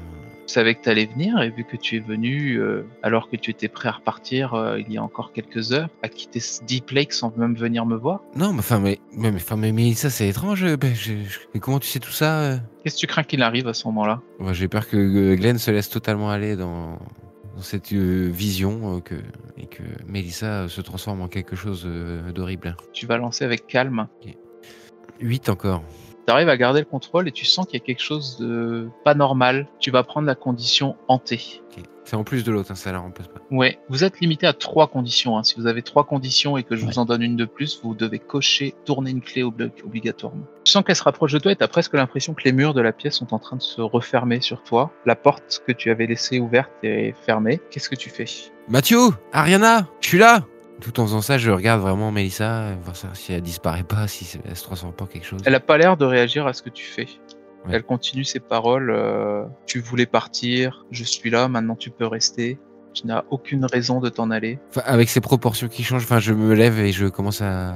savais 0.49 0.75
que 0.75 0.81
tu 0.83 0.89
allais 0.89 1.05
venir 1.05 1.41
et 1.41 1.49
vu 1.49 1.63
que 1.63 1.77
tu 1.77 1.95
es 1.97 1.99
venu 1.99 2.55
euh, 2.57 2.83
alors 3.03 3.29
que 3.29 3.35
tu 3.35 3.51
étais 3.51 3.67
prêt 3.67 3.89
à 3.89 3.93
repartir 3.93 4.53
euh, 4.53 4.79
il 4.79 4.91
y 4.91 4.97
a 4.97 5.03
encore 5.03 5.31
quelques 5.33 5.71
heures, 5.71 5.89
à 6.03 6.09
quitter 6.09 6.39
ce 6.39 6.63
Deep 6.63 6.91
Lake 6.91 7.13
sans 7.13 7.35
même 7.37 7.55
venir 7.55 7.85
me 7.85 7.95
voir, 7.95 8.21
non, 8.35 8.51
mais 8.53 8.59
enfin, 8.59 8.79
mais, 8.79 8.99
mais, 9.13 9.31
mais, 9.57 9.71
mais, 9.71 9.93
ça, 9.93 10.09
c'est 10.09 10.27
étrange. 10.27 10.63
euh, 10.63 10.77
je- 10.93 11.23
je- 11.23 11.39
mais 11.53 11.59
comment 11.59 11.79
tu 11.79 11.87
sais 11.87 11.99
tout 11.99 12.11
ça 12.11 12.39
euh? 12.41 12.57
Qu'est-ce 12.83 12.95
que 12.95 12.99
tu 13.01 13.07
crains 13.07 13.23
qu'il 13.23 13.41
arrive 13.43 13.67
à 13.67 13.73
ce 13.73 13.87
moment-là? 13.87 14.21
J'ai 14.51 14.67
peur 14.67 14.87
que 14.87 15.35
Glenn 15.35 15.57
se 15.57 15.71
laisse 15.71 15.89
totalement 15.89 16.29
aller 16.29 16.55
dans, 16.55 16.97
dans 17.55 17.61
cette 17.61 17.91
vision 17.91 19.01
que, 19.01 19.15
et 19.57 19.65
que 19.67 19.83
Melissa 20.07 20.67
se 20.69 20.81
transforme 20.81 21.21
en 21.21 21.27
quelque 21.27 21.55
chose 21.55 21.87
d'horrible. 22.33 22.77
Tu 22.93 23.05
vas 23.05 23.17
lancer 23.17 23.43
avec 23.45 23.67
calme. 23.67 24.07
8 25.19 25.49
encore. 25.49 25.83
Tu 26.29 26.33
arrives 26.33 26.49
à 26.49 26.57
garder 26.57 26.81
le 26.81 26.85
contrôle 26.85 27.27
et 27.27 27.31
tu 27.31 27.43
sens 27.43 27.65
qu'il 27.65 27.79
y 27.79 27.81
a 27.81 27.83
quelque 27.83 28.03
chose 28.03 28.37
de 28.37 28.87
pas 29.03 29.15
normal. 29.15 29.65
Tu 29.79 29.89
vas 29.89 30.03
prendre 30.03 30.27
la 30.27 30.35
condition 30.35 30.95
hantée. 31.07 31.63
C'est 32.03 32.15
en 32.15 32.23
plus 32.23 32.43
de 32.43 32.51
l'autre, 32.51 32.69
hein, 32.71 32.75
ça 32.75 32.91
la 32.91 32.99
remplace 32.99 33.27
pas. 33.27 33.39
Ouais, 33.49 33.79
vous 33.89 34.03
êtes 34.03 34.19
limité 34.19 34.45
à 34.45 34.53
trois 34.53 34.85
conditions. 34.87 35.37
hein. 35.39 35.43
Si 35.43 35.55
vous 35.59 35.65
avez 35.65 35.81
trois 35.81 36.03
conditions 36.03 36.55
et 36.55 36.61
que 36.63 36.75
je 36.75 36.85
Ouais. 36.85 36.91
vous 36.91 36.99
en 36.99 37.05
donne 37.05 37.23
une 37.23 37.35
de 37.35 37.45
plus, 37.45 37.79
vous 37.83 37.95
devez 37.95 38.19
cocher, 38.19 38.75
tourner 38.85 39.09
une 39.09 39.21
clé 39.21 39.41
obli- 39.41 39.71
obligatoirement. 39.83 40.43
Tu 40.65 40.71
sens 40.71 40.83
qu'elle 40.83 40.95
se 40.95 41.01
rapproche 41.03 41.33
de 41.33 41.39
toi 41.39 41.51
et 41.51 41.55
tu 41.55 41.63
as 41.63 41.67
presque 41.67 41.95
l'impression 41.95 42.35
que 42.35 42.43
les 42.45 42.51
murs 42.51 42.75
de 42.75 42.81
la 42.81 42.91
pièce 42.91 43.15
sont 43.15 43.33
en 43.33 43.39
train 43.39 43.57
de 43.57 43.61
se 43.63 43.81
refermer 43.81 44.39
sur 44.39 44.61
toi. 44.61 44.91
La 45.07 45.15
porte 45.15 45.63
que 45.65 45.71
tu 45.71 45.89
avais 45.89 46.05
laissée 46.05 46.39
ouverte 46.39 46.69
est 46.83 47.15
fermée. 47.25 47.59
Qu'est-ce 47.71 47.89
que 47.89 47.95
tu 47.95 48.11
fais? 48.11 48.25
Mathieu 48.67 48.99
Ariana 49.33 49.87
Je 50.01 50.07
suis 50.09 50.19
là 50.19 50.43
Tout 50.81 50.99
en 50.99 51.05
faisant 51.05 51.21
ça, 51.21 51.37
je 51.37 51.51
regarde 51.51 51.81
vraiment 51.81 52.11
Melissa, 52.11 52.61
euh, 52.61 52.75
voir 52.81 52.95
ça, 52.95 53.09
si 53.13 53.33
elle 53.33 53.41
disparaît 53.41 53.83
pas, 53.83 54.07
si 54.07 54.39
elle 54.45 54.55
se 54.55 54.63
transforme 54.63 54.93
pas 54.93 55.03
en 55.03 55.07
quelque 55.07 55.25
chose. 55.25 55.41
Elle 55.45 55.55
a 55.55 55.59
pas 55.59 55.77
l'air 55.77 55.97
de 55.97 56.05
réagir 56.05 56.47
à 56.47 56.53
ce 56.53 56.61
que 56.61 56.69
tu 56.69 56.85
fais. 56.85 57.07
Ouais. 57.65 57.71
Elle 57.75 57.83
continue 57.83 58.23
ses 58.23 58.39
paroles. 58.39 58.89
euh, 58.89 59.43
tu 59.65 59.79
voulais 59.81 60.05
partir, 60.05 60.85
je 60.91 61.03
suis 61.03 61.29
là, 61.29 61.47
maintenant 61.49 61.75
tu 61.75 61.89
peux 61.89 62.07
rester. 62.07 62.57
Tu 62.93 63.05
n'as 63.05 63.23
aucune 63.29 63.65
raison 63.65 63.99
de 63.99 64.09
t'en 64.09 64.31
aller. 64.31 64.57
Enfin, 64.69 64.81
avec 64.85 65.09
ces 65.09 65.21
proportions 65.21 65.67
qui 65.67 65.83
changent, 65.83 66.03
enfin, 66.03 66.19
je 66.19 66.33
me 66.33 66.55
lève 66.55 66.79
et 66.79 66.91
je 66.91 67.05
commence 67.05 67.41
à, 67.41 67.75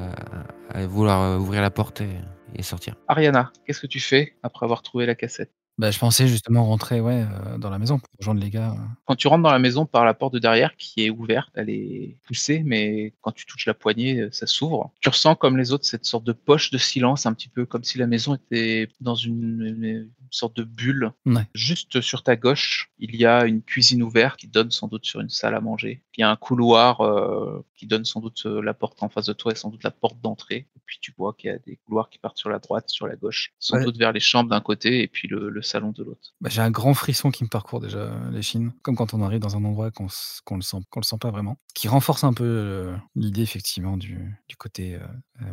à 0.73 0.87
vouloir 0.87 1.39
ouvrir 1.39 1.61
la 1.61 1.69
porte 1.69 2.01
et, 2.01 2.09
et 2.55 2.63
sortir. 2.63 2.95
Ariana, 3.07 3.51
qu'est-ce 3.65 3.79
que 3.81 3.87
tu 3.87 3.99
fais 3.99 4.33
après 4.41 4.65
avoir 4.65 4.81
trouvé 4.81 5.05
la 5.05 5.13
cassette? 5.13 5.51
Bah, 5.79 5.89
je 5.89 5.97
pensais 5.97 6.27
justement 6.27 6.65
rentrer 6.65 7.01
ouais, 7.01 7.25
euh, 7.47 7.57
dans 7.57 7.71
la 7.71 7.79
maison 7.79 7.97
pour 7.97 8.07
rejoindre 8.19 8.41
les 8.41 8.51
gars. 8.51 8.73
euh. 8.73 8.83
Quand 9.05 9.15
tu 9.15 9.27
rentres 9.27 9.41
dans 9.41 9.51
la 9.51 9.57
maison 9.57 9.87
par 9.87 10.05
la 10.05 10.13
porte 10.13 10.33
de 10.35 10.39
derrière 10.39 10.75
qui 10.77 11.03
est 11.03 11.09
ouverte, 11.09 11.49
elle 11.55 11.69
est 11.71 12.15
poussée, 12.27 12.61
mais 12.63 13.13
quand 13.21 13.31
tu 13.31 13.47
touches 13.47 13.65
la 13.65 13.73
poignée, 13.73 14.19
euh, 14.19 14.29
ça 14.31 14.45
s'ouvre. 14.45 14.91
Tu 15.01 15.09
ressens 15.09 15.35
comme 15.35 15.57
les 15.57 15.71
autres 15.71 15.85
cette 15.85 16.05
sorte 16.05 16.25
de 16.25 16.31
poche 16.33 16.69
de 16.69 16.77
silence, 16.77 17.25
un 17.25 17.33
petit 17.33 17.49
peu 17.49 17.65
comme 17.65 17.83
si 17.83 17.97
la 17.97 18.05
maison 18.05 18.35
était 18.35 18.87
dans 19.01 19.15
une, 19.15 20.11
sorte 20.33 20.55
de 20.55 20.63
bulle. 20.63 21.11
Ouais. 21.25 21.45
Juste 21.53 22.01
sur 22.01 22.23
ta 22.23 22.35
gauche, 22.35 22.91
il 22.99 23.15
y 23.15 23.25
a 23.25 23.45
une 23.45 23.61
cuisine 23.61 24.03
ouverte 24.03 24.39
qui 24.39 24.47
donne 24.47 24.71
sans 24.71 24.87
doute 24.87 25.05
sur 25.05 25.19
une 25.21 25.29
salle 25.29 25.55
à 25.55 25.61
manger. 25.61 26.01
Il 26.17 26.21
y 26.21 26.23
a 26.23 26.29
un 26.29 26.35
couloir 26.35 27.01
euh, 27.01 27.65
qui 27.75 27.87
donne 27.87 28.05
sans 28.05 28.19
doute 28.19 28.43
euh, 28.45 28.61
la 28.61 28.73
porte 28.73 29.01
en 29.03 29.09
face 29.09 29.25
de 29.27 29.33
toi 29.33 29.51
et 29.51 29.55
sans 29.55 29.69
doute 29.69 29.83
la 29.83 29.91
porte 29.91 30.19
d'entrée. 30.21 30.67
Et 30.75 30.79
puis 30.85 30.97
tu 31.01 31.13
vois 31.17 31.33
qu'il 31.33 31.49
y 31.49 31.53
a 31.53 31.57
des 31.59 31.77
couloirs 31.85 32.09
qui 32.09 32.19
partent 32.19 32.37
sur 32.37 32.49
la 32.49 32.59
droite, 32.59 32.89
sur 32.89 33.07
la 33.07 33.15
gauche, 33.15 33.53
sans 33.59 33.77
Ouais. 33.77 33.85
doute 33.85 33.97
vers 33.97 34.11
les 34.11 34.19
chambres 34.19 34.49
d'un 34.49 34.61
côté 34.61 35.01
et 35.01 35.07
puis 35.07 35.27
le, 35.27 35.49
le 35.49 35.61
salon 35.61 35.91
de 35.91 36.03
l'autre. 36.03 36.33
Bah, 36.41 36.49
J'ai 36.49 36.61
un 36.61 36.71
grand 36.71 36.93
frisson 36.93 37.31
qui 37.31 37.43
me 37.43 37.49
parcourt 37.49 37.79
déjà 37.79 37.97
euh, 37.99 38.31
l'échine, 38.31 38.73
comme 38.81 38.95
quand 38.95 39.13
on 39.13 39.21
arrive 39.21 39.39
dans 39.39 39.55
un 39.57 39.63
endroit 39.63 39.91
qu'on 39.91 40.07
qu'on 40.45 40.55
le 40.55 40.61
sent, 40.61 40.77
qu'on 40.89 40.99
le 40.99 41.05
sent 41.05 41.17
pas 41.19 41.31
vraiment. 41.31 41.57
Qui 41.73 41.87
renforce 41.87 42.23
un 42.23 42.33
peu 42.33 42.43
euh, 42.45 42.95
l'idée 43.15 43.41
effectivement 43.41 43.97
du, 43.97 44.17
du 44.47 44.55
côté 44.55 44.95
euh, 44.95 44.99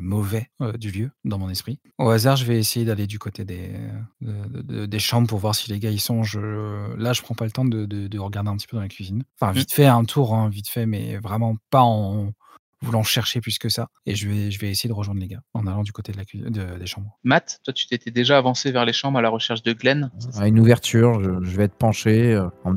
mauvais 0.01 0.51
du 0.79 0.91
lieu 0.91 1.11
dans 1.25 1.39
mon 1.39 1.49
esprit. 1.49 1.79
Au 1.99 2.09
hasard, 2.11 2.37
je 2.37 2.45
vais 2.45 2.59
essayer 2.59 2.85
d'aller 2.85 3.07
du 3.07 3.19
côté 3.19 3.45
des, 3.45 3.71
de- 4.21 4.49
de- 4.49 4.63
des 4.87 4.99
chambres 4.99 5.29
pour 5.29 5.39
voir 5.39 5.55
si 5.55 5.71
les 5.71 5.79
gars 5.79 5.91
y 5.91 5.99
sont. 5.99 6.23
Je, 6.23 6.95
là, 6.97 7.13
je 7.13 7.23
prends 7.23 7.35
pas 7.35 7.45
le 7.45 7.51
temps 7.51 7.65
de, 7.65 7.87
de- 7.87 8.09
de 8.09 8.19
regarder 8.19 8.51
un 8.51 8.57
petit 8.57 8.67
peu 8.67 8.77
dans 8.77 8.83
la 8.83 8.89
cuisine. 8.89 9.23
Enfin, 9.41 9.53
vite 9.53 9.73
fait 9.73 9.87
un 9.87 10.05
tour, 10.05 10.35
hein, 10.35 10.49
vite 10.49 10.69
fait, 10.69 10.87
mais 10.87 11.17
vraiment 11.19 11.57
pas 11.71 11.83
en 11.83 12.33
voulant 12.83 13.03
chercher 13.03 13.43
plus 13.43 13.59
que 13.59 13.69
ça. 13.69 13.89
Et 14.07 14.15
je 14.15 14.27
vais, 14.27 14.51
je 14.51 14.59
vais 14.59 14.71
essayer 14.71 14.89
de 14.89 14.95
rejoindre 14.95 15.21
les 15.21 15.27
gars 15.29 15.43
en 15.53 15.67
allant 15.67 15.83
du 15.83 15.93
côté 15.93 16.13
de 16.13 16.17
la 16.17 16.25
de- 16.51 16.79
des 16.79 16.87
chambres. 16.87 17.19
Matt, 17.25 17.61
toi 17.63 17.75
tu 17.75 17.87
t'étais 17.87 18.11
déjà 18.11 18.39
avancé 18.39 18.73
vers 18.73 18.87
les 18.87 18.95
chambres 18.95 19.19
à 19.19 19.23
la 19.23 19.29
recherche 19.29 19.63
de 19.63 19.75
Glenn. 19.75 20.11
À 20.39 20.49
une 20.49 20.59
ouverture, 20.59 21.23
je, 21.23 21.31
je 21.45 21.57
vais 21.59 21.65
être 21.65 21.75
penché, 21.75 22.33
euh, 22.33 22.49
en 22.65 22.75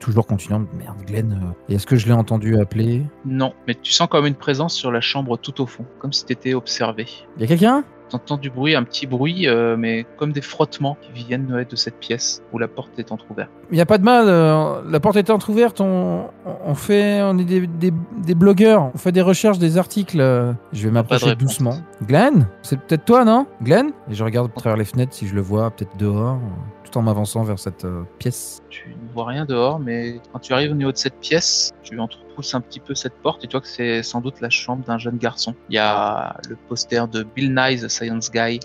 toujours 0.00 0.26
continuant. 0.26 0.64
Merde, 0.78 0.96
Glenn. 1.04 1.54
euh, 1.68 1.74
Est-ce 1.74 1.86
que 1.86 1.96
je 1.96 2.06
l'ai 2.06 2.12
entendu 2.12 2.56
appeler? 2.58 3.02
Non, 3.26 3.52
mais 3.66 3.74
tu 3.74 3.92
sens 3.92 4.08
comme 4.08 4.24
une 4.24 4.34
présence 4.34 4.74
sur 4.74 4.90
la 4.90 5.02
chambre 5.02 5.36
tout 5.36 5.60
au 5.60 5.66
fond, 5.66 5.84
comme 5.98 6.14
si 6.14 6.24
t'étais 6.24 6.54
observé. 6.54 7.06
Il 7.36 7.42
y 7.42 7.44
a 7.44 7.46
quelqu'un? 7.48 7.84
T'entends 8.10 8.36
du 8.36 8.50
bruit, 8.50 8.74
un 8.76 8.84
petit 8.84 9.06
bruit, 9.06 9.48
euh, 9.48 9.76
mais 9.76 10.04
comme 10.18 10.32
des 10.32 10.42
frottements 10.42 10.96
qui 11.00 11.10
viennent 11.12 11.52
ouais, 11.52 11.64
de 11.64 11.74
cette 11.74 11.98
pièce 11.98 12.42
où 12.52 12.58
la 12.58 12.68
porte 12.68 12.98
est 12.98 13.10
entrouverte. 13.10 13.50
Il 13.70 13.74
n'y 13.74 13.80
a 13.80 13.86
pas 13.86 13.98
de 13.98 14.04
mal. 14.04 14.26
euh, 14.28 14.82
la 14.88 15.00
porte 15.00 15.16
est 15.16 15.30
entrouverte. 15.30 15.80
On, 15.80 16.26
on 16.64 16.74
fait, 16.74 17.22
on 17.22 17.38
est 17.38 17.44
des, 17.44 17.66
des- 17.66 17.92
des 18.18 18.34
blogueurs. 18.34 18.90
On 18.94 18.98
fait 18.98 19.10
des 19.12 19.22
recherches, 19.22 19.58
des 19.58 19.78
articles. 19.78 20.20
euh, 20.20 20.52
Je 20.72 20.84
vais 20.86 20.92
m'approcher 20.92 21.34
doucement. 21.34 21.74
Glenn, 22.06 22.46
c'est 22.62 22.78
peut-être 22.78 23.04
toi, 23.04 23.24
non? 23.24 23.46
Glenn? 23.62 23.90
Et 24.10 24.14
je 24.14 24.22
regarde 24.22 24.50
à 24.54 24.60
travers 24.60 24.76
les 24.76 24.84
fenêtres 24.84 25.14
si 25.14 25.26
je 25.26 25.34
le 25.34 25.40
vois, 25.40 25.70
peut-être 25.70 25.96
dehors, 25.96 26.38
tout 26.84 26.96
en 26.98 27.02
m'avançant 27.02 27.42
vers 27.42 27.58
cette 27.58 27.84
euh, 27.86 28.02
pièce. 28.18 28.60
Tu 28.68 28.90
ne 28.90 29.12
vois 29.14 29.26
rien 29.26 29.44
dehors, 29.46 29.80
mais 29.80 30.20
quand 30.32 30.38
tu 30.40 30.52
arrives 30.52 30.70
au 30.72 30.74
niveau 30.74 30.92
de 30.92 30.96
cette 30.98 31.18
pièce, 31.20 31.72
tu 31.82 31.96
entrepousses 32.34 32.54
un 32.54 32.60
petit 32.60 32.80
peu 32.80 32.94
cette 32.94 33.14
porte 33.14 33.44
et 33.44 33.48
tu 33.48 33.52
vois 33.52 33.60
que 33.60 33.68
c'est 33.68 34.02
sans 34.02 34.20
doute 34.20 34.40
la 34.40 34.50
chambre 34.50 34.84
d'un 34.84 34.98
jeune 34.98 35.18
garçon. 35.18 35.54
Il 35.68 35.76
y 35.76 35.78
a 35.78 36.36
le 36.48 36.56
poster 36.68 37.06
de 37.08 37.22
Bill 37.22 37.54
Nye, 37.54 37.80
the 37.80 37.88
Science 37.88 38.30
Guy, 38.30 38.60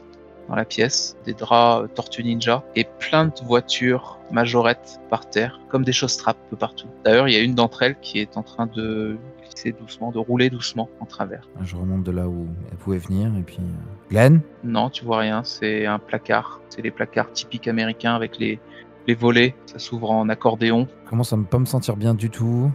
dans 0.47 0.55
la 0.55 0.65
pièce, 0.65 1.15
des 1.25 1.33
draps 1.33 1.83
euh, 1.83 1.87
Tortue 1.93 2.23
Ninja 2.23 2.63
et 2.75 2.87
plein 2.99 3.25
de 3.27 3.33
voitures 3.45 4.17
majorettes 4.31 4.99
par 5.09 5.29
terre, 5.29 5.59
comme 5.69 5.83
des 5.83 5.91
choses 5.91 6.17
trappes 6.17 6.37
un 6.47 6.49
peu 6.49 6.55
partout. 6.55 6.87
D'ailleurs, 7.05 7.27
il 7.27 7.33
y 7.33 7.37
a 7.37 7.41
une 7.41 7.53
d'entre 7.53 7.83
elles 7.83 7.99
qui 7.99 8.19
est 8.19 8.35
en 8.35 8.41
train 8.41 8.65
de 8.65 9.17
glisser 9.43 9.73
doucement, 9.73 10.11
de 10.11 10.17
rouler 10.17 10.49
doucement 10.49 10.89
en 10.99 11.05
travers. 11.05 11.47
Je 11.61 11.75
remonte 11.75 12.03
de 12.03 12.11
là 12.11 12.27
où 12.27 12.47
elle 12.71 12.77
pouvait 12.77 12.97
venir 12.97 13.27
et 13.37 13.43
puis. 13.43 13.59
euh, 13.59 14.09
Glenn? 14.09 14.41
Non, 14.63 14.89
tu 14.89 15.05
vois 15.05 15.19
rien, 15.19 15.43
c'est 15.43 15.85
un 15.85 15.99
placard. 15.99 16.61
C'est 16.69 16.81
les 16.81 16.91
placards 16.91 17.31
typiques 17.31 17.67
américains 17.67 18.15
avec 18.15 18.39
les, 18.39 18.59
les 19.05 19.13
volets, 19.13 19.53
ça 19.67 19.77
s'ouvre 19.77 20.09
en 20.09 20.29
accordéon. 20.29 20.87
Je 21.05 21.09
commence 21.11 21.31
à 21.31 21.37
ne 21.37 21.43
pas 21.43 21.59
me 21.59 21.65
sentir 21.65 21.95
bien 21.95 22.15
du 22.15 22.31
tout? 22.31 22.71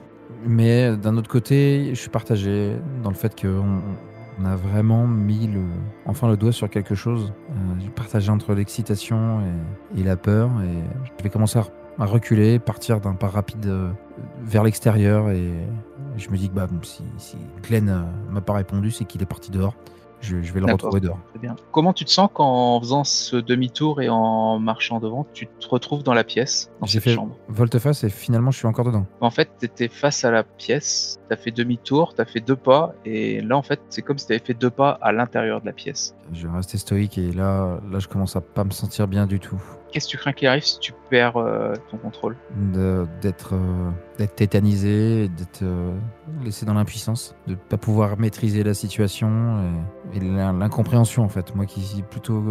Mais 0.47 0.85
euh, 0.85 0.97
d'un 0.97 1.17
autre 1.17 1.31
côté, 1.31 1.91
je 1.91 2.01
suis 2.01 2.11
partagé 2.11 2.77
dans 3.03 3.11
le 3.11 3.17
fait 3.17 3.41
qu'on 3.41 3.81
on 4.41 4.45
a 4.45 4.57
vraiment 4.57 5.07
mis 5.07 5.47
le, 5.47 5.63
enfin 6.07 6.29
le 6.29 6.37
doigt 6.37 6.53
sur 6.53 6.69
quelque 6.69 6.95
chose. 6.95 7.33
Euh, 7.51 7.55
j'ai 7.81 7.91
partagé 7.91 8.31
entre 8.31 8.55
l'excitation 8.55 9.41
et, 9.97 10.03
la 10.03 10.17
peur. 10.17 10.51
Et 10.63 11.15
je 11.19 11.23
vais 11.23 11.31
commencer 11.31 11.59
à, 11.99 12.05
reculer, 12.05 12.59
partir 12.59 13.01
d'un 13.01 13.15
pas 13.15 13.29
rapide 13.29 13.67
euh, 13.67 13.91
vers 14.43 14.65
l'extérieur. 14.65 15.31
Et 15.31 15.51
je 16.17 16.31
me 16.31 16.37
dis 16.37 16.49
que 16.49 16.55
bah, 16.55 16.67
si, 16.83 17.05
si 17.19 17.37
Glenn 17.63 17.89
euh, 17.89 18.03
m'a 18.31 18.41
pas 18.41 18.55
répondu, 18.55 18.91
c'est 18.91 19.05
qu'il 19.05 19.23
est 19.23 19.27
parti 19.27 19.51
dehors. 19.51 19.77
Je, 20.25 20.43
je 20.43 20.53
vais 20.53 20.61
le 20.61 20.67
retrouver 20.73 21.01
dehors. 21.01 21.19
Bien. 21.41 21.55
Comment 21.73 21.93
tu 21.93 22.05
te 22.05 22.11
sens 22.11 22.29
quand, 22.33 22.47
en 22.77 22.81
faisant 22.81 23.05
ce 23.05 23.37
demi-tour 23.37 24.01
et 24.01 24.09
en 24.09 24.59
marchant 24.59 24.99
devant, 25.01 25.27
tu 25.35 25.47
te 25.47 25.69
retrouves 25.69 26.03
dans 26.03 26.15
la 26.15 26.25
pièce, 26.25 26.71
dans 26.81 26.87
J'ai 26.87 27.01
fait 27.01 27.15
chambre? 27.15 27.37
volte-face 27.49 28.05
et 28.05 28.11
finalement 28.11 28.51
je 28.51 28.59
suis 28.59 28.67
encore 28.67 28.85
dedans. 28.87 29.07
En 29.21 29.31
fait, 29.31 29.51
tu 29.61 29.67
étais 29.67 29.89
face 29.89 30.25
à 30.25 30.31
la 30.31 30.43
pièce, 30.43 31.21
tu 31.29 31.35
as 31.35 31.37
fait 31.37 31.51
demi-tour, 31.51 32.15
tu 32.15 32.23
as 32.23 32.25
fait 32.25 32.41
deux 32.41 32.57
pas, 32.57 32.95
et 33.05 33.41
là, 33.43 33.57
en 33.57 33.63
fait, 33.63 33.81
c'est 33.91 34.03
comme 34.03 34.19
si 34.19 34.27
tu 34.27 34.33
avais 34.33 34.43
fait 34.45 34.55
deux 34.55 34.71
pas 34.71 34.99
à 35.03 35.13
l'intérieur 35.13 35.61
de 35.61 35.67
la 35.67 35.73
pièce. 35.73 36.15
Je 36.33 36.47
vais 36.49 36.57
rester 36.57 36.79
stoïque 36.79 37.19
et 37.19 37.33
là, 37.33 37.81
là 37.91 37.99
je 37.99 38.09
commence 38.09 38.35
à 38.37 38.41
pas 38.41 38.65
me 38.65 38.71
sentir 38.71 39.07
bien 39.09 39.27
du 39.27 39.39
tout. 39.41 39.61
Qu'est-ce 39.95 40.07
que 40.07 40.11
tu 40.11 40.17
crains 40.19 40.33
qu'il 40.33 40.49
arrive 40.49 40.65
si 40.65 40.81
tu 40.81 40.93
perds 41.09 41.37
euh, 41.37 41.73
ton 41.89 41.99
contrôle? 41.99 42.37
D'être 43.23 43.55
euh, 43.55 44.27
tétanisé, 44.35 45.29
d'être 45.29 45.63
euh, 45.63 45.95
laissé 46.45 46.67
dans 46.67 46.75
l'impuissance, 46.75 47.37
de 47.47 47.55
pas 47.55 47.77
pouvoir 47.77 48.19
maîtriser 48.19 48.65
la 48.65 48.75
situation 48.75 49.61
et, 50.13 50.17
et 50.17 50.21
l'in- 50.21 50.53
l'incompréhension 50.53 51.23
en 51.23 51.29
fait. 51.29 51.55
Moi 51.55 51.65
qui 51.67 51.81
suis 51.81 52.03
plutôt 52.03 52.43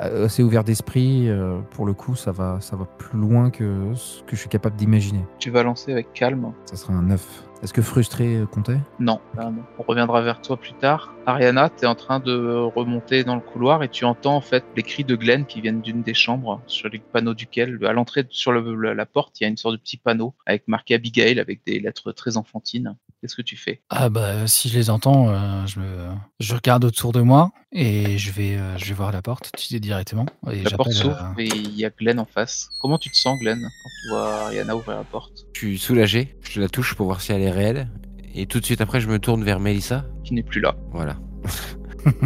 euh, 0.00 0.24
assez 0.24 0.42
ouvert 0.42 0.64
d'esprit, 0.64 1.28
pour 1.70 1.86
le 1.86 1.92
coup 1.92 2.16
ça 2.16 2.32
va 2.32 2.58
ça 2.60 2.74
va 2.74 2.84
plus 2.84 3.18
loin 3.20 3.50
que 3.50 3.92
ce 3.94 4.22
que 4.24 4.34
je 4.34 4.40
suis 4.40 4.48
capable 4.48 4.74
d'imaginer. 4.76 5.24
Tu 5.38 5.50
vas 5.50 5.62
lancer 5.62 5.92
avec 5.92 6.12
calme. 6.12 6.52
Ça 6.66 6.74
sera 6.76 6.92
un 6.94 7.02
9. 7.02 7.44
Est-ce 7.62 7.72
que 7.72 7.80
frustré 7.82 8.36
euh, 8.36 8.46
comptait? 8.46 8.78
Non, 8.98 9.20
là, 9.36 9.44
non. 9.50 9.62
On 9.78 9.82
reviendra 9.84 10.20
vers 10.20 10.40
toi 10.42 10.56
plus 10.58 10.74
tard. 10.74 11.14
Ariana, 11.26 11.70
tu 11.70 11.84
es 11.84 11.86
en 11.86 11.94
train 11.94 12.20
de 12.20 12.34
remonter 12.76 13.24
dans 13.24 13.34
le 13.34 13.40
couloir 13.40 13.82
et 13.82 13.88
tu 13.88 14.04
entends 14.04 14.36
en 14.36 14.42
fait 14.42 14.62
les 14.76 14.82
cris 14.82 15.04
de 15.04 15.16
Glenn 15.16 15.46
qui 15.46 15.62
viennent 15.62 15.80
d'une 15.80 16.02
des 16.02 16.12
chambres, 16.12 16.60
sur 16.66 16.90
les 16.90 16.98
panneaux 16.98 17.32
duquel, 17.32 17.78
à 17.86 17.94
l'entrée 17.94 18.26
sur 18.28 18.52
le- 18.52 18.74
le- 18.74 18.92
la 18.92 19.06
porte, 19.06 19.40
il 19.40 19.44
y 19.44 19.46
a 19.46 19.48
une 19.48 19.56
sorte 19.56 19.74
de 19.76 19.80
petit 19.80 19.96
panneau 19.96 20.34
avec 20.44 20.68
marqué 20.68 20.94
Abigail 20.94 21.40
avec 21.40 21.64
des 21.64 21.80
lettres 21.80 22.12
très 22.12 22.36
enfantines. 22.36 22.94
Qu'est-ce 23.22 23.36
que 23.36 23.40
tu 23.42 23.56
fais? 23.56 23.80
Ah 23.88 24.10
bah 24.10 24.46
si 24.46 24.68
je 24.68 24.76
les 24.76 24.90
entends, 24.90 25.30
euh, 25.30 25.64
je, 25.66 25.80
me, 25.80 26.08
je 26.40 26.54
regarde 26.54 26.84
autour 26.84 27.12
de 27.12 27.22
moi 27.22 27.52
et 27.72 28.18
je 28.18 28.30
vais, 28.30 28.56
euh, 28.58 28.76
je 28.76 28.84
vais 28.84 28.92
voir 28.94 29.10
la 29.12 29.22
porte 29.22 29.50
tu 29.56 29.68
dis, 29.68 29.80
directement. 29.80 30.26
Et 30.52 30.62
La 30.62 30.70
porte 30.72 30.92
s'ouvre 30.92 31.16
euh, 31.38 31.40
et 31.40 31.46
il 31.46 31.74
y 31.74 31.86
a 31.86 31.90
Glenn 31.90 32.18
en 32.18 32.26
face. 32.26 32.68
Comment 32.82 32.98
tu 32.98 33.08
te 33.08 33.16
sens, 33.16 33.38
Glenn, 33.40 33.62
quand 33.62 33.88
tu 34.02 34.08
vois 34.10 34.42
Ariana 34.44 34.76
ouvrir 34.76 34.98
la 34.98 35.04
porte? 35.04 35.32
Je 35.54 35.60
suis 35.60 35.78
soulagé, 35.78 36.34
je 36.42 36.60
la 36.60 36.68
touche 36.68 36.94
pour 36.94 37.06
voir 37.06 37.22
si 37.22 37.32
elle 37.32 37.40
est 37.40 37.43
réelle. 37.50 37.88
Et 38.34 38.46
tout 38.46 38.58
de 38.60 38.64
suite 38.64 38.80
après, 38.80 39.00
je 39.00 39.08
me 39.08 39.18
tourne 39.18 39.44
vers 39.44 39.60
Mélissa. 39.60 40.04
Qui 40.24 40.34
n'est 40.34 40.42
plus 40.42 40.60
là. 40.60 40.74
Voilà. 40.92 41.16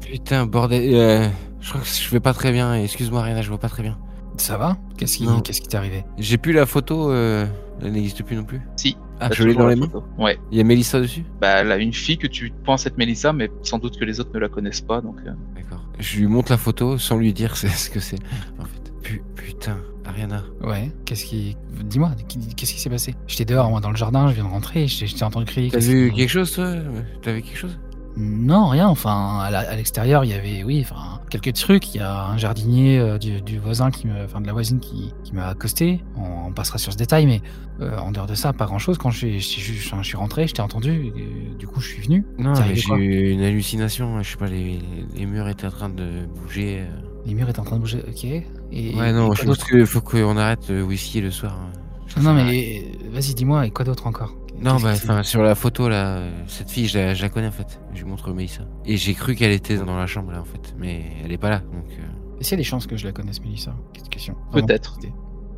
Putain, 0.00 0.46
bordel. 0.46 0.94
euh, 0.94 1.28
je 1.60 1.68
crois 1.70 1.80
que 1.80 1.86
je 1.86 2.10
vais 2.10 2.20
pas 2.20 2.32
très 2.32 2.52
bien. 2.52 2.74
Excuse-moi, 2.74 3.22
Rihanna, 3.22 3.42
je 3.42 3.48
vois 3.48 3.58
pas 3.58 3.68
très 3.68 3.82
bien. 3.82 3.98
Ça 4.36 4.56
va? 4.56 4.76
Qu'est-ce 4.96 5.18
qui 5.18 5.24
Non. 5.26 5.40
qu'est-ce 5.40 5.60
qui 5.60 5.66
t'est 5.68 5.76
arrivé? 5.76 6.04
J'ai 6.18 6.38
plus 6.38 6.52
la 6.52 6.64
photo. 6.66 7.10
euh, 7.10 7.46
Elle 7.82 7.92
n'existe 7.92 8.22
plus 8.22 8.36
non 8.36 8.44
plus. 8.44 8.60
Si. 8.76 8.96
Ah, 9.20 9.30
je 9.32 9.42
l'ai 9.42 9.54
dans 9.54 9.66
la 9.66 9.74
les 9.74 9.80
mains. 9.80 9.88
photo. 9.88 10.04
Ouais. 10.16 10.38
Il 10.52 10.58
y 10.58 10.60
a 10.60 10.64
Mélissa 10.64 11.00
dessus? 11.00 11.24
Bah, 11.40 11.48
elle 11.60 11.72
a 11.72 11.76
une 11.76 11.92
fille 11.92 12.18
que 12.18 12.28
tu 12.28 12.52
penses 12.64 12.86
être 12.86 12.96
Mélissa, 12.98 13.32
mais 13.32 13.50
sans 13.62 13.78
doute 13.78 13.98
que 13.98 14.04
les 14.04 14.20
autres 14.20 14.30
ne 14.32 14.38
la 14.38 14.48
connaissent 14.48 14.80
pas. 14.80 15.00
Donc, 15.00 15.16
euh, 15.26 15.32
D'accord. 15.56 15.82
Je 15.98 16.18
lui 16.18 16.28
montre 16.28 16.52
la 16.52 16.58
photo 16.58 16.98
sans 16.98 17.16
lui 17.16 17.32
dire 17.32 17.56
c'est 17.56 17.68
ce 17.68 17.90
que 17.90 17.98
c'est. 17.98 18.18
En 18.60 18.64
fait. 18.64 18.77
Pu- 19.08 19.22
putain, 19.36 19.78
Ariana. 20.04 20.44
Ouais. 20.62 20.92
Qu'est-ce 21.06 21.24
qui 21.24 21.56
Dis-moi, 21.82 22.10
qu'est-ce 22.56 22.74
qui 22.74 22.78
s'est 22.80 22.90
passé? 22.90 23.14
J'étais 23.26 23.46
dehors, 23.46 23.70
moi, 23.70 23.80
dans 23.80 23.90
le 23.90 23.96
jardin, 23.96 24.28
je 24.28 24.34
viens 24.34 24.44
de 24.44 24.50
rentrer, 24.50 24.84
t'ai 24.86 25.24
entendu 25.24 25.46
crier. 25.46 25.70
T'as 25.70 25.78
vu 25.78 26.12
quelque 26.14 26.28
chose, 26.28 26.52
toi? 26.52 26.74
T'as 27.22 27.32
vu 27.32 27.40
quelque 27.40 27.56
chose? 27.56 27.78
Non, 28.18 28.68
rien. 28.68 28.86
Enfin, 28.88 29.38
à 29.40 29.76
l'extérieur, 29.76 30.24
il 30.24 30.30
y 30.30 30.34
avait, 30.34 30.62
oui, 30.62 30.80
enfin, 30.84 31.20
quelques 31.30 31.54
trucs. 31.54 31.94
Il 31.94 31.98
y 31.98 32.00
a 32.00 32.26
un 32.26 32.36
jardinier 32.36 32.98
euh, 32.98 33.16
du, 33.16 33.40
du 33.40 33.58
voisin 33.58 33.90
qui 33.90 34.08
me, 34.08 34.24
enfin, 34.24 34.42
de 34.42 34.46
la 34.46 34.52
voisine 34.52 34.78
qui, 34.80 35.14
qui 35.24 35.32
m'a 35.34 35.46
accosté. 35.46 36.00
On, 36.16 36.48
on 36.48 36.52
passera 36.52 36.76
sur 36.76 36.92
ce 36.92 36.98
détail, 36.98 37.24
mais 37.26 37.40
euh, 37.80 37.96
en 37.96 38.10
dehors 38.10 38.26
de 38.26 38.34
ça, 38.34 38.52
pas 38.52 38.66
grand 38.66 38.78
chose. 38.78 38.98
Quand 38.98 39.10
je, 39.10 39.18
suis- 39.18 39.40
je, 39.40 39.46
suis- 39.46 39.62
je, 39.62 39.86
enfin, 39.86 40.02
je 40.02 40.08
suis 40.08 40.16
rentré, 40.18 40.46
je 40.48 40.52
t'ai 40.52 40.60
entendu. 40.62 41.12
et 41.16 41.54
du 41.58 41.66
coup, 41.66 41.80
je 41.80 41.88
suis 41.88 42.02
venu. 42.02 42.26
Non, 42.38 42.52
mais 42.60 42.74
j'ai 42.74 42.92
eu 42.94 43.30
une 43.30 43.42
hallucination. 43.42 44.22
Je 44.22 44.30
sais 44.32 44.36
pas, 44.36 44.48
les, 44.48 44.80
les 45.14 45.24
murs 45.26 45.48
étaient 45.48 45.66
en 45.68 45.70
train 45.70 45.88
de 45.88 46.26
bouger. 46.42 46.80
euh. 46.80 47.00
Les 47.24 47.34
murs 47.34 47.48
étaient 47.48 47.60
en 47.60 47.64
train 47.64 47.76
de 47.76 47.80
bouger. 47.82 48.02
Ok. 48.08 48.26
Et, 48.72 48.94
Ouais, 48.94 49.12
non, 49.12 49.32
et 49.32 49.36
je 49.36 49.44
pense 49.44 49.64
qu'il 49.64 49.86
faut 49.86 50.00
qu'on 50.00 50.36
arrête 50.36 50.68
le 50.68 50.82
whisky 50.82 51.20
le 51.20 51.30
soir. 51.30 51.56
hein. 51.58 51.72
Ça 52.08 52.20
Non, 52.20 52.34
mais 52.34 52.84
vas-y, 53.12 53.34
dis-moi. 53.34 53.66
Et 53.66 53.70
quoi 53.70 53.84
d'autre 53.84 54.06
encore? 54.06 54.34
Non, 54.60 54.76
bah, 54.80 54.90
enfin, 54.94 55.22
sur 55.22 55.42
la 55.42 55.54
photo, 55.54 55.88
là, 55.88 56.28
cette 56.48 56.70
fille, 56.70 56.88
je 56.88 56.98
la, 56.98 57.14
je 57.14 57.22
la 57.22 57.28
connais 57.28 57.46
en 57.46 57.52
fait. 57.52 57.80
Je 57.94 58.02
lui 58.02 58.10
montre 58.10 58.32
Mélissa. 58.32 58.62
Et 58.84 58.96
j'ai 58.96 59.14
cru 59.14 59.36
qu'elle 59.36 59.52
était 59.52 59.76
dans 59.76 59.96
la 59.96 60.06
chambre, 60.06 60.32
là, 60.32 60.40
en 60.40 60.44
fait. 60.44 60.74
Mais 60.78 61.04
elle 61.24 61.30
est 61.32 61.38
pas 61.38 61.50
là, 61.50 61.58
donc. 61.60 61.84
euh, 61.92 62.40
Est-ce 62.40 62.48
qu'il 62.48 62.50
y 62.50 62.54
a 62.54 62.56
des 62.56 62.64
chances 62.64 62.86
que 62.88 62.96
je 62.96 63.06
la 63.06 63.12
connaisse, 63.12 63.40
Mélissa 63.40 63.74
question. 64.10 64.34
Peut-être. 64.52 64.98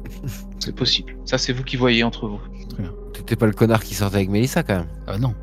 C'est 0.59 0.75
possible. 0.75 1.17
Ça, 1.25 1.39
c'est 1.39 1.53
vous 1.53 1.63
qui 1.63 1.77
voyez 1.77 2.03
entre 2.05 2.29
vous. 2.29 2.41
Très 2.69 2.83
bien. 2.83 2.93
T'étais 3.15 3.37
pas 3.37 3.47
le 3.47 3.53
connard 3.53 3.83
qui 3.83 3.95
sortait 3.95 4.17
avec 4.17 4.29
Mélissa, 4.29 4.63
quand 4.63 4.77
même. 4.77 4.89
Ah 5.07 5.17
non. 5.19 5.35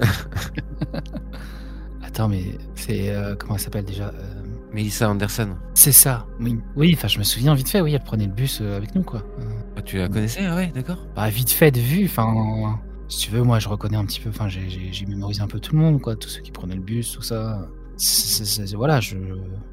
Attends, 2.02 2.28
mais 2.28 2.58
c'est 2.74 3.10
euh, 3.10 3.34
comment 3.36 3.54
elle 3.54 3.60
s'appelle 3.60 3.84
déjà 3.84 4.08
Euh, 4.08 4.33
Mélissa 4.74 5.08
Anderson. 5.08 5.50
C'est 5.74 5.92
ça. 5.92 6.26
Oui. 6.40 6.58
Oui. 6.76 6.92
Enfin, 6.96 7.08
je 7.08 7.18
me 7.18 7.24
souviens 7.24 7.54
vite 7.54 7.68
fait. 7.68 7.80
Oui, 7.80 7.94
elle 7.94 8.02
prenait 8.02 8.26
le 8.26 8.32
bus 8.32 8.58
euh, 8.60 8.76
avec 8.76 8.94
nous, 8.94 9.02
quoi. 9.02 9.22
Euh, 9.40 9.44
Ah, 9.76 9.82
tu 9.82 9.96
la 9.98 10.08
connaissais, 10.08 10.50
ouais, 10.50 10.72
d'accord. 10.74 10.98
bah, 11.14 11.28
vite 11.28 11.50
fait 11.50 11.70
de 11.70 11.78
vue. 11.80 12.06
Enfin, 12.06 12.78
si 13.08 13.18
tu 13.26 13.30
veux, 13.30 13.42
moi, 13.42 13.58
je 13.60 13.68
reconnais 13.68 13.96
un 13.96 14.04
petit 14.04 14.20
peu. 14.20 14.30
Enfin, 14.30 14.48
j'ai- 14.48 14.66
mémorisé 15.06 15.40
un 15.42 15.46
peu 15.46 15.60
tout 15.60 15.74
le 15.74 15.80
monde, 15.80 16.00
quoi. 16.02 16.16
Tous 16.16 16.28
ceux 16.28 16.40
qui 16.42 16.50
prenaient 16.50 16.74
le 16.74 16.80
bus, 16.82 17.12
tout 17.12 17.22
ça. 17.22 17.68
Voilà, 18.74 18.98
je, 19.00 19.16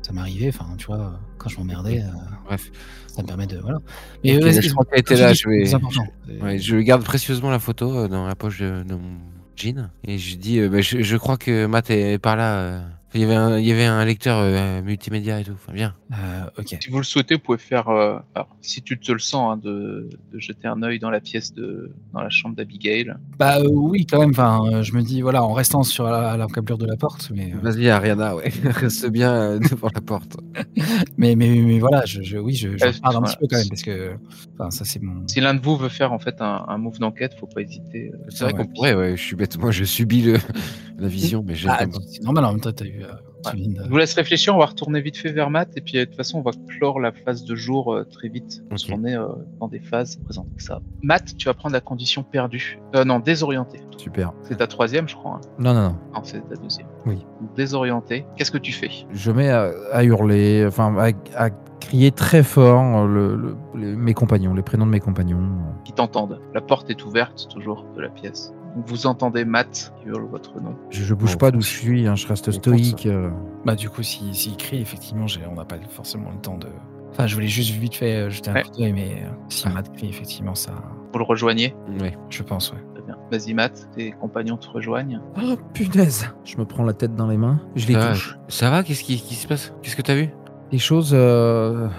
ça 0.03 0.13
m'arrivait. 0.13 0.49
Enfin, 0.49 0.67
tu 0.77 0.85
vois, 0.85 1.19
quand 1.39 1.49
je 1.49 1.57
m'emmerdais, 1.57 2.01
euh, 2.01 2.07
Bref. 2.45 2.71
ça 3.07 3.23
me 3.23 3.27
permet 3.27 3.47
de 3.47 3.57
voilà. 3.57 3.79
Mais 4.23 4.37
Ok, 4.37 4.43
vas-y, 4.43 4.61
je 4.61 4.71
crois 4.71 4.85
était 4.93 5.15
là, 5.15 5.33
je 5.33 5.49
vais-. 5.49 6.41
Ouais, 6.41 6.59
je 6.59 6.75
garde 6.77 7.03
précieusement 7.03 7.49
la 7.49 7.57
photo 7.57 7.91
euh, 7.97 8.07
dans 8.07 8.27
la 8.27 8.35
poche 8.35 8.59
de, 8.59 8.83
de 8.83 8.93
mon 8.93 9.17
jean. 9.55 9.89
Et 10.03 10.19
je 10.19 10.35
dis, 10.37 10.59
euh, 10.59 10.69
bah, 10.69 10.81
je, 10.81 11.01
je 11.01 11.17
crois 11.17 11.37
que 11.37 11.65
Matt 11.65 11.89
est 11.89 12.19
par 12.19 12.35
là. 12.35 12.53
euh. 12.57 12.81
Il, 13.13 13.21
y 13.21 13.23
avait 13.25 13.35
un, 13.35 13.57
il 13.59 13.65
y 13.65 13.71
avait 13.71 13.85
un 13.85 14.03
lecteur 14.05 14.37
euh, 14.39 14.81
multimédia 14.81 15.39
et 15.39 15.43
tout. 15.43 15.51
Enfin, 15.53 15.73
bien. 15.73 15.93
Euh, 16.13 16.15
ok. 16.57 16.77
Si 16.81 16.89
vous 16.89 16.97
le 16.97 17.03
souhaitez, 17.03 17.35
vous 17.35 17.41
pouvez 17.41 17.57
faire, 17.57 17.89
euh, 17.89 18.17
alors, 18.35 18.47
si 18.61 18.81
tu 18.81 18.97
te 18.99 19.11
le 19.11 19.19
sens, 19.19 19.53
hein, 19.53 19.57
de, 19.61 20.09
de 20.31 20.39
jeter 20.39 20.67
un 20.67 20.81
œil 20.83 20.99
dans 20.99 21.09
la 21.09 21.19
pièce 21.19 21.53
de, 21.53 21.91
dans 22.13 22.21
la 22.21 22.29
chambre 22.29 22.55
d'Abigail. 22.55 23.13
Bah 23.37 23.57
euh, 23.59 23.67
oui, 23.69 24.05
quand 24.05 24.19
même. 24.19 24.29
Enfin, 24.29 24.61
euh, 24.71 24.81
je 24.83 24.93
me 24.93 25.01
dis 25.01 25.21
voilà, 25.21 25.43
en 25.43 25.51
restant 25.53 25.83
sur 25.83 26.05
la, 26.05 26.37
la 26.37 26.47
câblure 26.47 26.77
de 26.77 26.85
la 26.85 26.95
porte, 26.95 27.31
mais, 27.35 27.53
euh, 27.53 27.57
Vas-y, 27.61 27.89
Ariana, 27.89 28.35
ouais. 28.35 28.49
Reste 28.63 29.07
bien 29.09 29.33
euh, 29.33 29.59
devant 29.59 29.89
la 29.93 30.01
porte. 30.01 30.37
mais, 31.17 31.35
mais, 31.35 31.49
mais 31.49 31.79
voilà, 31.79 32.05
je, 32.05 32.21
je- 32.21 32.37
oui, 32.37 32.53
je, 32.53 32.69
je 32.77 32.85
regarde 32.85 32.95
un 33.03 33.11
voilà. 33.11 33.27
petit 33.27 33.37
peu 33.37 33.47
quand 33.49 33.57
même 33.57 33.67
parce 33.69 33.81
que, 33.83 34.15
enfin, 34.57 34.71
ça 34.71 34.85
c'est 34.85 35.01
mon. 35.01 35.27
Si 35.27 35.41
l'un 35.41 35.53
de 35.53 35.61
vous 35.61 35.75
veut 35.75 35.89
faire 35.89 36.13
en 36.13 36.19
fait 36.19 36.41
un, 36.41 36.63
un 36.67 36.77
move 36.77 36.99
d'enquête, 36.99 37.33
faut 37.39 37.47
pas 37.47 37.61
hésiter. 37.61 38.11
C'est 38.29 38.45
vrai 38.45 38.53
Ouais. 38.53 38.59
qu'on 38.65 38.67
pourrait, 38.73 38.93
ouais. 38.95 39.17
Je 39.17 39.21
suis 39.21 39.35
bête. 39.35 39.57
Moi, 39.57 39.71
je 39.71 39.83
subis 39.83 40.21
le, 40.21 40.37
la 40.97 41.07
vision, 41.07 41.43
mais 41.45 41.55
j'aime 41.55 41.71
Ah, 41.77 41.85
c'est 42.07 42.23
normal 42.23 42.45
en 42.45 42.51
même 42.53 42.61
temps, 42.61 42.71
t'as 42.71 42.85
eu. 42.85 43.00
Ouais. 43.45 43.67
de- 43.67 43.83
Je 43.83 43.89
vous 43.89 43.97
laisse 43.97 44.13
réfléchir, 44.13 44.55
on 44.55 44.59
va 44.59 44.65
retourner 44.65 45.01
vite 45.01 45.17
fait 45.17 45.31
vers 45.31 45.49
Matt, 45.49 45.69
et 45.75 45.81
puis 45.81 45.97
euh, 45.97 46.01
de 46.01 46.05
toute 46.05 46.15
façon, 46.17 46.39
on 46.39 46.41
va 46.41 46.51
clore 46.67 46.99
la 46.99 47.11
phase 47.11 47.43
de 47.43 47.55
jour 47.55 47.93
euh, 47.93 48.03
très 48.03 48.27
vite, 48.29 48.63
parce 48.69 48.83
Ok. 48.85 48.91
qu'on 48.91 49.05
est 49.05 49.15
euh, 49.17 49.27
dans 49.59 49.67
des 49.67 49.79
phases 49.79 50.17
présentes 50.17 50.47
que 50.55 50.63
ça. 50.63 50.79
Matt, 51.01 51.35
tu 51.37 51.45
vas 51.45 51.53
prendre 51.53 51.73
la 51.73 51.81
condition 51.81 52.23
perdue. 52.23 52.79
Euh, 52.95 53.03
non, 53.03 53.19
désorienté. 53.19 53.81
Super. 53.97 54.31
C'est 54.43 54.57
ta 54.57 54.67
troisième, 54.67 55.07
je 55.07 55.15
crois. 55.15 55.35
hein. 55.35 55.41
Non, 55.59 55.73
non, 55.73 55.81
non. 55.89 55.95
Non, 56.15 56.21
c'est 56.23 56.47
ta 56.47 56.55
deuxième. 56.55 56.87
Oui. 57.05 57.17
Désorienté. 57.55 58.25
Qu'est-ce 58.35 58.51
que 58.51 58.57
tu 58.57 58.71
fais? 58.71 58.89
Je 59.11 59.31
mets 59.31 59.49
à, 59.49 59.71
à 59.91 60.03
hurler, 60.03 60.63
enfin 60.67 60.95
à, 60.97 61.11
à 61.45 61.49
crier 61.79 62.11
très 62.11 62.43
fort 62.43 63.05
le- 63.07 63.35
le- 63.35 63.55
les- 63.75 63.95
mes 63.95 64.13
compagnons, 64.13 64.53
les 64.53 64.61
prénoms 64.61 64.85
de 64.85 64.91
mes 64.91 64.99
compagnons. 64.99 65.39
Qui 65.83 65.93
t'entendent 65.93 66.39
La 66.53 66.61
porte 66.61 66.89
est 66.89 67.03
ouverte, 67.05 67.47
toujours, 67.53 67.85
de 67.95 68.01
la 68.01 68.09
pièce. 68.09 68.53
Vous 68.85 69.05
entendez 69.07 69.43
Matt 69.45 69.93
qui 70.01 70.07
hurle 70.09 70.25
votre 70.29 70.59
nom. 70.61 70.75
Je, 70.89 71.03
je 71.03 71.13
bouge 71.13 71.33
Bon, 71.33 71.37
pas 71.37 71.51
d'où 71.51 71.61
je 71.61 71.67
suis, 71.69 72.07
hein, 72.07 72.15
je 72.15 72.27
reste 72.27 72.47
On 72.49 72.51
stoïque. 72.51 73.05
euh. 73.05 73.29
Bah 73.65 73.75
du 73.75 73.89
coup, 73.89 74.01
si 74.03 74.33
s'il 74.33 74.55
crie, 74.57 74.81
effectivement, 74.81 75.25
on 75.49 75.55
n'a 75.55 75.65
pas 75.65 75.75
forcément 75.89 76.29
le 76.31 76.39
temps 76.41 76.57
de. 76.57 76.67
Enfin, 77.11 77.27
je 77.27 77.35
voulais 77.35 77.47
juste 77.47 77.71
vite 77.71 77.95
fait 77.95 78.15
euh, 78.15 78.29
jeter 78.29 78.49
un 78.51 78.53
Ouais. 78.53 78.63
coup 78.63 78.71
d'œil, 78.79 78.93
mais 78.93 79.23
euh, 79.25 79.29
si 79.49 79.65
Ah. 79.67 79.71
Matt 79.71 79.91
crie, 79.93 80.07
effectivement, 80.07 80.55
ça, 80.55 80.71
Vous 81.11 81.19
le 81.19 81.25
rejoignez 81.25 81.75
Ouais. 81.99 82.17
je 82.29 82.41
pense, 82.43 82.71
ouais. 82.71 82.77
Très 82.93 83.03
bien. 83.03 83.17
Vas-y, 83.29 83.53
Matt, 83.53 83.89
tes 83.93 84.11
compagnons 84.13 84.55
te 84.55 84.69
rejoignent. 84.69 85.19
Oh 85.37 85.55
punaise 85.73 86.33
Je 86.45 86.55
me 86.57 86.63
prends 86.63 86.83
la 86.85 86.93
tête 86.93 87.13
dans 87.15 87.27
les 87.27 87.35
mains, 87.37 87.59
je 87.75 87.87
les 87.87 87.93
Ça 87.95 87.99
va, 87.99 88.11
touche. 88.13 88.37
Ça 88.47 88.69
va 88.69 88.83
Qu'est-ce 88.83 89.03
qui, 89.03 89.17
qui 89.21 89.35
se 89.35 89.45
passe? 89.47 89.73
Qu'est-ce 89.81 89.97
que 89.97 90.01
t'as 90.01 90.15
vu? 90.15 90.29
Les 90.71 90.77
choses, 90.79 91.11
euh, 91.13 91.89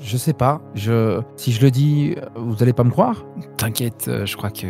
je 0.00 0.16
sais 0.16 0.32
pas. 0.32 0.62
Je, 0.74 1.20
si 1.36 1.52
je 1.52 1.60
le 1.60 1.70
dis, 1.70 2.14
vous 2.34 2.62
allez 2.62 2.72
pas 2.72 2.84
me 2.84 2.90
croire? 2.90 3.26
T'inquiète, 3.58 4.10
je 4.24 4.36
crois 4.38 4.50
que 4.50 4.66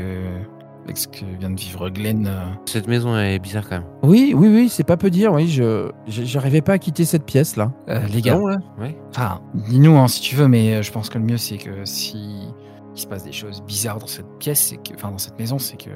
avec 0.85 0.97
ce 0.99 1.07
que 1.09 1.24
vient 1.39 1.51
de 1.51 1.59
vivre 1.61 1.89
Glenn, 1.91 2.26
euh, 2.26 2.45
Cette 2.66 2.89
maison 2.89 3.16
est 3.16 3.39
bizarre 3.39 3.68
quand 3.68 3.76
même. 3.76 3.87
Oui, 4.03 4.35
oui, 4.37 4.49
oui, 4.49 4.68
c'est 4.68 4.85
pas 4.85 4.97
peu 4.97 5.11
dire. 5.11 5.33
Oui, 5.33 5.49
je, 5.49 5.91
j'arrivais 6.07 6.61
pas 6.61 6.72
à 6.74 6.78
quitter 6.78 7.05
cette 7.05 7.24
pièce 7.24 7.57
là. 7.57 7.70
euh, 7.89 8.01
les 8.12 8.20
gars, 8.22 8.37
Bon, 8.37 8.47
là 8.49 8.59
Ouais. 8.80 8.97
Enfin, 9.11 9.41
dis-nous 9.55 9.97
hein, 9.97 10.09
si 10.09 10.20
tu 10.20 10.35
veux, 10.35 10.49
mais 10.49 10.74
euh, 10.74 10.83
je 10.83 10.91
pense 10.93 11.09
que 11.09 11.18
le 11.18 11.24
mieux 11.24 11.37
c'est 11.39 11.59
que 11.59 11.85
si 11.85 12.49
il 12.95 13.01
se 13.01 13.07
passe 13.07 13.24
des 13.24 13.33
choses 13.33 13.62
bizarres 13.62 13.99
dans 13.99 14.07
cette 14.07 14.26
pièce, 14.39 14.61
c'est 14.61 14.76
que, 14.76 14.95
enfin 14.95 15.11
dans 15.11 15.18
cette 15.18 15.39
maison, 15.39 15.59
c'est 15.59 15.76
que 15.76 15.91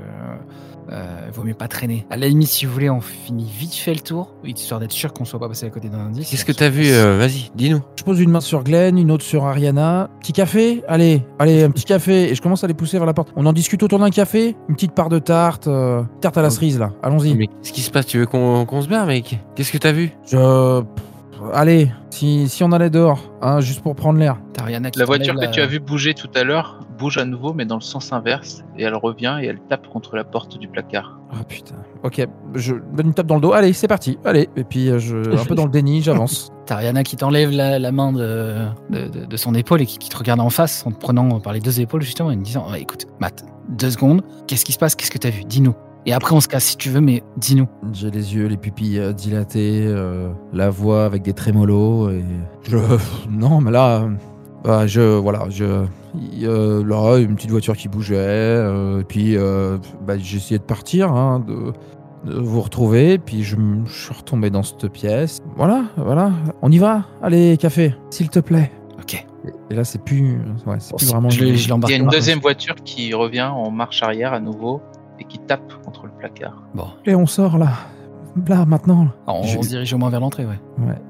euh, 0.90 1.30
vaut 1.32 1.42
mieux 1.42 1.54
pas 1.54 1.68
traîner. 1.68 2.06
À 2.10 2.16
la 2.16 2.28
limite, 2.28 2.48
si 2.48 2.66
vous 2.66 2.72
voulez, 2.72 2.90
on 2.90 3.00
finit 3.00 3.48
vite 3.48 3.74
fait 3.74 3.94
le 3.94 4.00
tour, 4.00 4.34
histoire 4.44 4.80
d'être 4.80 4.92
sûr 4.92 5.12
qu'on 5.12 5.24
soit 5.24 5.38
pas 5.38 5.48
passé 5.48 5.66
à 5.66 5.70
côté 5.70 5.88
d'un 5.88 5.98
indice. 5.98 6.30
Qu'est-ce 6.30 6.44
que 6.44 6.52
t'as 6.52 6.68
vu 6.68 6.90
euh, 6.90 7.18
Vas-y, 7.18 7.50
dis-nous. 7.54 7.80
Je 7.96 8.04
pose 8.04 8.20
une 8.20 8.30
main 8.30 8.40
sur 8.40 8.62
Glenn, 8.62 8.98
une 8.98 9.10
autre 9.10 9.24
sur 9.24 9.44
Ariana. 9.44 10.10
Petit 10.20 10.32
café 10.32 10.82
Allez, 10.88 11.22
allez, 11.38 11.64
un 11.64 11.70
petit 11.70 11.84
café. 11.84 12.30
Et 12.30 12.34
je 12.34 12.42
commence 12.42 12.64
à 12.64 12.66
les 12.66 12.74
pousser 12.74 12.98
vers 12.98 13.06
la 13.06 13.14
porte. 13.14 13.32
On 13.36 13.46
en 13.46 13.52
discute 13.52 13.82
autour 13.82 13.98
d'un 13.98 14.10
café 14.10 14.56
Une 14.68 14.74
petite 14.74 14.92
part 14.92 15.08
de 15.08 15.18
tarte, 15.18 15.66
euh, 15.66 16.02
tarte 16.20 16.38
à 16.38 16.42
la 16.42 16.50
cerise 16.50 16.78
là. 16.78 16.92
Allons-y. 17.02 17.34
Mais 17.34 17.46
qu'est-ce 17.46 17.72
qui 17.72 17.82
se 17.82 17.90
passe? 17.90 18.06
Tu 18.06 18.18
veux 18.18 18.26
qu'on 18.26 18.64
qu'on 18.66 18.82
se 18.82 18.88
barre, 18.88 19.06
mec? 19.06 19.38
Qu'est-ce 19.54 19.72
que 19.72 19.78
t'as 19.78 19.92
vu? 19.92 20.12
Je. 20.26 20.82
Allez, 21.52 21.90
si, 22.10 22.48
si 22.48 22.62
on 22.64 22.72
allait 22.72 22.90
dehors, 22.90 23.32
hein, 23.42 23.60
juste 23.60 23.82
pour 23.82 23.94
prendre 23.94 24.18
l'air. 24.18 24.36
T'as 24.52 24.62
Ariana 24.62 24.90
qui 24.90 24.98
La 24.98 25.04
voiture 25.04 25.34
que 25.34 25.46
tu 25.52 25.60
as 25.60 25.66
vue 25.66 25.80
bouger 25.80 26.14
tout 26.14 26.28
à 26.34 26.44
l'heure 26.44 26.80
bouge 26.98 27.18
à 27.18 27.26
nouveau, 27.26 27.52
mais 27.52 27.66
dans 27.66 27.74
le 27.74 27.82
sens 27.82 28.10
inverse, 28.14 28.64
et 28.78 28.82
elle 28.84 28.94
revient 28.94 29.38
et 29.42 29.46
elle 29.46 29.60
tape 29.68 29.86
contre 29.88 30.16
la 30.16 30.24
porte 30.24 30.58
du 30.58 30.66
placard. 30.66 31.18
Oh 31.32 31.44
putain. 31.46 31.74
Ok, 32.02 32.26
je 32.54 32.74
donne 32.94 33.08
une 33.08 33.14
tape 33.14 33.26
dans 33.26 33.34
le 33.34 33.40
dos. 33.42 33.52
Allez, 33.52 33.74
c'est 33.74 33.86
parti. 33.88 34.18
Allez. 34.24 34.48
Et 34.56 34.64
puis, 34.64 34.88
euh, 34.88 34.98
je, 34.98 35.16
un 35.38 35.44
peu 35.44 35.54
dans 35.54 35.64
le 35.66 35.70
déni, 35.70 36.00
j'avance. 36.00 36.50
T'as 36.66 36.76
Ariana 36.76 37.02
qui 37.02 37.16
t'enlève 37.16 37.50
la, 37.50 37.78
la 37.78 37.92
main 37.92 38.12
de, 38.12 38.54
de, 38.88 39.08
de- 39.08 39.24
de 39.26 39.36
son 39.36 39.54
épaule 39.54 39.82
et 39.82 39.86
qui, 39.86 39.98
qui 39.98 40.08
te 40.08 40.16
regarde 40.16 40.40
en 40.40 40.48
face 40.50 40.84
en 40.86 40.90
te 40.90 40.98
prenant 40.98 41.38
par 41.38 41.52
les 41.52 41.60
deux 41.60 41.80
épaules 41.82 42.02
justement 42.02 42.30
et 42.30 42.34
en 42.34 42.38
disant 42.38 42.66
Ouais, 42.72 42.80
écoute, 42.80 43.06
Matt, 43.20 43.44
deux 43.68 43.90
secondes, 43.90 44.22
qu'est-ce 44.46 44.64
qui 44.64 44.72
se 44.72 44.78
passe? 44.78 44.94
Qu'est-ce 44.94 45.10
que 45.10 45.18
t'as 45.18 45.30
vu? 45.30 45.44
Dis-nous. 45.44 45.74
Et 46.06 46.12
après 46.12 46.34
on 46.34 46.40
se 46.40 46.46
casse 46.46 46.64
si 46.64 46.76
tu 46.76 46.88
veux, 46.88 47.00
mais 47.00 47.22
dis-nous. 47.36 47.68
J'ai 47.92 48.12
les 48.12 48.34
yeux, 48.34 48.46
les 48.46 48.56
pupilles 48.56 49.00
euh, 49.00 49.12
dilatées, 49.12 49.84
euh, 49.86 50.30
la 50.52 50.70
voix 50.70 51.04
avec 51.04 51.22
des 51.22 51.32
trémolos 51.32 52.10
et 52.10 52.24
je 52.62 52.78
non 53.30 53.60
mais 53.60 53.72
là 53.72 54.02
euh, 54.02 54.10
bah, 54.64 54.86
je 54.86 55.00
voilà 55.00 55.46
je 55.50 55.84
il 56.14 56.40
y 56.40 56.46
a 56.46 56.48
là 56.48 57.18
une 57.18 57.34
petite 57.36 57.50
voiture 57.50 57.76
qui 57.76 57.88
bougeait 57.88 58.16
euh, 58.16 59.00
et 59.00 59.04
puis 59.04 59.36
euh, 59.36 59.78
bah, 60.06 60.16
j'ai 60.18 60.38
essayé 60.38 60.58
de 60.58 60.64
partir 60.64 61.12
hein, 61.12 61.44
de, 61.46 61.72
de 62.30 62.38
vous 62.38 62.60
retrouver 62.60 63.18
puis 63.18 63.42
je, 63.42 63.56
suis 63.86 64.14
retombé 64.14 64.50
dans 64.50 64.62
cette 64.62 64.88
pièce 64.88 65.40
voilà 65.56 65.84
voilà 65.96 66.32
on 66.62 66.70
y 66.70 66.78
va 66.78 67.04
allez 67.22 67.56
café 67.58 67.94
s'il 68.10 68.28
te 68.28 68.40
plaît 68.40 68.70
Ok. 68.98 69.24
et, 69.70 69.74
là 69.74 69.84
c'est 69.84 70.02
plus 70.02 70.38
ouais, 70.66 70.76
c'est 70.78 70.96
plus 70.96 71.08
vraiment 71.08 71.30
je 71.30 71.44
je 71.54 71.74
Il 71.74 71.90
y 71.90 71.92
a 71.92 71.96
une 71.96 72.08
deuxième 72.08 72.40
voiture 72.40 72.76
qui 72.76 73.12
revient 73.14 73.42
en 73.42 73.70
marche 73.70 74.02
arrière 74.02 74.32
à 74.32 74.40
nouveau 74.40 74.80
et 75.18 75.24
qui 75.24 75.38
tape 75.38 75.72
contre 75.84 76.06
le 76.06 76.12
placard. 76.12 76.62
Bon, 76.74 76.88
et 77.04 77.14
on 77.14 77.26
sort 77.26 77.58
là 77.58 77.70
là 78.48 78.66
maintenant 78.66 79.04
là. 79.04 79.10
on, 79.28 79.42
Je- 79.44 79.62
se 79.62 79.68
dirige 79.68 79.92
au 79.94 79.98
moins 79.98 80.10
vers 80.10 80.20
l'entrée, 80.20 80.44
ouais. 80.44 80.58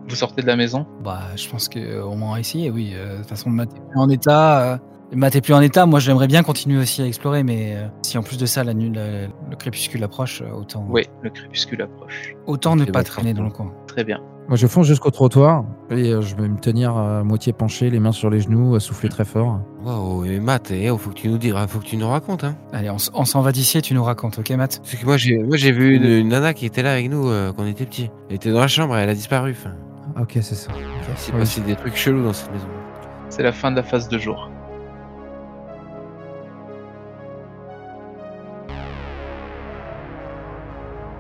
Vous 0.09 0.15
sortez 0.15 0.43
de 0.43 0.47
la 0.47 0.55
maison? 0.57 0.87
Bah, 1.03 1.23
je 1.35 1.49
pense 1.51 1.69
que 1.69 2.01
au 2.01 2.15
moins 2.15 2.37
essayer, 2.37 2.71
oui. 2.71 2.93
Euh, 2.95 3.15
De 3.15 3.19
toute 3.19 3.29
façon, 3.31 3.51
Matt 3.51 3.69
est 3.75 3.81
plus 3.81 3.99
en 3.99 4.09
état. 4.09 4.61
euh, 4.75 4.79
Matt 5.13 5.35
est 5.35 5.41
plus 5.41 5.55
en 5.55 5.61
état. 5.61 5.87
Moi, 5.87 5.99
j'aimerais 5.99 6.29
bien 6.29 6.43
continuer 6.45 6.79
aussi 6.81 7.03
à 7.03 7.07
explorer, 7.07 7.43
mais 7.43 7.75
euh, 7.77 7.87
si 8.03 8.17
en 8.19 8.23
plus 8.23 8.39
de 8.39 8.47
ça, 8.47 8.63
la 8.65 8.75
nuit, 8.75 8.91
la- 8.93 9.23
le 9.27 9.57
crépuscule 9.59 10.03
approche, 10.05 10.41
euh, 10.43 10.53
autant, 10.53 10.87
Oui, 10.89 11.03
le 11.23 11.31
crépuscule 11.31 11.83
approche. 11.83 12.35
autant 12.47 12.77
ne 12.77 12.85
pas 12.85 13.03
traîner 13.03 13.35
dans 13.35 13.43
le 13.45 13.51
coin. 13.51 13.73
Très 13.89 14.05
bien. 14.05 14.21
Moi, 14.49 14.57
je 14.57 14.67
fonce 14.69 14.87
jusqu'au 14.87 15.11
trottoir 15.11 15.65
et 15.91 16.13
euh, 16.13 16.21
je 16.23 16.37
vais 16.37 16.47
me 16.49 16.57
tenir 16.59 16.97
à 16.97 17.25
moitié 17.25 17.53
penché, 17.53 17.91
les 17.91 17.99
mains 17.99 18.13
sur 18.13 18.31
les 18.31 18.41
genoux, 18.41 18.77
à 18.77 18.81
souffler 18.81 19.09
très 19.09 19.25
fort. 19.25 19.59
Waouh, 19.85 20.23
mais 20.23 20.39
Matt, 20.39 20.71
eh, 20.71 20.89
oh, 20.91 20.99
faut 20.99 21.11
que 21.11 21.17
tu 21.17 21.29
nous 21.29 21.37
dises, 21.39 21.53
faut 21.69 21.81
que 21.81 21.85
tu 21.85 21.97
nous 21.97 22.09
racontes. 22.09 22.45
Hein. 22.45 22.55
Allez, 22.73 22.89
on, 22.91 22.95
s- 22.97 23.11
on 23.15 23.25
s'en 23.25 23.41
va 23.41 23.51
d'ici 23.51 23.79
et 23.79 23.83
tu 23.83 23.93
nous 23.95 24.05
racontes, 24.05 24.39
ok, 24.39 24.51
Matt? 24.51 24.79
Parce 24.81 24.95
que 24.95 25.05
moi, 25.05 25.17
j'ai, 25.17 25.39
moi, 25.39 25.57
j'ai 25.57 25.73
vu 25.73 25.97
une, 25.97 26.05
une 26.05 26.29
nana 26.29 26.55
qui 26.55 26.65
était 26.65 26.83
là 26.83 26.93
avec 26.93 27.11
nous 27.11 27.29
euh, 27.29 27.53
quand 27.53 27.65
on 27.65 27.67
était 27.67 27.87
petits. 27.87 28.09
Elle 28.31 28.37
était 28.37 28.53
dans 28.53 28.61
la 28.61 28.69
chambre, 28.69 28.97
elle 28.97 29.09
a 29.09 29.15
disparu. 29.15 29.51
Enfin, 29.59 29.75
Ah, 30.15 30.23
Ok, 30.23 30.33
c'est 30.35 30.55
ça. 30.55 30.71
Il 30.79 31.19
s'est 31.19 31.33
Oui. 31.33 31.39
passé 31.41 31.61
des 31.63 31.75
trucs 31.75 31.97
chelous 31.97 32.23
dans 32.23 32.33
cette 32.33 32.53
maison. 32.53 32.69
C'est 33.31 33.43
la 33.43 33.53
fin 33.53 33.73
de 33.73 33.77
la 33.77 33.83
phase 33.83 34.09
de 34.09 34.17
jour. 34.19 34.49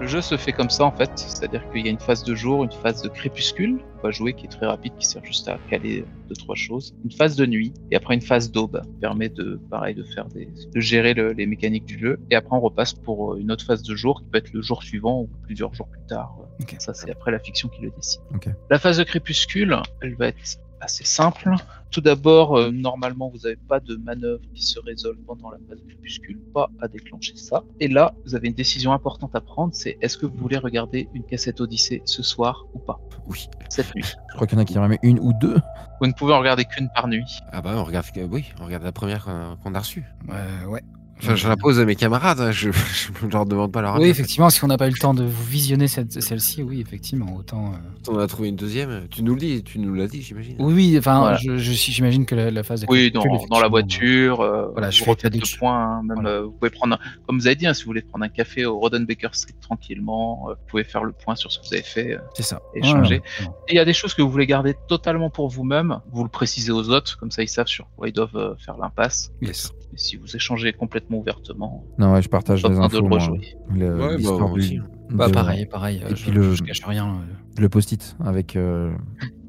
Le 0.06 0.12
jeu 0.12 0.20
se 0.20 0.36
fait 0.36 0.52
comme 0.52 0.70
ça 0.70 0.84
en 0.84 0.92
fait, 0.92 1.10
c'est-à-dire 1.16 1.68
qu'il 1.72 1.84
y 1.84 1.88
a 1.88 1.90
une 1.90 1.98
phase 1.98 2.22
de 2.22 2.32
jour, 2.36 2.62
une 2.62 2.70
phase 2.70 3.02
de 3.02 3.08
crépuscule, 3.08 3.80
on 3.98 4.02
va 4.02 4.12
jouer 4.12 4.34
qui 4.34 4.46
est 4.46 4.48
très 4.48 4.64
rapide, 4.64 4.92
qui 5.00 5.04
sert 5.04 5.24
juste 5.24 5.48
à 5.48 5.58
caler 5.68 6.04
deux 6.28 6.36
trois 6.36 6.54
choses, 6.54 6.94
une 7.04 7.10
phase 7.10 7.34
de 7.34 7.44
nuit 7.44 7.74
et 7.90 7.96
après 7.96 8.14
une 8.14 8.20
phase 8.20 8.52
d'aube, 8.52 8.80
qui 8.84 9.00
permet 9.00 9.28
de 9.30 9.58
pareil 9.68 9.96
de 9.96 10.04
faire 10.04 10.26
des, 10.26 10.48
de 10.72 10.80
gérer 10.80 11.12
le- 11.12 11.32
les 11.32 11.46
mécaniques 11.46 11.86
du 11.86 11.98
jeu 11.98 12.20
et 12.30 12.36
après 12.36 12.54
on 12.54 12.60
repasse 12.60 12.92
pour 12.92 13.32
euh, 13.32 13.38
une 13.38 13.50
autre 13.50 13.64
phase 13.64 13.82
de 13.82 13.96
jour 13.96 14.22
qui 14.22 14.28
peut 14.30 14.38
être 14.38 14.52
le 14.52 14.62
jour 14.62 14.84
suivant 14.84 15.22
ou 15.22 15.30
plusieurs 15.42 15.74
jours 15.74 15.88
plus 15.88 16.06
tard. 16.06 16.36
Ça 16.78 16.94
c'est 16.94 17.10
après 17.10 17.32
la 17.32 17.40
fiction 17.40 17.68
qui 17.68 17.82
le 17.82 17.90
décide. 17.90 18.20
La 18.70 18.78
phase 18.78 18.98
de 18.98 19.02
crépuscule, 19.02 19.76
elle 20.02 20.14
va 20.14 20.28
être 20.28 20.38
assez 20.80 21.02
simple. 21.02 21.52
Tout 21.90 22.00
d'abord, 22.00 22.56
euh, 22.56 22.70
normalement, 22.70 23.30
vous 23.30 23.38
n'avez 23.44 23.56
pas 23.56 23.80
de 23.80 23.96
manœuvre 23.96 24.42
qui 24.54 24.62
se 24.62 24.78
résolve 24.80 25.18
pendant 25.26 25.50
la 25.50 25.58
phase 25.68 25.78
de 25.80 25.84
crépuscule, 25.86 26.38
pas 26.52 26.68
à 26.82 26.88
déclencher 26.88 27.36
ça. 27.36 27.62
Et 27.80 27.88
là, 27.88 28.14
vous 28.24 28.34
avez 28.34 28.48
une 28.48 28.54
décision 28.54 28.92
importante 28.92 29.34
à 29.34 29.40
prendre, 29.40 29.72
c'est 29.74 29.96
est-ce 30.02 30.18
que 30.18 30.26
vous 30.26 30.36
voulez 30.36 30.58
regarder 30.58 31.08
une 31.14 31.24
cassette 31.24 31.60
Odyssey 31.60 32.02
ce 32.04 32.22
soir 32.22 32.66
ou 32.74 32.78
pas, 32.80 33.00
Oui. 33.28 33.48
cette 33.70 33.94
nuit. 33.94 34.04
Je 34.04 34.34
crois 34.34 34.46
qu'il 34.46 34.58
y 34.58 34.60
en 34.60 34.62
a 34.62 34.66
qui 34.66 34.78
en 34.78 34.82
remettent 34.82 35.00
une 35.02 35.20
ou 35.20 35.32
deux. 35.32 35.56
Vous 36.00 36.06
ne 36.06 36.12
pouvez 36.12 36.34
en 36.34 36.40
regarder 36.40 36.64
qu'une 36.64 36.90
par 36.94 37.08
nuit. 37.08 37.24
Ah 37.52 37.62
bah, 37.62 37.72
on 37.76 37.84
regarde, 37.84 38.06
que- 38.10 38.20
oui, 38.20 38.44
on 38.60 38.66
regarde 38.66 38.82
la 38.82 38.92
première 38.92 39.24
qu'on, 39.24 39.56
qu'on 39.62 39.74
a 39.74 39.78
reçue. 39.78 40.04
Euh, 40.28 40.66
Ouais. 40.66 40.82
Enfin, 41.18 41.34
je 41.34 41.48
la 41.48 41.56
pose 41.56 41.80
à 41.80 41.84
mes 41.86 41.96
camarades, 41.96 42.40
hein, 42.40 42.50
je, 42.52 42.70
je 43.22 43.26
leur 43.32 43.46
demande 43.46 43.72
pas 43.72 43.80
leur 43.80 43.94
Oui, 43.94 44.02
avis. 44.02 44.10
effectivement, 44.10 44.50
si 44.50 44.62
on 44.64 44.66
n'a 44.66 44.76
pas 44.76 44.86
eu 44.86 44.90
le 44.90 44.98
temps 44.98 45.14
de 45.14 45.24
vous 45.24 45.44
visionner 45.44 45.88
cette- 45.88 46.20
celle-ci, 46.20 46.62
oui, 46.62 46.80
effectivement, 46.80 47.34
autant. 47.36 47.72
euh, 47.72 47.76
On 48.12 48.18
a 48.18 48.26
trouvé 48.26 48.48
une 48.50 48.56
deuxième. 48.56 49.08
Tu 49.08 49.22
nous 49.22 49.32
le 49.34 49.40
dis, 49.40 49.62
tu 49.64 49.78
nous 49.78 49.94
l'as 49.94 50.08
dit, 50.08 50.20
j'imagine. 50.22 50.56
Oui, 50.58 50.74
oui, 50.74 50.96
enfin, 50.98 51.20
Voilà. 51.20 51.36
je- 51.38 51.56
je- 51.56 51.72
j'imagine 51.72 52.26
que 52.26 52.34
la, 52.34 52.50
la 52.50 52.62
phase 52.62 52.82
de 52.82 52.86
Oui, 52.90 53.10
dans, 53.10 53.24
dans 53.50 53.60
la 53.60 53.68
voiture. 53.68 54.40
euh, 54.42 54.68
Voilà, 54.72 54.90
je 54.90 54.98
vous 54.98 55.04
fais 55.06 55.10
refaites 55.12 55.22
cadeau 55.32 55.38
le 55.44 55.50
de- 55.52 55.58
point. 55.58 55.82
hein, 55.98 56.02
même, 56.04 56.14
Voilà. 56.20 56.28
euh, 56.30 56.42
vous 56.42 56.52
pouvez 56.52 56.70
prendre, 56.70 56.94
un- 56.96 56.98
comme 57.26 57.38
vous 57.38 57.46
avez 57.46 57.56
dit, 57.56 57.66
hein, 57.66 57.72
si 57.72 57.84
vous 57.84 57.88
voulez 57.88 58.02
prendre 58.02 58.24
un 58.24 58.28
café 58.28 58.66
au 58.66 58.78
Rodenbaker 58.78 59.34
Street 59.34 59.54
tranquillement, 59.60 60.48
euh, 60.50 60.52
vous 60.52 60.66
pouvez 60.68 60.84
faire 60.84 61.02
le 61.04 61.12
point 61.12 61.34
sur 61.34 61.50
ce 61.50 61.58
que 61.60 61.66
vous 61.66 61.74
avez 61.74 61.82
fait. 61.82 62.12
euh, 62.14 62.18
C'est 62.34 62.42
ça. 62.42 62.60
échanger. 62.74 63.16
Ouais, 63.40 63.46
Et 63.68 63.72
il 63.72 63.76
y 63.76 63.80
a 63.80 63.84
des 63.86 63.94
choses 63.94 64.12
que 64.14 64.20
vous 64.22 64.30
voulez 64.30 64.46
garder 64.46 64.74
totalement 64.88 65.30
pour 65.30 65.48
vous-même, 65.48 65.98
vous 66.12 66.22
le 66.24 66.28
précisez 66.28 66.72
aux 66.72 66.90
autres, 66.90 67.18
comme 67.18 67.30
ça 67.30 67.42
ils 67.42 67.48
savent 67.48 67.66
sur 67.68 67.88
quoi 67.96 68.08
ils 68.08 68.12
doivent 68.12 68.36
euh, 68.36 68.54
faire 68.56 68.76
l'impasse. 68.76 69.30
Yes. 69.40 69.72
Si 69.94 70.16
vous 70.16 70.34
échangez 70.36 70.72
complètement 70.72 71.18
ouvertement, 71.18 71.84
Non, 71.98 72.12
ouais, 72.12 72.20
je 72.22 72.28
partage 72.28 72.62
les 72.62 72.68
de 72.70 72.74
infos. 72.76 73.00
le 73.00 73.08
moi. 73.08 73.18
rejouer. 73.18 73.56
Le- 73.74 73.96
Ouais, 73.96 74.16
bah. 74.22 74.30
Bah, 75.08 75.28
de- 75.28 75.32
pareil, 75.32 75.66
pareil. 75.66 76.02
euh, 76.04 76.10
Et 76.10 76.16
je, 76.16 76.22
puis 76.24 76.32
le- 76.32 76.54
je 76.54 76.62
cache 76.62 76.82
rien. 76.84 77.06
euh. 77.06 77.60
Le 77.62 77.68
post-it 77.68 78.16
avec 78.24 78.56
euh, 78.56 78.92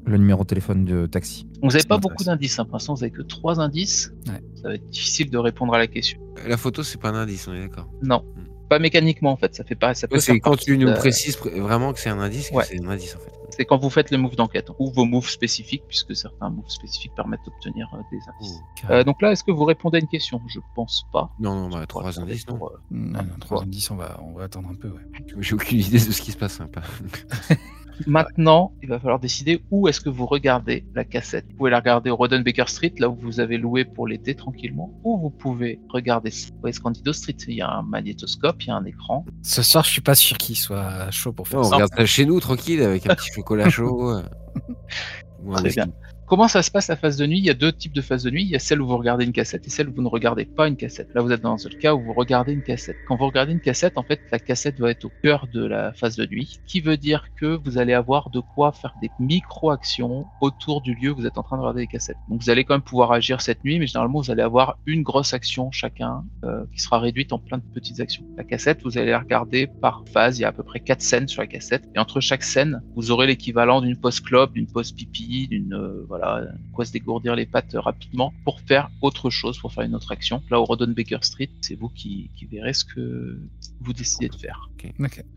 le 0.06 0.16
numéro 0.16 0.42
de 0.44 0.46
téléphone 0.48 0.84
de 0.84 1.06
taxi. 1.06 1.46
Vous 1.62 1.68
n'avez 1.70 1.82
pas 1.84 1.98
beaucoup 1.98 2.22
d'indices, 2.24 2.58
hein. 2.58 2.64
pour 2.64 2.74
l'instant 2.76 2.94
vous 2.94 3.02
avez 3.02 3.10
que 3.10 3.22
trois 3.22 3.60
indices. 3.60 4.12
Ouais. 4.28 4.40
Ça 4.54 4.68
va 4.68 4.74
être 4.76 4.88
difficile 4.88 5.30
de 5.30 5.36
répondre 5.38 5.74
à 5.74 5.78
la 5.78 5.86
question. 5.88 6.18
La 6.46 6.56
photo, 6.56 6.82
c'est 6.82 7.00
pas 7.00 7.10
un 7.10 7.14
indice, 7.16 7.46
on 7.48 7.54
est 7.54 7.60
d'accord. 7.60 7.90
Non, 8.02 8.24
pas 8.70 8.78
mécaniquement 8.78 9.32
en 9.32 9.36
fait, 9.36 9.54
ça 9.54 9.64
fait 9.64 9.74
pas. 9.74 9.92
Ça 9.94 10.06
peut 10.08 10.18
quand 10.40 10.56
tu 10.56 10.78
nous 10.78 10.88
de- 10.88 10.94
précises 10.94 11.36
pr- 11.36 11.60
vraiment 11.60 11.92
que 11.92 11.98
c'est 11.98 12.08
un 12.10 12.20
indice, 12.20 12.50
que 12.50 12.62
c'est 12.64 12.80
un 12.82 12.88
indice 12.88 13.16
en 13.16 13.18
fait. 13.18 13.32
C'est 13.50 13.64
quand 13.64 13.78
vous 13.78 13.90
faites 13.90 14.10
les 14.10 14.18
moves 14.18 14.36
d'enquête, 14.36 14.70
ou 14.78 14.90
vos 14.92 15.04
moves 15.04 15.28
spécifiques, 15.28 15.82
puisque 15.88 16.14
certains 16.14 16.50
moves 16.50 16.68
spécifiques 16.68 17.14
permettent 17.14 17.44
d'obtenir 17.44 17.88
euh, 17.94 17.98
des 18.12 18.20
indices. 18.36 18.60
Euh, 18.90 19.02
donc 19.04 19.20
là, 19.22 19.32
est-ce 19.32 19.42
que 19.42 19.50
vous 19.50 19.64
répondez 19.64 19.96
à 19.96 20.00
une 20.00 20.06
question? 20.08 20.40
Je 20.46 20.60
pense 20.74 21.06
pas. 21.12 21.30
Non, 21.40 21.54
non, 21.54 21.68
bah, 21.68 21.76
On 21.76 21.80
va 21.80 21.86
trois 21.86 22.20
indices, 22.20 22.46
non. 22.48 22.56
pour, 22.58 22.68
euh, 22.70 22.78
Non, 22.90 23.22
non, 23.22 23.28
3 23.40 23.62
indices, 23.62 23.90
on 23.90 23.96
va, 23.96 24.20
on 24.22 24.32
va 24.34 24.44
attendre 24.44 24.68
un 24.70 24.74
peu. 24.74 24.88
ouais. 24.90 25.00
J'ai 25.40 25.54
aucune 25.54 25.78
idée 25.80 25.98
de 25.98 26.12
ce 26.12 26.20
qui 26.22 26.32
se 26.32 26.36
passe. 26.36 26.60
hein, 26.60 26.68
pas- 26.72 26.82
Maintenant, 28.06 28.72
il 28.82 28.88
va 28.88 28.98
falloir 28.98 29.18
décider 29.18 29.62
où 29.70 29.88
est-ce 29.88 30.00
que 30.00 30.08
vous 30.08 30.26
regardez 30.26 30.84
la 30.94 31.04
cassette. 31.04 31.46
Vous 31.50 31.56
pouvez 31.56 31.70
la 31.70 31.78
regarder 31.78 32.10
au 32.10 32.16
Rodenbaker 32.16 32.68
Street, 32.68 32.92
là 32.98 33.08
où 33.08 33.14
vous 33.14 33.40
avez 33.40 33.58
loué 33.58 33.84
pour 33.84 34.06
l'été 34.06 34.34
tranquillement, 34.34 34.92
ou 35.04 35.18
vous 35.18 35.30
pouvez 35.30 35.80
regarder 35.88 36.30
West 36.62 36.80
Candido 36.80 37.12
Street? 37.12 37.36
Il 37.48 37.54
y 37.54 37.60
a 37.62 37.70
un 37.70 37.82
magnétoscope, 37.82 38.62
il 38.62 38.68
y 38.68 38.70
a 38.70 38.76
un 38.76 38.84
écran. 38.84 39.24
Ce 39.42 39.62
soir, 39.62 39.84
je 39.84 39.90
suis 39.90 40.00
pas 40.00 40.14
sûr 40.14 40.36
qu'il 40.38 40.56
soit 40.56 41.10
chaud 41.10 41.32
pour 41.32 41.48
faire 41.48 41.60
Non, 41.60 41.66
on 41.66 41.70
ça. 41.70 41.74
regarde 41.76 41.92
ça 41.96 42.06
chez 42.06 42.24
nous, 42.26 42.38
tranquille, 42.40 42.82
avec 42.82 43.08
un 43.08 43.14
petit 43.14 43.30
chocolat 43.34 43.68
chaud. 43.70 44.10
euh, 44.10 44.22
ou 45.42 45.52
un 45.52 45.56
Très 45.56 45.64
whisky. 45.64 45.80
bien. 45.80 45.92
Comment 46.28 46.46
ça 46.46 46.60
se 46.60 46.70
passe 46.70 46.88
la 46.88 46.96
phase 46.96 47.16
de 47.16 47.24
nuit? 47.24 47.38
Il 47.38 47.46
y 47.46 47.48
a 47.48 47.54
deux 47.54 47.72
types 47.72 47.94
de 47.94 48.02
phases 48.02 48.24
de 48.24 48.28
nuit. 48.30 48.42
Il 48.42 48.50
y 48.50 48.54
a 48.54 48.58
celle 48.58 48.82
où 48.82 48.86
vous 48.86 48.98
regardez 48.98 49.24
une 49.24 49.32
cassette 49.32 49.66
et 49.66 49.70
celle 49.70 49.88
où 49.88 49.94
vous 49.94 50.02
ne 50.02 50.08
regardez 50.08 50.44
pas 50.44 50.68
une 50.68 50.76
cassette. 50.76 51.08
Là, 51.14 51.22
vous 51.22 51.32
êtes 51.32 51.40
dans 51.40 51.54
le 51.54 51.78
cas 51.78 51.94
où 51.94 52.02
vous 52.02 52.12
regardez 52.12 52.52
une 52.52 52.62
cassette. 52.62 52.96
Quand 53.06 53.16
vous 53.16 53.24
regardez 53.24 53.52
une 53.52 53.62
cassette, 53.62 53.96
en 53.96 54.02
fait, 54.02 54.20
la 54.30 54.38
cassette 54.38 54.78
va 54.78 54.90
être 54.90 55.06
au 55.06 55.12
cœur 55.22 55.46
de 55.50 55.64
la 55.64 55.94
phase 55.94 56.16
de 56.16 56.26
nuit, 56.26 56.60
qui 56.66 56.82
veut 56.82 56.98
dire 56.98 57.28
que 57.40 57.58
vous 57.64 57.78
allez 57.78 57.94
avoir 57.94 58.28
de 58.28 58.40
quoi 58.40 58.72
faire 58.72 58.92
des 59.00 59.10
micro-actions 59.18 60.26
autour 60.42 60.82
du 60.82 60.94
lieu 60.94 61.12
où 61.12 61.16
vous 61.16 61.26
êtes 61.26 61.38
en 61.38 61.42
train 61.42 61.56
de 61.56 61.62
regarder 61.62 61.80
les 61.80 61.86
cassettes. 61.86 62.18
Donc, 62.28 62.42
vous 62.42 62.50
allez 62.50 62.64
quand 62.64 62.74
même 62.74 62.82
pouvoir 62.82 63.10
agir 63.12 63.40
cette 63.40 63.64
nuit, 63.64 63.78
mais 63.78 63.86
généralement, 63.86 64.20
vous 64.20 64.30
allez 64.30 64.42
avoir 64.42 64.76
une 64.84 65.02
grosse 65.02 65.32
action 65.32 65.70
chacun 65.72 66.26
euh, 66.44 66.62
qui 66.74 66.82
sera 66.82 66.98
réduite 66.98 67.32
en 67.32 67.38
plein 67.38 67.56
de 67.56 67.64
petites 67.72 68.00
actions. 68.00 68.24
La 68.36 68.44
cassette, 68.44 68.82
vous 68.82 68.98
allez 68.98 69.12
la 69.12 69.20
regarder 69.20 69.66
par 69.66 70.04
phase. 70.12 70.38
Il 70.38 70.42
y 70.42 70.44
a 70.44 70.48
à 70.48 70.52
peu 70.52 70.62
près 70.62 70.80
quatre 70.80 71.00
scènes 71.00 71.26
sur 71.26 71.40
la 71.40 71.46
cassette, 71.46 71.88
et 71.94 71.98
entre 71.98 72.20
chaque 72.20 72.42
scène, 72.42 72.82
vous 72.96 73.10
aurez 73.12 73.26
l'équivalent 73.26 73.80
d'une 73.80 73.96
pause 73.96 74.20
clope, 74.20 74.52
d'une 74.52 74.66
pause 74.66 74.92
pipi, 74.92 75.48
d'une 75.48 75.72
euh, 75.72 76.04
voilà, 76.06 76.17
quoi 76.72 76.84
se 76.84 76.92
dégourdir 76.92 77.34
les 77.34 77.46
pattes 77.46 77.74
rapidement 77.74 78.32
pour 78.44 78.60
faire 78.60 78.90
autre 79.02 79.30
chose, 79.30 79.58
pour 79.58 79.72
faire 79.72 79.84
une 79.84 79.94
autre 79.94 80.12
action. 80.12 80.42
Là, 80.50 80.60
au 80.60 80.64
Rodenbaker 80.64 81.24
Street, 81.24 81.50
c'est 81.60 81.74
vous 81.74 81.88
qui, 81.88 82.30
qui 82.36 82.46
verrez 82.46 82.72
ce 82.72 82.84
que 82.84 83.38
vous 83.80 83.92
décidez 83.92 84.28
de 84.28 84.34
faire. 84.36 84.68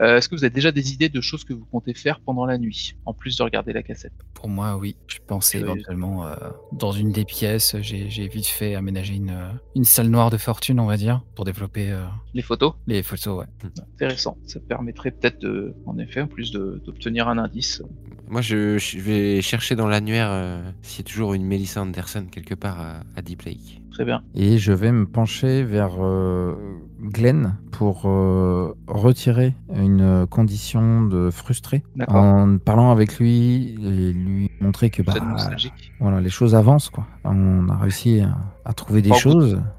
Euh, 0.02 0.18
Est-ce 0.18 0.30
que 0.30 0.36
vous 0.36 0.44
avez 0.44 0.54
déjà 0.54 0.72
des 0.72 0.94
idées 0.94 1.10
de 1.10 1.22
choses 1.22 1.44
que 1.44 1.54
vous 1.54 1.66
comptez 1.66 1.94
faire 1.94 2.20
pendant 2.20 2.46
la 2.46 2.58
nuit, 2.58 2.96
en 3.06 3.14
plus 3.14 3.38
de 3.38 3.44
regarder 3.44 3.74
la 3.74 3.84
cassette? 3.84 4.14
Pour 4.34 4.50
moi, 4.50 4.78
oui. 4.78 4.96
Je 5.08 5.18
pensais 5.26 5.60
éventuellement 5.60 6.28
euh, 6.28 6.36
dans 6.72 6.92
une 6.92 7.12
des 7.12 7.26
pièces. 7.26 7.76
J'ai 7.82 8.28
vite 8.28 8.48
fait 8.48 8.76
aménager 8.76 9.16
une, 9.16 9.30
euh, 9.32 9.52
une 9.76 9.84
salle 9.86 10.08
noire 10.10 10.30
de 10.30 10.38
fortune, 10.38 10.80
on 10.80 10.86
va 10.86 10.98
dire, 10.98 11.22
pour 11.36 11.46
développer 11.46 11.92
euh, 11.92 12.06
Les 12.34 12.42
photos? 12.42 12.74
les 12.88 13.04
photos. 13.04 13.40
Ouais. 13.40 13.70
Intéressant. 13.96 14.38
Ça 14.46 14.60
permettrait 14.60 15.12
peut-être, 15.12 15.46
en 15.86 15.98
effet, 15.98 16.22
en 16.22 16.28
plus 16.28 16.52
d'obtenir 16.52 17.28
un 17.28 17.38
indice. 17.38 17.82
Moi, 18.28 18.42
je, 18.42 18.78
je 18.78 19.00
vais 19.00 19.42
chercher 19.42 19.76
dans 19.76 19.88
l'annuaire 19.88 20.30
euh, 20.32 20.71
s'il 20.82 21.06
y 21.06 21.08
a 21.08 21.10
toujours 21.10 21.34
une 21.34 21.46
Melissa 21.46 21.82
Anderson 21.82 22.26
quelque 22.32 22.56
part 22.56 22.80
à, 22.80 22.94
à 23.16 23.22
Deep 23.22 23.44
Lake. 23.44 23.82
Très 23.92 24.06
bien. 24.06 24.24
Et 24.36 24.58
je 24.58 24.72
vais 24.72 24.92
me 24.92 25.06
pencher 25.06 25.64
vers 25.64 25.96
euh, 26.00 26.56
Glenn 27.02 27.58
pour 27.72 28.04
euh, 28.06 28.74
retirer 28.88 29.54
une 29.74 30.26
condition 30.28 31.04
de 31.06 31.30
frustré 31.30 31.84
D'accord. 31.96 32.16
en 32.16 32.58
parlant 32.58 32.92
avec 32.92 33.20
lui 33.20 33.76
et 33.84 34.14
lui 34.14 34.50
montrer 34.62 34.90
que 34.90 35.02
bah, 35.02 35.14
voilà, 36.00 36.22
les 36.22 36.30
choses 36.30 36.56
avancent. 36.56 36.90
Quoi. 36.90 37.06
On 37.26 37.68
a 37.70 37.78
réussi 37.78 38.22
à, 38.22 38.38
à 38.64 38.74
trouver 38.74 39.02
des 39.02 39.14
choses. 39.14 39.62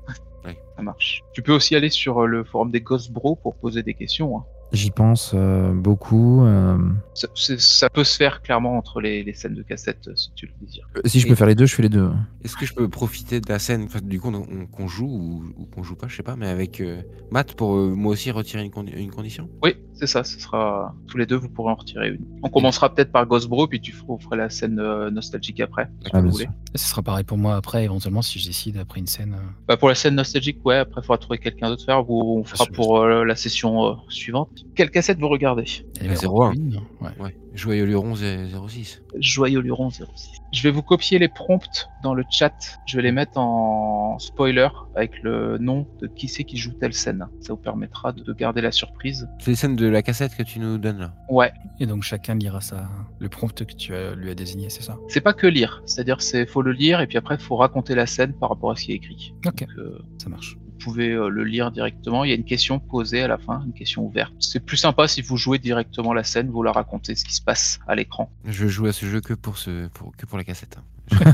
Ça 0.77 0.83
marche. 0.83 1.23
Tu 1.35 1.43
peux 1.43 1.53
aussi 1.53 1.77
aller 1.77 1.91
sur 1.91 2.23
euh, 2.23 2.27
le 2.27 2.45
forum 2.45 2.71
des 2.71 2.81
Ghost 2.81 3.13
Bros 3.13 3.37
pour 3.37 3.55
poser 3.55 3.83
des 3.83 3.95
questions. 3.95 4.39
hein. 4.39 4.45
J'y 4.73 4.91
pense 4.91 5.33
euh, 5.35 5.73
beaucoup. 5.75 6.43
euh, 6.45 6.79
Ça, 7.15 7.91
peut 7.91 8.05
se 8.05 8.17
faire 8.17 8.41
clairement 8.41 8.79
entre 8.79 9.01
les, 9.03 9.23
les 9.23 9.35
scènes 9.35 9.55
de 9.55 9.63
cassette, 9.63 10.09
euh, 10.09 10.17
si 10.17 10.31
tu 10.35 10.47
le 10.47 10.53
désires. 10.65 10.89
si 11.05 11.21
je 11.21 11.27
peux 11.27 11.35
Et- 11.35 11.37
faire 11.37 11.47
les 11.47 11.55
deux, 11.55 11.67
je 11.67 11.75
fais 11.75 11.83
les 11.83 11.91
deux. 11.91 12.11
Est-ce 12.43 12.57
que 12.57 12.65
je 12.65 12.73
peux 12.73 12.89
profiter 12.89 13.41
de 13.41 13.49
la 13.51 13.59
scène, 13.59 13.83
enfin, 13.85 14.01
du 14.03 14.19
coup, 14.19 14.29
on- 14.29 14.35
on- 14.63 14.67
qu'on 14.67 14.89
joue 14.89 15.07
ou, 15.07 15.45
ou 15.59 15.67
qu'on 15.67 15.83
joue 15.83 15.95
pas, 15.95 16.09
je 16.09 16.17
sais 16.17 16.23
pas, 16.23 16.37
mais 16.37 16.49
avec 16.49 16.81
euh, 16.81 17.03
Matt 17.31 17.53
pour 17.55 17.77
euh, 17.77 17.95
moi 17.95 18.13
aussi 18.13 18.31
retirer 18.31 18.65
une, 18.65 18.71
condi- 18.71 18.97
une 18.97 19.11
condition? 19.11 19.49
Oui, 19.63 19.77
c'est 20.03 20.09
ça. 20.09 20.25
Ce 20.25 20.41
sera 20.41 20.95
tous 21.07 21.17
les 21.17 21.27
deux. 21.27 21.37
Vous 21.37 21.49
pourrez 21.49 21.71
en 21.71 21.77
retirer 21.77 22.09
une. 22.09 22.25
On 22.43 22.49
commencera 22.49 22.93
peut-être 22.93 23.13
par 23.13 23.25
Ghost 23.27 23.49
Bro, 23.49 23.69
puis 23.69 23.81
tu 23.81 23.93
feras, 23.93 24.35
la 24.37 24.51
scène 24.51 24.81
euh, 24.81 25.11
nostalgique 25.11 25.61
après. 25.61 25.89
si 26.05 26.11
Ah, 26.13 26.21
vous 26.21 26.31
voulez. 26.31 26.49
ce 26.75 26.89
sera 26.89 27.03
pareil 27.03 27.23
pour 27.25 27.39
moi 27.39 27.55
après, 27.55 27.85
éventuellement, 27.85 28.23
si 28.23 28.41
je 28.41 28.47
décide 28.49 28.79
après 28.79 28.99
une 28.99 29.07
scène. 29.07 29.35
euh, 29.35 29.43
Bah, 29.69 29.77
pour 29.77 29.89
la 29.89 29.95
scène 29.95 30.17
nostalgique, 30.17 30.59
ouais. 30.65 30.77
Après, 30.79 31.01
il 31.01 31.05
faudra 31.05 31.19
trouver 31.19 31.39
quelqu'un 31.39 31.69
d'autre 31.69 31.85
faire. 31.85 32.03
Vous, 32.03 32.39
on 32.41 32.45
fera 32.45 32.67
pour 32.67 32.99
euh, 32.99 33.25
la 33.25 33.37
session 33.37 33.85
euh, 33.87 33.95
suivante. 34.09 34.65
Quelle 34.75 34.91
cassette 34.91 35.19
vous 35.21 35.29
regardez? 35.29 35.65
Elle 36.01 36.07
est 36.13 36.23
La 36.23 36.29
01. 36.29 36.53
une, 36.53 36.81
Ouais. 37.01 37.37
Joyeux 37.55 37.85
Luron 37.85 38.15
06. 38.15 39.03
Joyeux 39.19 39.61
Luron 39.61 39.91
06. 39.91 40.05
Je 40.53 40.63
vais 40.63 40.71
vous 40.71 40.83
copier 40.83 41.19
les 41.19 41.29
prompts 41.29 41.89
dans 42.03 42.15
le 42.15 42.25
chat. 42.31 42.55
Je 42.87 42.97
vais 42.97 43.03
les 43.03 43.13
mettre 43.13 43.39
en 43.39 44.19
spoiler 44.19 44.69
avec 44.95 45.23
le 45.23 45.59
nom 45.59 45.87
de 46.01 46.07
qui 46.07 46.29
c'est 46.29 46.45
qui 46.45 46.57
joue 46.57 46.73
telle 46.73 46.95
scène. 46.95 47.27
Ça 47.41 47.53
vous 47.53 47.59
permettra 47.59 48.13
de 48.13 48.33
garder 48.33 48.61
la 48.63 48.73
surprise. 48.73 49.29
C'est 49.39 49.51
les 49.51 49.57
scènes 49.57 49.77
de 49.77 49.87
la 49.87 50.03
cassette 50.03 50.35
que 50.35 50.43
tu 50.43 50.61
nous 50.61 50.79
donnes 50.79 50.99
là. 50.99 51.15
Ouais, 51.31 51.53
Et 51.81 51.87
donc 51.87 52.03
chacun 52.03 52.35
lira 52.35 52.61
ça, 52.61 52.89
le 53.19 53.29
prompt 53.29 53.53
que 53.65 53.75
tu 53.75 53.95
as- 53.95 54.15
lui 54.15 54.31
as 54.31 54.35
désigné, 54.35 54.71
c'est 54.71 54.83
ça? 54.83 54.97
C'est 55.09 55.21
pas 55.21 55.33
que 55.35 55.47
lire. 55.47 55.83
C'est-à-dire, 55.87 56.21
c'est 56.23 56.47
faut 56.47 56.63
le 56.63 56.73
lire 56.73 57.01
et 57.01 57.07
puis 57.07 57.19
après, 57.19 57.39
faut 57.39 57.57
raconter 57.57 57.95
la 57.95 58.07
scène 58.07 58.33
par 58.35 58.49
rapport 58.51 58.71
à 58.71 58.77
ce 58.77 58.85
qui 58.85 58.93
est 58.93 58.97
écrit. 58.97 59.35
Ok, 59.47 59.61
Donc, 59.61 59.69
euh, 59.79 59.99
ça 60.23 60.29
marche. 60.29 60.57
Vous 60.83 60.91
pouvez 60.91 61.11
euh, 61.11 61.29
le 61.29 61.45
lire 61.45 61.71
directement. 61.71 62.25
Il 62.25 62.31
y 62.31 62.33
a 62.33 62.37
une 62.37 62.45
question 62.45 62.79
posée 62.79 63.23
à 63.23 63.29
la 63.29 63.39
fin, 63.39 63.63
une 63.65 63.73
question 63.73 64.05
ouverte. 64.05 64.33
C'est 64.41 64.61
plus 64.61 64.77
sympa 64.77 65.07
si 65.09 65.23
vous 65.23 65.37
jouez 65.37 65.59
directement 65.59 66.13
la 66.13 66.25
scène, 66.25 66.51
vous 66.51 66.63
la 66.63 66.73
racontez 66.73 67.15
ce 67.15 67.25
qui 67.25 67.35
se 67.35 67.43
passe 67.43 67.79
à 67.87 67.95
l'écran. 67.95 68.31
Je 68.45 68.67
joue 68.67 68.87
à 68.87 68.93
ce 68.93 69.07
jeu 69.07 69.21
que 69.21 69.35
pour, 69.35 69.59
ce, 69.59 69.89
pour, 69.89 70.13
que 70.17 70.27
pour 70.27 70.39
la 70.39 70.45
cassette. 70.45 70.79
hein. 70.79 71.31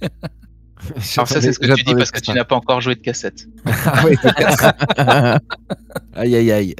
Alors 1.16 1.26
ça, 1.26 1.40
c'est 1.40 1.52
ce 1.52 1.58
que 1.58 1.74
tu 1.74 1.82
dis 1.82 1.94
parce 1.94 2.10
que 2.12 2.20
tu 2.20 2.30
n'as 2.32 2.44
pas 2.44 2.54
encore 2.54 2.80
joué 2.80 2.94
de 2.94 3.00
cassette. 3.00 3.48
Ah 3.64 4.04
oui. 4.04 4.16
Aïe 6.14 6.34
aïe 6.36 6.52
aïe. 6.52 6.74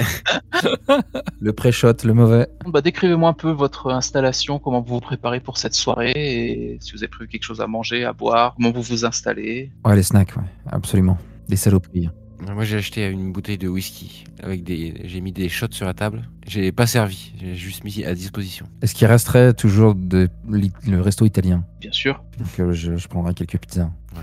le 1.41 1.53
pré-shot, 1.53 1.93
le 2.05 2.15
mauvais. 2.15 2.47
Bah, 2.67 2.81
décrivez-moi 2.81 3.29
un 3.31 3.35
peu 3.35 3.51
votre 3.51 3.91
installation, 3.91 4.59
comment 4.59 4.81
vous 4.81 4.95
vous 4.95 5.01
préparez 5.01 5.41
pour 5.41 5.59
cette 5.59 5.75
soirée, 5.75 6.13
et 6.15 6.79
si 6.81 6.93
vous 6.93 6.99
avez 6.99 7.09
prévu 7.09 7.29
quelque 7.29 7.43
chose 7.43 7.61
à 7.61 7.67
manger, 7.67 8.05
à 8.05 8.13
boire, 8.13 8.55
comment 8.55 8.71
vous 8.71 8.83
vous 8.83 9.05
installez. 9.05 9.71
Ouais, 9.85 9.97
les 9.97 10.03
snacks, 10.03 10.37
ouais, 10.37 10.43
absolument. 10.71 11.19
Des 11.49 11.57
saloperies. 11.57 12.09
Moi 12.41 12.65
j'ai 12.65 12.77
acheté 12.77 13.07
une 13.07 13.33
bouteille 13.33 13.57
de 13.59 13.69
whisky 13.69 14.25
avec 14.43 14.63
des. 14.63 15.03
J'ai 15.05 15.21
mis 15.21 15.33
des 15.33 15.49
shots 15.49 15.69
sur 15.71 15.87
la 15.87 15.95
table. 15.95 16.29
J'ai 16.47 16.71
pas 16.71 16.87
servi, 16.87 17.33
j'ai 17.41 17.55
juste 17.55 17.83
mis 17.83 18.05
à 18.05 18.15
disposition. 18.15 18.67
Est-ce 18.83 18.95
qu'il 18.95 19.07
resterait 19.07 19.55
toujours 19.55 19.95
de, 19.95 20.29
le 20.47 21.01
resto 21.01 21.25
italien? 21.25 21.65
Bien 21.81 21.93
sûr. 21.93 22.23
Donc 22.39 22.61
euh, 22.61 22.73
je, 22.73 22.97
je 22.97 23.09
prendrai 23.09 23.33
quelques 23.33 23.59
pizzas. 23.59 23.91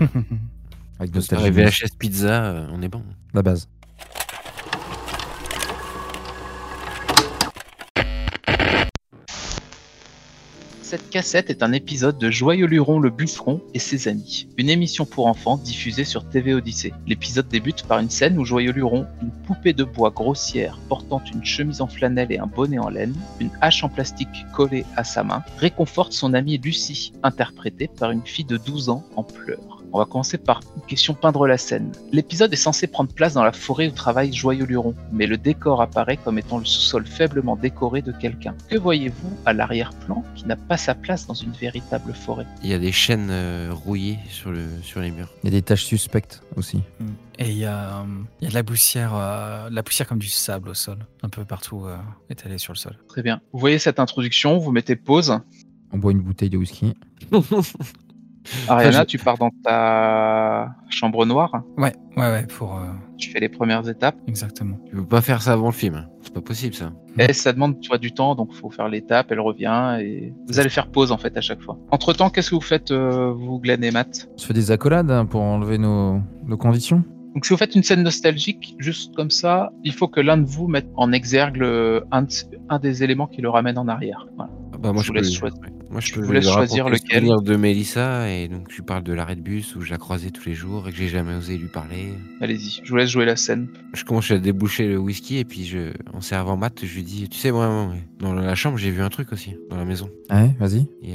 Avec 1.00 1.12
Avec 1.12 1.14
nostalgie. 1.16 1.50
VHS 1.50 1.96
pizza, 1.98 2.44
euh, 2.44 2.66
on 2.72 2.80
est 2.80 2.88
bon. 2.88 3.02
La 3.32 3.42
base. 3.42 3.68
Cette 10.94 11.10
cassette 11.10 11.50
est 11.50 11.64
un 11.64 11.72
épisode 11.72 12.18
de 12.18 12.30
Joyeux 12.30 12.68
Luron 12.68 13.00
le 13.00 13.10
bûcheron 13.10 13.60
et 13.74 13.80
ses 13.80 14.06
amis, 14.06 14.46
une 14.56 14.70
émission 14.70 15.04
pour 15.04 15.26
enfants 15.26 15.56
diffusée 15.56 16.04
sur 16.04 16.28
TV 16.28 16.54
Odyssée. 16.54 16.92
L'épisode 17.08 17.48
débute 17.48 17.82
par 17.82 17.98
une 17.98 18.10
scène 18.10 18.38
où 18.38 18.44
Joyeux 18.44 18.70
Luron, 18.70 19.04
une 19.20 19.32
poupée 19.44 19.72
de 19.72 19.82
bois 19.82 20.12
grossière 20.12 20.78
portant 20.88 21.20
une 21.34 21.44
chemise 21.44 21.80
en 21.80 21.88
flanelle 21.88 22.30
et 22.30 22.38
un 22.38 22.46
bonnet 22.46 22.78
en 22.78 22.90
laine, 22.90 23.16
une 23.40 23.50
hache 23.60 23.82
en 23.82 23.88
plastique 23.88 24.46
collée 24.52 24.84
à 24.94 25.02
sa 25.02 25.24
main, 25.24 25.42
réconforte 25.58 26.12
son 26.12 26.32
amie 26.32 26.58
Lucie, 26.58 27.12
interprétée 27.24 27.88
par 27.88 28.12
une 28.12 28.24
fille 28.24 28.44
de 28.44 28.56
12 28.56 28.88
ans 28.90 29.04
en 29.16 29.24
pleurs. 29.24 29.83
On 29.94 29.98
va 29.98 30.06
commencer 30.06 30.38
par 30.38 30.60
une 30.74 30.82
question 30.82 31.14
peindre 31.14 31.46
la 31.46 31.56
scène. 31.56 31.92
L'épisode 32.10 32.52
est 32.52 32.56
censé 32.56 32.88
prendre 32.88 33.12
place 33.12 33.34
dans 33.34 33.44
la 33.44 33.52
forêt 33.52 33.86
où 33.86 33.92
travaille 33.92 34.32
Joyeux 34.32 34.64
Luron, 34.64 34.92
mais 35.12 35.28
le 35.28 35.38
décor 35.38 35.80
apparaît 35.80 36.16
comme 36.16 36.36
étant 36.36 36.58
le 36.58 36.64
sous-sol 36.64 37.06
faiblement 37.06 37.54
décoré 37.54 38.02
de 38.02 38.10
quelqu'un. 38.10 38.56
Que 38.68 38.76
voyez-vous 38.76 39.38
à 39.46 39.52
l'arrière-plan 39.52 40.24
qui 40.34 40.46
n'a 40.46 40.56
pas 40.56 40.76
sa 40.76 40.96
place 40.96 41.28
dans 41.28 41.34
une 41.34 41.52
véritable 41.52 42.12
forêt? 42.12 42.44
Il 42.64 42.70
y 42.70 42.74
a 42.74 42.80
des 42.80 42.90
chaînes 42.90 43.28
euh, 43.30 43.70
rouillées 43.72 44.18
sur, 44.28 44.50
le, 44.50 44.66
sur 44.82 44.98
les 44.98 45.12
murs. 45.12 45.32
Il 45.44 45.46
y 45.46 45.48
a 45.48 45.52
des 45.52 45.62
tâches 45.62 45.84
suspectes 45.84 46.42
aussi. 46.56 46.80
Et 47.38 47.50
il 47.50 47.58
y, 47.58 47.64
a, 47.64 48.00
euh, 48.00 48.04
il 48.40 48.44
y 48.44 48.46
a 48.48 48.50
de 48.50 48.54
la 48.54 48.64
poussière, 48.64 49.12
euh, 49.14 49.70
de 49.70 49.76
la 49.76 49.84
poussière 49.84 50.08
comme 50.08 50.18
du 50.18 50.26
sable 50.26 50.70
au 50.70 50.74
sol, 50.74 50.98
un 51.22 51.28
peu 51.28 51.44
partout 51.44 51.84
euh, 51.84 51.96
étalée 52.30 52.58
sur 52.58 52.72
le 52.72 52.78
sol. 52.78 52.98
Très 53.06 53.22
bien. 53.22 53.40
Vous 53.52 53.60
voyez 53.60 53.78
cette 53.78 54.00
introduction, 54.00 54.58
vous 54.58 54.72
mettez 54.72 54.96
pause. 54.96 55.38
On 55.92 55.98
boit 55.98 56.10
une 56.10 56.22
bouteille 56.22 56.50
de 56.50 56.56
whisky. 56.56 56.94
Ariana, 58.68 59.00
je- 59.00 59.04
tu 59.06 59.18
pars 59.18 59.38
dans 59.38 59.50
ta 59.62 60.74
chambre 60.90 61.24
noire, 61.26 61.62
Ouais, 61.78 61.92
ouais, 62.16 62.30
ouais, 62.30 62.46
pour 62.46 62.76
euh, 62.76 62.84
tu 63.16 63.30
fais 63.30 63.40
les 63.40 63.48
premières 63.48 63.88
étapes. 63.88 64.16
exactement. 64.26 64.76
Tu 64.88 64.96
peux 64.96 65.06
pas 65.06 65.20
faire 65.20 65.42
ça 65.42 65.52
avant 65.52 65.66
le 65.66 65.72
film. 65.72 65.94
hein. 65.94 66.06
C'est 66.22 66.32
pas 66.34 66.40
possible 66.40 66.74
ça. 66.74 66.92
Et 67.18 67.32
ça 67.32 67.52
demande 67.52 67.80
tu 67.80 67.88
vois, 67.88 67.98
du 67.98 68.12
temps, 68.12 68.34
donc 68.34 68.52
faut 68.54 68.70
faire 68.70 68.88
l'étape, 68.88 69.28
elle 69.30 69.40
revient, 69.40 69.98
et 70.00 70.32
vous 70.48 70.58
allez 70.60 70.68
faire 70.68 70.88
pause 70.88 71.12
en 71.12 71.18
fait 71.18 71.36
à 71.36 71.40
chaque 71.40 71.60
fois. 71.62 71.78
Entre 71.90 72.12
temps, 72.12 72.30
qu'est-ce 72.30 72.50
que 72.50 72.54
vous 72.54 72.60
faites, 72.60 72.90
euh, 72.90 73.32
vous, 73.32 73.58
Glenn 73.60 73.82
et 73.84 73.90
Matt? 73.90 74.28
On 74.34 74.38
se 74.38 74.46
fait 74.46 74.54
des 74.54 74.70
accolades 74.70 75.10
hein, 75.10 75.26
pour 75.26 75.40
enlever 75.42 75.78
nos, 75.78 76.20
nos 76.46 76.56
conditions. 76.56 77.02
Donc 77.34 77.46
si 77.46 77.52
vous 77.52 77.56
faites 77.58 77.74
une 77.74 77.82
scène 77.82 78.02
nostalgique, 78.04 78.76
juste 78.78 79.14
comme 79.16 79.30
ça, 79.30 79.72
il 79.82 79.92
faut 79.92 80.06
que 80.06 80.20
l'un 80.20 80.36
de 80.36 80.44
vous 80.46 80.68
mette 80.68 80.86
en 80.94 81.10
exergue 81.12 81.56
le- 81.56 82.04
un, 82.12 82.22
de- 82.22 82.28
un 82.68 82.78
des 82.78 83.02
éléments 83.02 83.26
qui 83.26 83.42
le 83.42 83.48
ramène 83.48 83.76
en 83.76 83.88
arrière. 83.88 84.26
Voilà. 84.36 84.52
Ah 84.72 84.76
bah, 84.78 84.92
moi, 84.92 85.02
Je 85.02 85.06
je, 85.06 85.08
vous 85.12 85.14
laisse 85.14 85.32
choisir. 85.34 85.58
Moi, 85.94 86.00
je, 86.00 86.08
Je 86.08 86.14
peux 86.14 86.22
vous 86.22 86.32
laisse 86.32 86.50
choisir 86.50 86.88
lequel? 86.88 87.24
de 87.44 87.54
Mélissa 87.54 88.28
et 88.28 88.48
donc 88.48 88.66
tu 88.66 88.82
parles 88.82 89.04
de 89.04 89.12
l'arrêt 89.12 89.36
de 89.36 89.40
bus 89.40 89.76
où 89.76 89.80
je 89.80 89.92
la 89.92 89.96
croisais 89.96 90.30
tous 90.30 90.44
les 90.48 90.54
jours 90.54 90.88
et 90.88 90.90
que 90.90 90.96
j'ai 90.96 91.06
jamais 91.06 91.36
osé 91.36 91.56
lui 91.56 91.68
parler. 91.68 92.14
Allez-y, 92.40 92.80
je 92.82 92.90
vous 92.90 92.96
laisse 92.96 93.10
jouer 93.10 93.24
la 93.24 93.36
scène. 93.36 93.68
Je 93.92 94.04
commence 94.04 94.28
à 94.32 94.38
déboucher 94.38 94.88
le 94.88 94.98
whisky 94.98 95.38
et 95.38 95.44
puis 95.44 95.64
je, 95.64 95.92
en 96.12 96.20
servant 96.20 96.56
Matt, 96.56 96.84
je 96.84 96.92
lui 96.96 97.04
dis, 97.04 97.28
tu 97.28 97.38
sais 97.38 97.52
moi, 97.52 97.68
moi, 97.68 97.94
dans 98.18 98.34
la 98.34 98.56
chambre 98.56 98.76
j'ai 98.76 98.90
vu 98.90 99.02
un 99.02 99.08
truc 99.08 99.32
aussi 99.32 99.54
dans 99.70 99.76
la 99.76 99.84
maison. 99.84 100.10
Ouais, 100.30 100.50
vas-y. 100.58 100.88
Il 101.00 101.10
y 101.10 101.12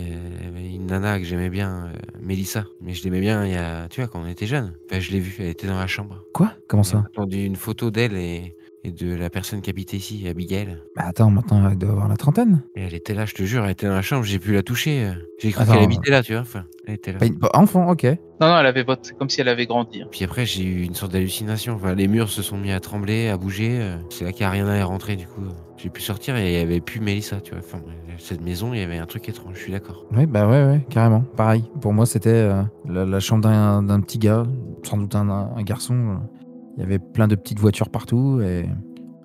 avait 0.47 0.73
une 0.73 0.85
nana 0.85 1.19
que 1.19 1.25
j'aimais 1.25 1.49
bien, 1.49 1.87
euh, 1.87 1.93
Mélissa, 2.21 2.63
mais 2.81 2.93
je 2.93 3.03
l'aimais 3.03 3.19
bien 3.19 3.45
il 3.45 3.51
y 3.51 3.57
a, 3.57 3.89
tu 3.89 3.99
vois, 3.99 4.07
quand 4.07 4.21
on 4.21 4.27
était 4.27 4.47
jeunes. 4.47 4.71
Enfin, 4.89 5.01
je 5.01 5.11
l'ai 5.11 5.19
vue, 5.19 5.35
elle 5.39 5.47
était 5.47 5.67
dans 5.67 5.77
la 5.77 5.87
chambre. 5.87 6.23
Quoi? 6.33 6.53
Comment 6.69 6.83
J'ai 6.83 6.91
ça 6.91 7.03
attendu 7.05 7.43
une 7.43 7.57
photo 7.57 7.91
d'elle 7.91 8.15
et, 8.15 8.55
et 8.83 8.91
de 8.91 9.13
la 9.15 9.29
personne 9.29 9.61
qui 9.61 9.69
habitait 9.69 9.97
ici, 9.97 10.25
Abigail. 10.27 10.77
Bah 10.95 11.03
attends, 11.07 11.29
maintenant 11.29 11.69
elle 11.69 11.77
doit 11.77 11.91
avoir 11.91 12.07
la 12.07 12.15
trentaine. 12.17 12.63
Et 12.75 12.81
elle 12.83 12.93
était 12.93 13.13
là, 13.13 13.25
je 13.25 13.33
te 13.33 13.43
jure, 13.43 13.65
elle 13.65 13.71
était 13.71 13.87
dans 13.87 13.93
la 13.93 14.01
chambre, 14.01 14.23
j'ai 14.23 14.39
pu 14.39 14.53
la 14.53 14.63
toucher. 14.63 15.05
euh. 15.05 15.13
J'ai 15.39 15.51
cru 15.51 15.65
qu'elle 15.65 15.83
habitait 15.83 16.11
là, 16.11 16.23
tu 16.23 16.33
vois. 16.33 16.41
Enfin, 16.41 16.65
elle 16.85 16.93
était 16.95 17.11
là. 17.13 17.19
Bah, 17.19 17.27
bah, 17.39 17.49
enfant, 17.53 17.89
ok. 17.89 18.03
Non, 18.41 18.47
non, 18.47 18.57
elle 18.59 18.65
avait 18.65 18.83
votre... 18.83 19.01
c'est 19.05 19.17
comme 19.17 19.29
si 19.29 19.41
elle 19.41 19.49
avait 19.49 19.65
grandi. 19.65 20.01
hein. 20.01 20.07
Puis 20.11 20.23
après, 20.23 20.45
j'ai 20.45 20.63
eu 20.63 20.83
une 20.83 20.95
sorte 20.95 21.11
d'hallucination. 21.11 21.75
Enfin, 21.75 21.93
les 21.95 22.07
murs 22.07 22.29
se 22.29 22.41
sont 22.41 22.57
mis 22.57 22.71
à 22.71 22.79
trembler, 22.79 23.27
à 23.29 23.37
bouger. 23.37 23.79
euh. 23.81 23.97
C'est 24.09 24.23
là 24.25 24.31
qu'Ariana 24.31 24.75
est 24.75 24.83
rentrée, 24.83 25.15
du 25.17 25.27
coup. 25.27 25.41
J'ai 25.77 25.89
pu 25.89 26.01
sortir 26.01 26.35
et 26.35 26.49
il 26.51 26.57
n'y 26.57 26.61
avait 26.61 26.81
plus 26.81 26.99
Mélissa, 26.99 27.39
tu 27.41 27.51
vois. 27.51 27.59
Enfin, 27.59 27.81
cette 28.17 28.41
maison, 28.41 28.73
il 28.73 28.79
y 28.79 28.83
avait 28.83 28.97
un 28.97 29.05
truc 29.05 29.27
étrange, 29.29 29.55
je 29.55 29.61
suis 29.61 29.71
d'accord. 29.71 30.05
Oui, 30.11 30.25
bah 30.25 30.45
ouais, 30.47 30.65
ouais, 30.65 30.81
carrément. 30.89 31.21
Pareil. 31.37 31.63
Pour 31.79 31.93
moi, 31.93 32.05
c'était 32.05 32.29
euh, 32.29 32.61
la, 32.85 33.05
la 33.05 33.19
chambre 33.21 33.43
d'un 33.43 33.81
d'un 33.83 34.01
petit 34.01 34.19
gars, 34.19 34.43
sans 34.83 34.97
doute 34.97 35.15
un, 35.15 35.29
un 35.29 35.61
garçon. 35.63 35.95
euh. 35.95 36.38
Il 36.79 36.83
y 36.83 36.85
avait 36.85 36.99
plein 36.99 37.27
de 37.27 37.35
petites 37.35 37.59
voitures 37.59 37.89
partout 37.89 38.39
et 38.41 38.65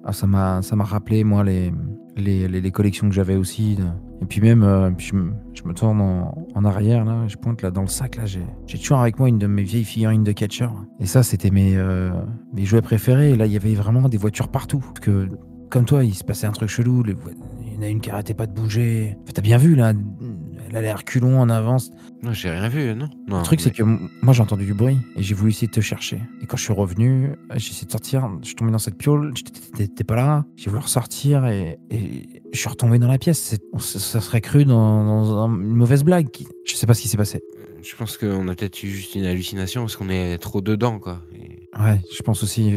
ah, 0.05 0.13
ça 0.13 0.27
m'a 0.27 0.61
rappelé 0.85 1.23
moi 1.25 1.43
les 1.45 1.73
les, 2.17 2.47
les, 2.47 2.71
collections 2.71 3.09
que 3.09 3.15
j'avais 3.15 3.35
aussi. 3.35 3.75
de- 3.75 3.83
Et 4.23 4.27
puis 4.27 4.41
même, 4.41 4.63
euh, 4.63 4.89
je, 4.99 5.15
me, 5.17 5.33
je 5.53 5.65
me 5.65 5.73
tourne 5.75 6.01
en, 6.01 6.47
en 6.55 6.65
arrière 6.65 7.05
là, 7.05 7.25
je 7.27 7.37
pointe 7.37 7.61
là 7.63 7.73
dans 7.73 7.81
le 7.81 7.89
sac 7.89 8.17
là, 8.17 8.25
j'ai 8.25 8.79
toujours 8.79 8.99
avec 8.99 9.19
moi 9.19 9.29
une 9.29 9.39
de 9.39 9.49
mes 9.49 9.65
vieilles 9.65 9.83
figurines 9.85 10.23
de 10.23 10.31
catcher. 10.31 10.69
Et 11.01 11.07
ça, 11.07 11.23
c'était 11.25 11.51
mes 11.51 11.77
euh, 11.77 12.11
mes 12.53 12.65
jouets 12.65 12.83
préférés. 12.83 13.35
Là, 13.37 13.47
il 13.47 13.53
y 13.53 13.57
avait 13.57 13.75
vraiment 13.75 14.09
des 14.09 14.17
voitures 14.19 14.47
partout. 14.49 14.79
Parce 14.79 15.01
que 15.01 15.29
comme 15.71 15.85
toi, 15.87 16.05
il 16.05 16.15
se 16.15 16.23
passait 16.23 16.47
un 16.47 16.53
truc 16.53 16.69
chelou. 16.69 17.03
Il 17.07 17.75
y 17.75 17.79
en 17.79 17.83
a 17.83 17.89
une 17.89 18.01
qui 18.01 18.11
arrêtait 18.11 18.35
pas 18.35 18.47
de 18.47 18.53
bouger. 18.53 19.17
Enfin, 19.23 19.33
T'as 19.35 19.43
bien 19.43 19.59
vu 19.59 19.75
là, 19.75 19.93
allait 20.77 20.89
à 20.91 20.97
reculons 20.97 21.41
en 21.41 21.49
avance. 21.49 21.91
Non, 22.23 22.33
j'ai 22.33 22.51
rien 22.51 22.69
vu, 22.69 22.95
non. 22.95 23.09
non 23.29 23.39
Le 23.39 23.45
truc, 23.45 23.61
c'est 23.61 23.71
que 23.71 23.83
moi, 23.83 24.33
j'ai 24.33 24.43
entendu 24.43 24.65
du 24.65 24.75
bruit 24.75 24.99
et 25.17 25.23
j'ai 25.23 25.35
voulu 25.35 25.51
essayer 25.51 25.67
de 25.67 25.73
te 25.73 25.81
chercher. 25.81 26.21
Et 26.43 26.47
quand 26.47 26.57
je 26.57 26.63
suis 26.65 26.73
revenu, 26.73 27.33
j'ai 27.57 27.71
essayé 27.71 27.87
de 27.87 27.91
sortir. 27.93 28.29
Je 28.41 28.47
suis 28.47 28.55
tombé 28.55 28.71
dans 28.73 28.79
cette 28.79 28.97
piole. 28.97 29.33
T'étais 29.77 30.05
pas 30.05 30.17
là. 30.17 30.45
J'ai 30.57 30.71
voulu 30.71 30.83
ressortir 30.83 31.47
et, 31.47 31.79
et 31.91 32.43
je 32.53 32.59
suis 32.59 32.69
retombé 32.69 32.99
dans 32.99 33.09
la 33.09 33.19
pièce. 33.19 33.57
Ça 33.79 34.21
serait 34.21 34.41
cru 34.41 34.65
dans, 34.65 35.05
dans 35.05 35.39
un- 35.45 35.49
une 35.55 35.75
mauvaise 35.77 36.03
blague. 36.05 36.29
Je 36.67 36.75
sais 36.75 36.87
pas 36.87 36.95
ce 36.95 37.03
qui 37.03 37.09
s'est 37.09 37.17
passé. 37.19 37.41
Je 37.83 37.95
pense 37.97 38.17
qu'on 38.17 38.49
a 38.49 38.55
peut-être 38.55 38.83
eu 38.83 38.89
juste 38.89 39.15
une 39.15 39.27
hallucination 39.27 39.83
parce 39.83 39.97
qu'on 39.97 40.09
est 40.09 40.39
trop 40.39 40.61
dedans, 40.63 40.99
quoi. 40.99 41.21
Et- 41.35 41.69
Ouais, 41.79 42.01
je 42.17 42.23
pense 42.23 42.43
aussi. 42.45 42.69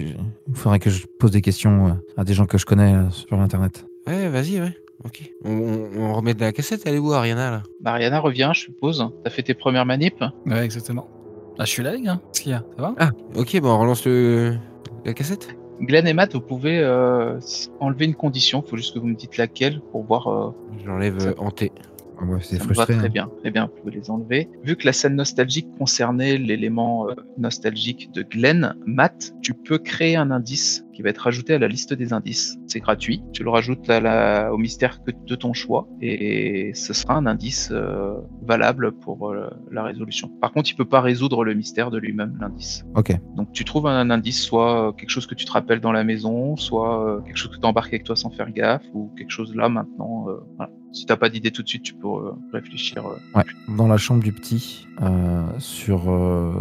Il 0.48 0.56
faudrait 0.56 0.80
que 0.80 0.90
je 0.90 1.06
pose 1.19 1.30
des 1.32 1.41
questions 1.41 1.88
euh, 1.88 1.91
à 2.18 2.24
des 2.24 2.34
gens 2.34 2.48
que 2.48 2.57
je 2.57 2.65
connais 2.65 2.95
euh, 2.95 3.10
sur 3.11 3.40
Internet. 3.40 3.86
Ouais, 4.07 4.28
vas-y, 4.28 4.60
ouais. 4.60 4.76
Ok. 5.06 5.32
On, 5.45 5.52
on- 5.52 5.90
on 6.02 6.14
remet 6.14 6.34
de 6.34 6.41
la 6.41 6.52
cassette, 6.52 6.82
elle 6.86 6.95
est 6.95 6.99
où, 6.99 7.14
Ariana, 7.14 7.52
là 7.52 7.64
Mariana 7.82 8.19
revient, 8.19 8.52
je 8.53 8.61
suppose. 8.61 9.07
T'as 9.24 9.30
fait 9.30 9.44
tes 9.44 9.53
premières 9.53 9.86
manips 9.86 10.24
Ouais, 10.45 10.64
exactement. 10.65 11.07
Ah, 11.60 11.65
je 11.65 11.69
suis 11.72 11.84
là, 11.84 11.94
les 11.94 12.02
gars. 12.02 12.19
Qu'est-ce 12.34 12.41
qu'il 12.44 12.52
y 12.52 12.56
a? 12.56 12.64
Ça 12.76 12.82
va? 12.82 12.95
Ah, 12.99 13.10
ok, 13.36 13.60
bon, 13.61 13.69
on 13.69 13.80
relance 13.80 14.06
le... 14.06 14.57
la 15.06 15.14
cassette. 15.14 15.56
Glenn 15.82 16.07
et 16.07 16.14
Matt, 16.14 16.34
vous 16.34 16.41
pouvez 16.41 16.80
euh, 16.80 17.40
enlever 17.80 18.06
une 18.06 18.15
condition. 18.15 18.64
Il 18.65 18.69
faut 18.69 18.78
juste 18.78 18.94
que 18.95 18.99
vous 18.99 19.07
me 19.07 19.15
dites 19.15 19.38
laquelle 19.38 19.80
pour 19.91 20.03
voir. 20.03 20.28
euh, 20.28 20.49
J'enlève 20.86 21.19
Ça- 21.19 21.30
euh, 21.30 21.34
hanté. 21.38 21.72
Ouais, 22.22 22.39
c'est 22.41 22.57
très 22.57 22.94
hein. 22.94 23.10
bien. 23.10 23.30
Très 23.41 23.52
bien, 23.52 23.65
vous 23.65 23.81
pouvez 23.81 23.91
les 23.91 24.10
enlever. 24.10 24.49
Vu 24.64 24.76
que 24.76 24.85
la 24.85 24.94
scène 24.94 25.15
nostalgique 25.15 25.68
concernait 25.77 26.38
l'élément 26.38 27.10
euh, 27.10 27.14
nostalgique 27.38 28.11
de 28.14 28.23
Glenn, 28.23 28.76
Matt, 28.85 29.34
tu 29.41 29.53
peux 29.53 29.77
créer 29.77 30.15
un 30.15 30.31
indice 30.31 30.84
qui 30.94 31.03
va 31.03 31.10
être 31.10 31.19
rajouté 31.19 31.53
à 31.53 31.60
la 31.60 31.68
liste 31.68 31.94
des 31.94 32.11
indices. 32.14 32.57
C'est 32.65 32.80
gratuit. 32.80 33.22
Tu 33.31 33.44
le 33.44 33.52
rajoutes 33.52 33.88
à 33.88 33.99
la- 33.99 34.52
au 34.52 34.57
mystère 34.57 35.03
que, 35.03 35.11
de 35.11 35.35
ton 35.35 35.53
choix 35.53 35.88
et 36.02 36.72
ce 36.73 36.91
sera 36.94 37.15
un 37.15 37.27
indice 37.27 37.69
euh, 37.72 38.15
valable 38.41 38.94
pour 38.94 39.30
euh, 39.30 39.49
la 39.72 39.84
résolution. 39.84 40.30
Par 40.41 40.52
contre, 40.52 40.72
il 40.72 40.76
peut 40.76 40.85
pas 40.85 41.02
résoudre 41.02 41.44
le 41.44 41.53
mystère 41.53 41.91
de 41.91 41.99
lui-même, 41.99 42.35
l'indice. 42.41 42.84
Ok. 42.95 43.15
Donc 43.35 43.52
tu 43.52 43.64
trouves 43.64 43.85
un 43.85 44.10
indice, 44.10 44.41
soit 44.41 44.95
quelque 44.98 45.11
chose 45.11 45.27
que 45.27 45.35
tu 45.35 45.45
te 45.45 45.52
rappelles 45.52 45.81
dans 45.81 45.91
la 45.91 46.03
maison, 46.03 46.56
soit 46.57 47.07
euh, 47.07 47.22
quelque 47.22 47.38
chose 47.38 47.52
que 47.52 47.60
tu 47.60 47.65
embarques 47.68 47.94
avec 47.94 48.03
toi 48.03 48.15
sans 48.15 48.31
faire 48.31 48.52
gaffe, 48.52 48.84
ou 48.95 49.11
quelque 49.15 49.31
chose 49.31 49.56
là 49.56 49.69
maintenant. 49.69 50.26
voilà. 50.56 50.72
Si 50.98 51.06
t'as 51.06 51.15
pas 51.15 51.30
d'idée 51.30 51.52
tout 51.52 51.61
de 51.61 51.68
suite, 51.68 51.84
tu 51.84 51.94
peux 51.94 52.07
euh, 52.07 52.32
réfléchir. 52.52 53.06
euh. 53.06 53.18
Ouais, 53.38 53.44
dans 53.68 53.88
la 53.88 53.98
chambre 53.98 54.24
du 54.24 54.34
petit, 54.34 54.88
euh, 55.03 55.45
sur, 55.60 56.11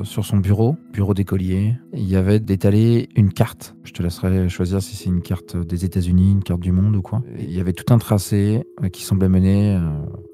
sur 0.05 0.27
son 0.27 0.37
bureau, 0.37 0.77
bureau 0.93 1.15
d'écolier, 1.15 1.75
il 1.95 2.07
y 2.07 2.17
avait 2.17 2.37
étalé 2.37 3.09
une 3.17 3.33
carte. 3.33 3.75
Je 3.85 3.93
te 3.93 4.03
laisserai 4.03 4.51
choisir 4.51 4.83
si 4.83 4.95
c'est 4.95 5.09
une 5.09 5.23
carte 5.23 5.57
des 5.57 5.87
États-Unis, 5.87 6.33
une 6.33 6.43
carte 6.43 6.61
du 6.61 6.71
monde 6.71 6.97
ou 6.97 7.03
quoi. 7.03 7.23
Il 7.39 7.51
y 7.51 7.61
avait 7.61 7.73
tout 7.73 7.95
un 7.95 7.99
tracé 7.99 8.63
qui 8.93 9.05
semblait 9.05 9.31
mener 9.31 9.81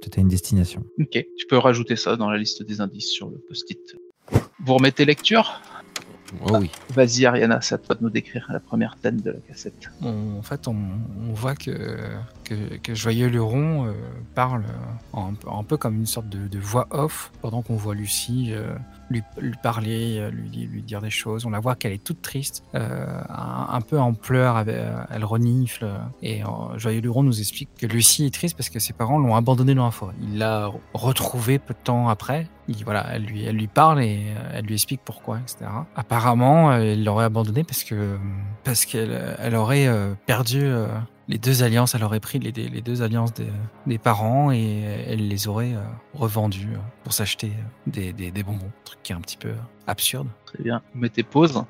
peut-être 0.01 0.19
à 0.19 0.21
une 0.21 0.29
destination. 0.29 0.83
Ok, 0.99 1.25
tu 1.39 1.47
peux 1.49 1.59
rajouter 1.59 1.95
ça 1.95 2.17
dans 2.17 2.29
la 2.29 2.39
liste 2.39 2.67
des 2.67 2.81
indices 2.81 3.11
sur 3.11 3.31
le 3.31 3.39
post-it. 3.49 3.97
Vous 4.65 4.75
remettez 4.75 5.05
lecture? 5.05 5.61
Oh 6.47 6.57
oui. 6.61 6.71
Vas-y 6.91 7.27
Ariana, 7.27 7.61
c'est 7.61 7.75
à 7.75 7.79
toi 7.79 7.95
de 7.95 8.03
nous 8.03 8.11
décrire 8.11 8.47
la 8.51 8.61
première 8.61 8.97
scène 9.03 9.19
de 9.19 9.31
la 9.33 9.39
cassette. 9.49 9.91
On- 10.03 10.39
en 10.39 10.43
fait, 10.43 10.67
on, 10.69 10.75
on 11.29 11.33
voit 11.35 11.55
que, 11.55 11.99
que, 12.45 12.55
que 12.83 12.95
Joyeux 12.95 13.29
Luron 13.29 13.87
euh, 13.87 13.93
parle 14.35 14.65
un, 15.15 15.35
peu- 15.35 15.49
un 15.51 15.63
peu 15.63 15.77
comme 15.77 15.97
une 15.97 16.07
sorte 16.07 16.29
de, 16.29 16.49
de 16.49 16.59
voix 16.59 16.87
off, 16.91 17.33
pendant 17.43 17.63
qu'on 17.63 17.77
voit 17.77 17.95
Lucie 17.95 18.51
euh, 18.53 18.75
lui, 19.13 19.53
parler, 19.63 20.19
euh, 20.19 20.31
lui, 20.31 20.67
lui 20.67 20.83
dire 20.83 21.01
des 21.01 21.11
choses. 21.11 21.47
On 21.47 21.51
la 21.51 21.61
voit 21.61 21.75
qu'elle 21.75 21.93
est 21.93 22.03
toute 22.03 22.23
triste, 22.23 22.65
euh, 22.75 23.07
un, 23.29 23.81
peu 23.81 23.99
en 23.99 24.15
pleurs, 24.15 24.65
euh, 24.67 25.05
elle 25.11 25.25
renifle. 25.25 25.89
Et 26.23 26.43
Joyeux 26.77 27.01
Luron 27.01 27.23
nous 27.23 27.41
explique 27.41 27.71
que 27.79 27.87
Lucie 27.87 28.27
est 28.27 28.35
triste 28.35 28.57
parce 28.57 28.71
que 28.71 28.79
ses 28.79 28.93
parents 28.93 29.19
l'ont 29.19 29.37
abandonnée 29.37 29.75
dans 29.75 29.85
la 29.85 29.91
forêt. 29.91 30.15
Il 30.23 30.39
l'a 30.39 30.71
retrouvée 30.95 31.59
peu 31.59 31.75
de 31.75 31.79
temps 31.79 32.09
après. 32.09 32.49
Il, 32.69 32.85
voilà, 32.85 33.07
elle 33.13 33.25
lui, 33.25 33.45
elle 33.45 33.57
lui 33.57 33.67
parle 33.67 34.03
et 34.03 34.27
elle 34.53 34.65
lui 34.65 34.75
explique 34.75 35.01
pourquoi, 35.05 35.39
etc. 35.41 35.71
Apparemment, 35.97 36.77
il 36.77 37.05
l'aurait 37.05 37.25
abandonnée 37.25 37.65
parce 37.65 37.85
que 37.85 38.17
parce 38.65 38.85
qu'elle 38.85 39.37
elle 39.39 39.57
aurait 39.57 39.89
perdu 40.27 40.71
les 41.29 41.39
deux 41.39 41.63
alliances. 41.63 41.95
Elle 41.95 42.05
aurait 42.05 42.21
pris 42.21 42.39
les, 42.39 42.53
les 42.53 42.81
deux 42.81 43.03
alliances 43.03 43.35
des, 43.35 43.49
des 43.87 43.99
parents 43.99 44.53
et 44.53 44.81
elle 45.09 45.29
les 45.29 45.49
aurait 45.49 45.75
euh, 45.75 45.83
revendues 46.15 46.71
euh, 46.73 46.79
pour 47.05 47.13
s'acheter 47.13 47.49
euh, 47.49 47.91
des, 47.91 48.13
des, 48.13 48.31
des 48.31 48.43
bonbons. 48.43 48.67
Un 48.67 48.85
truc 48.85 49.03
qui 49.03 49.13
est 49.13 49.15
un 49.15 49.21
petit 49.21 49.37
peu 49.37 49.53
absurde. 49.87 50.29
Très 50.47 50.63
bien. 50.63 50.83
Vous 50.95 51.01
mettez 51.01 51.23
pause. 51.23 51.65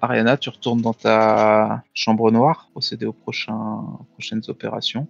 Ariana, 0.00 0.36
tu 0.36 0.48
retournes 0.48 0.80
dans 0.80 0.94
ta 0.94 1.82
chambre 1.92 2.30
noire, 2.30 2.68
procéder 2.70 3.04
aux 3.04 3.12
prochains, 3.12 3.84
prochaines 4.12 4.42
opérations. 4.46 5.08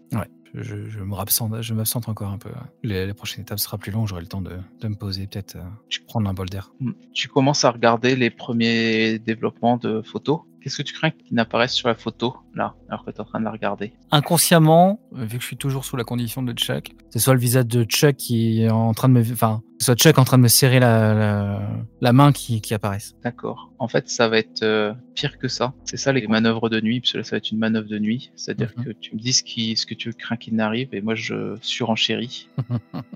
Je, 0.54 0.62
je, 0.62 0.88
je 0.88 1.00
me 1.00 1.04
m'absente, 1.04 1.60
je 1.60 1.74
m'absente 1.74 2.08
encore 2.08 2.30
un 2.30 2.38
peu. 2.38 2.48
Les 2.82 3.12
prochaines 3.12 3.42
étapes 3.42 3.58
sera 3.58 3.76
plus 3.76 3.92
long. 3.92 4.06
J'aurai 4.06 4.22
le 4.22 4.28
temps 4.28 4.40
de, 4.40 4.56
de 4.80 4.88
me 4.88 4.94
poser, 4.94 5.26
peut-être 5.26 5.56
euh, 5.56 5.98
prendre 6.06 6.26
un 6.30 6.32
bol 6.32 6.48
d'air. 6.48 6.72
Tu 7.12 7.28
commences 7.28 7.66
à 7.66 7.70
regarder 7.70 8.16
les 8.16 8.30
premiers 8.30 9.18
développements 9.18 9.76
de 9.76 10.00
photos. 10.00 10.40
Qu'est-ce 10.68 10.76
que 10.76 10.82
tu 10.82 10.92
crains 10.92 11.10
qu'il 11.12 11.34
n'apparaisse 11.34 11.72
sur 11.72 11.88
la 11.88 11.94
photo, 11.94 12.36
là, 12.54 12.74
alors 12.90 13.02
que 13.02 13.10
tu 13.10 13.16
es 13.16 13.20
en 13.22 13.24
train 13.24 13.38
de 13.40 13.44
la 13.46 13.50
regarder? 13.50 13.94
Inconsciemment, 14.10 15.00
euh, 15.16 15.24
vu 15.24 15.38
que 15.38 15.40
je 15.42 15.46
suis 15.46 15.56
toujours 15.56 15.86
sous 15.86 15.96
la 15.96 16.04
condition 16.04 16.42
de 16.42 16.52
Chuck, 16.52 16.90
c'est 17.08 17.18
soit 17.20 17.32
le 17.32 17.40
visage 17.40 17.64
de 17.68 17.84
Chuck 17.84 18.16
qui 18.16 18.62
est 18.64 18.70
en 18.70 18.92
train 18.92 19.08
de 19.08 19.14
me, 19.14 19.20
enfin, 19.32 19.62
soit 19.80 19.94
Chuck 19.94 20.18
en 20.18 20.24
train 20.24 20.36
de 20.36 20.42
me 20.42 20.48
serrer 20.48 20.78
la, 20.78 21.14
la, 21.14 21.62
la 22.02 22.12
main 22.12 22.32
qui, 22.32 22.60
qui 22.60 22.74
apparaisse. 22.74 23.16
D'accord. 23.24 23.72
En 23.78 23.88
fait, 23.88 24.10
ça 24.10 24.28
va 24.28 24.36
être 24.36 24.62
euh, 24.62 24.92
pire 25.14 25.38
que 25.38 25.48
ça. 25.48 25.72
C'est 25.86 25.96
ça 25.96 26.12
les 26.12 26.26
manœuvres 26.26 26.68
de 26.68 26.82
nuit, 26.82 27.00
parce 27.00 27.12
que 27.12 27.16
là, 27.18 27.24
ça 27.24 27.30
va 27.30 27.38
être 27.38 27.50
une 27.50 27.58
manœuvre 27.58 27.88
de 27.88 27.98
nuit. 27.98 28.30
C'est-à-dire 28.36 28.74
Mhm. 28.76 28.84
que 28.84 28.90
tu 28.90 29.14
me 29.14 29.20
dis 29.20 29.32
ce, 29.32 29.42
qui, 29.42 29.74
ce 29.74 29.86
que 29.86 29.94
tu 29.94 30.12
crains 30.12 30.36
qu'il 30.36 30.54
n'arrive, 30.54 30.90
et 30.92 31.00
moi, 31.00 31.14
je 31.14 31.56
surenchéris. 31.62 32.50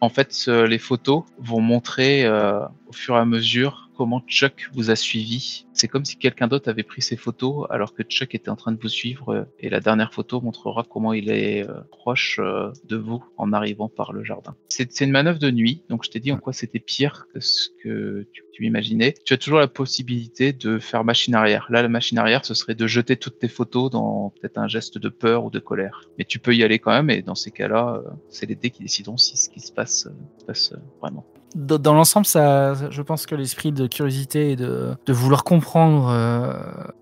En 0.00 0.10
fait, 0.10 0.34
euh, 0.48 0.66
les 0.66 0.78
photos 0.78 1.24
vont 1.38 1.60
montrer 1.62 2.26
euh, 2.26 2.60
au 2.86 2.92
fur 2.92 3.14
et 3.14 3.18
à 3.20 3.24
mesure 3.24 3.83
comment 3.96 4.20
Chuck 4.26 4.68
vous 4.74 4.90
a 4.90 4.96
suivi. 4.96 5.66
C'est 5.72 5.88
comme 5.88 6.04
si 6.04 6.16
quelqu'un 6.16 6.48
d'autre 6.48 6.68
avait 6.68 6.82
pris 6.82 7.02
ces 7.02 7.16
photos 7.16 7.66
alors 7.70 7.94
que 7.94 8.02
Chuck 8.02 8.34
était 8.34 8.50
en 8.50 8.56
train 8.56 8.72
de 8.72 8.80
vous 8.80 8.88
suivre. 8.88 9.34
euh, 9.34 9.44
Et 9.58 9.68
la 9.68 9.80
dernière 9.80 10.12
photo 10.12 10.40
montrera 10.40 10.84
comment 10.88 11.12
il 11.12 11.30
est 11.30 11.68
euh, 11.68 11.80
proche 11.90 12.38
euh, 12.42 12.72
de 12.84 12.96
vous 12.96 13.24
en 13.36 13.52
arrivant 13.52 13.88
par 13.88 14.12
le 14.12 14.24
jardin. 14.24 14.54
C'est 14.68 15.00
une 15.00 15.10
manœuvre 15.10 15.38
de 15.38 15.50
nuit, 15.50 15.82
donc 15.88 16.04
je 16.04 16.10
t'ai 16.10 16.20
dit 16.20 16.32
en 16.32 16.38
quoi 16.38 16.52
c'était 16.52 16.78
pire 16.78 17.26
que 17.32 17.40
ce 17.40 17.68
que 17.82 18.26
tu, 18.32 18.42
tu 18.52 18.66
imaginais. 18.66 19.14
Tu 19.24 19.34
as 19.34 19.38
toujours 19.38 19.58
la 19.58 19.68
possibilité 19.68 20.52
de 20.52 20.78
faire 20.78 21.04
machine 21.04 21.34
arrière. 21.34 21.66
Là, 21.70 21.82
la 21.82 21.88
machine 21.88 22.18
arrière, 22.18 22.44
ce 22.44 22.54
serait 22.54 22.74
de 22.74 22.86
jeter 22.86 23.16
toutes 23.16 23.38
tes 23.38 23.48
photos 23.48 23.90
dans 23.90 24.30
peut-être 24.30 24.58
un 24.58 24.68
geste 24.68 24.98
de 24.98 25.08
peur 25.08 25.44
ou 25.44 25.50
de 25.50 25.58
colère. 25.58 26.08
Mais 26.18 26.24
tu 26.24 26.38
peux 26.38 26.54
y 26.54 26.62
aller 26.62 26.78
quand 26.78 26.92
même, 26.92 27.10
et 27.10 27.22
dans 27.22 27.34
ces 27.34 27.50
cas-là, 27.50 28.02
c'est 28.28 28.46
les 28.46 28.54
dés 28.54 28.70
qui 28.70 28.82
décideront 28.82 29.16
si 29.16 29.36
ce 29.36 29.48
qui 29.48 29.60
se 29.60 29.72
passe, 29.72 30.08
se 30.38 30.44
passe 30.44 30.74
vraiment. 31.00 31.24
Dans, 31.54 31.94
l'ensemble, 31.94 32.26
ça, 32.26 32.90
je 32.90 33.00
pense 33.02 33.26
que 33.26 33.36
l'esprit 33.36 33.70
de 33.70 33.86
curiosité 33.86 34.50
et 34.50 34.56
de, 34.56 34.96
de 35.06 35.12
vouloir 35.12 35.44
comprendre 35.44 36.08
euh, 36.08 36.52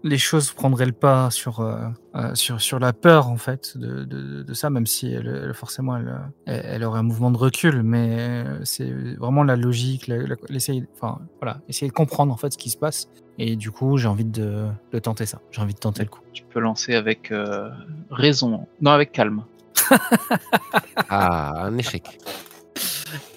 les 0.05 0.19
choses 0.19 0.53
prendrait 0.53 0.85
le 0.85 0.93
pas 0.93 1.31
sur, 1.31 1.61
euh, 1.61 1.77
euh, 2.17 2.35
sur, 2.35 2.61
sur 2.61 2.79
la 2.79 2.93
peur, 2.93 3.29
en 3.29 3.39
fait, 3.39 3.79
de, 3.79 4.05
de, 4.05 4.43
de 4.43 4.55
ça, 4.55 4.69
même 4.69 4.87
si 4.87 5.11
elle, 5.11 5.27
elle- 5.27 5.55
forcément 5.55 5.97
elle, 5.97 6.21
elle, 6.45 6.85
aurait 6.85 6.99
un 6.99 7.03
mouvement 7.03 7.31
de 7.31 7.39
recul, 7.39 7.83
mais 7.83 8.45
c'est 8.65 8.93
vraiment 9.19 9.43
la 9.43 9.57
logique, 9.57 10.07
la- 10.07 10.19
la- 10.19 10.37
l'essayer, 10.51 10.85
enfin, 10.97 11.19
voilà, 11.41 11.61
essayer 11.69 11.89
de 11.89 11.95
comprendre, 11.95 12.31
en 12.31 12.37
fait, 12.37 12.53
ce 12.53 12.59
qui 12.59 12.69
se 12.69 12.77
passe. 12.77 13.09
Et 13.39 13.57
du 13.57 13.71
coup, 13.71 13.97
j'ai 13.97 14.09
envie 14.09 14.27
de, 14.27 14.67
de 14.93 14.99
tenter 14.99 15.25
ça. 15.25 15.41
J'ai 15.51 15.63
envie 15.63 15.73
de 15.73 15.79
tenter 15.79 16.03
le 16.03 16.11
coup. 16.11 16.21
Tu 16.35 16.45
peux 16.45 16.61
lancer 16.61 16.95
avec 16.95 17.33
euh, 17.33 17.71
raison, 18.11 18.67
non 18.83 18.91
avec 18.91 19.13
calme. 19.13 19.45
Ah, 21.09 21.65
un 21.67 21.79
échec. 21.79 22.19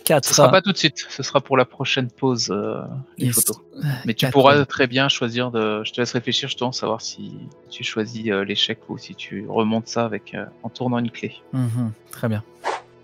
4. 0.06 0.26
Ce 0.26 0.34
sera 0.34 0.50
pas 0.50 0.62
tout 0.62 0.72
de 0.72 0.78
suite, 0.78 1.06
ce 1.10 1.24
sera 1.24 1.42
pour 1.42 1.58
la 1.58 1.66
prochaine 1.66 2.10
pause 2.10 2.50
euh, 2.52 2.82
des 3.18 3.32
photos. 3.32 3.58
Mais 4.06 4.14
tu 4.14 4.28
pourras 4.30 4.64
très 4.66 4.88
bien 4.88 5.10
choisir 5.10 5.52
de. 5.52 5.84
Je 5.84 5.92
te 5.92 6.00
laisse 6.00 6.14
réfléchir, 6.14 6.48
je 6.48 6.56
te 6.56 6.64
laisse 6.64 6.76
savoir 6.76 7.02
si 7.02 7.34
tu 7.70 7.84
choisis 7.84 8.28
euh, 8.30 8.46
l'échec 8.46 8.80
ou 8.90 8.98
si 8.98 9.16
tu 9.16 9.46
remontes 9.50 9.88
ça 9.88 10.06
avec 10.06 10.34
euh, 10.34 10.46
en 10.64 10.70
tournant 10.70 11.00
une 11.00 11.12
clé. 11.12 11.34
Mhm, 11.52 11.92
très 12.12 12.30
bien. 12.30 12.44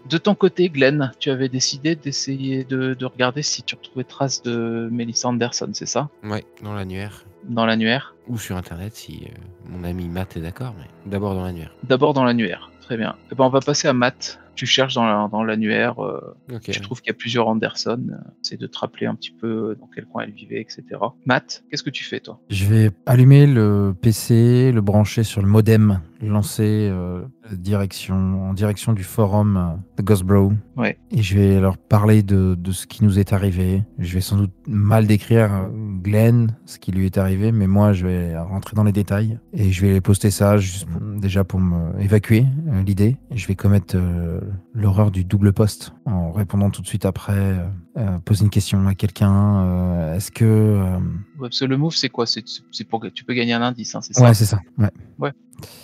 De 0.10 0.18
ton 0.18 0.34
côté, 0.34 0.70
Glenn, 0.70 1.12
tu 1.20 1.30
avais 1.30 1.50
décidé 1.50 1.96
d'essayer 1.96 2.64
de, 2.64 2.96
de 2.96 3.06
regarder 3.06 3.44
si 3.44 3.62
tu 3.62 3.76
retrouvais 3.76 4.04
trace 4.04 4.42
de 4.42 4.90
Melissa 4.92 5.28
Anderson, 5.28 5.70
c'est 5.74 5.86
ça? 5.86 6.10
Ouais, 6.24 6.44
dans 6.64 6.74
l'annuaire. 6.74 7.26
Dans 7.44 7.66
l'annuaire 7.66 8.16
Ou 8.28 8.38
sur 8.38 8.58
internet 8.58 8.96
si 8.96 9.26
euh, 9.26 9.38
mon 9.70 9.84
ami 9.84 10.08
Matt 10.08 10.38
est 10.38 10.42
d'accord, 10.42 10.74
mais 10.78 10.86
d'abord 11.06 11.36
dans 11.36 11.44
l'annuaire. 11.44 11.76
D'abord 11.84 12.14
dans 12.14 12.24
l'annuaire, 12.24 12.72
très 12.82 12.98
bien. 12.98 13.16
Eh 13.32 13.36
ben, 13.36 13.46
on 13.46 13.50
va 13.50 13.60
passer 13.60 13.88
à 13.88 13.94
Matt. 13.94 14.40
Tu 14.56 14.66
cherches 14.66 14.94
dans 14.96 15.06
la- 15.06 15.28
dans 15.32 15.44
l'annuaire, 15.44 16.00
euh, 16.04 16.36
Ok. 16.54 16.62
tu 16.70 16.82
trouves 16.82 17.02
qu'il 17.02 17.10
y 17.12 17.16
a 17.16 17.18
plusieurs 17.18 17.48
Anderson. 17.48 18.00
euh, 18.12 18.16
C'est 18.42 18.60
de 18.60 18.68
te 18.68 18.78
rappeler 18.78 19.06
un 19.08 19.16
petit 19.16 19.32
peu 19.32 19.76
dans 19.80 19.88
quel 19.94 20.06
coin 20.06 20.24
elle 20.24 20.32
vivait, 20.34 20.60
etc. 20.62 20.84
Matt, 21.26 21.64
qu'est-ce 21.70 21.84
que 21.84 21.90
tu 21.90 22.04
fais, 22.04 22.20
toi? 22.20 22.40
Je 22.50 22.66
vais 22.66 22.92
allumer 23.06 23.48
le 23.48 23.94
PC, 24.00 24.72
le 24.74 24.82
brancher 24.82 25.24
sur 25.24 25.42
le 25.42 25.48
modem, 25.48 26.02
le 26.22 26.28
lancer 26.30 26.90
euh, 26.92 27.22
direction, 27.52 28.50
en 28.50 28.54
direction 28.54 28.94
du 28.94 29.04
forum 29.04 29.58
euh, 29.58 29.78
de 29.98 30.04
Ghost 30.04 30.24
Bro. 30.24 30.54
Ouais. 30.76 30.98
Et 31.12 31.22
je 31.22 31.38
vais 31.38 31.60
leur 31.60 31.78
parler 31.78 32.24
de, 32.24 32.56
de 32.56 32.72
ce 32.72 32.88
qui 32.88 33.04
nous 33.04 33.20
est 33.20 33.34
arrivé. 33.34 33.84
Je 34.00 34.14
vais 34.14 34.22
sans 34.22 34.38
doute 34.38 34.52
mal 34.68 35.08
décrire 35.08 35.52
euh, 35.54 35.68
Glenn, 36.02 36.56
ce 36.66 36.78
qui 36.80 36.92
lui 36.92 37.06
est 37.06 37.18
arrivé, 37.18 37.52
mais 37.52 37.68
moi 37.68 37.94
je 37.94 38.06
vais 38.08 38.38
rentrer 38.38 38.76
dans 38.76 38.84
les 38.84 38.92
détails. 38.92 39.40
Et 39.54 39.72
je 39.72 39.86
vais 39.86 40.02
poster 40.02 40.30
ça 40.32 40.58
juste 40.58 40.88
pour- 40.90 41.02
déjà 41.20 41.44
pour 41.44 41.60
me 41.60 42.00
évacuer 42.02 42.46
euh, 42.70 42.82
l'idée. 42.84 43.18
Je 43.34 43.48
vais 43.48 43.56
commettre 43.56 43.96
euh, 43.96 44.41
l'horreur 44.74 45.12
du 45.12 45.24
double 45.24 45.54
poste 45.54 45.94
en 46.06 46.32
répondant 46.32 46.70
tout 46.70 46.82
de 46.82 46.88
suite 46.88 47.06
après, 47.06 47.34
euh, 47.34 47.66
euh, 47.98 48.18
poser 48.20 48.44
une 48.44 48.50
question 48.50 48.86
à 48.88 48.96
quelqu'un. 48.96 49.64
euh, 49.66 50.16
Est-ce 50.16 50.32
que... 50.32 50.46
euh, 50.46 50.98
Ouais, 51.40 51.48
parce 51.50 51.60
que 51.60 51.66
le 51.66 51.78
move, 51.78 51.96
c'est 51.96 52.10
quoi? 52.10 52.26
C'est 52.26 52.44
pour 52.88 53.00
que 53.00 53.08
tu 53.08 53.24
peux 53.24 53.34
gagner 53.34 53.54
un 53.54 53.62
indice, 53.62 53.96
hein, 53.96 54.02
c'est 54.02 54.14
ça? 54.14 54.24
Ouais, 54.24 54.34
c'est 54.34 54.46
ça. 54.46 54.60
Ouais. 54.78 55.32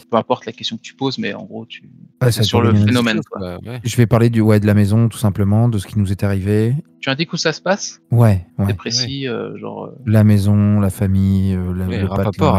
Peu 0.10 0.18
importe 0.18 0.46
la 0.46 0.52
question 0.54 0.78
que 0.78 0.82
tu 0.82 0.96
poses, 0.96 1.18
mais 1.20 1.34
en 1.34 1.44
gros, 1.44 1.66
tu. 1.66 1.90
Ouais, 2.22 2.32
c'est 2.32 2.44
sur 2.44 2.62
le 2.62 2.74
phénomène. 2.74 3.20
Quoi. 3.30 3.58
ouais. 3.66 3.80
Je 3.84 3.96
vais 3.98 4.08
parler 4.08 4.30
du 4.30 4.42
ouais 4.42 4.60
de 4.60 4.66
la 4.66 4.74
maison 4.74 5.08
tout 5.10 5.18
simplement, 5.20 5.70
de 5.70 5.78
ce 5.78 5.86
qui 5.86 6.00
nous 6.00 6.12
est 6.12 6.24
arrivé. 6.24 6.74
Tu 7.00 7.10
indiques 7.12 7.32
où 7.34 7.38
ça 7.38 7.54
se 7.54 7.62
passe? 7.62 8.02
Ouais, 8.10 8.48
ouais. 8.58 8.66
C'est 8.68 8.74
précis, 8.74 9.28
euh, 9.28 9.56
genre. 9.58 9.86
euh, 9.86 9.92
La 10.06 10.24
maison, 10.24 10.80
la 10.80 10.90
famille, 10.90 11.54
euh, 11.54 11.74
la- 11.74 11.86
le 11.86 12.08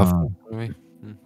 fond. 0.04 0.30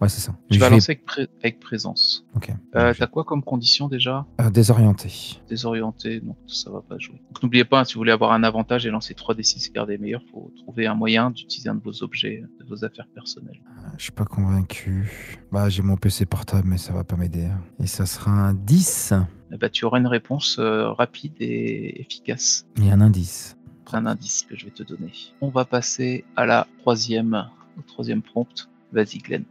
Ouais. 0.03 0.09
C'est 0.09 0.21
ça. 0.21 0.33
tu 0.51 0.55
Je 0.57 0.61
vas 0.61 0.69
vais- 0.69 0.75
lancer 0.77 0.93
avec, 0.93 1.05
pré- 1.05 1.29
avec 1.43 1.61
présence. 1.61 2.27
Ok. 2.35 2.51
Euh, 2.77 2.93
T'as 2.99 3.07
quoi 3.07 3.25
comme 3.25 3.43
condition 3.43 3.89
déjà? 3.89 4.27
Euh, 4.41 4.51
désorienté. 4.51 5.39
Désorienté, 5.49 6.21
non, 6.25 6.37
ça 6.47 6.71
va 6.71 6.81
pas 6.83 6.99
jouer. 6.99 7.23
Donc 7.31 7.43
n'oubliez 7.43 7.65
pas, 7.65 7.81
hein, 7.81 7.85
si 7.85 7.95
vous 7.95 8.01
voulez 8.01 8.13
avoir 8.13 8.33
un 8.33 8.43
avantage 8.43 8.85
et 8.87 8.91
lancer 8.91 9.15
3d6 9.15 9.69
et 9.69 9.73
garder 9.73 9.99
meilleur, 9.99 10.23
faut 10.31 10.53
trouver 10.57 10.87
un 10.87 10.95
moyen 10.95 11.31
d'utiliser 11.31 11.69
un 11.69 11.75
de 11.77 11.83
vos 11.83 12.03
objets, 12.03 12.43
de 12.61 12.65
vos 12.67 12.85
affaires 12.85 13.07
personnelles. 13.15 13.61
Euh, 13.79 13.89
Je 13.97 14.03
suis 14.05 14.13
pas 14.13 14.25
convaincu. 14.25 15.11
Bah, 15.51 15.69
j'ai 15.69 15.83
mon 15.83 15.97
PC 15.97 16.27
portable, 16.27 16.69
mais 16.69 16.79
ça 16.79 16.93
va 16.93 17.05
pas 17.05 17.17
m'aider. 17.17 17.49
Et 17.81 17.87
ça 17.87 18.07
sera 18.07 18.31
un 18.31 18.55
10 18.55 19.15
Eh 19.53 19.57
ben, 19.57 19.71
tu 19.71 19.85
auras 19.85 19.99
une 19.99 20.07
réponse 20.07 20.57
euh, 20.59 20.91
rapide 20.93 21.35
et 21.41 22.01
efficace. 22.01 22.67
et 22.83 22.91
un 22.91 23.01
indice. 23.01 23.57
un 23.93 24.07
indice 24.07 24.43
que 24.49 24.57
je 24.57 24.65
vais 24.65 24.71
te 24.71 24.83
donner. 24.83 25.13
On 25.43 25.51
va 25.51 25.65
passer 25.67 26.25
à 26.35 26.47
la 26.47 26.67
troisième, 26.81 27.47
au 27.79 27.83
troisième 27.83 28.23
prompt. 28.23 28.69
Vas-y, 28.93 29.19
Glenn. 29.19 29.45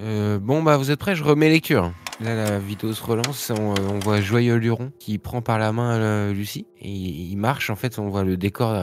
Euh, 0.00 0.38
bon, 0.38 0.62
bah, 0.62 0.76
vous 0.76 0.90
êtes 0.90 0.98
prêts? 0.98 1.14
Je 1.14 1.22
remets 1.22 1.48
lecture. 1.48 1.92
Là, 2.20 2.34
la 2.34 2.58
vidéo 2.58 2.92
se 2.92 3.02
relance. 3.02 3.50
On, 3.50 3.72
euh, 3.72 3.88
on 3.88 3.98
voit 4.00 4.20
Joyeux 4.20 4.56
Luron 4.56 4.92
qui 4.98 5.18
prend 5.18 5.42
par 5.42 5.58
la 5.58 5.72
main 5.72 5.94
euh, 5.94 6.32
Lucie. 6.32 6.66
Et 6.80 6.90
il 6.90 7.36
marche. 7.36 7.70
En 7.70 7.76
fait, 7.76 7.98
on 7.98 8.08
voit 8.08 8.24
le 8.24 8.36
décor 8.36 8.74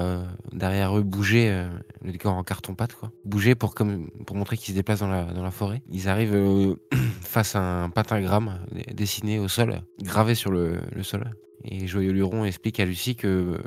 derrière 0.54 0.98
eux 0.98 1.04
bouger. 1.04 1.68
le 2.02 2.12
décor 2.12 2.34
en 2.34 2.44
carton-pâte, 2.44 2.94
quoi. 2.94 3.12
Bouger 3.26 3.56
pour, 3.56 3.76
comme, 3.76 4.10
pour 4.26 4.36
montrer 4.36 4.56
qu'ils 4.56 4.74
se 4.74 4.78
déplacent 4.78 5.00
dans 5.00 5.10
la, 5.10 5.52
forêt. 5.52 5.82
Ils 5.92 6.08
arrivent 6.08 6.78
face 7.22 7.56
à 7.56 7.84
un 7.84 7.90
pentagramme 7.90 8.60
dessiné 8.94 9.40
au 9.40 9.48
sol, 9.48 9.82
gravé 10.02 10.36
sur 10.36 10.52
le, 10.52 10.80
le 10.96 11.04
sol. 11.04 11.32
Et 11.66 11.88
Joyeux 11.88 12.12
Luron 12.12 12.46
explique 12.46 12.80
à 12.80 12.86
Lucie 12.86 13.16
que 13.16 13.58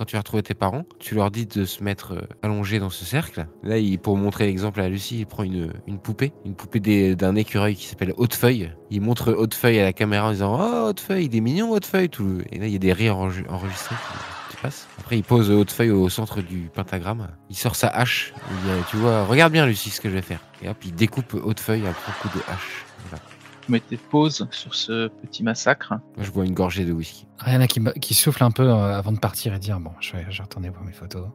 quand 0.00 0.06
tu 0.06 0.16
vas 0.16 0.20
retrouver 0.20 0.42
tes 0.42 0.54
parents, 0.54 0.84
tu 0.98 1.14
leur 1.14 1.30
dis 1.30 1.44
de 1.44 1.66
se 1.66 1.84
mettre 1.84 2.14
euh, 2.14 2.22
allongés 2.42 2.78
dans 2.78 2.88
ce 2.88 3.04
cercle. 3.04 3.46
Là, 3.62 3.76
pour 4.02 4.16
montrer 4.16 4.46
l'exemple 4.46 4.80
à 4.80 4.88
Lucie, 4.88 5.18
il 5.18 5.26
prend 5.26 5.42
une, 5.42 5.74
une 5.86 5.98
poupée, 5.98 6.32
une 6.46 6.54
poupée 6.54 6.80
d'un 7.14 7.36
écureuil 7.36 7.76
qui 7.76 7.84
s'appelle 7.86 8.14
Hautefeuille. 8.16 8.72
Il 8.90 9.02
montre 9.02 9.30
Hautefeuille 9.34 9.78
à 9.78 9.82
la 9.84 9.92
caméra 9.92 10.28
en 10.28 10.32
disant 10.32 10.58
Oh, 10.58 10.88
Hautefeuille, 10.88 11.26
il 11.26 11.36
est 11.36 11.42
mignon, 11.42 11.70
Hautefeuille. 11.72 12.08
Tout. 12.08 12.38
Et 12.50 12.58
là, 12.58 12.64
il 12.64 12.72
y 12.72 12.76
a 12.76 12.78
des 12.78 12.94
rires 12.94 13.18
enre- 13.18 13.46
enregistrés 13.50 13.94
qui, 13.94 14.56
qui 14.56 14.62
passent. 14.62 14.88
Après, 15.00 15.18
il 15.18 15.22
pose 15.22 15.50
Hautefeuille 15.50 15.90
au 15.90 16.08
centre 16.08 16.40
du 16.40 16.70
pentagramme. 16.72 17.28
Il 17.50 17.56
sort 17.56 17.76
sa 17.76 17.88
hache. 17.88 18.32
Il 18.50 18.56
dit, 18.70 18.78
Tu 18.88 18.96
vois, 18.96 19.26
regarde 19.26 19.52
bien, 19.52 19.66
Lucie, 19.66 19.90
ce 19.90 20.00
que 20.00 20.08
je 20.08 20.14
vais 20.14 20.22
faire. 20.22 20.40
Et 20.62 20.70
hop, 20.70 20.78
il 20.82 20.94
découpe 20.94 21.34
Hautefeuille 21.34 21.86
à 21.86 21.90
un 21.90 21.92
coup 21.92 22.38
de 22.38 22.42
hache. 22.50 22.86
Vous 23.70 23.74
mettez 23.74 23.96
pause 23.98 24.48
sur 24.50 24.74
ce 24.74 25.06
petit 25.22 25.44
massacre. 25.44 25.94
Je 26.18 26.28
bois 26.32 26.44
une 26.44 26.54
gorgée 26.54 26.84
de 26.84 26.92
whisky. 26.92 27.28
Rihanna 27.38 27.68
qui, 27.68 27.78
ba- 27.78 27.92
qui 27.92 28.14
souffle 28.14 28.42
un 28.42 28.50
peu 28.50 28.64
euh, 28.68 28.98
avant 28.98 29.12
de 29.12 29.20
partir 29.20 29.54
et 29.54 29.60
dire 29.60 29.78
Bon, 29.78 29.92
je 30.00 30.10
vais, 30.16 30.26
je 30.28 30.38
vais 30.38 30.42
retourner 30.42 30.70
voir 30.70 30.82
mes 30.82 30.90
photos. 30.92 31.28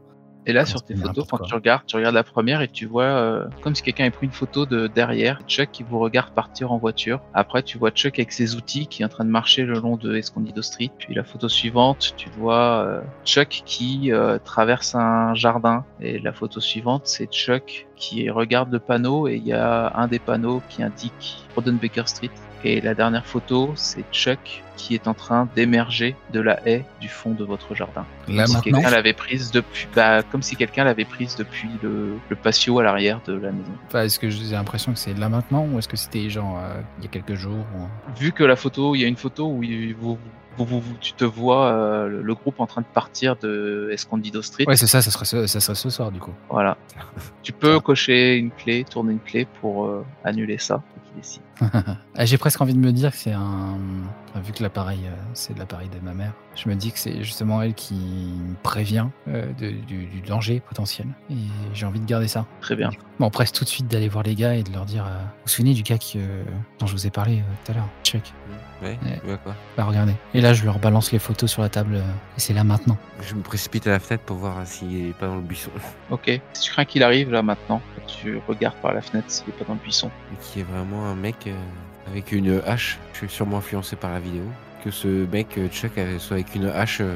Et 0.48 0.54
là, 0.54 0.66
sur 0.66 0.82
tes 0.84 0.96
photos, 0.96 1.26
quand 1.28 1.38
quoi. 1.38 1.48
tu 1.48 1.54
regardes, 1.56 1.86
tu 1.88 1.96
regardes 1.96 2.16
la 2.16 2.24
première 2.24 2.62
et 2.62 2.68
tu 2.68 2.86
vois 2.86 3.04
euh, 3.04 3.48
comme 3.62 3.74
si 3.74 3.82
quelqu'un 3.82 4.04
avait 4.04 4.12
pris 4.12 4.28
une 4.28 4.32
photo 4.32 4.66
de 4.66 4.88
derrière 4.88 5.42
Chuck 5.48 5.70
qui 5.72 5.84
vous 5.84 6.00
regarde 6.00 6.34
partir 6.34 6.72
en 6.72 6.78
voiture. 6.78 7.20
Après, 7.34 7.64
tu 7.64 7.78
vois 7.78 7.90
Chuck 7.92 8.20
avec 8.20 8.32
ses 8.32 8.56
outils 8.56 8.86
qui 8.88 9.02
est 9.02 9.06
en 9.06 9.10
train 9.10 9.26
de 9.26 9.30
marcher 9.30 9.64
le 9.64 9.80
long 9.80 9.98
de 9.98 10.16
Escondido 10.16 10.62
Street. 10.62 10.92
Puis 10.98 11.16
la 11.16 11.24
photo 11.24 11.50
suivante, 11.50 12.14
tu 12.16 12.30
vois 12.38 12.86
euh, 12.86 13.02
Chuck 13.26 13.64
qui 13.66 14.12
euh, 14.12 14.38
traverse 14.44 14.94
un 14.94 15.34
jardin. 15.34 15.84
Et 16.00 16.20
la 16.20 16.32
photo 16.32 16.60
suivante, 16.60 17.04
c'est 17.06 17.32
Chuck 17.32 17.88
qui 17.96 18.30
regarde 18.30 18.72
le 18.72 18.80
panneau 18.80 19.28
et 19.28 19.36
il 19.36 19.46
y 19.48 19.54
a 19.54 19.94
un 19.96 20.08
des 20.08 20.20
panneaux 20.20 20.62
qui 20.70 20.84
indique 20.84 21.44
Rodenbaker 21.56 22.08
Street. 22.08 22.30
Et 22.68 22.82
la 22.82 22.96
dernière 22.96 23.26
photo, 23.28 23.72
c'est 23.76 24.04
Chuck 24.12 24.64
qui 24.76 24.96
est 24.96 25.08
en 25.08 25.14
train 25.14 25.48
d'émerger 25.56 26.16
de 26.34 26.42
la 26.42 26.60
haie 26.68 26.84
du 27.00 27.08
fond 27.08 27.32
de 27.32 27.44
votre 27.46 27.76
jardin. 27.76 28.06
Là 28.28 28.46
Comme 28.46 28.56
si 28.56 28.62
quelqu'un 28.62 28.90
l'avait 28.90 29.14
prise 29.14 29.52
depuis, 29.52 29.88
bah, 29.96 30.24
comme 30.24 30.42
si 30.42 30.56
quelqu'un 30.56 30.84
l'avait 30.84 31.06
prise 31.06 31.36
depuis 31.36 31.70
le, 31.84 32.18
le 32.28 32.36
patio 32.36 32.80
à 32.80 32.84
l'arrière 32.84 33.22
de 33.28 33.34
la 33.34 33.52
maison. 33.52 33.72
enfin, 33.88 34.02
est-ce 34.04 34.18
que 34.20 34.30
j'ai 34.30 34.52
l'impression 34.52 34.92
que 34.94 35.00
c'est 35.00 35.14
là 35.14 35.30
maintenant 35.30 35.66
ou 35.72 35.78
est-ce 35.80 35.88
que 35.88 35.96
c'était 35.96 36.28
genre 36.30 36.58
euh, 36.60 36.82
il 36.98 37.04
y 37.06 37.08
a 37.08 37.10
quelques 37.12 37.36
jours 37.36 37.66
ou- 37.78 38.20
Vu 38.20 38.32
que 38.32 38.44
la 38.44 38.56
photo, 38.56 38.96
il 38.96 39.02
y 39.02 39.06
a 39.06 39.08
une 39.08 39.16
photo 39.16 39.48
où 39.48 39.64
il- 39.64 39.94
vous, 39.96 40.18
vous, 40.58 40.66
vous- 40.66 40.82
vous- 40.82 40.98
tu 41.00 41.14
te 41.14 41.24
vois 41.24 41.68
euh, 41.72 42.08
le, 42.10 42.22
le 42.24 42.34
groupe 42.36 42.60
en 42.60 42.66
train 42.68 42.82
de 42.82 42.88
partir 42.94 43.36
de 43.38 43.90
Escondido 43.94 44.42
Street. 44.42 44.66
Ouais, 44.68 44.76
c'est 44.76 44.88
ça, 44.88 45.02
ça 45.02 45.12
serait, 45.12 45.26
ce, 45.26 45.46
ça 45.48 45.60
serait 45.60 45.76
ce 45.76 45.90
soir 45.90 46.12
du 46.12 46.20
coup. 46.20 46.34
Voilà. 46.50 46.78
Tu 47.44 47.52
peux 47.54 47.80
cocher 47.80 48.36
une 48.38 48.50
clé, 48.52 48.84
tourner 48.84 49.12
une 49.14 49.20
clé 49.20 49.46
pour 49.62 49.86
euh, 49.86 50.04
annuler 50.24 50.58
ça. 50.58 50.82
Ah, 51.55 51.55
J'ai 52.20 52.38
presque 52.38 52.62
envie 52.62 52.74
de 52.74 52.80
me 52.80 52.92
dire 52.92 53.12
que 53.12 53.18
c'est 53.18 53.32
un. 53.34 53.78
enfin, 54.30 54.40
vu 54.42 54.52
que 54.54 54.64
l'appareil, 54.64 55.00
euh, 55.06 55.16
c'est 55.34 55.58
l'appareil 55.58 55.90
de 55.90 56.00
ma 56.04 56.14
mère, 56.14 56.32
je 56.56 56.70
me 56.70 56.76
dis 56.76 56.92
que 56.92 57.00
c'est 57.00 57.24
justement 57.24 57.62
elle 57.62 57.74
qui 57.74 57.94
me 57.96 58.56
prévient 58.64 59.08
euh, 59.28 59.52
de- 59.54 59.72
du, 59.72 60.06
du 60.08 60.22
danger 60.22 60.60
potentiel. 60.62 61.08
Et 61.30 61.36
j'ai 61.74 61.86
envie 61.86 62.00
de 62.00 62.06
garder 62.06 62.28
ça. 62.28 62.46
Très 62.62 62.76
bien. 62.76 62.90
Bon, 63.20 63.28
on 63.28 63.30
presse 63.30 63.52
tout 63.52 63.64
de 63.64 63.70
suite 63.70 63.88
d'aller 63.88 64.10
voir 64.10 64.24
les 64.24 64.36
gars 64.36 64.56
et 64.56 64.64
de 64.64 64.72
leur 64.72 64.86
dire. 64.86 65.06
euh, 65.06 65.10
vous 65.20 65.26
vous 65.46 65.50
souvenez 65.50 65.74
du 65.74 65.84
gars 65.84 65.98
qui, 65.98 66.20
euh, 66.20 66.44
dont 66.80 66.88
je 66.88 66.94
vous 66.94 67.08
ai 67.08 67.10
parlé 67.12 67.40
euh, 67.40 67.44
tout 67.66 67.72
à 67.72 67.76
l'heure 67.76 67.88
Chuck? 68.04 68.34
Ouais, 68.82 68.98
Ouais. 69.06 69.20
tu 69.22 69.26
vois 69.28 69.38
quoi 69.38 69.56
Bah, 69.78 69.86
regardez. 69.86 70.14
Et 70.34 70.42
là, 70.42 70.54
je 70.54 70.66
leur 70.66 70.80
balance 70.80 71.12
les 71.14 71.20
photos 71.20 71.50
sur 71.50 71.62
la 71.62 71.70
table. 71.70 71.96
euh, 71.96 72.02
et 72.38 72.40
c'est 72.40 72.54
là 72.54 72.64
maintenant. 72.66 72.98
Je 73.22 73.34
me 73.36 73.42
précipite 73.42 73.88
à 73.88 73.92
la 73.92 74.00
fenêtre 74.00 74.24
pour 74.26 74.36
voir 74.38 74.56
s'il 74.68 75.08
est 75.10 75.14
pas 75.14 75.28
dans 75.28 75.36
le 75.38 75.42
buisson. 75.42 75.72
Ok. 76.12 76.40
Si 76.54 76.62
tu 76.64 76.72
crains 76.72 76.86
qu'il 76.86 77.02
arrive 77.04 77.32
là 77.32 77.42
maintenant, 77.42 77.82
tu 78.06 78.40
regardes 78.48 78.76
par 78.78 78.94
la 78.94 79.02
fenêtre 79.02 79.30
s'il 79.32 79.48
n'est 79.48 79.54
pas 79.54 79.66
dans 79.66 79.74
le 79.74 79.80
buisson. 79.80 80.12
Et 80.34 80.38
qui 80.42 80.60
est 80.60 80.64
vraiment 80.64 81.06
un 81.06 81.16
mec 81.16 81.45
euh, 81.48 82.12
avec 82.12 82.32
une 82.32 82.62
hache. 82.66 83.00
Je 83.14 83.20
suis 83.20 83.30
sûrement 83.30 83.58
influencé 83.58 83.96
par 83.96 84.12
la 84.12 84.20
vidéo. 84.20 84.44
Que 84.84 84.92
ce 84.92 85.26
mec, 85.32 85.58
euh, 85.58 85.68
Chuck, 85.70 85.98
euh, 85.98 86.20
soit 86.20 86.36
avec 86.36 86.54
une 86.56 86.68
hache 86.68 87.00
euh, 87.02 87.16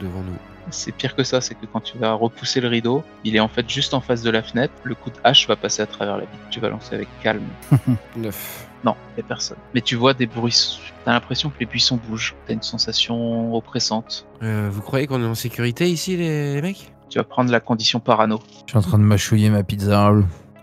devant 0.00 0.20
nous. 0.22 0.36
C'est 0.70 0.90
pire 0.90 1.14
que 1.14 1.22
ça, 1.22 1.40
c'est 1.40 1.54
que 1.54 1.66
quand 1.72 1.80
tu 1.80 1.96
vas 1.96 2.12
repousser 2.14 2.60
le 2.60 2.66
rideau, 2.66 3.04
il 3.22 3.36
est 3.36 3.40
en 3.40 3.46
fait 3.46 3.68
juste 3.70 3.94
en 3.94 4.00
face 4.00 4.22
de 4.22 4.30
la 4.30 4.42
fenêtre. 4.42 4.74
Le 4.82 4.96
coup 4.96 5.10
de 5.10 5.16
hache 5.22 5.46
va 5.46 5.54
passer 5.54 5.82
à 5.82 5.86
travers 5.86 6.16
la 6.16 6.24
vitre. 6.24 6.42
Tu 6.50 6.58
vas 6.58 6.68
lancer 6.68 6.96
avec 6.96 7.08
calme. 7.22 7.46
Neuf. 8.16 8.66
Non, 8.84 8.96
il 9.12 9.20
n'y 9.20 9.24
a 9.24 9.28
personne. 9.28 9.58
Mais 9.74 9.80
tu 9.80 9.94
vois 9.94 10.12
des 10.12 10.26
bruits. 10.26 10.80
T'as 11.04 11.12
l'impression 11.12 11.50
que 11.50 11.56
les 11.60 11.66
buissons 11.66 12.00
bougent. 12.08 12.34
T'as 12.46 12.54
une 12.54 12.62
sensation 12.62 13.54
oppressante. 13.54 14.26
Euh, 14.42 14.68
vous 14.70 14.82
croyez 14.82 15.06
qu'on 15.06 15.22
est 15.22 15.26
en 15.26 15.36
sécurité 15.36 15.88
ici, 15.88 16.16
les, 16.16 16.54
les 16.56 16.62
mecs? 16.62 16.92
Tu 17.08 17.18
vas 17.18 17.24
prendre 17.24 17.52
la 17.52 17.60
condition 17.60 18.00
parano. 18.00 18.40
Je 18.66 18.70
suis 18.72 18.78
en 18.78 18.82
train 18.82 18.98
de 18.98 19.04
mâchouiller 19.04 19.50
ma 19.50 19.62
pizza. 19.62 20.12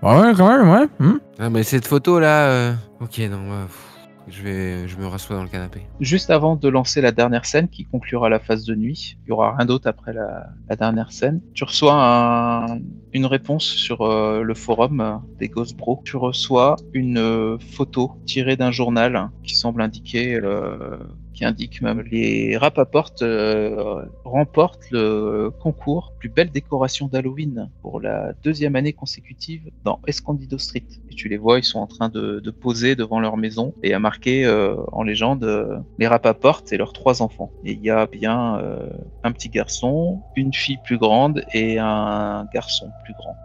Ah 0.06 0.22
ouais, 0.22 0.34
quand 0.36 0.48
même, 0.50 0.70
ouais. 0.70 0.88
hmm. 1.00 1.20
Ah, 1.40 1.50
mais 1.50 1.64
cette 1.64 1.88
photo 1.88 2.20
là. 2.20 2.48
euh, 2.50 2.74
Ok, 3.02 3.20
non, 3.20 3.48
bah, 3.50 3.66
pff, 3.68 4.08
je 4.28 4.44
vais, 4.44 4.88
je 4.88 4.98
me 4.98 5.08
rassois 5.08 5.36
dans 5.36 5.44
le 5.44 5.50
canapé. 5.50 5.82
Juste 6.00 6.30
avant 6.30 6.56
de 6.56 6.68
lancer 6.68 7.00
la 7.02 7.12
dernière 7.12 7.46
scène 7.46 7.68
qui 7.70 7.86
conclura 7.86 8.30
la 8.30 8.40
phase 8.40 8.66
de 8.66 8.76
nuit, 8.76 9.18
il 9.26 9.30
y 9.30 9.32
aura 9.32 9.56
rien 9.56 9.66
d'autre 9.66 9.88
après 9.88 10.14
la, 10.14 10.48
la 10.70 10.76
dernière 10.76 11.12
scène. 11.12 11.42
Tu 11.54 11.64
reçois 11.64 11.94
un- 11.96 12.80
une 13.14 13.26
réponse 13.26 13.64
sur 13.66 14.02
euh, 14.02 14.42
le 14.44 14.54
forum 14.54 15.00
euh, 15.02 15.16
des 15.40 15.48
Ghost 15.48 15.78
Bros. 15.78 16.02
Tu 16.04 16.18
reçois 16.18 16.76
une 16.94 17.18
euh, 17.18 17.58
photo 17.60 18.14
tirée 18.26 18.58
d'un 18.58 18.72
journal 18.72 19.30
qui 19.44 19.56
semble 19.56 19.82
indiquer, 19.82 20.36
euh, 20.36 20.98
qui 21.44 21.50
indique 21.50 21.82
même 21.82 22.02
les 22.10 22.56
Rapaport 22.58 23.12
euh, 23.22 24.06
remportent 24.24 24.90
le 24.92 25.52
concours 25.60 26.14
plus 26.20 26.30
belle 26.30 26.52
décoration 26.52 27.08
d'Halloween 27.08 27.70
pour 27.82 28.00
la 28.00 28.32
deuxième 28.44 28.76
année 28.78 28.94
consécutive 28.94 29.70
dans 29.84 30.00
Escondido 30.08 30.58
Street. 30.58 30.86
Et 31.12 31.16
tu 31.16 31.28
les 31.28 31.38
vois, 31.38 31.60
ils 31.60 31.64
sont 31.64 31.80
en 31.80 31.88
train 31.88 32.08
de, 32.08 32.40
de 32.40 32.52
poser 32.52 32.96
devant 32.96 33.20
leur 33.20 33.36
maison 33.36 33.74
et 33.84 33.94
à 33.94 34.00
marqué 34.00 34.46
euh, 34.46 34.76
en 34.94 35.04
légende 35.04 35.44
euh, 35.44 35.80
les 36.00 36.08
Rapaport 36.08 36.64
et 36.72 36.78
leurs 36.78 36.94
trois 36.94 37.22
enfants. 37.22 37.52
Et 37.66 37.74
il 37.74 37.84
y 37.84 37.90
a 37.90 38.06
bien 38.06 38.58
euh, 38.60 38.90
un 39.24 39.32
petit 39.34 39.50
garçon, 39.50 40.22
une 40.38 40.54
fille 40.54 40.80
plus 40.86 40.98
grande 40.98 41.44
et 41.54 41.78
un 41.78 42.48
garçon 42.54 42.90
plus 43.04 43.14
grand 43.16 43.36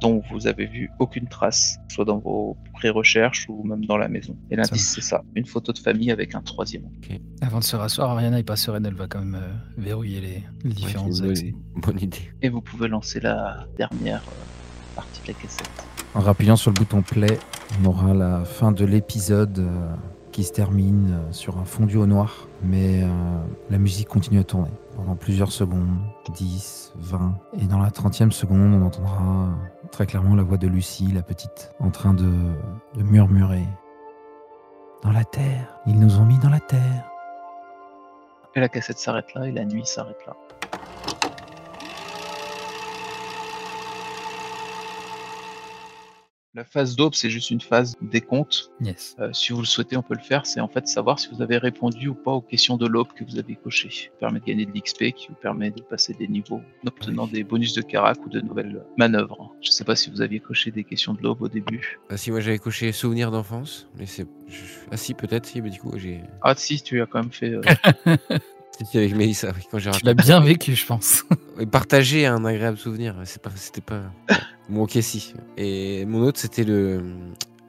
dont 0.00 0.22
vous 0.30 0.46
avez 0.46 0.66
vu 0.66 0.90
aucune 0.98 1.26
trace, 1.28 1.78
soit 1.88 2.04
dans 2.04 2.18
vos 2.18 2.56
pré-recherches 2.82 3.46
ou 3.48 3.62
même 3.62 3.84
dans 3.84 3.96
la 3.96 4.08
maison. 4.08 4.36
Et 4.50 4.56
l'indice, 4.56 4.90
c'est 4.94 5.00
ça, 5.02 5.22
une 5.36 5.46
photo 5.46 5.72
de 5.72 5.78
famille 5.78 6.10
avec 6.10 6.34
un 6.34 6.40
troisième. 6.42 6.82
Avant 7.40 7.60
de 7.60 7.64
se 7.64 7.76
rasseoir, 7.76 8.10
Ariana 8.10 8.40
est 8.40 8.42
pas 8.42 8.56
sereine. 8.56 8.84
Elle 8.86 8.94
va 8.94 9.06
quand 9.06 9.20
même 9.20 9.36
euh, 9.40 9.48
verrouiller 9.80 10.20
les, 10.20 10.42
les 10.64 10.84
Ouais, 10.84 11.30
accès. 11.30 11.54
bonne, 11.76 12.00
idée. 12.00 12.32
Et 12.42 12.48
vous 12.48 12.60
pouvez 12.60 12.88
lancer 12.88 13.20
la 13.20 13.66
dernière 13.78 14.22
euh, 14.26 14.96
partie 14.96 15.22
de 15.22 15.28
la 15.28 15.34
cassette. 15.34 15.70
En 16.14 16.20
rappuyant 16.20 16.56
sur 16.56 16.72
le 16.72 16.74
bouton 16.74 17.02
play, 17.02 17.38
on 17.80 17.84
aura 17.86 18.14
la 18.14 18.44
fin 18.44 18.72
de 18.72 18.84
l'épisode 18.84 19.60
euh, 19.60 19.94
qui 20.32 20.42
se 20.42 20.52
termine 20.52 21.12
euh, 21.12 21.32
sur 21.32 21.58
un 21.58 21.64
fondu 21.64 21.96
au 21.98 22.06
noir. 22.06 22.48
Mais 22.64 23.04
euh, 23.04 23.08
la 23.70 23.78
musique 23.78 24.08
continue 24.08 24.40
à 24.40 24.44
tourner 24.44 24.70
pendant 24.96 25.14
plusieurs 25.14 25.52
secondes, 25.52 25.88
10, 26.34 26.94
20. 26.96 27.38
Et 27.60 27.64
dans 27.66 27.78
la 27.78 27.90
30e 27.90 28.32
seconde, 28.32 28.74
on 28.74 28.84
entendra 28.84 29.48
très 29.92 30.06
clairement 30.06 30.34
la 30.34 30.42
voix 30.42 30.56
de 30.56 30.66
Lucie, 30.66 31.12
la 31.12 31.22
petite, 31.22 31.70
en 31.78 31.90
train 31.90 32.14
de, 32.14 32.32
murmurer. 32.96 33.66
Dans 35.02 35.12
la 35.12 35.24
terre, 35.24 35.78
ils 35.86 35.98
nous 35.98 36.18
ont 36.18 36.24
mis 36.24 36.38
dans 36.38 36.48
la 36.48 36.60
terre. 36.60 37.08
Et 38.54 38.60
la 38.60 38.68
cassette 38.68 38.98
s'arrête 38.98 39.32
là 39.34 39.46
et 39.46 39.52
la 39.52 39.64
nuit 39.64 39.86
s'arrête 39.86 40.26
là. 40.26 40.34
La 46.54 46.64
phase 46.64 46.96
d'aube, 46.96 47.14
c'est 47.14 47.30
juste 47.30 47.50
une 47.50 47.62
phase 47.62 47.96
décompte. 48.02 48.70
Yes. 48.82 49.16
Euh, 49.18 49.32
si 49.32 49.54
vous 49.54 49.60
le 49.60 49.64
souhaitez, 49.64 49.96
on 49.96 50.02
peut 50.02 50.12
le 50.14 50.20
faire. 50.20 50.44
C'est 50.44 50.60
en 50.60 50.68
fait 50.68 50.86
savoir 50.86 51.18
si 51.18 51.30
vous 51.32 51.40
avez 51.40 51.56
répondu 51.56 52.08
ou 52.08 52.14
pas 52.14 52.32
aux 52.32 52.42
questions 52.42 52.76
de 52.76 52.86
l'aube 52.86 53.08
que 53.14 53.24
vous 53.24 53.38
avez 53.38 53.56
cochées. 53.56 53.88
Ça 53.90 54.10
permet 54.20 54.40
de 54.40 54.44
gagner 54.44 54.66
de 54.66 54.70
l'XP, 54.70 55.12
qui 55.16 55.28
vous 55.28 55.34
permet 55.34 55.70
de 55.70 55.80
passer 55.80 56.12
des 56.12 56.28
niveaux 56.28 56.60
en 56.84 56.88
obtenant 56.88 57.26
des 57.26 57.42
bonus 57.42 57.72
de 57.72 57.80
carac 57.80 58.18
ou 58.26 58.28
de 58.28 58.42
nouvelles 58.42 58.84
manœuvres. 58.98 59.54
Je 59.62 59.70
sais 59.70 59.84
pas 59.84 59.96
si 59.96 60.10
vous 60.10 60.20
aviez 60.20 60.40
coché 60.40 60.70
des 60.70 60.84
questions 60.84 61.14
de 61.14 61.22
l'aube 61.22 61.40
au 61.40 61.48
début. 61.48 61.98
Ah, 62.10 62.18
si, 62.18 62.30
moi 62.30 62.40
j'avais 62.40 62.58
coché 62.58 62.92
souvenirs 62.92 63.30
d'enfance, 63.30 63.88
mais 63.98 64.04
c'est. 64.04 64.26
Ah, 64.90 64.98
si, 64.98 65.14
peut-être, 65.14 65.46
si, 65.46 65.62
mais 65.62 65.70
du 65.70 65.80
coup, 65.80 65.96
j'ai. 65.96 66.20
Ah 66.42 66.54
si, 66.54 66.82
tu 66.82 67.00
as 67.00 67.06
quand 67.06 67.20
même 67.22 67.32
fait. 67.32 67.54
euh, 67.54 67.62
C'était 68.86 68.98
avec 68.98 69.14
Mélissa, 69.16 69.52
oui, 69.54 69.62
quand 69.70 69.78
j'ai 69.78 69.90
Tu 69.90 70.04
l'as 70.04 70.14
bien 70.14 70.40
vécu, 70.40 70.74
je 70.74 70.86
pense. 70.86 71.24
Et 71.60 71.66
partager 71.66 72.26
un 72.26 72.44
agréable 72.44 72.76
souvenir, 72.78 73.14
c'est 73.24 73.42
pas, 73.42 73.50
c'était 73.54 73.80
pas. 73.80 74.02
bon, 74.68 74.82
ok, 74.84 74.98
si. 75.00 75.34
Et 75.56 76.04
mon 76.06 76.22
autre, 76.22 76.38
c'était 76.40 76.64
le. 76.64 77.02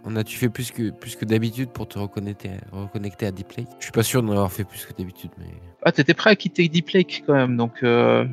On 0.06 0.16
a-tu 0.18 0.38
fait 0.38 0.50
plus 0.50 0.72
que, 0.72 0.90
plus 0.90 1.16
que 1.16 1.24
d'habitude 1.24 1.70
pour 1.70 1.88
te 1.88 1.98
reconnecter, 1.98 2.52
reconnecter 2.74 3.26
à 3.26 3.32
Deep 3.32 3.54
Lake 3.54 3.70
Je 3.80 3.86
suis 3.86 3.92
pas 3.94 4.04
sûr 4.04 4.22
d'en 4.22 4.34
avoir 4.34 4.52
fait 4.52 4.66
plus 4.66 4.86
que 4.86 4.92
d'habitude, 4.94 5.32
mais. 5.38 5.46
Ah, 5.84 5.92
t'étais 5.94 6.14
prêt 6.14 6.32
à 6.32 6.36
quitter 6.36 6.68
Deep 6.68 6.90
Lake 6.90 7.24
quand 7.26 7.34
même, 7.34 7.56
donc. 7.56 7.84
euh, 7.84 8.26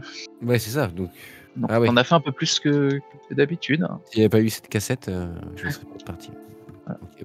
Ouais, 0.43 0.59
c'est 0.59 0.70
ça. 0.70 0.89
Donc, 0.89 1.11
Donc 1.57 1.70
Ah 1.73 1.81
ouais. 1.81 1.89
on 1.89 1.97
a 1.97 2.02
fait 2.05 2.15
un 2.15 2.20
peu 2.20 2.32
plus 2.32 2.59
que, 2.59 2.98
que 3.28 3.35
d'habitude. 3.35 3.86
S'il 4.07 4.19
n'y 4.19 4.24
avait 4.24 4.28
pas 4.28 4.40
eu 4.40 4.51
cette 4.51 4.69
cassette, 4.69 5.09
euh, 5.09 5.32
je 5.57 5.69
serais 5.70 5.85
pas 5.98 6.05
parti. 6.07 6.31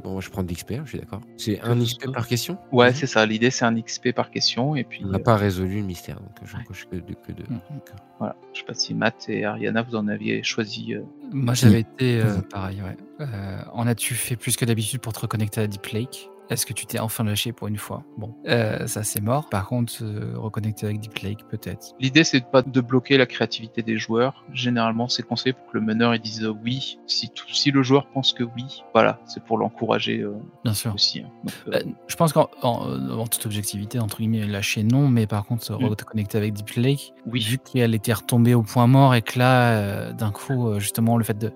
Bon, 0.03 0.11
moi 0.13 0.21
je 0.21 0.29
prends 0.29 0.43
de 0.43 0.51
l'XP, 0.51 0.73
je 0.83 0.89
suis 0.89 0.99
d'accord. 0.99 1.21
C'est 1.37 1.59
un 1.61 1.75
XP 1.79 2.11
par 2.11 2.27
question? 2.27 2.57
Ouais, 2.71 2.89
Mhm. 2.89 2.93
c'est 2.95 3.07
ça. 3.07 3.25
L'idée, 3.25 3.49
c'est 3.51 3.65
un 3.65 3.73
XP 3.79 4.11
par 4.13 4.29
question. 4.29 4.75
Et 4.75 4.83
puis, 4.83 5.03
On 5.05 5.09
n'a 5.09 5.17
euh, 5.19 5.23
pas 5.23 5.35
résolu 5.35 5.77
le 5.79 5.85
mystère, 5.85 6.19
donc 6.19 6.31
j'en 6.43 6.57
Ouais. 6.57 6.63
coche 6.65 6.87
que 6.91 6.97
deux. 6.97 7.15
Que 7.25 7.31
deux. 7.31 7.43
Mhm. 7.49 7.59
D'accord. 7.71 7.99
voilà. 8.19 8.35
Je 8.53 8.59
sais 8.59 8.65
pas 8.65 8.73
si 8.73 8.93
Matt 8.93 9.25
et 9.29 9.45
Ariana, 9.45 9.81
vous 9.81 9.95
en 9.95 10.07
aviez 10.07 10.43
choisi. 10.43 10.93
euh, 10.93 11.01
Moi, 11.31 11.53
j'avais 11.53 11.79
été 11.81 12.19
euh, 12.21 12.41
pareil, 12.49 12.81
ouais. 12.81 12.97
Euh, 13.21 13.61
en 13.73 13.87
as-tu 13.87 14.13
fait 14.13 14.35
plus 14.35 14.55
que 14.57 14.65
d'habitude 14.65 14.99
pour 15.01 15.13
te 15.13 15.19
reconnecter 15.19 15.61
à 15.61 15.67
Deep 15.67 15.85
Lake? 15.87 16.29
Est-ce 16.49 16.65
que 16.65 16.73
tu 16.73 16.85
t'es 16.85 16.99
enfin 16.99 17.23
lâché 17.23 17.51
pour 17.53 17.67
une 17.67 17.77
fois? 17.77 18.03
Bon, 18.17 18.35
euh, 18.47 18.85
ça 18.85 19.03
c'est 19.03 19.21
mort. 19.21 19.49
Par 19.49 19.67
contre, 19.67 19.93
euh, 20.03 20.33
reconnecter 20.35 20.85
avec 20.85 20.99
Deep 20.99 21.17
Lake, 21.19 21.39
peut-être. 21.49 21.93
L'idée, 21.99 22.23
c'est 22.23 22.41
de 22.41 22.45
pas 22.45 22.61
de 22.61 22.81
bloquer 22.81 23.17
la 23.17 23.25
créativité 23.25 23.81
des 23.81 23.97
joueurs. 23.97 24.45
Généralement, 24.53 25.07
c'est 25.07 25.23
conseillé 25.23 25.53
pour 25.53 25.65
que 25.71 25.77
le 25.79 25.81
meneur 25.83 26.13
il 26.13 26.21
dise 26.21 26.43
euh, 26.43 26.53
oui. 26.63 26.99
Si, 27.07 27.29
tout- 27.29 27.49
si 27.51 27.71
le 27.71 27.81
joueur 27.81 28.07
pense 28.13 28.31
que 28.33 28.43
oui, 28.43 28.83
voilà, 28.93 29.19
c'est 29.25 29.43
pour 29.43 29.57
l'encourager 29.57 30.21
euh, 30.21 30.33
Bien 30.63 30.73
sûr. 30.75 30.93
aussi. 30.93 31.21
hein. 31.21 31.29
Donc, 31.43 31.55
euh, 31.73 31.81
je 32.07 32.15
pense 32.15 32.31
qu'en 32.31 32.49
en, 32.61 33.09
en 33.17 33.25
toute 33.27 33.45
objectivité, 33.47 33.97
entre 33.99 34.17
guillemets, 34.17 34.45
lâcher 34.45 34.83
non, 34.83 35.07
mais 35.07 35.25
par 35.27 35.45
contre, 35.45 35.55
Mm. 35.79 35.85
reconnecter 35.85 36.37
avec 36.37 36.53
Deep 36.53 36.69
Lake, 36.75 37.11
oui, 37.25 37.39
vu 37.39 37.57
qu'elle 37.57 37.95
était 37.95 38.13
retombée 38.13 38.53
au 38.53 38.61
point 38.61 38.85
mort 38.87 39.15
et 39.15 39.21
que 39.23 39.39
là, 39.39 40.11
d'un 40.13 40.31
coup, 40.31 40.79
justement, 40.79 41.17
le 41.17 41.23
fait 41.23 41.37
de 41.37 41.51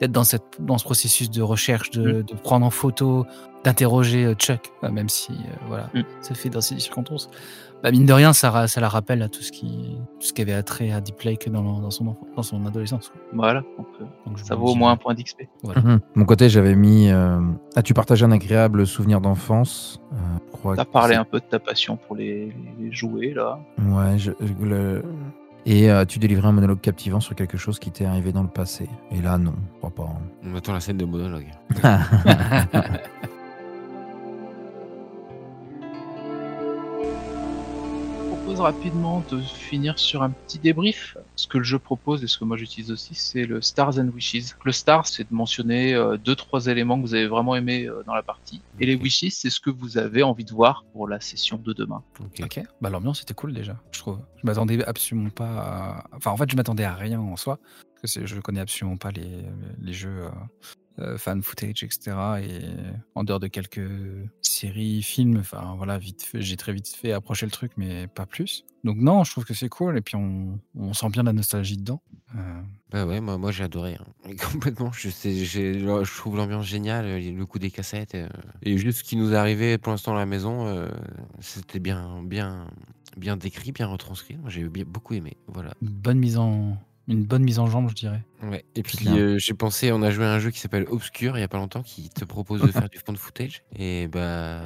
d'être 0.00 0.12
dans, 0.12 0.24
cette, 0.24 0.44
dans 0.60 0.78
ce 0.78 0.84
processus 0.84 1.30
de 1.30 1.42
recherche, 1.42 1.90
de, 1.90 2.22
de 2.22 2.34
prendre 2.34 2.66
en 2.66 2.70
photo, 2.70 3.26
d'interroger 3.64 4.24
euh, 4.24 4.34
Chuck, 4.34 4.70
euh, 4.82 4.90
même 4.90 5.08
si 5.08 5.32
euh, 5.32 5.54
voilà, 5.68 5.88
Mm. 5.94 6.02
ça 6.20 6.34
fait 6.34 6.50
dans 6.50 6.60
ces 6.60 6.78
circonstances, 6.78 7.30
bah, 7.82 7.90
mine 7.90 8.06
de 8.06 8.12
rien, 8.12 8.32
ça, 8.32 8.66
ça 8.66 8.80
la 8.80 8.88
rappelle 8.88 9.22
à 9.22 9.28
tout 9.28 9.42
ce 9.42 9.52
qui, 9.52 9.96
tout 10.18 10.26
ce 10.26 10.32
qui 10.32 10.40
avait 10.42 10.54
attrait 10.54 10.90
à 10.90 11.00
Deep 11.02 11.20
Lake 11.22 11.48
dans, 11.50 11.80
dans, 11.80 11.90
son, 11.90 12.06
enfant- 12.08 12.26
dans 12.34 12.42
son 12.42 12.64
adolescence. 12.66 13.08
quoi. 13.10 13.20
voilà. 13.34 13.60
Donc, 13.76 13.86
euh, 14.00 14.04
Donc, 14.26 14.38
ça 14.38 14.54
vaut 14.54 14.68
au 14.68 14.74
moins 14.74 14.92
un 14.92 14.96
point 14.96 15.12
d'XP. 15.14 15.42
Voilà. 15.62 15.80
Mhm. 15.82 15.96
De 15.96 16.00
mon 16.14 16.24
côté, 16.24 16.48
j'avais 16.48 16.74
mis. 16.74 17.10
euh, 17.10 17.38
As-tu 17.76 17.92
partagé 17.94 18.24
un 18.24 18.32
agréable 18.32 18.86
souvenir 18.86 19.20
d'enfance? 19.20 20.00
Euh, 20.12 20.74
T'as 20.76 20.86
parlé 20.86 21.14
un 21.14 21.24
peu 21.24 21.40
de 21.40 21.44
ta 21.44 21.58
passion 21.58 21.96
pour 21.98 22.16
les, 22.16 22.54
les 22.78 22.90
jouets 22.90 23.34
là. 23.34 23.58
Ouais, 23.78 24.18
je- 24.18 24.30
je- 24.40 24.64
le- 24.64 25.04
Et 25.66 25.90
euh, 25.90 26.04
tu 26.04 26.18
délivrais 26.18 26.48
un 26.48 26.52
monologue 26.52 26.80
captivant 26.80 27.20
sur 27.20 27.34
quelque 27.34 27.56
chose 27.56 27.78
qui 27.78 27.90
t'est 27.90 28.04
arrivé 28.04 28.32
dans 28.32 28.42
le 28.42 28.48
passé. 28.48 28.88
Et 29.10 29.22
là, 29.22 29.38
non, 29.38 29.54
je 29.74 29.78
crois 29.78 29.90
pas. 29.90 30.02
hein. 30.14 30.22
On 30.44 30.54
attend 30.56 30.74
la 30.74 30.80
scène 30.80 30.98
de 30.98 31.04
monologue. 31.06 31.48
Je 37.02 38.28
propose 38.28 38.60
rapidement 38.60 39.22
de 39.30 39.40
finir 39.40 39.98
sur 39.98 40.22
un 40.22 40.30
petit 40.30 40.58
débrief. 40.58 41.16
Ce 41.36 41.46
que 41.46 41.58
le 41.58 41.64
jeu 41.64 41.78
propose 41.78 42.24
et 42.24 42.26
ce 42.26 42.38
que 42.38 42.44
moi 42.44 42.56
j'utilise 42.56 42.90
aussi, 42.90 43.14
c'est 43.14 43.44
le 43.44 43.60
Stars 43.60 43.98
and 43.98 44.08
Wishes. 44.14 44.54
Le 44.64 44.72
Star, 44.72 45.06
c'est 45.06 45.28
de 45.28 45.34
mentionner 45.34 45.94
euh, 45.94 46.16
deux 46.16 46.34
trois 46.34 46.66
éléments 46.66 46.96
que 46.96 47.06
vous 47.06 47.14
avez 47.14 47.26
vraiment 47.26 47.54
aimés 47.56 47.86
euh, 47.86 48.02
dans 48.06 48.14
la 48.14 48.22
partie. 48.22 48.60
Et 48.80 48.86
les. 48.86 48.94
Wishes, 48.94 49.32
c'est 49.32 49.50
ce 49.50 49.60
que 49.60 49.70
vous 49.70 49.98
avez 49.98 50.22
envie 50.22 50.44
de 50.44 50.52
voir 50.52 50.84
pour 50.92 51.08
la 51.08 51.20
session 51.20 51.58
de 51.58 51.72
demain. 51.72 52.02
Ok. 52.20 52.40
Ok, 52.44 52.60
bah 52.80 52.88
l'ambiance 52.90 53.20
était 53.22 53.34
cool 53.34 53.52
déjà, 53.52 53.76
je 53.90 53.98
trouve. 53.98 54.18
Je 54.36 54.46
m'attendais 54.46 54.82
absolument 54.84 55.30
pas 55.30 55.58
à... 55.58 56.04
Enfin, 56.12 56.30
en 56.30 56.36
fait, 56.36 56.50
je 56.50 56.56
m'attendais 56.56 56.84
à 56.84 56.94
rien 56.94 57.20
en 57.20 57.36
soi, 57.36 57.58
parce 58.00 58.14
que 58.14 58.26
je 58.26 58.40
connais 58.40 58.60
absolument 58.60 58.96
pas 58.96 59.10
les, 59.10 59.44
les 59.82 59.92
jeux 59.92 60.24
euh, 60.24 60.30
fan 61.16 61.42
footage, 61.42 61.82
etc. 61.82 62.16
Et 62.42 62.60
en 63.14 63.24
dehors 63.24 63.40
de 63.40 63.48
quelques 63.48 63.80
séries, 64.42 65.02
films, 65.02 65.38
enfin 65.38 65.74
voilà, 65.76 65.98
vite 65.98 66.28
j'ai 66.34 66.56
très 66.56 66.72
vite 66.72 66.88
fait 66.88 67.12
approcher 67.12 67.46
le 67.46 67.52
truc, 67.52 67.72
mais 67.76 68.06
pas 68.06 68.26
plus. 68.26 68.64
Donc 68.84 68.98
non, 68.98 69.24
je 69.24 69.30
trouve 69.32 69.44
que 69.44 69.54
c'est 69.54 69.68
cool, 69.68 69.96
et 69.96 70.02
puis 70.02 70.14
on, 70.16 70.60
on 70.76 70.92
sent 70.92 71.08
bien 71.08 71.22
la 71.22 71.32
nostalgie 71.32 71.76
dedans. 71.78 72.02
Euh, 72.36 72.60
Bah 72.90 73.06
ouais, 73.06 73.20
moi, 73.20 73.38
moi 73.38 73.50
j'ai 73.50 73.64
adoré. 73.64 73.94
hein. 73.94 74.04
Et 74.28 74.36
Complètement. 74.36 74.92
Je, 74.92 75.08
sais- 75.08 75.44
je 75.44 76.16
trouve 76.16 76.36
l'ambiance 76.36 76.66
géniale, 76.66 77.06
euh, 77.06 77.18
le 77.32 77.46
coup 77.46 77.58
des 77.58 77.70
cassettes. 77.70 78.14
euh, 78.14 78.28
et 78.62 78.76
juste 78.78 78.98
ce 78.98 79.04
qui 79.04 79.16
nous 79.16 79.32
est 79.32 79.36
arrivé 79.36 79.78
pour 79.78 79.90
l'instant 79.92 80.14
à 80.14 80.18
la 80.18 80.26
maison, 80.26 80.66
euh, 80.66 80.88
c'était 81.40 81.78
bien, 81.80 82.22
bien, 82.24 82.66
bien 83.16 83.36
décrit, 83.36 83.72
bien 83.72 83.86
retranscrit. 83.86 84.36
Moi 84.36 84.50
j'ai 84.50 84.64
beaucoup 84.68 85.14
aimé. 85.14 85.36
Voilà. 85.48 85.72
bonne 85.80 86.18
mise 86.18 86.36
en... 86.36 86.76
Une 87.06 87.22
bonne 87.24 87.42
mise 87.42 87.58
en 87.58 87.66
jambe, 87.66 87.90
je 87.90 87.94
dirais. 87.94 88.22
Ouais. 88.42 88.64
Et 88.74 88.82
puis 88.82 89.08
euh, 89.08 89.36
j'ai 89.38 89.52
pensé, 89.52 89.92
on 89.92 90.00
a 90.00 90.10
joué 90.10 90.24
à 90.24 90.32
un 90.32 90.38
jeu 90.38 90.50
qui 90.50 90.58
s'appelle 90.58 90.86
Obscure 90.88 91.36
il 91.36 91.40
y 91.40 91.44
a 91.44 91.48
pas 91.48 91.58
longtemps 91.58 91.82
qui 91.82 92.08
te 92.08 92.24
propose 92.24 92.62
de 92.62 92.68
faire 92.70 92.88
du 92.90 92.98
fond 92.98 93.12
de 93.12 93.18
footage. 93.18 93.62
Et 93.76 94.08
bah 94.08 94.62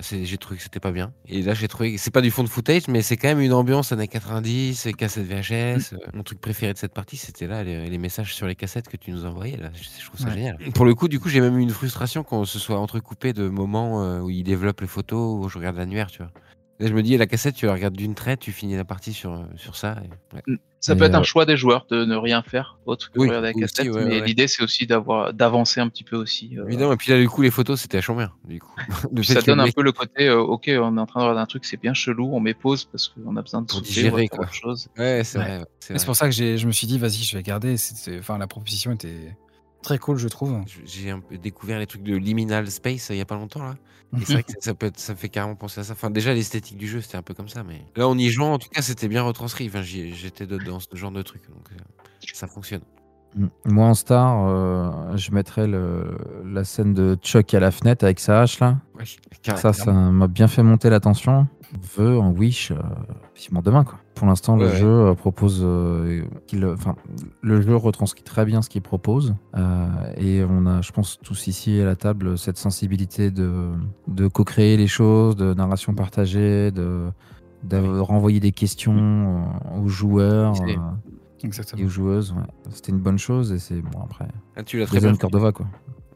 j'ai 0.00 0.38
trouvé 0.38 0.56
que 0.58 0.62
c'était 0.62 0.78
pas 0.78 0.92
bien. 0.92 1.12
Et 1.26 1.42
là 1.42 1.52
j'ai 1.54 1.66
trouvé 1.66 1.94
que 1.94 2.00
c'est 2.00 2.12
pas 2.12 2.20
du 2.20 2.30
fond 2.30 2.44
de 2.44 2.48
footage, 2.48 2.86
mais 2.86 3.02
c'est 3.02 3.16
quand 3.16 3.26
même 3.28 3.40
une 3.40 3.52
ambiance 3.52 3.90
années 3.90 4.06
90, 4.06 4.88
cassette 4.96 5.26
VHS. 5.26 5.94
euh, 5.94 5.98
Mon 6.14 6.22
truc 6.22 6.40
préféré 6.40 6.72
de 6.72 6.78
cette 6.78 6.94
partie, 6.94 7.16
c'était 7.16 7.48
là 7.48 7.64
les, 7.64 7.90
les 7.90 7.98
messages 7.98 8.34
sur 8.34 8.46
les 8.46 8.54
cassettes 8.54 8.86
que 8.88 8.96
tu 8.96 9.10
nous 9.10 9.24
envoyais. 9.26 9.56
Là, 9.56 9.70
je, 9.74 9.82
je 9.82 10.04
trouve 10.06 10.20
ça 10.20 10.26
Ouais. 10.28 10.34
génial. 10.34 10.58
Pour 10.74 10.84
le 10.84 10.94
coup, 10.94 11.08
du 11.08 11.18
coup, 11.18 11.28
j'ai 11.28 11.40
même 11.40 11.58
eu 11.58 11.62
une 11.62 11.70
frustration 11.70 12.22
quand 12.22 12.44
se 12.44 12.60
soit 12.60 12.78
entrecoupé 12.78 13.32
de 13.32 13.48
moments 13.48 14.04
euh, 14.04 14.20
où 14.20 14.30
il 14.30 14.44
développe 14.44 14.80
les 14.80 14.86
photos, 14.86 15.44
où 15.44 15.48
je 15.48 15.58
regarde 15.58 15.76
l'annuaire, 15.76 16.08
tu 16.08 16.18
vois. 16.18 16.30
Là, 16.78 16.86
je 16.88 16.94
me 16.94 17.02
dis, 17.02 17.16
la 17.16 17.26
cassette, 17.26 17.56
tu 17.56 17.66
la 17.66 17.72
regardes 17.74 17.96
d'une 17.96 18.14
traite, 18.14 18.40
tu 18.40 18.52
finis 18.52 18.76
la 18.76 18.84
partie 18.84 19.12
sur, 19.12 19.44
sur 19.56 19.76
ça. 19.76 19.96
et- 20.04 20.36
ouais. 20.36 20.56
Ça 20.82 20.94
Et, 20.94 20.96
peut 20.96 21.04
être 21.04 21.14
un 21.14 21.20
euh, 21.20 21.24
choix 21.24 21.44
des 21.44 21.58
joueurs 21.58 21.86
de 21.90 22.06
ne 22.06 22.16
rien 22.16 22.42
faire 22.42 22.78
autre 22.86 23.10
que 23.12 23.18
Oui, 23.18 23.28
regarder 23.28 23.48
la 23.48 23.52
aussi, 23.52 23.60
cassette, 23.74 23.92
ouais, 23.92 24.04
mais 24.04 24.20
ouais. 24.20 24.26
l'idée 24.26 24.48
c'est 24.48 24.62
aussi 24.62 24.86
d'avoir 24.86 25.34
d'avancer 25.34 25.78
un 25.78 25.88
petit 25.90 26.04
peu 26.04 26.16
aussi. 26.16 26.58
euh, 26.58 26.66
Évidemment, 26.66 26.94
et 26.94 26.96
puis 26.96 27.10
là, 27.12 27.18
du 27.20 27.28
coup, 27.28 27.42
les 27.42 27.50
photos, 27.50 27.80
c'était. 27.80 28.00
Du 28.00 28.60
coup. 28.60 28.74
Puis 29.14 29.24
fait 29.24 29.34
ça 29.34 29.42
donne 29.42 29.60
un 29.60 29.70
peu 29.70 29.82
le 29.82 29.92
côté, 29.92 30.28
euh, 30.28 30.40
ok, 30.40 30.64
on 30.68 30.96
est 30.96 31.00
en 31.00 31.06
train 31.06 31.20
de 31.20 31.24
regarder 31.26 31.40
un 31.42 31.46
truc, 31.46 31.66
c'est 31.66 31.76
bien 31.76 31.92
chelou, 31.92 32.30
on 32.32 32.40
met 32.40 32.54
pause 32.54 32.86
parce 32.86 33.08
qu'on 33.08 33.36
a 33.36 33.42
besoin 33.42 33.60
de 33.62 33.66
Pour 33.66 33.82
digérer, 33.82 34.26
autre 34.32 34.54
chose. 34.54 34.88
Ouais, 34.98 35.20
c'est 35.22 35.38
Ouais. 35.38 35.44
vrai. 35.44 35.58
ouais, 35.58 35.64
c'est 35.98 36.06
pour 36.06 36.16
ça 36.16 36.24
que 36.26 36.32
j'ai- 36.32 36.56
je 36.56 36.66
me 36.66 36.72
suis 36.72 36.86
dit, 36.86 36.98
vas-y, 36.98 37.22
je 37.24 37.36
vais 37.36 37.42
garder. 37.42 37.76
Enfin, 38.18 38.38
la 38.38 38.46
proposition 38.46 38.90
était 38.92 39.36
très 39.82 39.98
cool, 39.98 40.16
je 40.18 40.28
trouve. 40.28 40.60
J'ai 40.84 41.10
un 41.10 41.20
peu 41.20 41.36
découvert 41.38 41.78
les 41.78 41.86
trucs 41.86 42.02
de 42.02 42.16
liminal 42.16 42.70
space 42.70 43.10
euh, 43.10 43.14
il 43.14 43.18
y 43.18 43.20
a 43.20 43.24
pas 43.24 43.34
longtemps 43.36 43.62
là. 43.62 43.74
Et 44.20 44.24
c'est 44.24 44.32
vrai 44.34 44.42
que 44.42 44.50
ça, 44.52 44.58
ça 44.60 44.74
peut 44.74 44.86
être- 44.86 44.98
ça 44.98 45.12
me 45.12 45.18
fait 45.18 45.28
carrément 45.28 45.54
penser 45.56 45.80
à 45.80 45.84
ça. 45.84 45.92
Enfin, 45.92 46.10
déjà 46.10 46.34
l'esthétique 46.34 46.76
du 46.76 46.86
jeu 46.88 47.00
c'était 47.00 47.16
un 47.16 47.22
peu 47.22 47.34
comme 47.34 47.48
ça, 47.48 47.62
mais 47.62 47.80
là 47.96 48.08
en 48.08 48.16
y 48.18 48.28
jouant, 48.28 48.52
en 48.54 48.58
tout 48.58 48.68
cas, 48.68 48.82
c'était 48.82 49.08
bien 49.08 49.22
retranscrit. 49.22 49.68
Enfin, 49.68 49.82
j'étais 49.82 50.46
dedans 50.46 50.78
ce 50.80 50.94
genre 50.96 51.12
de 51.12 51.22
truc, 51.22 51.42
donc 51.48 51.68
euh, 51.72 51.76
ça 52.32 52.46
fonctionne. 52.46 52.82
Moi, 53.64 53.86
en 53.86 53.94
star, 53.94 54.48
euh, 54.48 55.16
je 55.16 55.30
mettrais 55.30 55.68
le- 55.68 56.18
la 56.44 56.64
scène 56.64 56.94
de 56.94 57.16
Chuck 57.22 57.54
à 57.54 57.60
la 57.60 57.70
fenêtre 57.70 58.04
avec 58.04 58.18
sa 58.18 58.42
hache 58.42 58.58
là. 58.58 58.78
Ouais, 58.98 59.04
Ça, 59.56 59.72
ça 59.72 59.92
m'a 59.92 60.26
bien 60.26 60.48
fait 60.48 60.64
monter 60.64 60.90
la 60.90 60.98
tension. 60.98 61.46
Veux 61.96 62.18
en 62.18 62.30
Wish, 62.32 62.72
euh, 62.72 62.76
vivement 63.36 63.62
demain 63.62 63.84
quoi. 63.84 63.98
Pour 64.14 64.26
l'instant, 64.26 64.56
le 64.56 64.66
Ouais, 64.66 64.76
jeu 64.76 64.88
euh, 64.88 65.14
propose, 65.14 65.60
euh, 65.64 66.24
enfin, 66.72 66.96
le 67.42 67.60
jeu 67.60 67.76
retranscrit 67.76 68.22
très 68.24 68.44
bien 68.44 68.60
ce 68.60 68.68
qu'il 68.68 68.82
propose, 68.82 69.34
et 70.16 70.44
on 70.48 70.66
a, 70.66 70.82
je 70.82 70.90
pense, 70.92 71.18
tous 71.22 71.46
ici 71.46 71.80
à 71.80 71.84
la 71.84 71.96
table 71.96 72.36
cette 72.36 72.58
sensibilité 72.58 73.30
de, 73.30 73.70
de 74.08 74.26
co-créer 74.26 74.76
les 74.76 74.88
choses, 74.88 75.36
de 75.36 75.54
narration 75.54 75.94
partagée, 75.94 76.70
de, 76.72 77.08
de 77.64 77.76
renvoyer 78.00 78.40
des 78.40 78.52
questions 78.52 79.44
aux 79.80 79.88
joueurs 79.88 80.54
Exactement. 81.42 81.82
et 81.82 81.86
aux 81.86 81.88
joueuses. 81.88 82.32
ouais. 82.32 82.42
C'était 82.70 82.92
une 82.92 82.98
bonne 82.98 83.18
chose, 83.18 83.52
et 83.52 83.58
c'est 83.58 83.80
bon 83.80 84.00
après. 84.02 84.28
Ah, 84.56 84.62
tu 84.62 84.78
l'as 84.78 84.86
très 84.86 85.00
bien. 85.00 85.14
Cordova 85.16 85.52
quoi. 85.52 85.66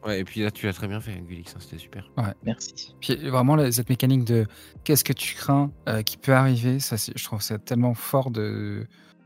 Ouais, 0.05 0.19
et 0.19 0.23
puis 0.23 0.41
là, 0.41 0.51
tu 0.51 0.65
l'as 0.65 0.73
très 0.73 0.87
bien 0.87 0.99
fait, 1.01 1.19
Gulix, 1.27 1.53
hein, 1.55 1.59
c'était 1.59 1.77
super. 1.79 2.07
Merci. 2.43 2.95
Puis 3.01 3.15
vraiment, 3.27 3.55
là, 3.55 3.71
cette 3.71 3.89
mécanique 3.89 4.23
de 4.25 4.45
qu'est-ce 4.83 5.03
que 5.03 5.13
tu 5.13 5.35
crains 5.35 5.71
euh, 5.89 6.01
qui 6.03 6.17
peut 6.17 6.33
arriver, 6.33 6.79
ça, 6.79 6.97
c'est- 6.97 7.17
je 7.17 7.23
trouve 7.23 7.41
ça 7.41 7.57
tellement 7.57 7.93
fort 7.95 8.29
de, 8.29 8.85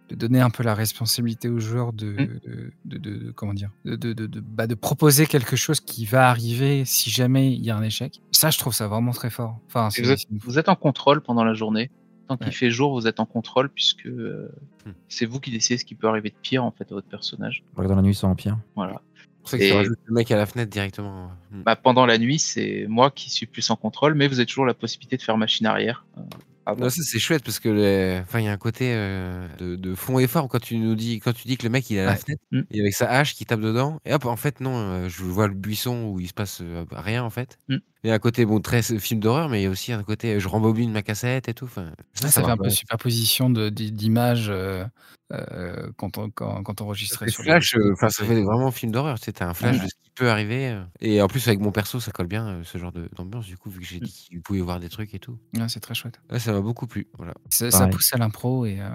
de 0.09 0.15
donner 0.15 0.39
un 0.39 0.49
peu 0.49 0.63
la 0.63 0.73
responsabilité 0.73 1.49
aux 1.49 1.59
joueurs 1.59 1.91
de, 1.93 2.13
de, 2.45 2.71
de- 2.85 2.97
de- 2.97 3.31
comment 3.31 3.53
dire, 3.53 3.69
de, 3.85 3.95
de, 3.95 4.13
de, 4.13 4.25
de- 4.25 4.39
bah, 4.39 4.67
de 4.67 4.75
proposer 4.75 5.25
quelque 5.25 5.55
chose 5.55 5.79
qui 5.81 6.05
va 6.05 6.29
arriver 6.29 6.85
si 6.85 7.09
jamais 7.09 7.51
il 7.53 7.63
y 7.63 7.69
a 7.71 7.75
un 7.77 7.83
échec. 7.83 8.21
Ça, 8.31 8.49
je 8.49 8.57
trouve 8.57 8.73
ça 8.73 8.87
vraiment 8.87 9.11
très 9.11 9.29
fort. 9.29 9.59
Enfin, 9.67 9.89
c'est- 9.89 10.01
vous, 10.01 10.11
êtes, 10.11 10.19
c'est 10.19 10.29
une- 10.31 10.39
vous 10.39 10.57
êtes 10.57 10.69
en 10.69 10.75
contrôle 10.75 11.21
pendant 11.21 11.43
la 11.43 11.53
journée. 11.53 11.91
Tant 12.27 12.37
qu'il 12.37 12.45
Ouais. 12.47 12.51
fait 12.53 12.69
jour, 12.69 12.93
vous 12.93 13.07
êtes 13.07 13.19
en 13.19 13.25
contrôle 13.25 13.69
puisque 13.69 14.05
euh, 14.05 14.51
Hmm. 14.85 14.91
c'est 15.07 15.25
vous 15.25 15.39
qui 15.39 15.49
décidez 15.49 15.77
ce 15.79 15.83
qui 15.85 15.95
peut 15.95 16.07
arriver 16.07 16.29
de 16.29 16.35
pire 16.41 16.63
en 16.63 16.69
fait 16.71 16.83
à 16.91 16.93
votre 16.93 17.07
personnage. 17.07 17.63
Dans 17.75 17.83
la 17.95 18.01
nuit, 18.03 18.13
ça 18.13 18.27
empire. 18.27 18.57
Voilà. 18.75 19.01
C'est 19.49 19.57
que 19.59 19.63
Et- 19.63 19.83
le 19.83 19.95
mec 20.13 20.29
à 20.31 20.37
la 20.37 20.45
fenêtre 20.45 20.69
directement. 20.71 21.29
Mm. 21.51 21.63
Bah, 21.63 21.75
pendant 21.75 22.05
la 22.05 22.17
nuit, 22.17 22.39
c'est 22.39 22.85
moi 22.87 23.11
qui 23.11 23.29
suis 23.29 23.45
plus 23.45 23.69
en 23.69 23.75
contrôle, 23.75 24.13
mais 24.15 24.27
vous 24.27 24.39
avez 24.39 24.45
toujours 24.45 24.65
la 24.65 24.73
possibilité 24.73 25.17
de 25.17 25.21
faire 25.21 25.37
machine 25.37 25.65
arrière. 25.65 26.05
euh, 26.17 26.21
avant. 26.65 26.81
Non, 26.83 26.89
ça 26.91 27.01
c'est 27.01 27.17
chouette 27.17 27.43
parce 27.43 27.59
que 27.59 27.69
les- 27.69 28.19
enfin 28.21 28.39
il 28.41 28.45
y 28.45 28.47
a 28.47 28.51
un 28.51 28.57
côté 28.57 28.91
euh, 28.93 29.47
de, 29.57 29.75
de 29.75 29.95
fond 29.95 30.19
et 30.19 30.27
fort 30.27 30.47
quand 30.49 30.59
tu 30.59 30.77
nous 30.77 30.93
dis 30.93 31.19
quand 31.19 31.33
tu 31.33 31.47
dis 31.47 31.57
que 31.57 31.63
le 31.63 31.71
mec 31.71 31.89
il 31.89 31.97
est 31.97 32.01
à 32.01 32.05
la 32.05 32.11
Ouais. 32.11 32.17
fenêtre 32.17 32.41
Mm. 32.51 32.61
et 32.69 32.79
avec 32.81 32.93
sa 32.93 33.09
hache 33.09 33.33
qui 33.33 33.43
tape 33.45 33.61
dedans 33.61 33.99
et 34.05 34.13
hop 34.13 34.25
en 34.25 34.35
fait 34.35 34.59
non 34.59 34.75
euh, 34.75 35.09
je 35.09 35.23
vois 35.23 35.47
le 35.47 35.55
buisson 35.55 36.03
où 36.11 36.19
il 36.19 36.27
se 36.27 36.33
passe 36.33 36.59
euh, 36.61 36.85
rien 36.91 37.23
en 37.23 37.31
fait 37.31 37.57
Mm. 37.69 37.77
Il 38.03 38.07
y 38.07 38.11
a 38.11 38.13
un 38.13 38.19
côté 38.19 38.45
bon 38.45 38.61
très 38.61 38.79
euh, 38.93 38.97
film 38.99 39.19
d'horreur, 39.19 39.49
mais 39.49 39.59
il 39.59 39.63
y 39.63 39.67
a 39.67 39.69
aussi 39.69 39.91
un 39.91 40.03
côté 40.03 40.35
euh, 40.35 40.39
je 40.39 40.47
rembobine 40.47 40.91
ma 40.91 41.01
cassette 41.01 41.49
et 41.49 41.53
tout. 41.53 41.65
Enfin, 41.65 41.91
ça, 42.13 42.29
ça, 42.29 42.41
fait 42.43 42.49
un 42.49 42.55
peu 42.57 42.69
superposition 42.69 43.49
d'images 43.49 44.47
euh, 44.49 44.85
euh, 45.33 45.91
quand 45.97 46.17
on 46.17 46.29
quand, 46.29 46.63
quand 46.63 46.79
on 46.81 46.85
enregistrait 46.85 47.25
fait 47.25 47.31
sur 47.31 47.43
flash, 47.43 47.75
les. 47.75 47.81
euh, 47.81 47.93
enfin 47.93 48.09
ça 48.09 48.23
fait 48.23 48.41
vraiment 48.41 48.71
film 48.71 48.91
d'horreur. 48.93 49.19
Tu 49.19 49.25
sais, 49.25 49.33
t'as 49.33 49.47
un 49.49 49.53
flash 49.53 49.75
Ouais. 49.77 49.83
de 49.83 49.87
ce 49.89 49.95
qui 50.01 50.11
peut 50.15 50.29
arriver. 50.29 50.81
Et 51.01 51.21
en 51.21 51.27
plus 51.27 51.45
avec 51.49 51.59
mon 51.59 51.71
perso, 51.73 51.99
ça 51.99 52.11
colle 52.11 52.27
bien 52.27 52.61
ce 52.63 52.77
genre 52.77 52.93
d'ambiance 53.17 53.45
du 53.45 53.57
coup 53.57 53.69
vu 53.69 53.81
que 53.81 53.85
j'ai 53.85 53.97
Mm. 53.97 54.03
dit 54.05 54.11
qu'il 54.29 54.41
pouvait 54.41 54.61
voir 54.61 54.79
des 54.79 54.87
trucs 54.89 55.13
et 55.13 55.19
tout. 55.19 55.37
Ouais, 55.57 55.67
c'est 55.67 55.81
très 55.81 55.93
chouette. 55.93 56.21
Ouais, 56.31 56.39
ça 56.39 56.53
m'a 56.53 56.61
beaucoup 56.61 56.87
plu. 56.87 57.07
Voilà. 57.17 57.33
Ça, 57.49 57.87
pousse 57.87 58.13
à 58.13 58.17
l'impro 58.17 58.65
et, 58.65 58.79
euh, 58.79 58.89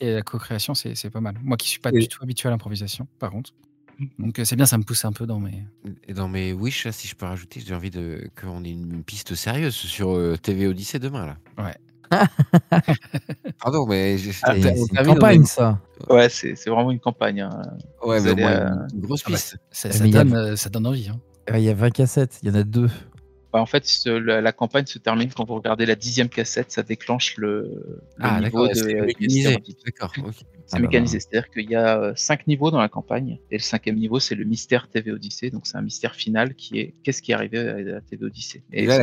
et 0.00 0.10
à 0.10 0.14
la 0.16 0.22
co-création, 0.22 0.74
c'est 0.74 0.96
c'est 0.96 1.10
pas 1.10 1.20
mal. 1.20 1.36
Moi 1.42 1.56
qui 1.56 1.68
suis 1.68 1.80
pas 1.80 1.90
Et- 1.94 2.00
du 2.00 2.08
tout 2.08 2.20
habitué 2.24 2.48
à 2.48 2.50
l'improvisation, 2.50 3.06
par 3.20 3.30
contre. 3.30 3.52
Donc 4.18 4.38
euh, 4.38 4.44
c'est 4.44 4.56
bien, 4.56 4.66
ça 4.66 4.78
me 4.78 4.82
pousse 4.84 5.04
un 5.04 5.12
peu 5.12 5.26
dans 5.26 5.38
mes. 5.40 5.64
Et 6.08 6.14
dans 6.14 6.28
mes 6.28 6.52
wish, 6.52 6.84
là, 6.86 6.92
si 6.92 7.08
je 7.08 7.14
peux 7.14 7.26
rajouter, 7.26 7.60
j'ai 7.64 7.74
envie 7.74 7.90
de 7.90 8.28
qu'on 8.40 8.64
ait 8.64 8.70
une 8.70 9.02
piste 9.04 9.34
sérieuse 9.34 9.74
sur 9.74 10.10
euh, 10.16 10.36
TV 10.36 10.66
Odyssey 10.66 10.98
demain 10.98 11.26
là. 11.26 11.36
Ouais. 11.64 11.74
Pardon, 13.62 13.86
mais 13.86 14.18
j'ai- 14.18 14.32
Ah, 14.42 14.54
C'est 14.60 14.78
une 14.78 15.06
campagne, 15.06 15.44
ça. 15.44 15.78
Ouais, 16.10 16.28
c'est 16.28 16.54
c'est 16.56 16.70
vraiment 16.70 16.90
une 16.90 17.00
campagne. 17.00 17.40
hein. 17.40 17.62
Ouais, 18.04 18.20
mais 18.20 18.28
au 18.30 18.32
allez, 18.32 18.42
moins 18.42 18.50
euh, 18.52 18.86
une, 18.94 19.00
grosse 19.00 19.22
Ah 19.26 19.30
bah, 19.30 19.36
piste. 19.36 19.56
ça, 19.70 19.88
Mais 19.88 19.94
ça 19.94 20.06
il 20.06 20.14
y 20.14 20.16
a- 20.18 20.24
donne, 20.24 20.56
ça 20.56 20.68
donne 20.68 20.86
envie. 20.86 21.08
Hein. 21.08 21.20
Il 21.54 21.60
y 21.62 21.68
a 21.70 21.74
20 21.74 21.90
cassettes, 21.90 22.38
il 22.42 22.48
y 22.48 22.52
en 22.52 22.54
a 22.54 22.62
deux. 22.64 22.90
Bah, 23.52 23.60
en 23.60 23.66
fait, 23.66 23.86
la, 24.06 24.40
la 24.40 24.52
campagne 24.52 24.86
se 24.86 24.98
termine 24.98 25.30
quand 25.30 25.44
vous 25.44 25.54
regardez 25.56 25.84
la 25.84 25.94
dixième 25.94 26.28
cassette, 26.30 26.72
ça 26.72 26.82
déclenche 26.82 27.36
le, 27.36 27.60
le 28.16 28.24
Ah, 28.24 28.40
niveau 28.40 28.66
de 28.66 28.72
c'est 28.74 28.94
mécanisé. 29.02 29.58
D'accord. 29.84 30.12
C'est 30.14 30.76
Ah 30.76 30.78
mécanisé, 30.78 31.20
c'est-à-dire 31.20 31.50
qu'il 31.50 31.68
y 31.70 31.74
a 31.74 32.00
euh, 32.00 32.12
cinq 32.16 32.46
niveaux 32.46 32.70
dans 32.70 32.80
la 32.80 32.88
campagne, 32.88 33.38
et 33.50 33.56
le 33.56 33.62
cinquième 33.62 33.96
niveau, 33.96 34.20
c'est 34.20 34.34
le 34.34 34.44
mystère 34.44 34.88
TV 34.88 35.12
Odyssey, 35.12 35.50
donc 35.50 35.66
c'est 35.66 35.76
un 35.76 35.82
mystère 35.82 36.14
final 36.14 36.54
qui 36.54 36.78
est 36.78 36.94
qu'est-ce 37.02 37.20
qui 37.20 37.32
est 37.32 37.34
arrivé 37.34 37.58
à 37.58 37.78
la 37.80 38.00
TV 38.00 38.24
Odyssey. 38.24 38.62
Et 38.72 38.84
Et 38.84 38.86
là, 38.86 39.02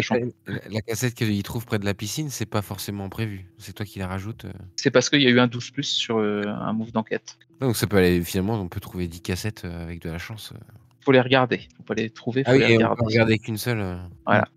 la, 0.71 0.81
cassette 0.81 1.13
qu'il 1.13 1.43
trouve 1.43 1.65
près 1.67 1.77
de 1.77 1.85
la 1.85 1.93
piscine, 1.93 2.30
c'est 2.31 2.47
pas 2.47 2.63
forcément 2.63 3.07
prévu. 3.09 3.45
C'est 3.59 3.73
toi 3.73 3.85
qui 3.85 3.99
la 3.99 4.07
rajoutes. 4.07 4.45
euh. 4.45 4.51
c'est 4.77 4.89
parce 4.89 5.09
qu'il 5.11 5.21
y 5.21 5.27
a 5.27 5.30
eu 5.30 5.39
un 5.39 5.47
12 5.47 5.69
plus 5.71 5.84
sur 5.84 6.17
euh, 6.17 6.41
un 6.47 6.73
move 6.73 6.91
d'enquête. 6.91 7.38
Donc 7.61 7.76
ça 7.76 7.85
peut 7.85 7.97
aller, 7.97 8.23
finalement, 8.23 8.59
on 8.59 8.67
peut 8.67 8.80
trouver 8.80 9.07
10 9.07 9.21
cassettes 9.21 9.65
avec 9.65 10.01
de 10.01 10.09
la 10.09 10.17
chance. 10.17 10.53
Faut 11.01 11.11
les 11.11 11.21
regarder, 11.21 11.61
faut 11.77 11.84
pas 11.84 11.93
les 11.93 12.09
trouver, 12.09 12.43
faut 12.43 12.49
Ah 12.51 12.53
oui, 12.53 12.59
les 12.59 12.65
et 12.65 12.69
on 12.73 12.77
regarder. 12.77 12.95
peut 12.99 13.05
regarder 13.05 13.39
qu'une 13.39 13.57
seule. 13.57 13.80
euh. 13.80 13.95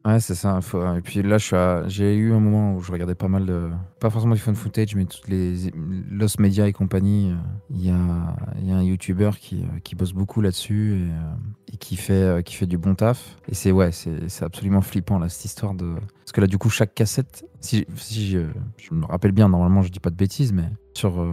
Ouais, 0.05 0.21
c'est 0.21 0.35
ça. 0.35 0.61
faut- 0.61 0.97
Et 0.97 1.01
puis 1.01 1.23
là, 1.23 1.39
je 1.39 1.45
suis 1.47 1.57
à- 1.57 1.85
j'ai 1.89 2.15
eu 2.17 2.33
un 2.33 2.41
moment 2.41 2.75
où 2.75 2.83
je 2.83 2.91
regardais 2.93 3.15
pas 3.15 3.29
mal 3.29 3.47
de. 3.47 3.71
Pas 4.03 4.11
forcément 4.11 4.35
du 4.35 4.41
phone 4.41 4.57
footage, 4.57 4.97
mais 4.97 5.05
toutes 5.05 5.29
les 5.29 5.71
Lost 6.11 6.41
Media 6.41 6.67
et 6.67 6.73
compagnie. 6.73 7.31
euh, 7.31 7.37
Il 7.71 7.87
y, 7.87 7.91
a, 7.91 8.37
il 8.59 8.67
y 8.67 8.73
a 8.73 8.75
un 8.75 8.83
YouTuber 8.83 9.31
qui, 9.39 9.63
euh, 9.63 9.79
qui 9.85 9.95
bosse 9.95 10.13
beaucoup 10.13 10.41
là-dessus 10.41 10.95
et, 10.95 11.11
euh, 11.13 11.77
qui, 11.79 11.95
fait, 11.95 12.45
qui 12.45 12.57
fait 12.57 12.67
du 12.67 12.79
bon 12.79 12.97
taf. 12.97 13.37
Et 13.49 13.55
c'est 13.55 13.71
ouais, 13.71 13.93
c'est 13.93 14.43
absolument 14.43 14.81
flippant 14.81 15.21
cette 15.29 15.45
histoire 15.45 15.75
de. 15.75 15.95
Parce 15.95 16.33
que 16.33 16.41
là, 16.41 16.49
du 16.49 16.59
coup, 16.59 16.69
chaque 16.69 16.97
cassette, 16.97 17.47
si, 17.61 17.87
si 17.95 18.29
je, 18.29 18.41
me 18.91 19.07
rappelle 19.07 19.31
bien, 19.31 19.49
normalement, 19.49 19.83
je 19.83 19.93
dis 19.93 20.01
pas 20.01 20.11
de 20.11 20.17
bêtises, 20.17 20.53
mais 20.53 20.69
sur 20.95 21.25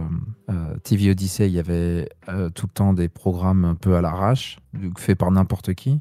TV 0.84 1.10
Odyssey, 1.10 1.48
il 1.48 1.54
y 1.54 1.58
avait 1.58 2.08
tout 2.54 2.66
le 2.66 2.72
temps 2.72 2.92
des 2.92 3.08
programmes 3.08 3.64
un 3.64 3.74
peu 3.74 3.96
à 3.96 4.00
l'arrache, 4.00 4.60
faits 4.96 5.18
par 5.18 5.32
n'importe 5.32 5.74
qui. 5.74 5.98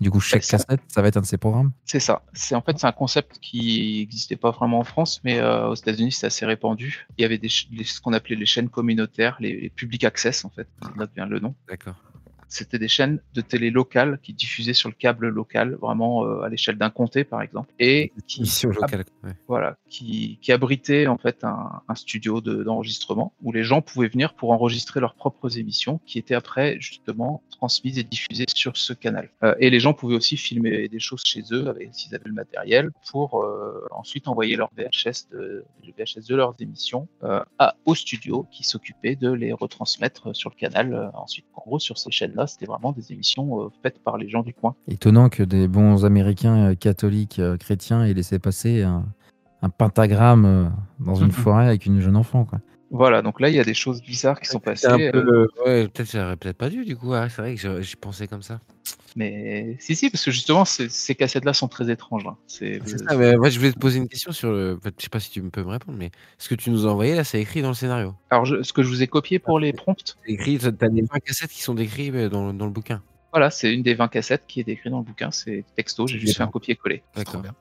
Du 0.00 0.10
coup, 0.10 0.20
chaque 0.20 0.42
cassette, 0.46 0.80
ça 0.88 1.02
va 1.02 1.08
être 1.08 1.18
un 1.18 1.20
de 1.20 1.26
ces 1.26 1.36
programmes. 1.36 1.72
C'est 1.84 2.00
ça. 2.00 2.22
C'est 2.32 2.54
en 2.54 2.62
fait 2.62 2.78
c'est 2.78 2.86
un 2.86 2.92
concept 2.92 3.38
qui 3.40 3.98
n'existait 4.00 4.36
pas 4.36 4.50
vraiment 4.50 4.78
en 4.78 4.84
France, 4.84 5.20
mais 5.24 5.38
euh, 5.38 5.68
aux 5.68 5.74
États-Unis 5.74 6.12
c'est 6.12 6.26
assez 6.26 6.46
répandu. 6.46 7.06
Il 7.18 7.22
y 7.22 7.24
avait 7.24 7.36
des 7.38 7.50
les- 7.70 7.84
ce 7.84 8.00
qu'on 8.00 8.12
appelait 8.14 8.36
les 8.36 8.46
chaînes 8.46 8.70
communautaires, 8.70 9.36
les, 9.40 9.60
les 9.60 9.68
public 9.70 10.04
access 10.04 10.44
en 10.44 10.50
fait, 10.50 10.66
c'est 10.82 10.96
là 10.96 11.06
devient 11.06 11.28
le 11.28 11.38
nom. 11.40 11.54
D'accord. 11.68 11.96
C'était 12.52 12.78
des 12.80 12.88
chaînes 12.88 13.20
de 13.32 13.40
télé 13.40 13.70
locales 13.70 14.18
qui 14.22 14.34
diffusaient 14.34 14.74
sur 14.74 14.88
le 14.88 14.94
câble 14.94 15.28
local, 15.28 15.76
vraiment 15.80 16.26
euh, 16.26 16.42
à 16.42 16.48
l'échelle 16.48 16.76
d'un 16.76 16.90
comté 16.90 17.24
par 17.24 17.40
exemple, 17.42 17.72
et 17.78 18.12
qui 18.26 18.40
Mission 18.42 18.70
ab- 18.70 18.76
locale. 18.82 19.04
ouais. 19.24 19.30
voilà, 19.48 19.76
qui, 19.88 20.38
qui 20.42 20.50
abritait 20.52 21.06
en 21.06 21.16
fait 21.16 21.44
un, 21.44 21.80
un 21.88 21.94
studio 21.94 22.40
de- 22.40 22.62
d'enregistrement 22.64 23.32
où 23.42 23.52
les 23.52 23.62
gens 23.62 23.80
pouvaient 23.82 24.08
venir 24.08 24.34
pour 24.34 24.50
enregistrer 24.50 24.98
leurs 25.00 25.14
propres 25.14 25.58
émissions 25.58 26.00
qui 26.06 26.18
étaient 26.18 26.34
après 26.34 26.76
justement 26.80 27.42
transmises 27.50 27.98
et 27.98 28.02
diffusées 28.04 28.46
sur 28.52 28.76
ce 28.76 28.92
canal. 28.92 29.30
Euh, 29.44 29.54
et 29.60 29.70
les 29.70 29.78
gens 29.80 29.94
pouvaient 29.94 30.16
aussi 30.16 30.36
filmer 30.36 30.88
des 30.88 30.98
choses 31.00 31.22
chez 31.24 31.42
eux 31.52 31.72
s'ils 31.92 32.14
avaient 32.14 32.24
le 32.28 32.34
matériel 32.34 32.90
pour 33.10 33.42
euh, 33.44 33.86
ensuite 33.92 34.26
envoyer 34.28 34.56
leur 34.56 34.70
VHS 34.76 35.28
de, 35.30 35.64
le 35.86 35.92
VHS 35.96 36.26
de 36.28 36.34
leurs 36.34 36.54
émissions 36.60 37.06
à, 37.60 37.76
au 37.84 37.94
studio 37.94 38.46
qui 38.50 38.64
s'occupait 38.64 39.14
de 39.14 39.30
les 39.30 39.52
retransmettre 39.52 40.34
sur 40.34 40.50
le 40.50 40.56
canal 40.56 41.10
ensuite. 41.14 41.46
En 41.54 41.62
gros, 41.62 41.78
sur 41.78 41.96
ces 41.98 42.10
c'était 42.46 42.66
vraiment 42.66 42.92
des 42.92 43.12
émissions 43.12 43.62
euh, 43.62 43.68
faites 43.82 44.02
par 44.02 44.18
les 44.18 44.28
gens 44.28 44.42
du 44.42 44.54
coin. 44.54 44.74
Étonnant 44.88 45.28
que 45.28 45.42
des 45.42 45.68
bons 45.68 46.04
Américains 46.04 46.70
euh, 46.70 46.74
catholiques 46.74 47.38
euh, 47.38 47.56
chrétiens 47.56 48.04
aient 48.04 48.14
laissé 48.14 48.38
passer 48.38 48.82
un, 48.82 49.04
un 49.62 49.68
pentagramme 49.68 50.72
dans 50.98 51.14
une 51.14 51.32
forêt 51.32 51.66
avec 51.66 51.86
une 51.86 52.00
jeune 52.00 52.16
enfant. 52.16 52.44
Quoi. 52.44 52.60
Voilà, 52.90 53.22
donc 53.22 53.40
là, 53.40 53.48
il 53.48 53.54
y 53.54 53.60
a 53.60 53.64
des 53.64 53.74
choses 53.74 54.02
bizarres 54.02 54.40
qui 54.40 54.46
sont 54.48 54.58
passées. 54.58 54.88
C'est 54.88 55.08
un 55.08 55.10
peu, 55.12 55.18
euh, 55.18 55.46
ouais, 55.64 55.88
peut-être 55.88 56.10
j'aurais 56.10 56.36
peut-être 56.36 56.56
pas 56.56 56.68
dû 56.68 56.84
du 56.84 56.96
coup. 56.96 57.10
ouais, 57.10 57.28
c'est 57.30 57.40
vrai 57.42 57.54
que 57.54 57.80
j'y 57.82 57.94
pensais 57.96 58.26
comme 58.26 58.42
ça. 58.42 58.60
Mais 59.16 59.76
si, 59.80 59.94
si, 59.96 60.08
parce 60.10 60.24
que 60.24 60.30
justement, 60.30 60.64
ces, 60.64 60.88
ces 60.88 61.14
cassettes-là 61.14 61.52
sont 61.52 61.68
très 61.68 61.90
étranges. 61.90 62.26
hein. 62.26 62.36
C'est 62.46 62.80
C'est 62.86 62.98
ça, 62.98 63.16
mais 63.16 63.36
moi 63.36 63.48
je 63.50 63.58
voulais 63.58 63.72
te 63.72 63.78
poser 63.78 63.98
une 63.98 64.08
question 64.08 64.32
sur 64.32 64.50
le. 64.52 64.78
Je 64.84 65.02
sais 65.02 65.08
pas 65.08 65.20
si 65.20 65.30
tu 65.30 65.42
peux 65.42 65.62
me 65.62 65.70
répondre, 65.70 65.98
mais 65.98 66.10
ce 66.38 66.48
que 66.48 66.54
tu 66.54 66.70
nous 66.70 66.86
as 66.86 66.90
envoyé 66.90 67.14
là, 67.14 67.24
c'est 67.24 67.40
écrit 67.40 67.62
dans 67.62 67.68
le 67.68 67.74
scénario. 67.74 68.14
Alors, 68.30 68.44
je- 68.44 68.62
ce 68.62 68.72
que 68.72 68.82
je 68.82 68.88
vous 68.88 69.02
ai 69.02 69.06
copié 69.08 69.38
pour 69.38 69.58
les 69.58 69.72
prompts, 69.72 70.16
C'est 70.26 70.32
écrit, 70.32 70.58
t'as 70.58 70.86
les 70.88 71.02
20 71.02 71.18
cassettes 71.20 71.50
qui 71.50 71.62
sont 71.62 71.74
décrites 71.74 72.14
euh, 72.14 72.28
dans, 72.28 72.52
dans 72.54 72.66
le 72.66 72.72
bouquin. 72.72 73.02
voilà, 73.32 73.50
c'est 73.50 73.72
une 73.72 73.82
des 73.82 73.94
20 73.94 74.08
cassettes 74.08 74.44
qui 74.48 74.60
est 74.60 74.64
décrite 74.64 74.90
dans 74.92 74.98
le 74.98 75.04
bouquin. 75.04 75.30
C'est 75.32 75.64
texto, 75.76 76.06
j'ai 76.06 76.18
juste 76.18 76.36
fait 76.36 76.42
un 76.44 76.48
copier-coller. 76.48 77.02
D'accord. 77.16 77.40
bien. 77.42 77.54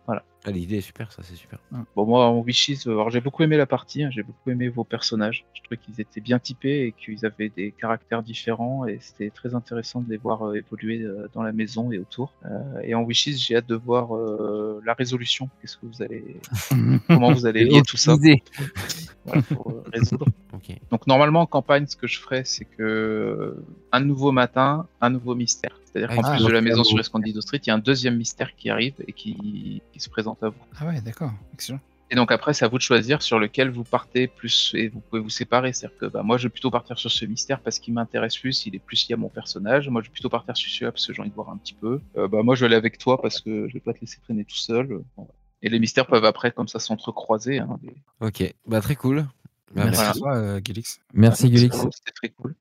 Ah, 0.45 0.51
L'idée 0.51 0.77
est 0.77 0.81
super, 0.81 1.11
ça 1.11 1.21
c'est 1.21 1.35
super. 1.35 1.59
Bon, 1.97 2.05
moi, 2.05 2.25
en 2.27 2.39
Wishes, 2.39 2.87
euh, 2.87 2.91
alors 2.91 3.09
j'ai 3.09 3.19
beaucoup 3.19 3.43
aimé 3.43 3.57
la 3.57 3.65
partie, 3.65 4.03
hein, 4.03 4.09
j'ai 4.09 4.23
beaucoup 4.23 4.49
aimé 4.49 4.69
vos 4.69 4.85
personnages. 4.85 5.45
Je 5.53 5.61
trouvais 5.61 5.75
qu'ils 5.75 5.99
étaient 5.99 6.21
bien 6.21 6.39
typés 6.39 6.85
et 6.85 6.91
qu'ils 6.93 7.25
avaient 7.25 7.49
des 7.49 7.71
caractères 7.71 8.23
différents 8.23 8.85
et 8.85 8.99
c'était 9.01 9.31
très 9.31 9.53
intéressant 9.53 9.99
de 9.99 10.09
les 10.09 10.15
voir 10.15 10.47
euh, 10.47 10.55
évoluer 10.55 11.01
euh, 11.01 11.27
dans 11.33 11.43
la 11.43 11.51
maison 11.51 11.91
et 11.91 11.99
autour. 11.99 12.31
Euh, 12.45 12.79
et 12.83 12.95
en 12.95 13.03
Wishes, 13.03 13.37
j'ai 13.37 13.57
hâte 13.57 13.67
de 13.67 13.75
voir 13.75 14.15
euh, 14.15 14.81
la 14.85 14.93
résolution. 14.93 15.49
Qu'est-ce 15.59 15.75
que 15.75 15.85
vous 15.85 16.01
allez, 16.01 16.23
comment 17.07 17.33
vous 17.33 17.45
allez 17.45 17.65
lier 17.65 17.81
tout 17.81 17.97
ça 17.97 18.13
Idée. 18.13 18.41
voilà, 19.25 19.41
pour 19.41 19.71
euh, 19.71 19.83
résoudre. 19.93 20.25
Donc 20.89 21.05
normalement 21.07 21.41
en 21.41 21.45
campagne, 21.47 21.85
ce 21.87 21.97
que 21.97 22.07
je 22.07 22.19
ferais, 22.19 22.43
c'est 22.45 22.65
que 22.65 23.57
un 23.91 23.99
nouveau 23.99 24.31
matin, 24.31 24.87
un 25.01 25.09
nouveau 25.09 25.35
mystère. 25.35 25.79
C'est-à-dire 25.91 26.15
qu'en 26.15 26.21
Ah, 26.23 26.35
plus 26.35 26.45
de 26.45 26.51
la 26.51 26.61
maison 26.61 26.83
sur 26.83 26.99
Escondido 26.99 27.41
Street, 27.41 27.59
il 27.63 27.67
y 27.67 27.71
a 27.71 27.75
un 27.75 27.79
deuxième 27.79 28.17
mystère 28.17 28.55
qui 28.55 28.69
arrive 28.69 28.93
et 29.07 29.13
qui, 29.13 29.81
qui 29.91 29.99
se 29.99 30.09
présente 30.09 30.43
à 30.43 30.49
vous. 30.49 30.61
Ah 30.79 30.85
ouais, 30.85 31.01
d'accord. 31.01 31.31
Excellent. 31.53 31.79
Et 32.11 32.15
donc 32.15 32.31
après, 32.31 32.53
c'est 32.53 32.65
à 32.65 32.67
vous 32.67 32.77
de 32.77 32.83
choisir 32.83 33.21
sur 33.21 33.37
lequel 33.37 33.69
vous 33.69 33.83
partez 33.83 34.27
plus 34.27 34.71
et 34.75 34.87
vous 34.87 34.99
pouvez 34.99 35.21
vous 35.21 35.29
séparer. 35.29 35.73
C'est-à-dire 35.73 35.97
que 35.99 36.05
bah, 36.07 36.23
moi, 36.23 36.37
je 36.37 36.43
vais 36.43 36.49
plutôt 36.49 36.71
partir 36.71 36.97
sur 36.97 37.11
ce 37.11 37.25
mystère 37.25 37.59
parce 37.59 37.77
qu'il 37.77 37.93
m'intéresse 37.93 38.35
plus, 38.37 38.65
il 38.65 38.75
est 38.75 38.79
plus 38.79 39.07
lié 39.07 39.13
à 39.13 39.17
mon 39.17 39.29
personnage. 39.29 39.89
Moi, 39.89 40.01
je 40.01 40.07
vais 40.07 40.11
plutôt 40.13 40.29
partir 40.29 40.57
sur 40.57 40.71
celui-là 40.71 40.91
parce 40.91 41.05
que 41.05 41.13
j'ai 41.13 41.21
envie 41.21 41.29
de 41.29 41.35
voir 41.35 41.49
un 41.49 41.57
petit 41.57 41.75
peu. 41.75 42.01
Euh, 42.17 42.27
bah, 42.27 42.41
moi, 42.41 42.55
je 42.55 42.61
vais 42.61 42.65
aller 42.65 42.75
avec 42.75 42.97
toi 42.97 43.21
parce 43.21 43.41
que 43.41 43.67
je 43.67 43.73
vais 43.73 43.79
pas 43.79 43.93
te 43.93 44.01
laisser 44.01 44.19
traîner 44.21 44.43
tout 44.43 44.55
seul. 44.55 45.01
Et 45.61 45.69
les 45.69 45.79
mystères 45.79 46.07
peuvent 46.07 46.25
après, 46.25 46.51
comme 46.51 46.67
ça, 46.67 46.79
s'entrecroiser. 46.79 47.59
Hein, 47.59 47.77
Ok, 48.21 48.55
bah 48.65 48.81
très 48.81 48.95
cool. 48.95 49.27
Bah, 49.75 49.85
Merci 49.85 50.01
à 50.01 50.13
toi, 50.13 50.35
euh, 50.35 50.61
Gélix. 50.65 50.99
Merci 51.13 51.49
Gulix. 51.51 51.77
C'était 51.77 52.11
très 52.11 52.29
cool. 52.29 52.55